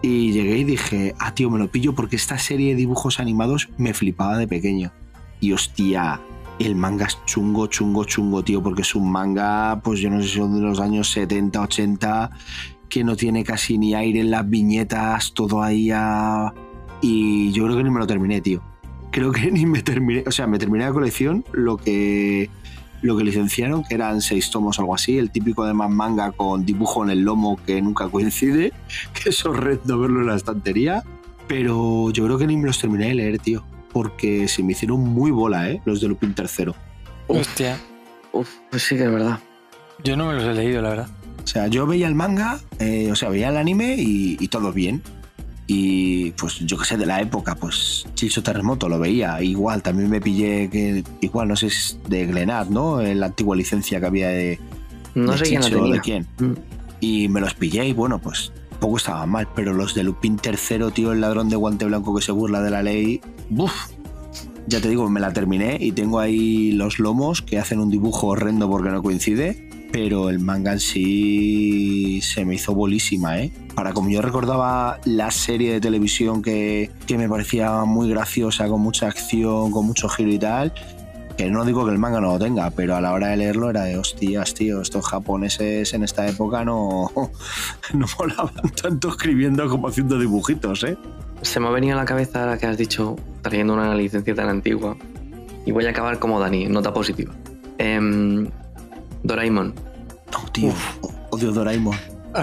Y 0.00 0.32
llegué 0.32 0.58
y 0.58 0.64
dije, 0.64 1.14
ah, 1.18 1.34
tío, 1.34 1.50
me 1.50 1.58
lo 1.58 1.68
pillo 1.68 1.94
porque 1.94 2.16
esta 2.16 2.38
serie 2.38 2.70
de 2.70 2.76
dibujos 2.76 3.18
animados 3.18 3.68
me 3.78 3.94
flipaba 3.94 4.38
de 4.38 4.46
pequeño. 4.46 4.92
Y 5.40 5.52
hostia, 5.52 6.20
el 6.58 6.74
manga 6.74 7.06
es 7.06 7.18
chungo, 7.24 7.66
chungo, 7.66 8.04
chungo, 8.04 8.42
tío, 8.42 8.62
porque 8.62 8.82
es 8.82 8.94
un 8.94 9.10
manga, 9.10 9.80
pues 9.82 10.00
yo 10.00 10.10
no 10.10 10.20
sé 10.20 10.28
si 10.28 10.36
son 10.36 10.54
de 10.54 10.60
los 10.60 10.80
años 10.80 11.10
70, 11.10 11.60
80, 11.60 12.30
que 12.88 13.04
no 13.04 13.16
tiene 13.16 13.44
casi 13.44 13.78
ni 13.78 13.94
aire 13.94 14.20
en 14.20 14.30
las 14.30 14.48
viñetas, 14.48 15.32
todo 15.32 15.62
ahí 15.62 15.90
a... 15.92 16.52
Y 17.00 17.52
yo 17.52 17.64
creo 17.64 17.76
que 17.76 17.84
ni 17.84 17.90
me 17.90 18.00
lo 18.00 18.06
terminé, 18.06 18.40
tío 18.40 18.62
creo 19.10 19.32
que 19.32 19.50
ni 19.50 19.66
me 19.66 19.82
terminé, 19.82 20.24
o 20.26 20.30
sea, 20.30 20.46
me 20.46 20.58
terminé 20.58 20.84
la 20.84 20.92
colección, 20.92 21.44
lo 21.52 21.76
que 21.76 22.50
lo 23.00 23.16
que 23.16 23.22
licenciaron, 23.22 23.84
que 23.84 23.94
eran 23.94 24.20
seis 24.20 24.50
tomos 24.50 24.76
o 24.78 24.82
algo 24.82 24.94
así, 24.94 25.18
el 25.18 25.30
típico 25.30 25.64
de 25.64 25.72
más 25.72 25.88
manga 25.88 26.32
con 26.32 26.66
dibujo 26.66 27.04
en 27.04 27.10
el 27.10 27.20
lomo 27.20 27.56
que 27.64 27.80
nunca 27.80 28.08
coincide, 28.08 28.72
que 29.22 29.30
es 29.30 29.46
horrendo 29.46 30.00
verlo 30.00 30.20
en 30.20 30.26
la 30.26 30.34
estantería, 30.34 31.04
pero 31.46 32.10
yo 32.10 32.24
creo 32.24 32.38
que 32.38 32.46
ni 32.46 32.56
me 32.56 32.66
los 32.66 32.80
terminé 32.80 33.08
de 33.08 33.14
leer, 33.14 33.38
tío, 33.38 33.64
porque 33.92 34.48
se 34.48 34.64
me 34.64 34.72
hicieron 34.72 35.00
muy 35.00 35.30
bola, 35.30 35.70
¿eh? 35.70 35.80
Los 35.84 36.00
de 36.00 36.08
Lupin 36.08 36.34
III. 36.36 36.72
Hostia. 37.28 37.78
Uf, 38.32 38.48
pues 38.68 38.82
sí 38.82 38.96
que 38.96 39.04
es 39.04 39.10
verdad. 39.12 39.38
Yo 40.02 40.16
no 40.16 40.26
me 40.26 40.34
los 40.34 40.44
he 40.44 40.54
leído, 40.54 40.82
la 40.82 40.90
verdad. 40.90 41.08
O 41.42 41.46
sea, 41.46 41.68
yo 41.68 41.86
veía 41.86 42.08
el 42.08 42.14
manga, 42.14 42.60
eh, 42.80 43.10
o 43.12 43.16
sea, 43.16 43.28
veía 43.28 43.48
el 43.48 43.56
anime 43.56 43.94
y, 43.96 44.36
y 44.40 44.48
todo 44.48 44.72
bien. 44.72 45.02
Y 45.70 46.30
pues 46.30 46.60
yo 46.60 46.78
que 46.78 46.86
sé, 46.86 46.96
de 46.96 47.04
la 47.04 47.20
época, 47.20 47.54
pues 47.54 48.06
Chicho 48.14 48.42
Terremoto 48.42 48.88
lo 48.88 48.98
veía. 48.98 49.42
Igual 49.42 49.82
también 49.82 50.08
me 50.08 50.18
pillé 50.18 50.70
que, 50.70 51.04
igual 51.20 51.48
no 51.48 51.56
sé 51.56 51.68
si 51.68 51.76
es 51.76 52.00
de 52.08 52.26
Glenat, 52.26 52.70
¿no? 52.70 53.02
La 53.02 53.26
antigua 53.26 53.54
licencia 53.54 54.00
que 54.00 54.06
había 54.06 54.28
de, 54.30 54.58
No 55.14 55.32
de 55.32 55.38
sé 55.38 55.44
quién 55.44 55.60
la 55.60 55.66
Chicho, 55.68 55.84
de 55.84 56.00
quién. 56.00 56.26
Mm. 56.38 56.52
Y 57.00 57.28
me 57.28 57.42
los 57.42 57.52
pillé 57.52 57.86
y 57.86 57.92
bueno, 57.92 58.18
pues 58.18 58.50
poco 58.80 58.96
estaban 58.96 59.28
mal. 59.28 59.46
Pero 59.54 59.74
los 59.74 59.94
de 59.94 60.04
Lupin 60.04 60.38
III, 60.42 60.90
tío, 60.94 61.12
el 61.12 61.20
ladrón 61.20 61.50
de 61.50 61.56
guante 61.56 61.84
blanco 61.84 62.16
que 62.16 62.22
se 62.22 62.32
burla 62.32 62.62
de 62.62 62.70
la 62.70 62.82
ley, 62.82 63.20
¡buf! 63.50 63.90
Ya 64.68 64.80
te 64.80 64.88
digo, 64.88 65.10
me 65.10 65.20
la 65.20 65.34
terminé 65.34 65.76
y 65.78 65.92
tengo 65.92 66.18
ahí 66.18 66.72
los 66.72 66.98
lomos 66.98 67.42
que 67.42 67.58
hacen 67.58 67.78
un 67.78 67.90
dibujo 67.90 68.28
horrendo 68.28 68.70
porque 68.70 68.88
no 68.88 69.02
coincide. 69.02 69.67
Pero 69.90 70.28
el 70.28 70.38
manga 70.38 70.72
en 70.72 70.80
sí 70.80 72.20
se 72.22 72.44
me 72.44 72.54
hizo 72.54 72.74
bolísima, 72.74 73.40
¿eh? 73.40 73.52
Para 73.74 73.92
como 73.92 74.10
yo 74.10 74.20
recordaba 74.20 75.00
la 75.04 75.30
serie 75.30 75.72
de 75.72 75.80
televisión 75.80 76.42
que, 76.42 76.90
que 77.06 77.16
me 77.16 77.28
parecía 77.28 77.84
muy 77.84 78.10
graciosa, 78.10 78.68
con 78.68 78.80
mucha 78.80 79.06
acción, 79.06 79.70
con 79.70 79.86
mucho 79.86 80.08
giro 80.08 80.30
y 80.30 80.38
tal, 80.38 80.72
que 81.38 81.48
no 81.48 81.64
digo 81.64 81.86
que 81.86 81.92
el 81.92 81.98
manga 81.98 82.20
no 82.20 82.32
lo 82.32 82.38
tenga, 82.38 82.68
pero 82.70 82.96
a 82.96 83.00
la 83.00 83.12
hora 83.12 83.28
de 83.28 83.36
leerlo 83.36 83.70
era 83.70 83.84
de 83.84 83.96
hostias, 83.96 84.54
tío, 84.54 84.82
estos 84.82 85.06
japoneses 85.06 85.94
en 85.94 86.02
esta 86.02 86.26
época 86.26 86.64
no, 86.64 87.12
no 87.94 88.06
molaban 88.18 88.70
tanto 88.82 89.10
escribiendo 89.10 89.68
como 89.68 89.86
haciendo 89.86 90.18
dibujitos, 90.18 90.82
¿eh? 90.82 90.98
Se 91.42 91.60
me 91.60 91.68
ha 91.68 91.70
venido 91.70 91.96
a 91.96 92.00
la 92.00 92.04
cabeza 92.04 92.40
ahora 92.40 92.58
que 92.58 92.66
has 92.66 92.76
dicho, 92.76 93.14
trayendo 93.42 93.74
una 93.74 93.94
licencia 93.94 94.34
tan 94.34 94.48
antigua, 94.48 94.96
y 95.64 95.70
voy 95.70 95.86
a 95.86 95.90
acabar 95.90 96.18
como 96.18 96.40
Dani, 96.40 96.66
nota 96.66 96.92
positiva. 96.92 97.32
Em, 97.78 98.48
Doraemon. 99.22 99.74
No, 100.32 100.50
tío, 100.52 100.72
o- 101.02 101.10
odio 101.30 101.52
Doraemon. 101.52 101.96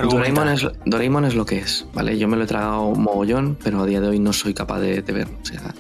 Doraemon 0.09 0.49
es, 0.49 0.67
Doraemon 0.85 1.25
es 1.25 1.35
lo 1.35 1.45
que 1.45 1.59
es, 1.59 1.87
¿vale? 1.93 2.17
Yo 2.17 2.27
me 2.27 2.35
lo 2.37 2.43
he 2.43 2.47
tragado 2.47 2.91
mogollón, 2.95 3.57
pero 3.63 3.81
a 3.83 3.85
día 3.85 4.01
de 4.01 4.07
hoy 4.09 4.19
no 4.19 4.33
soy 4.33 4.53
capaz 4.53 4.79
de, 4.79 5.01
de 5.01 5.13
verlo. 5.13 5.37
O 5.41 5.45
sea, 5.45 5.73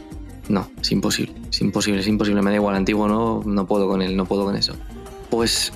no, 0.47 0.69
es 0.81 0.91
imposible. 0.91 1.33
Es 1.51 1.59
imposible, 1.61 2.01
es 2.01 2.07
imposible. 2.07 2.41
Me 2.41 2.51
da 2.51 2.55
igual, 2.57 2.75
antiguo 2.75 3.07
no, 3.07 3.41
no 3.45 3.65
puedo 3.65 3.87
con 3.87 4.01
él, 4.01 4.15
no 4.15 4.25
puedo 4.25 4.45
con 4.45 4.55
eso. 4.55 4.73
Pues 5.29 5.73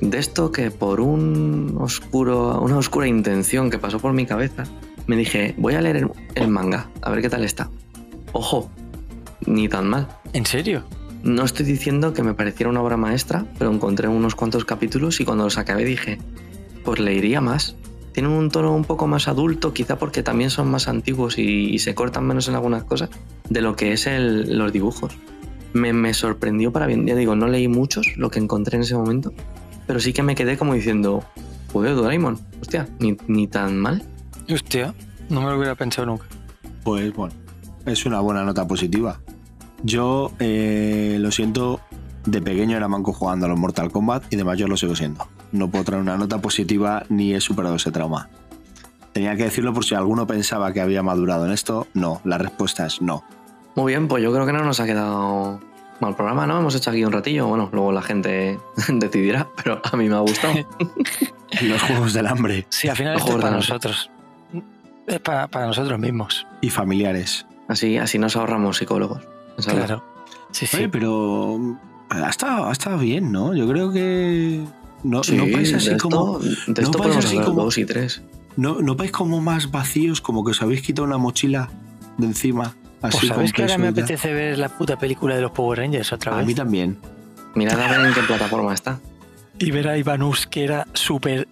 de 0.00 0.18
esto 0.18 0.50
que 0.50 0.70
por 0.70 1.00
un 1.00 1.76
oscuro, 1.80 2.60
una 2.60 2.76
oscura 2.76 3.06
intención 3.06 3.70
que 3.70 3.78
pasó 3.78 3.98
por 4.00 4.12
mi 4.12 4.26
cabeza, 4.26 4.64
me 5.06 5.16
dije, 5.16 5.54
voy 5.56 5.74
a 5.74 5.80
leer 5.80 5.96
el, 5.96 6.10
el 6.34 6.48
manga, 6.48 6.88
a 7.02 7.10
ver 7.10 7.22
qué 7.22 7.30
tal 7.30 7.44
está. 7.44 7.70
Ojo, 8.32 8.68
ni 9.46 9.68
tan 9.68 9.88
mal. 9.88 10.08
¿En 10.32 10.44
serio? 10.44 10.82
No 11.22 11.44
estoy 11.44 11.66
diciendo 11.66 12.12
que 12.14 12.22
me 12.22 12.34
pareciera 12.34 12.70
una 12.70 12.82
obra 12.82 12.96
maestra, 12.96 13.44
pero 13.58 13.70
encontré 13.72 14.08
unos 14.08 14.34
cuantos 14.34 14.64
capítulos 14.64 15.20
y 15.20 15.24
cuando 15.24 15.44
los 15.44 15.58
acabé 15.58 15.84
dije, 15.84 16.18
pues 16.84 16.98
leería 17.00 17.40
más. 17.40 17.76
Tienen 18.12 18.32
un 18.32 18.50
tono 18.50 18.74
un 18.74 18.84
poco 18.84 19.06
más 19.06 19.28
adulto, 19.28 19.72
quizá 19.72 19.96
porque 19.98 20.22
también 20.22 20.50
son 20.50 20.70
más 20.70 20.88
antiguos 20.88 21.38
y, 21.38 21.42
y 21.70 21.78
se 21.78 21.94
cortan 21.94 22.26
menos 22.26 22.48
en 22.48 22.54
algunas 22.54 22.84
cosas, 22.84 23.10
de 23.48 23.60
lo 23.60 23.76
que 23.76 23.92
es 23.92 24.06
el- 24.06 24.58
los 24.58 24.72
dibujos. 24.72 25.12
Me, 25.74 25.92
me 25.92 26.12
sorprendió 26.14 26.72
para 26.72 26.86
bien. 26.86 27.06
Ya 27.06 27.14
digo, 27.14 27.36
no 27.36 27.46
leí 27.46 27.68
muchos, 27.68 28.16
lo 28.16 28.30
que 28.30 28.40
encontré 28.40 28.76
en 28.76 28.82
ese 28.82 28.96
momento, 28.96 29.32
pero 29.86 30.00
sí 30.00 30.12
que 30.12 30.22
me 30.24 30.34
quedé 30.34 30.56
como 30.56 30.74
diciendo, 30.74 31.22
joder, 31.72 31.94
Doraemon, 31.94 32.40
hostia, 32.60 32.88
ni, 32.98 33.16
ni 33.28 33.46
tan 33.46 33.78
mal. 33.78 34.02
Hostia, 34.52 34.92
no 35.28 35.42
me 35.42 35.50
lo 35.50 35.56
hubiera 35.58 35.76
pensado 35.76 36.06
nunca. 36.06 36.24
Pues 36.82 37.12
bueno, 37.14 37.34
es 37.86 38.04
una 38.06 38.18
buena 38.20 38.42
nota 38.42 38.66
positiva. 38.66 39.20
Yo 39.82 40.32
eh, 40.38 41.16
lo 41.20 41.30
siento, 41.30 41.80
de 42.26 42.42
pequeño 42.42 42.76
era 42.76 42.88
manco 42.88 43.12
jugando 43.12 43.46
a 43.46 43.48
los 43.48 43.58
Mortal 43.58 43.90
Kombat 43.90 44.32
y 44.32 44.36
de 44.36 44.44
mayor 44.44 44.68
lo 44.68 44.76
sigo 44.76 44.94
siendo. 44.94 45.26
No 45.52 45.70
puedo 45.70 45.84
traer 45.84 46.02
una 46.02 46.16
nota 46.16 46.40
positiva 46.40 47.04
ni 47.08 47.34
he 47.34 47.40
superado 47.40 47.76
ese 47.76 47.90
trauma. 47.90 48.28
Tenía 49.12 49.36
que 49.36 49.44
decirlo 49.44 49.72
por 49.72 49.84
si 49.84 49.94
alguno 49.94 50.26
pensaba 50.26 50.72
que 50.72 50.80
había 50.80 51.02
madurado 51.02 51.46
en 51.46 51.52
esto. 51.52 51.86
No, 51.94 52.20
la 52.24 52.38
respuesta 52.38 52.86
es 52.86 53.02
no. 53.02 53.24
Muy 53.74 53.92
bien, 53.92 54.06
pues 54.06 54.22
yo 54.22 54.32
creo 54.32 54.46
que 54.46 54.52
no 54.52 54.64
nos 54.64 54.78
ha 54.80 54.86
quedado 54.86 55.60
mal 56.00 56.14
programa, 56.14 56.46
¿no? 56.46 56.58
Hemos 56.58 56.74
hecho 56.74 56.90
aquí 56.90 57.04
un 57.04 57.12
ratillo. 57.12 57.46
Bueno, 57.48 57.68
luego 57.72 57.90
la 57.90 58.02
gente 58.02 58.58
decidirá, 58.88 59.48
pero 59.56 59.80
a 59.82 59.96
mí 59.96 60.08
me 60.08 60.14
ha 60.16 60.20
gustado. 60.20 60.54
Los 61.62 61.82
juegos 61.82 62.12
del 62.12 62.28
hambre 62.28 62.64
Sí, 62.68 62.86
al 62.88 62.96
final 62.96 63.16
esto 63.16 63.32
es 63.32 63.36
para 63.42 63.56
nosotros. 63.56 64.10
Es 65.08 65.18
para, 65.18 65.48
para 65.48 65.66
nosotros 65.66 65.98
mismos. 65.98 66.46
y 66.60 66.70
familiares. 66.70 67.44
Así, 67.66 67.96
así 67.98 68.18
nos 68.18 68.36
ahorramos 68.36 68.76
psicólogos. 68.76 69.22
Claro. 69.66 70.04
Sí, 70.52 70.66
sí. 70.66 70.88
Pero 70.90 71.78
ha 72.08 72.28
estado, 72.28 72.66
ha 72.68 72.72
estado 72.72 72.98
bien, 72.98 73.30
¿no? 73.32 73.54
Yo 73.54 73.68
creo 73.68 73.92
que 73.92 74.64
no, 75.04 75.22
Sí, 75.22 75.36
no 75.36 75.44
vais 75.44 75.72
así 75.74 75.86
de 75.90 75.92
esto, 75.96 76.08
como 76.08 76.38
de 76.38 76.48
no 76.66 76.74
esto 76.82 76.90
podemos 76.98 77.24
así 77.24 77.38
como- 77.40 77.62
dos 77.64 77.78
y 77.78 77.84
tres. 77.84 78.22
no, 78.56 78.80
no 78.80 78.94
vais 78.96 79.12
como 79.12 79.40
más 79.40 79.70
vacíos, 79.70 80.20
como 80.20 80.44
que 80.44 80.50
os 80.50 80.62
habéis 80.62 80.82
quitado 80.82 81.06
una 81.06 81.18
mochila 81.18 81.68
de 82.18 82.26
encima. 82.26 82.74
Así 83.02 83.18
Pues 83.18 83.28
sabes 83.28 83.52
que 83.52 83.62
ahora 83.62 83.78
me 83.78 83.88
apetece 83.88 84.32
ver 84.34 84.58
la 84.58 84.68
puta 84.68 84.98
película 84.98 85.34
de 85.34 85.40
los 85.40 85.52
Power 85.52 85.78
Rangers 85.78 86.12
otra 86.12 86.32
A 86.34 86.36
vez. 86.38 86.46
mí 86.46 86.54
también. 86.54 86.98
Mirad 87.54 87.80
a 87.80 87.96
ver 87.96 88.06
en 88.08 88.12
qué 88.14 88.22
plataforma 88.22 88.74
está. 88.74 88.98
Y 89.58 89.70
ver 89.72 89.88
a 89.88 89.98
Ivanus 89.98 90.46
que 90.46 90.64
era 90.64 90.86
súper, 90.94 91.46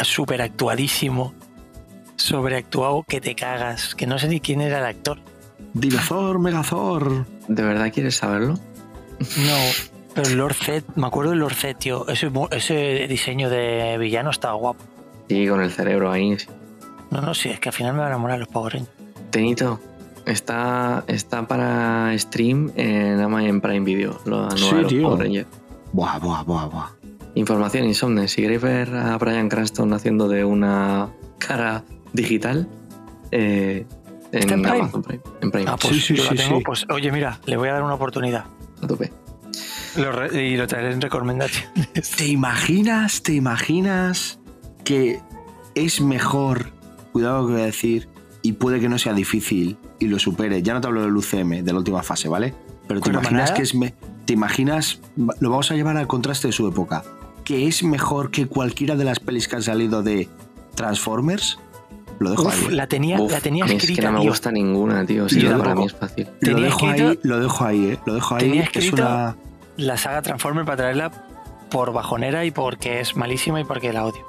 súper 0.00 0.42
actuadísimo. 0.42 1.32
Sobreactuado 2.16 3.04
que 3.06 3.20
te 3.20 3.34
cagas. 3.34 3.94
Que 3.94 4.06
no 4.06 4.18
sé 4.18 4.28
ni 4.28 4.40
quién 4.40 4.60
era 4.60 4.78
el 4.78 4.84
actor. 4.84 5.18
Dilazor, 5.74 6.38
Megazor. 6.38 7.26
¿De 7.48 7.62
verdad 7.62 7.90
quieres 7.92 8.16
saberlo? 8.16 8.54
No, 9.18 9.56
pero 10.14 10.28
el 10.28 10.36
Lord 10.36 10.54
Zed, 10.54 10.84
me 10.96 11.06
acuerdo 11.06 11.30
del 11.30 11.40
Lord 11.40 11.54
Zed, 11.54 11.76
tío. 11.76 12.06
Ese, 12.08 12.30
ese 12.50 13.06
diseño 13.08 13.48
de 13.50 13.96
villano 13.98 14.30
estaba 14.30 14.54
guapo. 14.54 14.82
Sí, 15.28 15.46
con 15.46 15.60
el 15.62 15.70
cerebro 15.70 16.10
ahí. 16.10 16.36
No, 17.10 17.20
no, 17.20 17.34
sí, 17.34 17.48
es 17.48 17.60
que 17.60 17.68
al 17.68 17.74
final 17.74 17.94
me 17.94 18.00
van 18.00 18.12
a 18.12 18.18
molar 18.18 18.38
los 18.38 18.48
Power 18.48 18.72
Rangers. 18.74 18.92
Tenito, 19.30 19.80
está, 20.26 21.04
está 21.06 21.46
para 21.46 22.12
stream 22.18 22.70
en 22.76 23.20
Amazon 23.20 23.60
Prime 23.60 23.84
Video, 23.84 24.18
Sí, 24.56 24.74
de 24.74 24.82
los 24.82 24.88
tío. 24.88 25.02
Power 25.02 25.20
Rangers. 25.20 25.48
Buah, 25.92 26.18
buah, 26.18 26.42
buah, 26.42 26.66
buah. 26.66 26.88
Información 27.34 27.84
Insomne. 27.86 28.28
Si 28.28 28.42
queréis 28.42 28.60
ver 28.60 28.94
a 28.94 29.16
Brian 29.16 29.48
Cranston 29.48 29.92
haciendo 29.94 30.28
de 30.28 30.44
una 30.44 31.08
cara 31.38 31.82
digital, 32.12 32.68
eh, 33.30 33.86
en, 34.32 34.38
¿Está 34.40 34.54
en 34.54 34.62
Prime? 34.62 34.78
Amazon 34.80 35.02
Prime. 35.02 35.22
En 35.40 35.50
Prime. 35.50 35.70
Ah, 35.70 35.76
pues 35.80 35.94
Sí, 35.94 36.00
sí, 36.00 36.14
yo 36.16 36.24
la 36.24 36.30
sí, 36.30 36.36
tengo, 36.36 36.58
sí. 36.58 36.62
pues 36.64 36.86
oye, 36.90 37.12
mira, 37.12 37.40
le 37.46 37.56
voy 37.56 37.68
a 37.68 37.74
dar 37.74 37.82
una 37.82 37.94
oportunidad. 37.94 38.44
A 38.82 38.86
tope. 38.86 39.12
Lo 39.96 40.34
y 40.40 40.56
lo 40.56 40.66
traeré 40.66 40.92
en 40.92 41.00
recomendación. 41.00 41.70
¿Te 42.16 42.26
imaginas, 42.26 43.22
te 43.22 43.34
imaginas 43.34 44.38
que 44.84 45.20
es 45.74 46.00
mejor, 46.00 46.70
cuidado 47.12 47.42
lo 47.42 47.46
que 47.48 47.52
voy 47.54 47.62
a 47.62 47.66
decir, 47.66 48.08
y 48.42 48.52
puede 48.54 48.80
que 48.80 48.88
no 48.88 48.98
sea 48.98 49.12
difícil 49.12 49.76
y 49.98 50.06
lo 50.08 50.18
supere? 50.18 50.62
Ya 50.62 50.72
no 50.74 50.80
te 50.80 50.86
hablo 50.88 51.02
del 51.02 51.14
UCM, 51.16 51.62
de 51.62 51.72
la 51.72 51.78
última 51.78 52.02
fase, 52.02 52.28
¿vale? 52.28 52.54
Pero 52.88 53.00
te 53.00 53.04
¿Con 53.04 53.12
la 53.14 53.20
imaginas 53.20 53.52
que 53.52 53.62
es... 53.62 53.74
me- 53.74 53.94
te 54.24 54.32
imaginas, 54.32 55.00
lo 55.16 55.50
vamos 55.50 55.70
a 55.70 55.74
llevar 55.74 55.96
al 55.96 56.06
contraste 56.06 56.46
de 56.48 56.52
su 56.52 56.66
época, 56.68 57.02
que 57.44 57.66
es 57.66 57.82
mejor 57.82 58.30
que 58.30 58.46
cualquiera 58.46 58.94
de 58.96 59.04
las 59.04 59.18
pelis 59.20 59.46
que 59.48 59.56
han 59.56 59.62
salido 59.62 60.02
de 60.02 60.28
Transformers. 60.76 61.58
Lo 62.22 62.30
dejo 62.30 62.44
Uf, 62.48 62.68
ahí. 62.68 62.74
la 62.74 62.86
tenía, 62.86 63.20
Uf, 63.20 63.30
la 63.32 63.40
tenía 63.40 63.64
a 63.64 63.66
mí 63.68 63.74
es 63.74 63.82
escrita, 63.82 64.00
que 64.02 64.06
no 64.06 64.12
me 64.14 64.20
tío. 64.20 64.30
gusta 64.30 64.50
ninguna, 64.52 65.04
tío. 65.06 65.28
Sí, 65.28 65.40
Yo 65.40 65.58
para 65.58 65.74
mí 65.74 65.84
es 65.86 65.92
fácil. 65.94 66.28
Lo 66.40 66.60
dejo 66.60 66.86
escrito- 66.86 67.08
ahí, 67.10 67.18
lo 67.22 67.40
dejo 67.40 67.64
ahí, 67.64 67.84
¿eh? 67.86 67.98
Lo 68.06 68.14
dejo 68.14 68.34
ahí. 68.34 68.40
Tenía 68.40 68.68
Es 68.72 68.92
una... 68.92 69.36
La 69.76 69.96
saga 69.96 70.22
Transformer 70.22 70.64
para 70.64 70.76
traerla 70.76 71.10
por 71.70 71.92
bajonera 71.92 72.44
y 72.44 72.50
porque 72.50 73.00
es 73.00 73.16
malísima 73.16 73.60
y 73.60 73.64
porque 73.64 73.92
la 73.92 74.04
odio. 74.04 74.20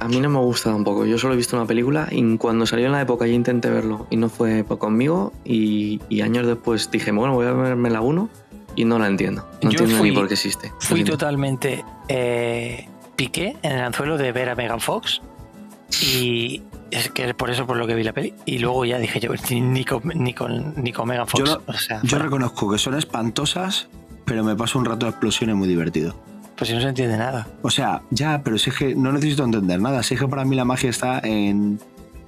A 0.00 0.06
mí 0.08 0.20
no 0.20 0.30
me 0.30 0.38
gusta 0.38 0.70
tampoco. 0.70 1.04
Yo 1.04 1.18
solo 1.18 1.34
he 1.34 1.36
visto 1.36 1.56
una 1.56 1.66
película 1.66 2.08
y 2.10 2.36
cuando 2.38 2.64
salió 2.66 2.86
en 2.86 2.92
la 2.92 3.02
época 3.02 3.26
ya 3.26 3.32
intenté 3.34 3.68
verlo 3.68 4.06
y 4.10 4.16
no 4.16 4.28
fue 4.28 4.64
conmigo 4.64 5.32
y, 5.44 6.00
y 6.08 6.20
años 6.22 6.46
después 6.46 6.90
dije, 6.90 7.10
bueno, 7.12 7.34
voy 7.34 7.46
a 7.46 7.52
verme 7.52 7.90
la 7.90 8.00
1 8.00 8.28
y 8.76 8.84
no 8.84 8.98
la 8.98 9.08
entiendo. 9.08 9.42
No 9.60 9.70
Yo 9.70 9.80
entiendo 9.80 9.96
fui- 9.98 10.10
ni 10.10 10.16
por 10.16 10.28
qué 10.28 10.34
existe. 10.34 10.72
Fui 10.78 11.02
totalmente 11.04 11.84
eh, 12.08 12.88
piqué 13.16 13.56
en 13.62 13.72
el 13.72 13.80
anzuelo 13.80 14.16
de 14.16 14.30
ver 14.32 14.48
a 14.50 14.54
Megan 14.54 14.80
Fox 14.80 15.20
y 16.00 16.62
es 16.90 17.10
que 17.10 17.28
es 17.28 17.34
por 17.34 17.50
eso 17.50 17.66
por 17.66 17.76
lo 17.76 17.86
que 17.86 17.94
vi 17.94 18.02
la 18.04 18.12
peli. 18.12 18.34
Y 18.46 18.58
luego 18.58 18.84
ya 18.84 18.98
dije 18.98 19.20
yo, 19.20 19.30
ni, 19.50 19.84
con, 19.84 20.02
ni, 20.14 20.34
con, 20.34 20.74
ni 20.76 20.92
con 20.92 21.08
Megan 21.08 21.26
Fox. 21.26 21.44
Yo 21.44 21.62
o 21.66 21.72
sea, 21.72 22.00
Yo 22.02 22.18
reconozco 22.18 22.70
que 22.70 22.78
son 22.78 22.94
espantosas, 22.96 23.88
pero 24.24 24.44
me 24.44 24.56
paso 24.56 24.78
un 24.78 24.84
rato 24.84 25.06
de 25.06 25.10
explosiones 25.10 25.56
muy 25.56 25.68
divertido. 25.68 26.14
pues 26.56 26.68
si 26.68 26.74
no 26.74 26.80
se 26.80 26.88
entiende 26.88 27.16
nada. 27.16 27.46
O 27.62 27.70
sea, 27.70 28.02
ya, 28.10 28.42
pero 28.42 28.58
si 28.58 28.70
es 28.70 28.76
que 28.76 28.94
no 28.94 29.12
necesito 29.12 29.44
entender 29.44 29.80
nada. 29.80 30.02
Si 30.02 30.14
es 30.14 30.20
que 30.20 30.28
para 30.28 30.44
mí 30.44 30.56
la 30.56 30.64
magia 30.64 30.90
está 30.90 31.20
en, 31.20 31.78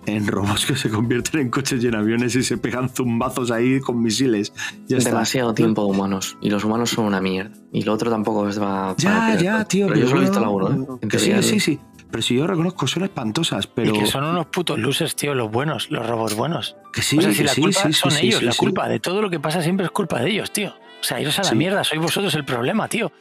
en 0.07 0.27
robots 0.27 0.66
que 0.66 0.77
se 0.77 0.89
convierten 0.89 1.41
en 1.41 1.51
coches 1.51 1.82
y 1.82 1.89
en 1.89 1.95
aviones 1.95 2.35
y 2.37 2.43
se 2.43 2.57
pegan 2.57 2.89
zumbazos 2.89 3.51
ahí 3.51 3.81
con 3.81 4.03
misiles. 4.03 4.53
Ya 4.87 4.99
está. 4.99 5.11
Demasiado 5.11 5.53
tiempo 5.55 5.85
de 5.85 5.91
humanos 5.91 6.37
y 6.41 6.49
los 6.51 6.65
humanos 6.65 6.91
son 6.91 7.05
una 7.07 7.20
mierda. 7.20 7.53
Y 7.73 7.82
lo 7.82 7.93
otro 7.93 8.11
tampoco 8.11 8.49
es 8.49 8.61
va. 8.61 8.95
Ya, 8.99 9.11
para 9.11 9.41
ya, 9.41 9.65
tío. 9.65 9.89
Pero 9.89 10.01
yo 10.01 10.09
solo 10.09 10.20
he 10.20 10.24
visto 10.24 10.41
la 10.41 10.49
bueno, 10.49 10.99
1, 11.01 11.01
¿eh? 11.03 11.19
Sí, 11.19 11.43
sí, 11.43 11.61
sí. 11.61 11.81
Pero 12.11 12.23
si 12.23 12.35
yo 12.37 12.47
reconozco, 12.47 12.87
son 12.87 13.05
espantosas, 13.05 13.66
pero. 13.66 13.95
Y 13.95 13.99
que 14.01 14.07
son 14.07 14.24
unos 14.24 14.47
putos 14.47 14.78
losers, 14.78 15.15
tío, 15.15 15.35
los 15.35 15.51
buenos, 15.51 15.91
los 15.91 16.07
robots 16.07 16.35
buenos. 16.35 16.77
que 16.93 17.03
sí, 17.03 17.19
o 17.19 17.23
sea, 17.23 17.31
si 17.32 17.39
que 17.39 17.45
la 17.45 17.55
sí, 17.55 17.61
culpa 17.62 17.82
sí, 17.82 17.93
son 17.93 18.11
sí, 18.11 18.27
ellos, 18.27 18.41
sí, 18.41 18.45
la 18.47 18.53
sí. 18.53 18.59
culpa 18.59 18.89
de 18.89 18.99
todo 19.01 19.23
lo 19.23 19.31
que 19.31 19.39
pasa 19.39 19.62
siempre 19.62 19.87
es 19.87 19.93
culpa 19.93 20.20
de 20.20 20.31
ellos, 20.31 20.51
tío. 20.53 20.70
O 21.01 21.05
sea, 21.05 21.20
iros 21.20 21.39
a 21.39 21.43
la 21.43 21.49
Sí. 21.51 21.55
mierda, 21.57 21.85
sois 21.85 22.01
vosotros 22.01 22.35
el 22.35 22.45
problema, 22.45 22.89
tío. 22.89 23.12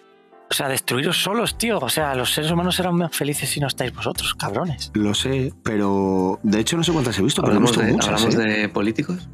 O 0.51 0.53
sea, 0.53 0.67
destruiros 0.67 1.21
solos, 1.21 1.57
tío. 1.59 1.77
O 1.77 1.89
sea, 1.89 2.15
los 2.15 2.33
seres 2.33 2.49
humanos 2.49 2.75
serán 2.75 2.95
más 2.95 3.15
felices 3.15 3.47
si 3.49 3.59
no 3.59 3.67
estáis 3.67 3.93
vosotros, 3.93 4.33
cabrones. 4.33 4.91
Lo 4.95 5.13
sé, 5.13 5.53
pero. 5.63 6.39
De 6.41 6.59
hecho, 6.59 6.75
no 6.75 6.83
sé 6.83 6.91
cuántas 6.91 7.17
he 7.19 7.21
visto, 7.21 7.41
pero 7.43 7.53
he 7.53 7.57
¿Hablamos, 7.57 7.71
visto 7.77 7.85
de, 7.85 7.91
muchas. 7.93 8.07
hablamos 8.23 8.35
¿eh? 8.35 8.59
de 8.61 8.69
políticos? 8.69 9.29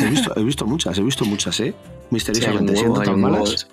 He, 0.00 0.06
visto, 0.06 0.32
he 0.34 0.42
visto 0.42 0.64
muchas, 0.66 0.96
he 0.96 1.02
visto 1.02 1.24
muchas, 1.26 1.60
¿eh? 1.60 1.74
Misteriosamente. 2.10 2.74
siendo 2.76 3.00
tan 3.02 3.20
malas. 3.20 3.68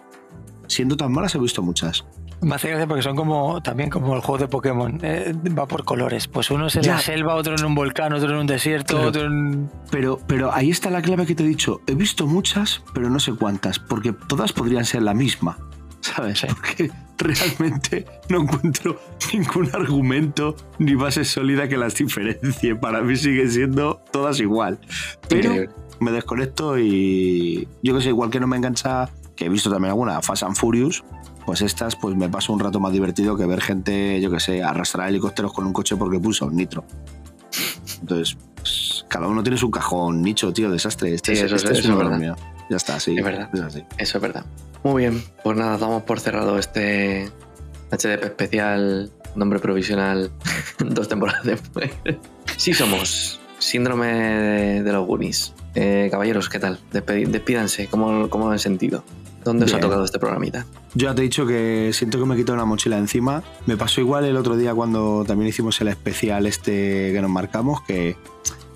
Siendo 0.68 0.98
tan 0.98 1.12
malas, 1.14 1.34
he 1.36 1.40
visto 1.40 1.62
muchas. 1.62 2.04
Me 2.42 2.56
hace 2.56 2.70
gracia 2.70 2.86
porque 2.86 3.02
son 3.02 3.16
como 3.16 3.62
también 3.62 3.90
como 3.90 4.14
el 4.16 4.22
juego 4.22 4.38
de 4.40 4.48
Pokémon. 4.48 5.00
eh, 5.02 5.34
va 5.58 5.66
por 5.68 5.84
colores. 5.86 6.28
Pues 6.28 6.52
uno 6.52 6.68
es 6.68 6.76
en 6.76 6.84
Ya. 6.84 6.94
la 6.96 7.00
selva, 7.00 7.36
otro 7.36 7.56
en 7.56 7.66
un 7.66 7.74
volcán, 7.76 8.14
otro 8.14 8.30
en 8.30 8.36
un 8.36 8.48
desierto, 8.48 8.96
Claro. 8.96 9.10
otro 9.10 9.26
en. 9.26 9.70
Pero, 9.90 10.20
pero 10.28 10.54
ahí 10.54 10.70
está 10.70 10.90
la 10.90 11.02
clave 11.02 11.26
que 11.26 11.34
te 11.36 11.44
he 11.44 11.48
dicho. 11.48 11.82
He 11.88 11.96
visto 11.96 12.28
muchas, 12.28 12.82
pero 12.94 13.10
no 13.10 13.20
sé 13.20 13.34
cuántas, 13.34 13.80
porque 13.80 14.14
todas 14.14 14.54
podrían 14.54 14.86
ser 14.86 15.02
la 15.02 15.14
misma. 15.14 15.58
¿Sabes? 16.02 16.40
Sí. 16.40 16.48
Porque 16.48 16.92
realmente 17.18 18.06
no 18.30 18.42
encuentro 18.42 19.00
ningún 19.34 19.70
argumento 19.74 20.56
ni 20.78 20.94
base 20.96 21.26
sólida 21.26 21.68
que 21.68 21.78
las 21.78 21.96
diferencie. 21.96 22.76
Para 22.76 23.02
mí 23.02 23.16
siguen 23.16 23.50
siendo 23.50 24.02
todas 24.12 24.40
igual. 24.40 24.80
Pero 25.30 25.50
Increíble. 25.52 25.76
me 26.00 26.12
desconecto 26.12 26.78
y 26.78 27.68
yo 27.82 27.96
que 27.96 28.02
sé, 28.02 28.10
igual 28.10 28.30
que 28.30 28.40
no 28.40 28.48
me 28.48 28.58
engancha, 28.58 29.10
que 29.36 29.46
he 29.46 29.50
visto 29.50 29.70
también 29.72 29.92
alguna, 29.92 30.22
Fast 30.22 30.44
and 30.44 30.56
Furious, 30.56 31.04
pues 31.46 31.62
estas 31.62 31.96
pues 31.96 32.16
me 32.16 32.30
paso 32.30 32.54
un 32.54 32.60
rato 32.60 32.80
más 32.80 32.92
divertido 32.94 33.38
que 33.38 33.46
ver 33.46 33.62
gente, 33.62 34.20
yo 34.22 34.32
que 34.32 34.40
sé, 34.40 34.64
arrastrar 34.64 35.10
helicópteros 35.10 35.54
con 35.54 35.66
un 35.66 35.74
coche 35.74 35.96
porque 35.96 36.20
puso 36.20 36.46
un 36.46 36.56
nitro. 36.56 36.84
Entonces, 38.02 38.38
pues, 38.56 39.06
cada 39.08 39.28
uno 39.28 39.42
tiene 39.44 39.58
su 39.58 39.72
cajón, 39.72 40.22
nicho, 40.22 40.52
tío, 40.54 40.70
desastre. 40.72 41.14
Este 41.14 41.36
Sí, 41.36 41.42
es, 41.42 41.46
eso 41.46 41.56
es- 41.56 41.64
este 41.64 41.74
es 41.74 41.80
eso 41.80 41.90
es 41.90 41.96
uno 42.00 42.10
verdad. 42.10 42.38
Ya 42.70 42.78
está, 42.78 43.00
sí. 43.00 43.16
Es 43.18 43.24
verdad. 43.24 43.50
Es 43.54 43.62
así. 43.62 43.84
Eso 43.98 44.18
es 44.18 44.22
verdad. 44.22 44.46
Muy 44.84 45.04
bien, 45.04 45.24
pues 45.44 45.58
nada, 45.58 45.78
damos 45.78 46.04
por 46.04 46.20
cerrado 46.20 46.58
este 46.60 47.32
HDP 47.92 48.24
especial, 48.26 49.12
nombre 49.36 49.60
provisional, 49.60 50.32
dos 50.80 51.08
temporadas 51.08 51.44
después. 51.44 51.92
Sí 52.58 52.74
somos, 52.74 53.40
síndrome 53.60 54.08
de, 54.08 54.84
de 54.84 54.92
los 54.92 55.06
Goonies. 55.08 55.54
Eh, 55.76 56.08
caballeros, 56.10 56.50
¿qué 56.50 56.60
tal? 56.60 56.80
Despídanse, 56.92 57.88
¿cómo, 57.88 58.30
¿cómo 58.30 58.46
lo 58.46 58.52
han 58.52 58.60
sentido? 58.60 59.04
¿Dónde 59.46 59.66
os 59.66 59.72
ha 59.74 59.76
Bien. 59.78 59.88
tocado 59.88 60.04
este 60.04 60.18
programita? 60.18 60.66
Yo 60.96 61.08
ya 61.08 61.16
te 61.16 61.22
he 61.22 61.24
dicho 61.24 61.46
que 61.46 61.92
siento 61.94 62.20
que 62.20 62.26
me 62.26 62.34
he 62.34 62.38
quitado 62.38 62.56
una 62.56 62.66
mochila 62.66 62.98
encima. 62.98 63.44
Me 63.68 63.78
pasó 63.78 64.02
igual 64.02 64.26
el 64.26 64.36
otro 64.38 64.58
día 64.58 64.74
cuando 64.74 65.24
también 65.26 65.50
hicimos 65.50 65.80
el 65.82 65.88
especial 65.88 66.48
este 66.48 67.14
que 67.14 67.22
nos 67.22 67.30
marcamos, 67.30 67.82
que, 67.84 68.18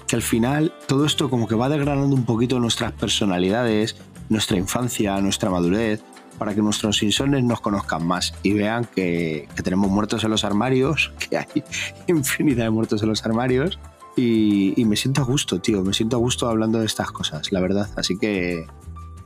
que 0.08 0.16
al 0.16 0.22
final 0.22 0.72
todo 0.88 1.06
esto 1.06 1.30
como 1.32 1.48
que 1.48 1.56
va 1.56 1.70
desgranando 1.70 2.16
un 2.16 2.24
poquito 2.24 2.60
nuestras 2.60 2.92
personalidades, 2.92 3.96
nuestra 4.30 4.58
infancia, 4.58 5.20
nuestra 5.22 5.50
madurez, 5.50 6.02
para 6.38 6.54
que 6.54 6.62
nuestros 6.62 7.02
insomnes 7.02 7.44
nos 7.44 7.62
conozcan 7.62 8.06
más 8.06 8.36
y 8.44 8.54
vean 8.54 8.86
que, 8.86 9.50
que 9.56 9.64
tenemos 9.64 9.90
muertos 9.90 10.24
en 10.24 10.30
los 10.30 10.44
armarios, 10.44 11.12
que 11.30 11.38
hay 11.38 11.64
infinidad 12.08 12.66
de 12.66 12.70
muertos 12.70 13.02
en 13.02 13.10
los 13.10 13.26
armarios. 13.26 13.80
Y, 14.16 14.80
y 14.80 14.86
me 14.86 14.96
siento 14.98 15.22
a 15.22 15.26
gusto, 15.26 15.60
tío, 15.62 15.82
me 15.82 15.94
siento 15.94 16.18
a 16.18 16.20
gusto 16.20 16.48
hablando 16.48 16.80
de 16.80 16.86
estas 16.86 17.12
cosas, 17.12 17.52
la 17.52 17.60
verdad. 17.60 17.90
Así 17.96 18.20
que 18.20 18.68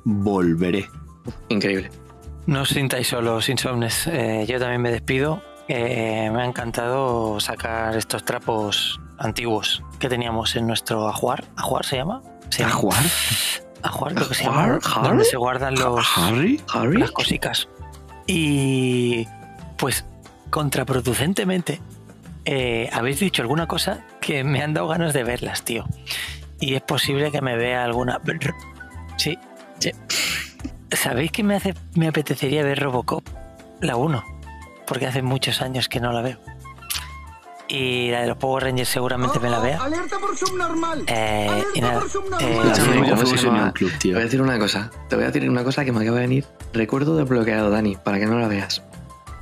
volveré. 0.06 0.88
Increíble. 1.50 1.90
No 2.46 2.62
os 2.64 2.70
sintáis 2.70 3.08
solos, 3.08 3.48
insomnes. 3.50 4.08
Eh, 4.08 4.46
yo 4.48 4.60
también 4.60 4.82
me 4.82 4.92
despido. 4.92 5.42
Eh, 5.70 6.30
me 6.34 6.42
ha 6.42 6.46
encantado 6.46 7.40
sacar 7.40 7.96
estos 7.96 8.26
trapos 8.26 9.00
antiguos 9.18 9.82
que 10.00 10.10
teníamos 10.10 10.56
en 10.56 10.68
nuestro 10.68 11.08
ajuar. 11.08 11.46
¿Ajuar 11.56 11.86
se 11.86 11.96
llama? 11.98 12.22
¿Se 12.50 12.64
¿A 12.64 12.68
llama? 12.68 12.80
jugar? 12.80 13.04
Ajuar, 13.82 14.14
creo 14.16 14.28
que 14.28 14.36
se 14.36 14.44
¿Ajuar? 14.46 14.66
llama. 14.66 14.80
¿Ajuar? 14.84 15.08
Donde 15.08 15.24
se 15.26 15.38
guardan 15.38 15.76
los, 15.76 16.06
¿Harry? 16.18 16.62
¿Harry? 16.74 16.98
las 16.98 17.12
cositas. 17.12 17.70
Y 18.28 19.26
pues 19.78 20.06
contraproducentemente 20.50 21.82
eh, 22.46 22.90
habéis 22.92 23.20
dicho 23.20 23.42
alguna 23.42 23.68
cosa 23.68 24.06
que 24.20 24.44
me 24.44 24.62
han 24.62 24.74
dado 24.74 24.88
ganas 24.90 25.14
de 25.14 25.24
verlas, 25.24 25.64
tío. 25.64 25.86
Y 26.60 26.76
es 26.76 26.82
posible 26.82 27.32
que 27.32 27.42
me 27.42 27.56
vea 27.56 27.84
alguna. 27.86 28.20
Sí, 29.18 29.38
sí. 29.80 29.92
¿Sabéis 30.94 31.32
que 31.32 31.44
me 31.44 31.56
hace 31.56 31.74
me 31.96 32.08
apetecería 32.08 32.64
ver 32.64 32.80
Robocop? 32.80 33.24
La 33.82 33.96
1. 33.96 34.24
Porque 34.88 35.08
hace 35.08 35.22
muchos 35.22 35.62
años 35.62 35.90
que 35.90 36.00
no 36.00 36.12
la 36.12 36.22
veo. 36.22 36.38
Y 37.68 38.12
la 38.12 38.22
de 38.22 38.28
los 38.28 38.38
Power 38.38 38.64
Rangers 38.66 38.90
seguramente 38.90 39.40
me 39.40 39.50
la 39.50 39.60
vea. 39.60 39.82
Alerta 39.82 40.18
por 40.20 40.38
subnormal. 40.38 41.04
Eh, 41.08 41.64
y 41.74 41.82
nada. 41.82 42.02
eh, 42.40 42.62
Te 42.76 42.82
tío. 44.00 44.14
voy 44.14 44.22
a 44.22 44.26
decir 44.26 44.42
una 44.42 44.60
cosa. 44.60 44.92
Te 45.10 45.16
voy 45.16 45.24
a 45.26 45.28
decir 45.32 45.50
una 45.50 45.64
cosa 45.64 45.84
que 45.84 45.92
me 45.92 46.02
acaba 46.02 46.18
de 46.18 46.24
venir. 46.28 46.46
Recuerdo 46.74 47.16
desbloqueado, 47.16 47.70
Dani, 47.72 47.96
para 47.96 48.20
que 48.20 48.26
no 48.28 48.38
la 48.38 48.48
veas. 48.48 48.84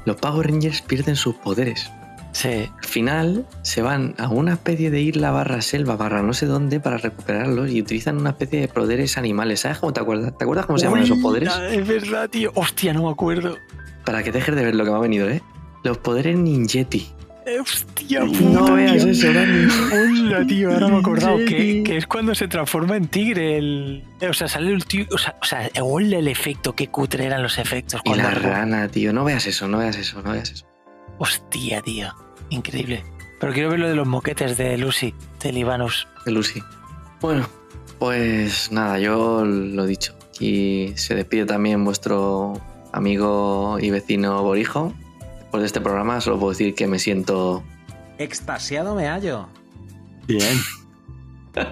Los 0.06 0.16
Power 0.18 0.48
Rangers 0.50 0.82
pierden 0.82 1.16
sus 1.16 1.36
poderes. 1.36 1.92
Sí, 2.32 2.70
Al 2.78 2.86
final 2.86 3.46
se 3.62 3.82
van 3.82 4.16
a 4.18 4.30
una 4.30 4.54
especie 4.54 4.92
de 4.92 5.02
isla 5.02 5.32
barra 5.32 5.62
selva 5.62 5.96
barra 5.96 6.22
no 6.22 6.34
sé 6.34 6.46
dónde 6.46 6.80
para 6.80 6.98
recuperarlos 6.98 7.72
y 7.72 7.82
utilizan 7.82 8.18
una 8.18 8.32
especie 8.32 8.62
de 8.62 8.68
poderes 8.68 9.18
animales. 9.18 9.62
¿Sabes 9.62 9.80
cómo 9.80 9.94
te 9.94 10.02
acuerdas? 10.02 10.38
¿Te 10.38 10.44
acuerdas 10.44 10.66
cómo 10.66 10.78
se 10.78 10.86
llaman 10.86 11.04
esos 11.04 11.20
poderes? 11.20 11.54
Es 11.72 11.88
verdad, 11.88 12.30
tío. 12.30 12.52
Hostia, 12.56 12.94
no 12.94 13.04
me 13.04 13.12
acuerdo. 13.12 13.58
Para 14.06 14.24
que 14.24 14.32
dejes 14.32 14.56
de 14.56 14.66
ver 14.66 14.76
lo 14.76 14.84
que 14.84 14.92
me 14.92 14.98
ha 14.98 15.02
venido, 15.02 15.30
¿eh? 15.30 15.42
Los 15.84 15.98
poderes 15.98 16.38
ninjeti. 16.38 17.08
Eh, 17.46 17.60
Hostia. 17.60 18.24
Hostia, 18.24 18.50
No 18.50 18.74
veas 18.74 19.04
eso, 19.04 19.34
Dani. 19.34 19.68
Hola, 19.92 20.46
tío, 20.46 20.72
ahora 20.72 20.88
me 20.90 20.96
he 20.96 21.00
acordado 21.00 21.38
que, 21.38 21.98
es 21.98 22.06
cuando 22.06 22.36
se 22.36 22.48
transforma 22.48 22.98
en 22.98 23.08
tigre. 23.08 23.58
El, 23.58 24.04
o 24.28 24.34
sea, 24.34 24.48
sale 24.48 24.72
el 24.72 24.86
tío. 24.86 25.06
O 25.12 25.18
sea, 25.18 25.36
o 25.42 25.46
sea, 25.46 25.68
el 25.68 26.28
efecto, 26.28 26.74
qué 26.74 26.88
cutre 26.88 27.26
eran 27.26 27.42
los 27.42 27.58
efectos. 27.58 28.02
Y 28.06 28.14
la 28.14 28.32
rana, 28.32 28.88
tío. 28.90 29.12
No 29.12 29.24
veas 29.24 29.48
eso, 29.48 29.68
no 29.68 29.80
veas 29.80 29.98
eso, 29.98 30.22
no 30.22 30.32
veas 30.32 30.52
eso. 30.52 30.71
Hostia, 31.18 31.82
tío. 31.82 32.10
Increíble. 32.50 33.04
Pero 33.40 33.54
quiero 33.54 33.70
ver 33.70 33.80
lo 33.80 33.88
de 33.90 33.96
los 33.96 34.08
moquetes 34.08 34.58
de 34.58 34.78
Lucy, 34.78 35.14
de 35.42 35.52
Libanus. 35.52 36.08
De 36.26 36.32
Lucy. 36.32 36.62
Bueno, 37.22 37.48
pues 38.00 38.72
nada, 38.72 39.00
yo 39.00 39.44
lo 39.46 39.86
dicho. 39.86 40.16
Y 40.40 40.94
se 40.96 41.16
despide 41.16 41.46
también 41.46 41.84
vuestro 41.84 42.54
amigo 42.94 43.78
y 43.80 43.90
vecino 43.92 44.42
Borijo. 44.44 44.94
Después 45.40 45.62
de 45.62 45.68
este 45.68 45.82
programa 45.82 46.22
solo 46.22 46.40
puedo 46.40 46.52
decir 46.52 46.74
que 46.76 46.88
me 46.88 47.00
siento 47.00 47.64
Extasiado 48.18 48.96
me 48.96 49.08
hallo. 49.08 49.48
Bien. 50.28 50.58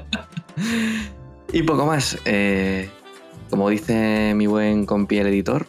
Y 1.51 1.63
poco 1.63 1.85
más. 1.85 2.17
eh, 2.25 2.89
como 3.49 3.69
dice 3.69 4.33
mi 4.35 4.45
buen 4.45 4.85
compi 4.85 5.17
el 5.17 5.27
editor, 5.27 5.65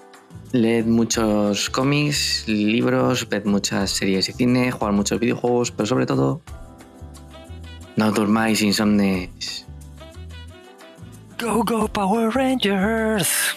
leed 0.52 0.86
muchos 0.86 1.70
cómics, 1.70 2.44
libros, 2.46 3.28
ved 3.28 3.44
muchas 3.44 3.90
series 3.90 4.28
y 4.28 4.32
cine, 4.32 4.70
jugad 4.70 4.92
muchos 4.92 5.20
videojuegos, 5.20 5.70
pero 5.70 5.86
sobre 5.86 6.06
todo, 6.06 6.40
no 7.96 8.10
durmáis 8.12 8.62
insomnes. 8.62 9.66
Go, 11.38 11.62
go, 11.64 11.88
Power 11.88 12.30
Rangers. 12.34 13.56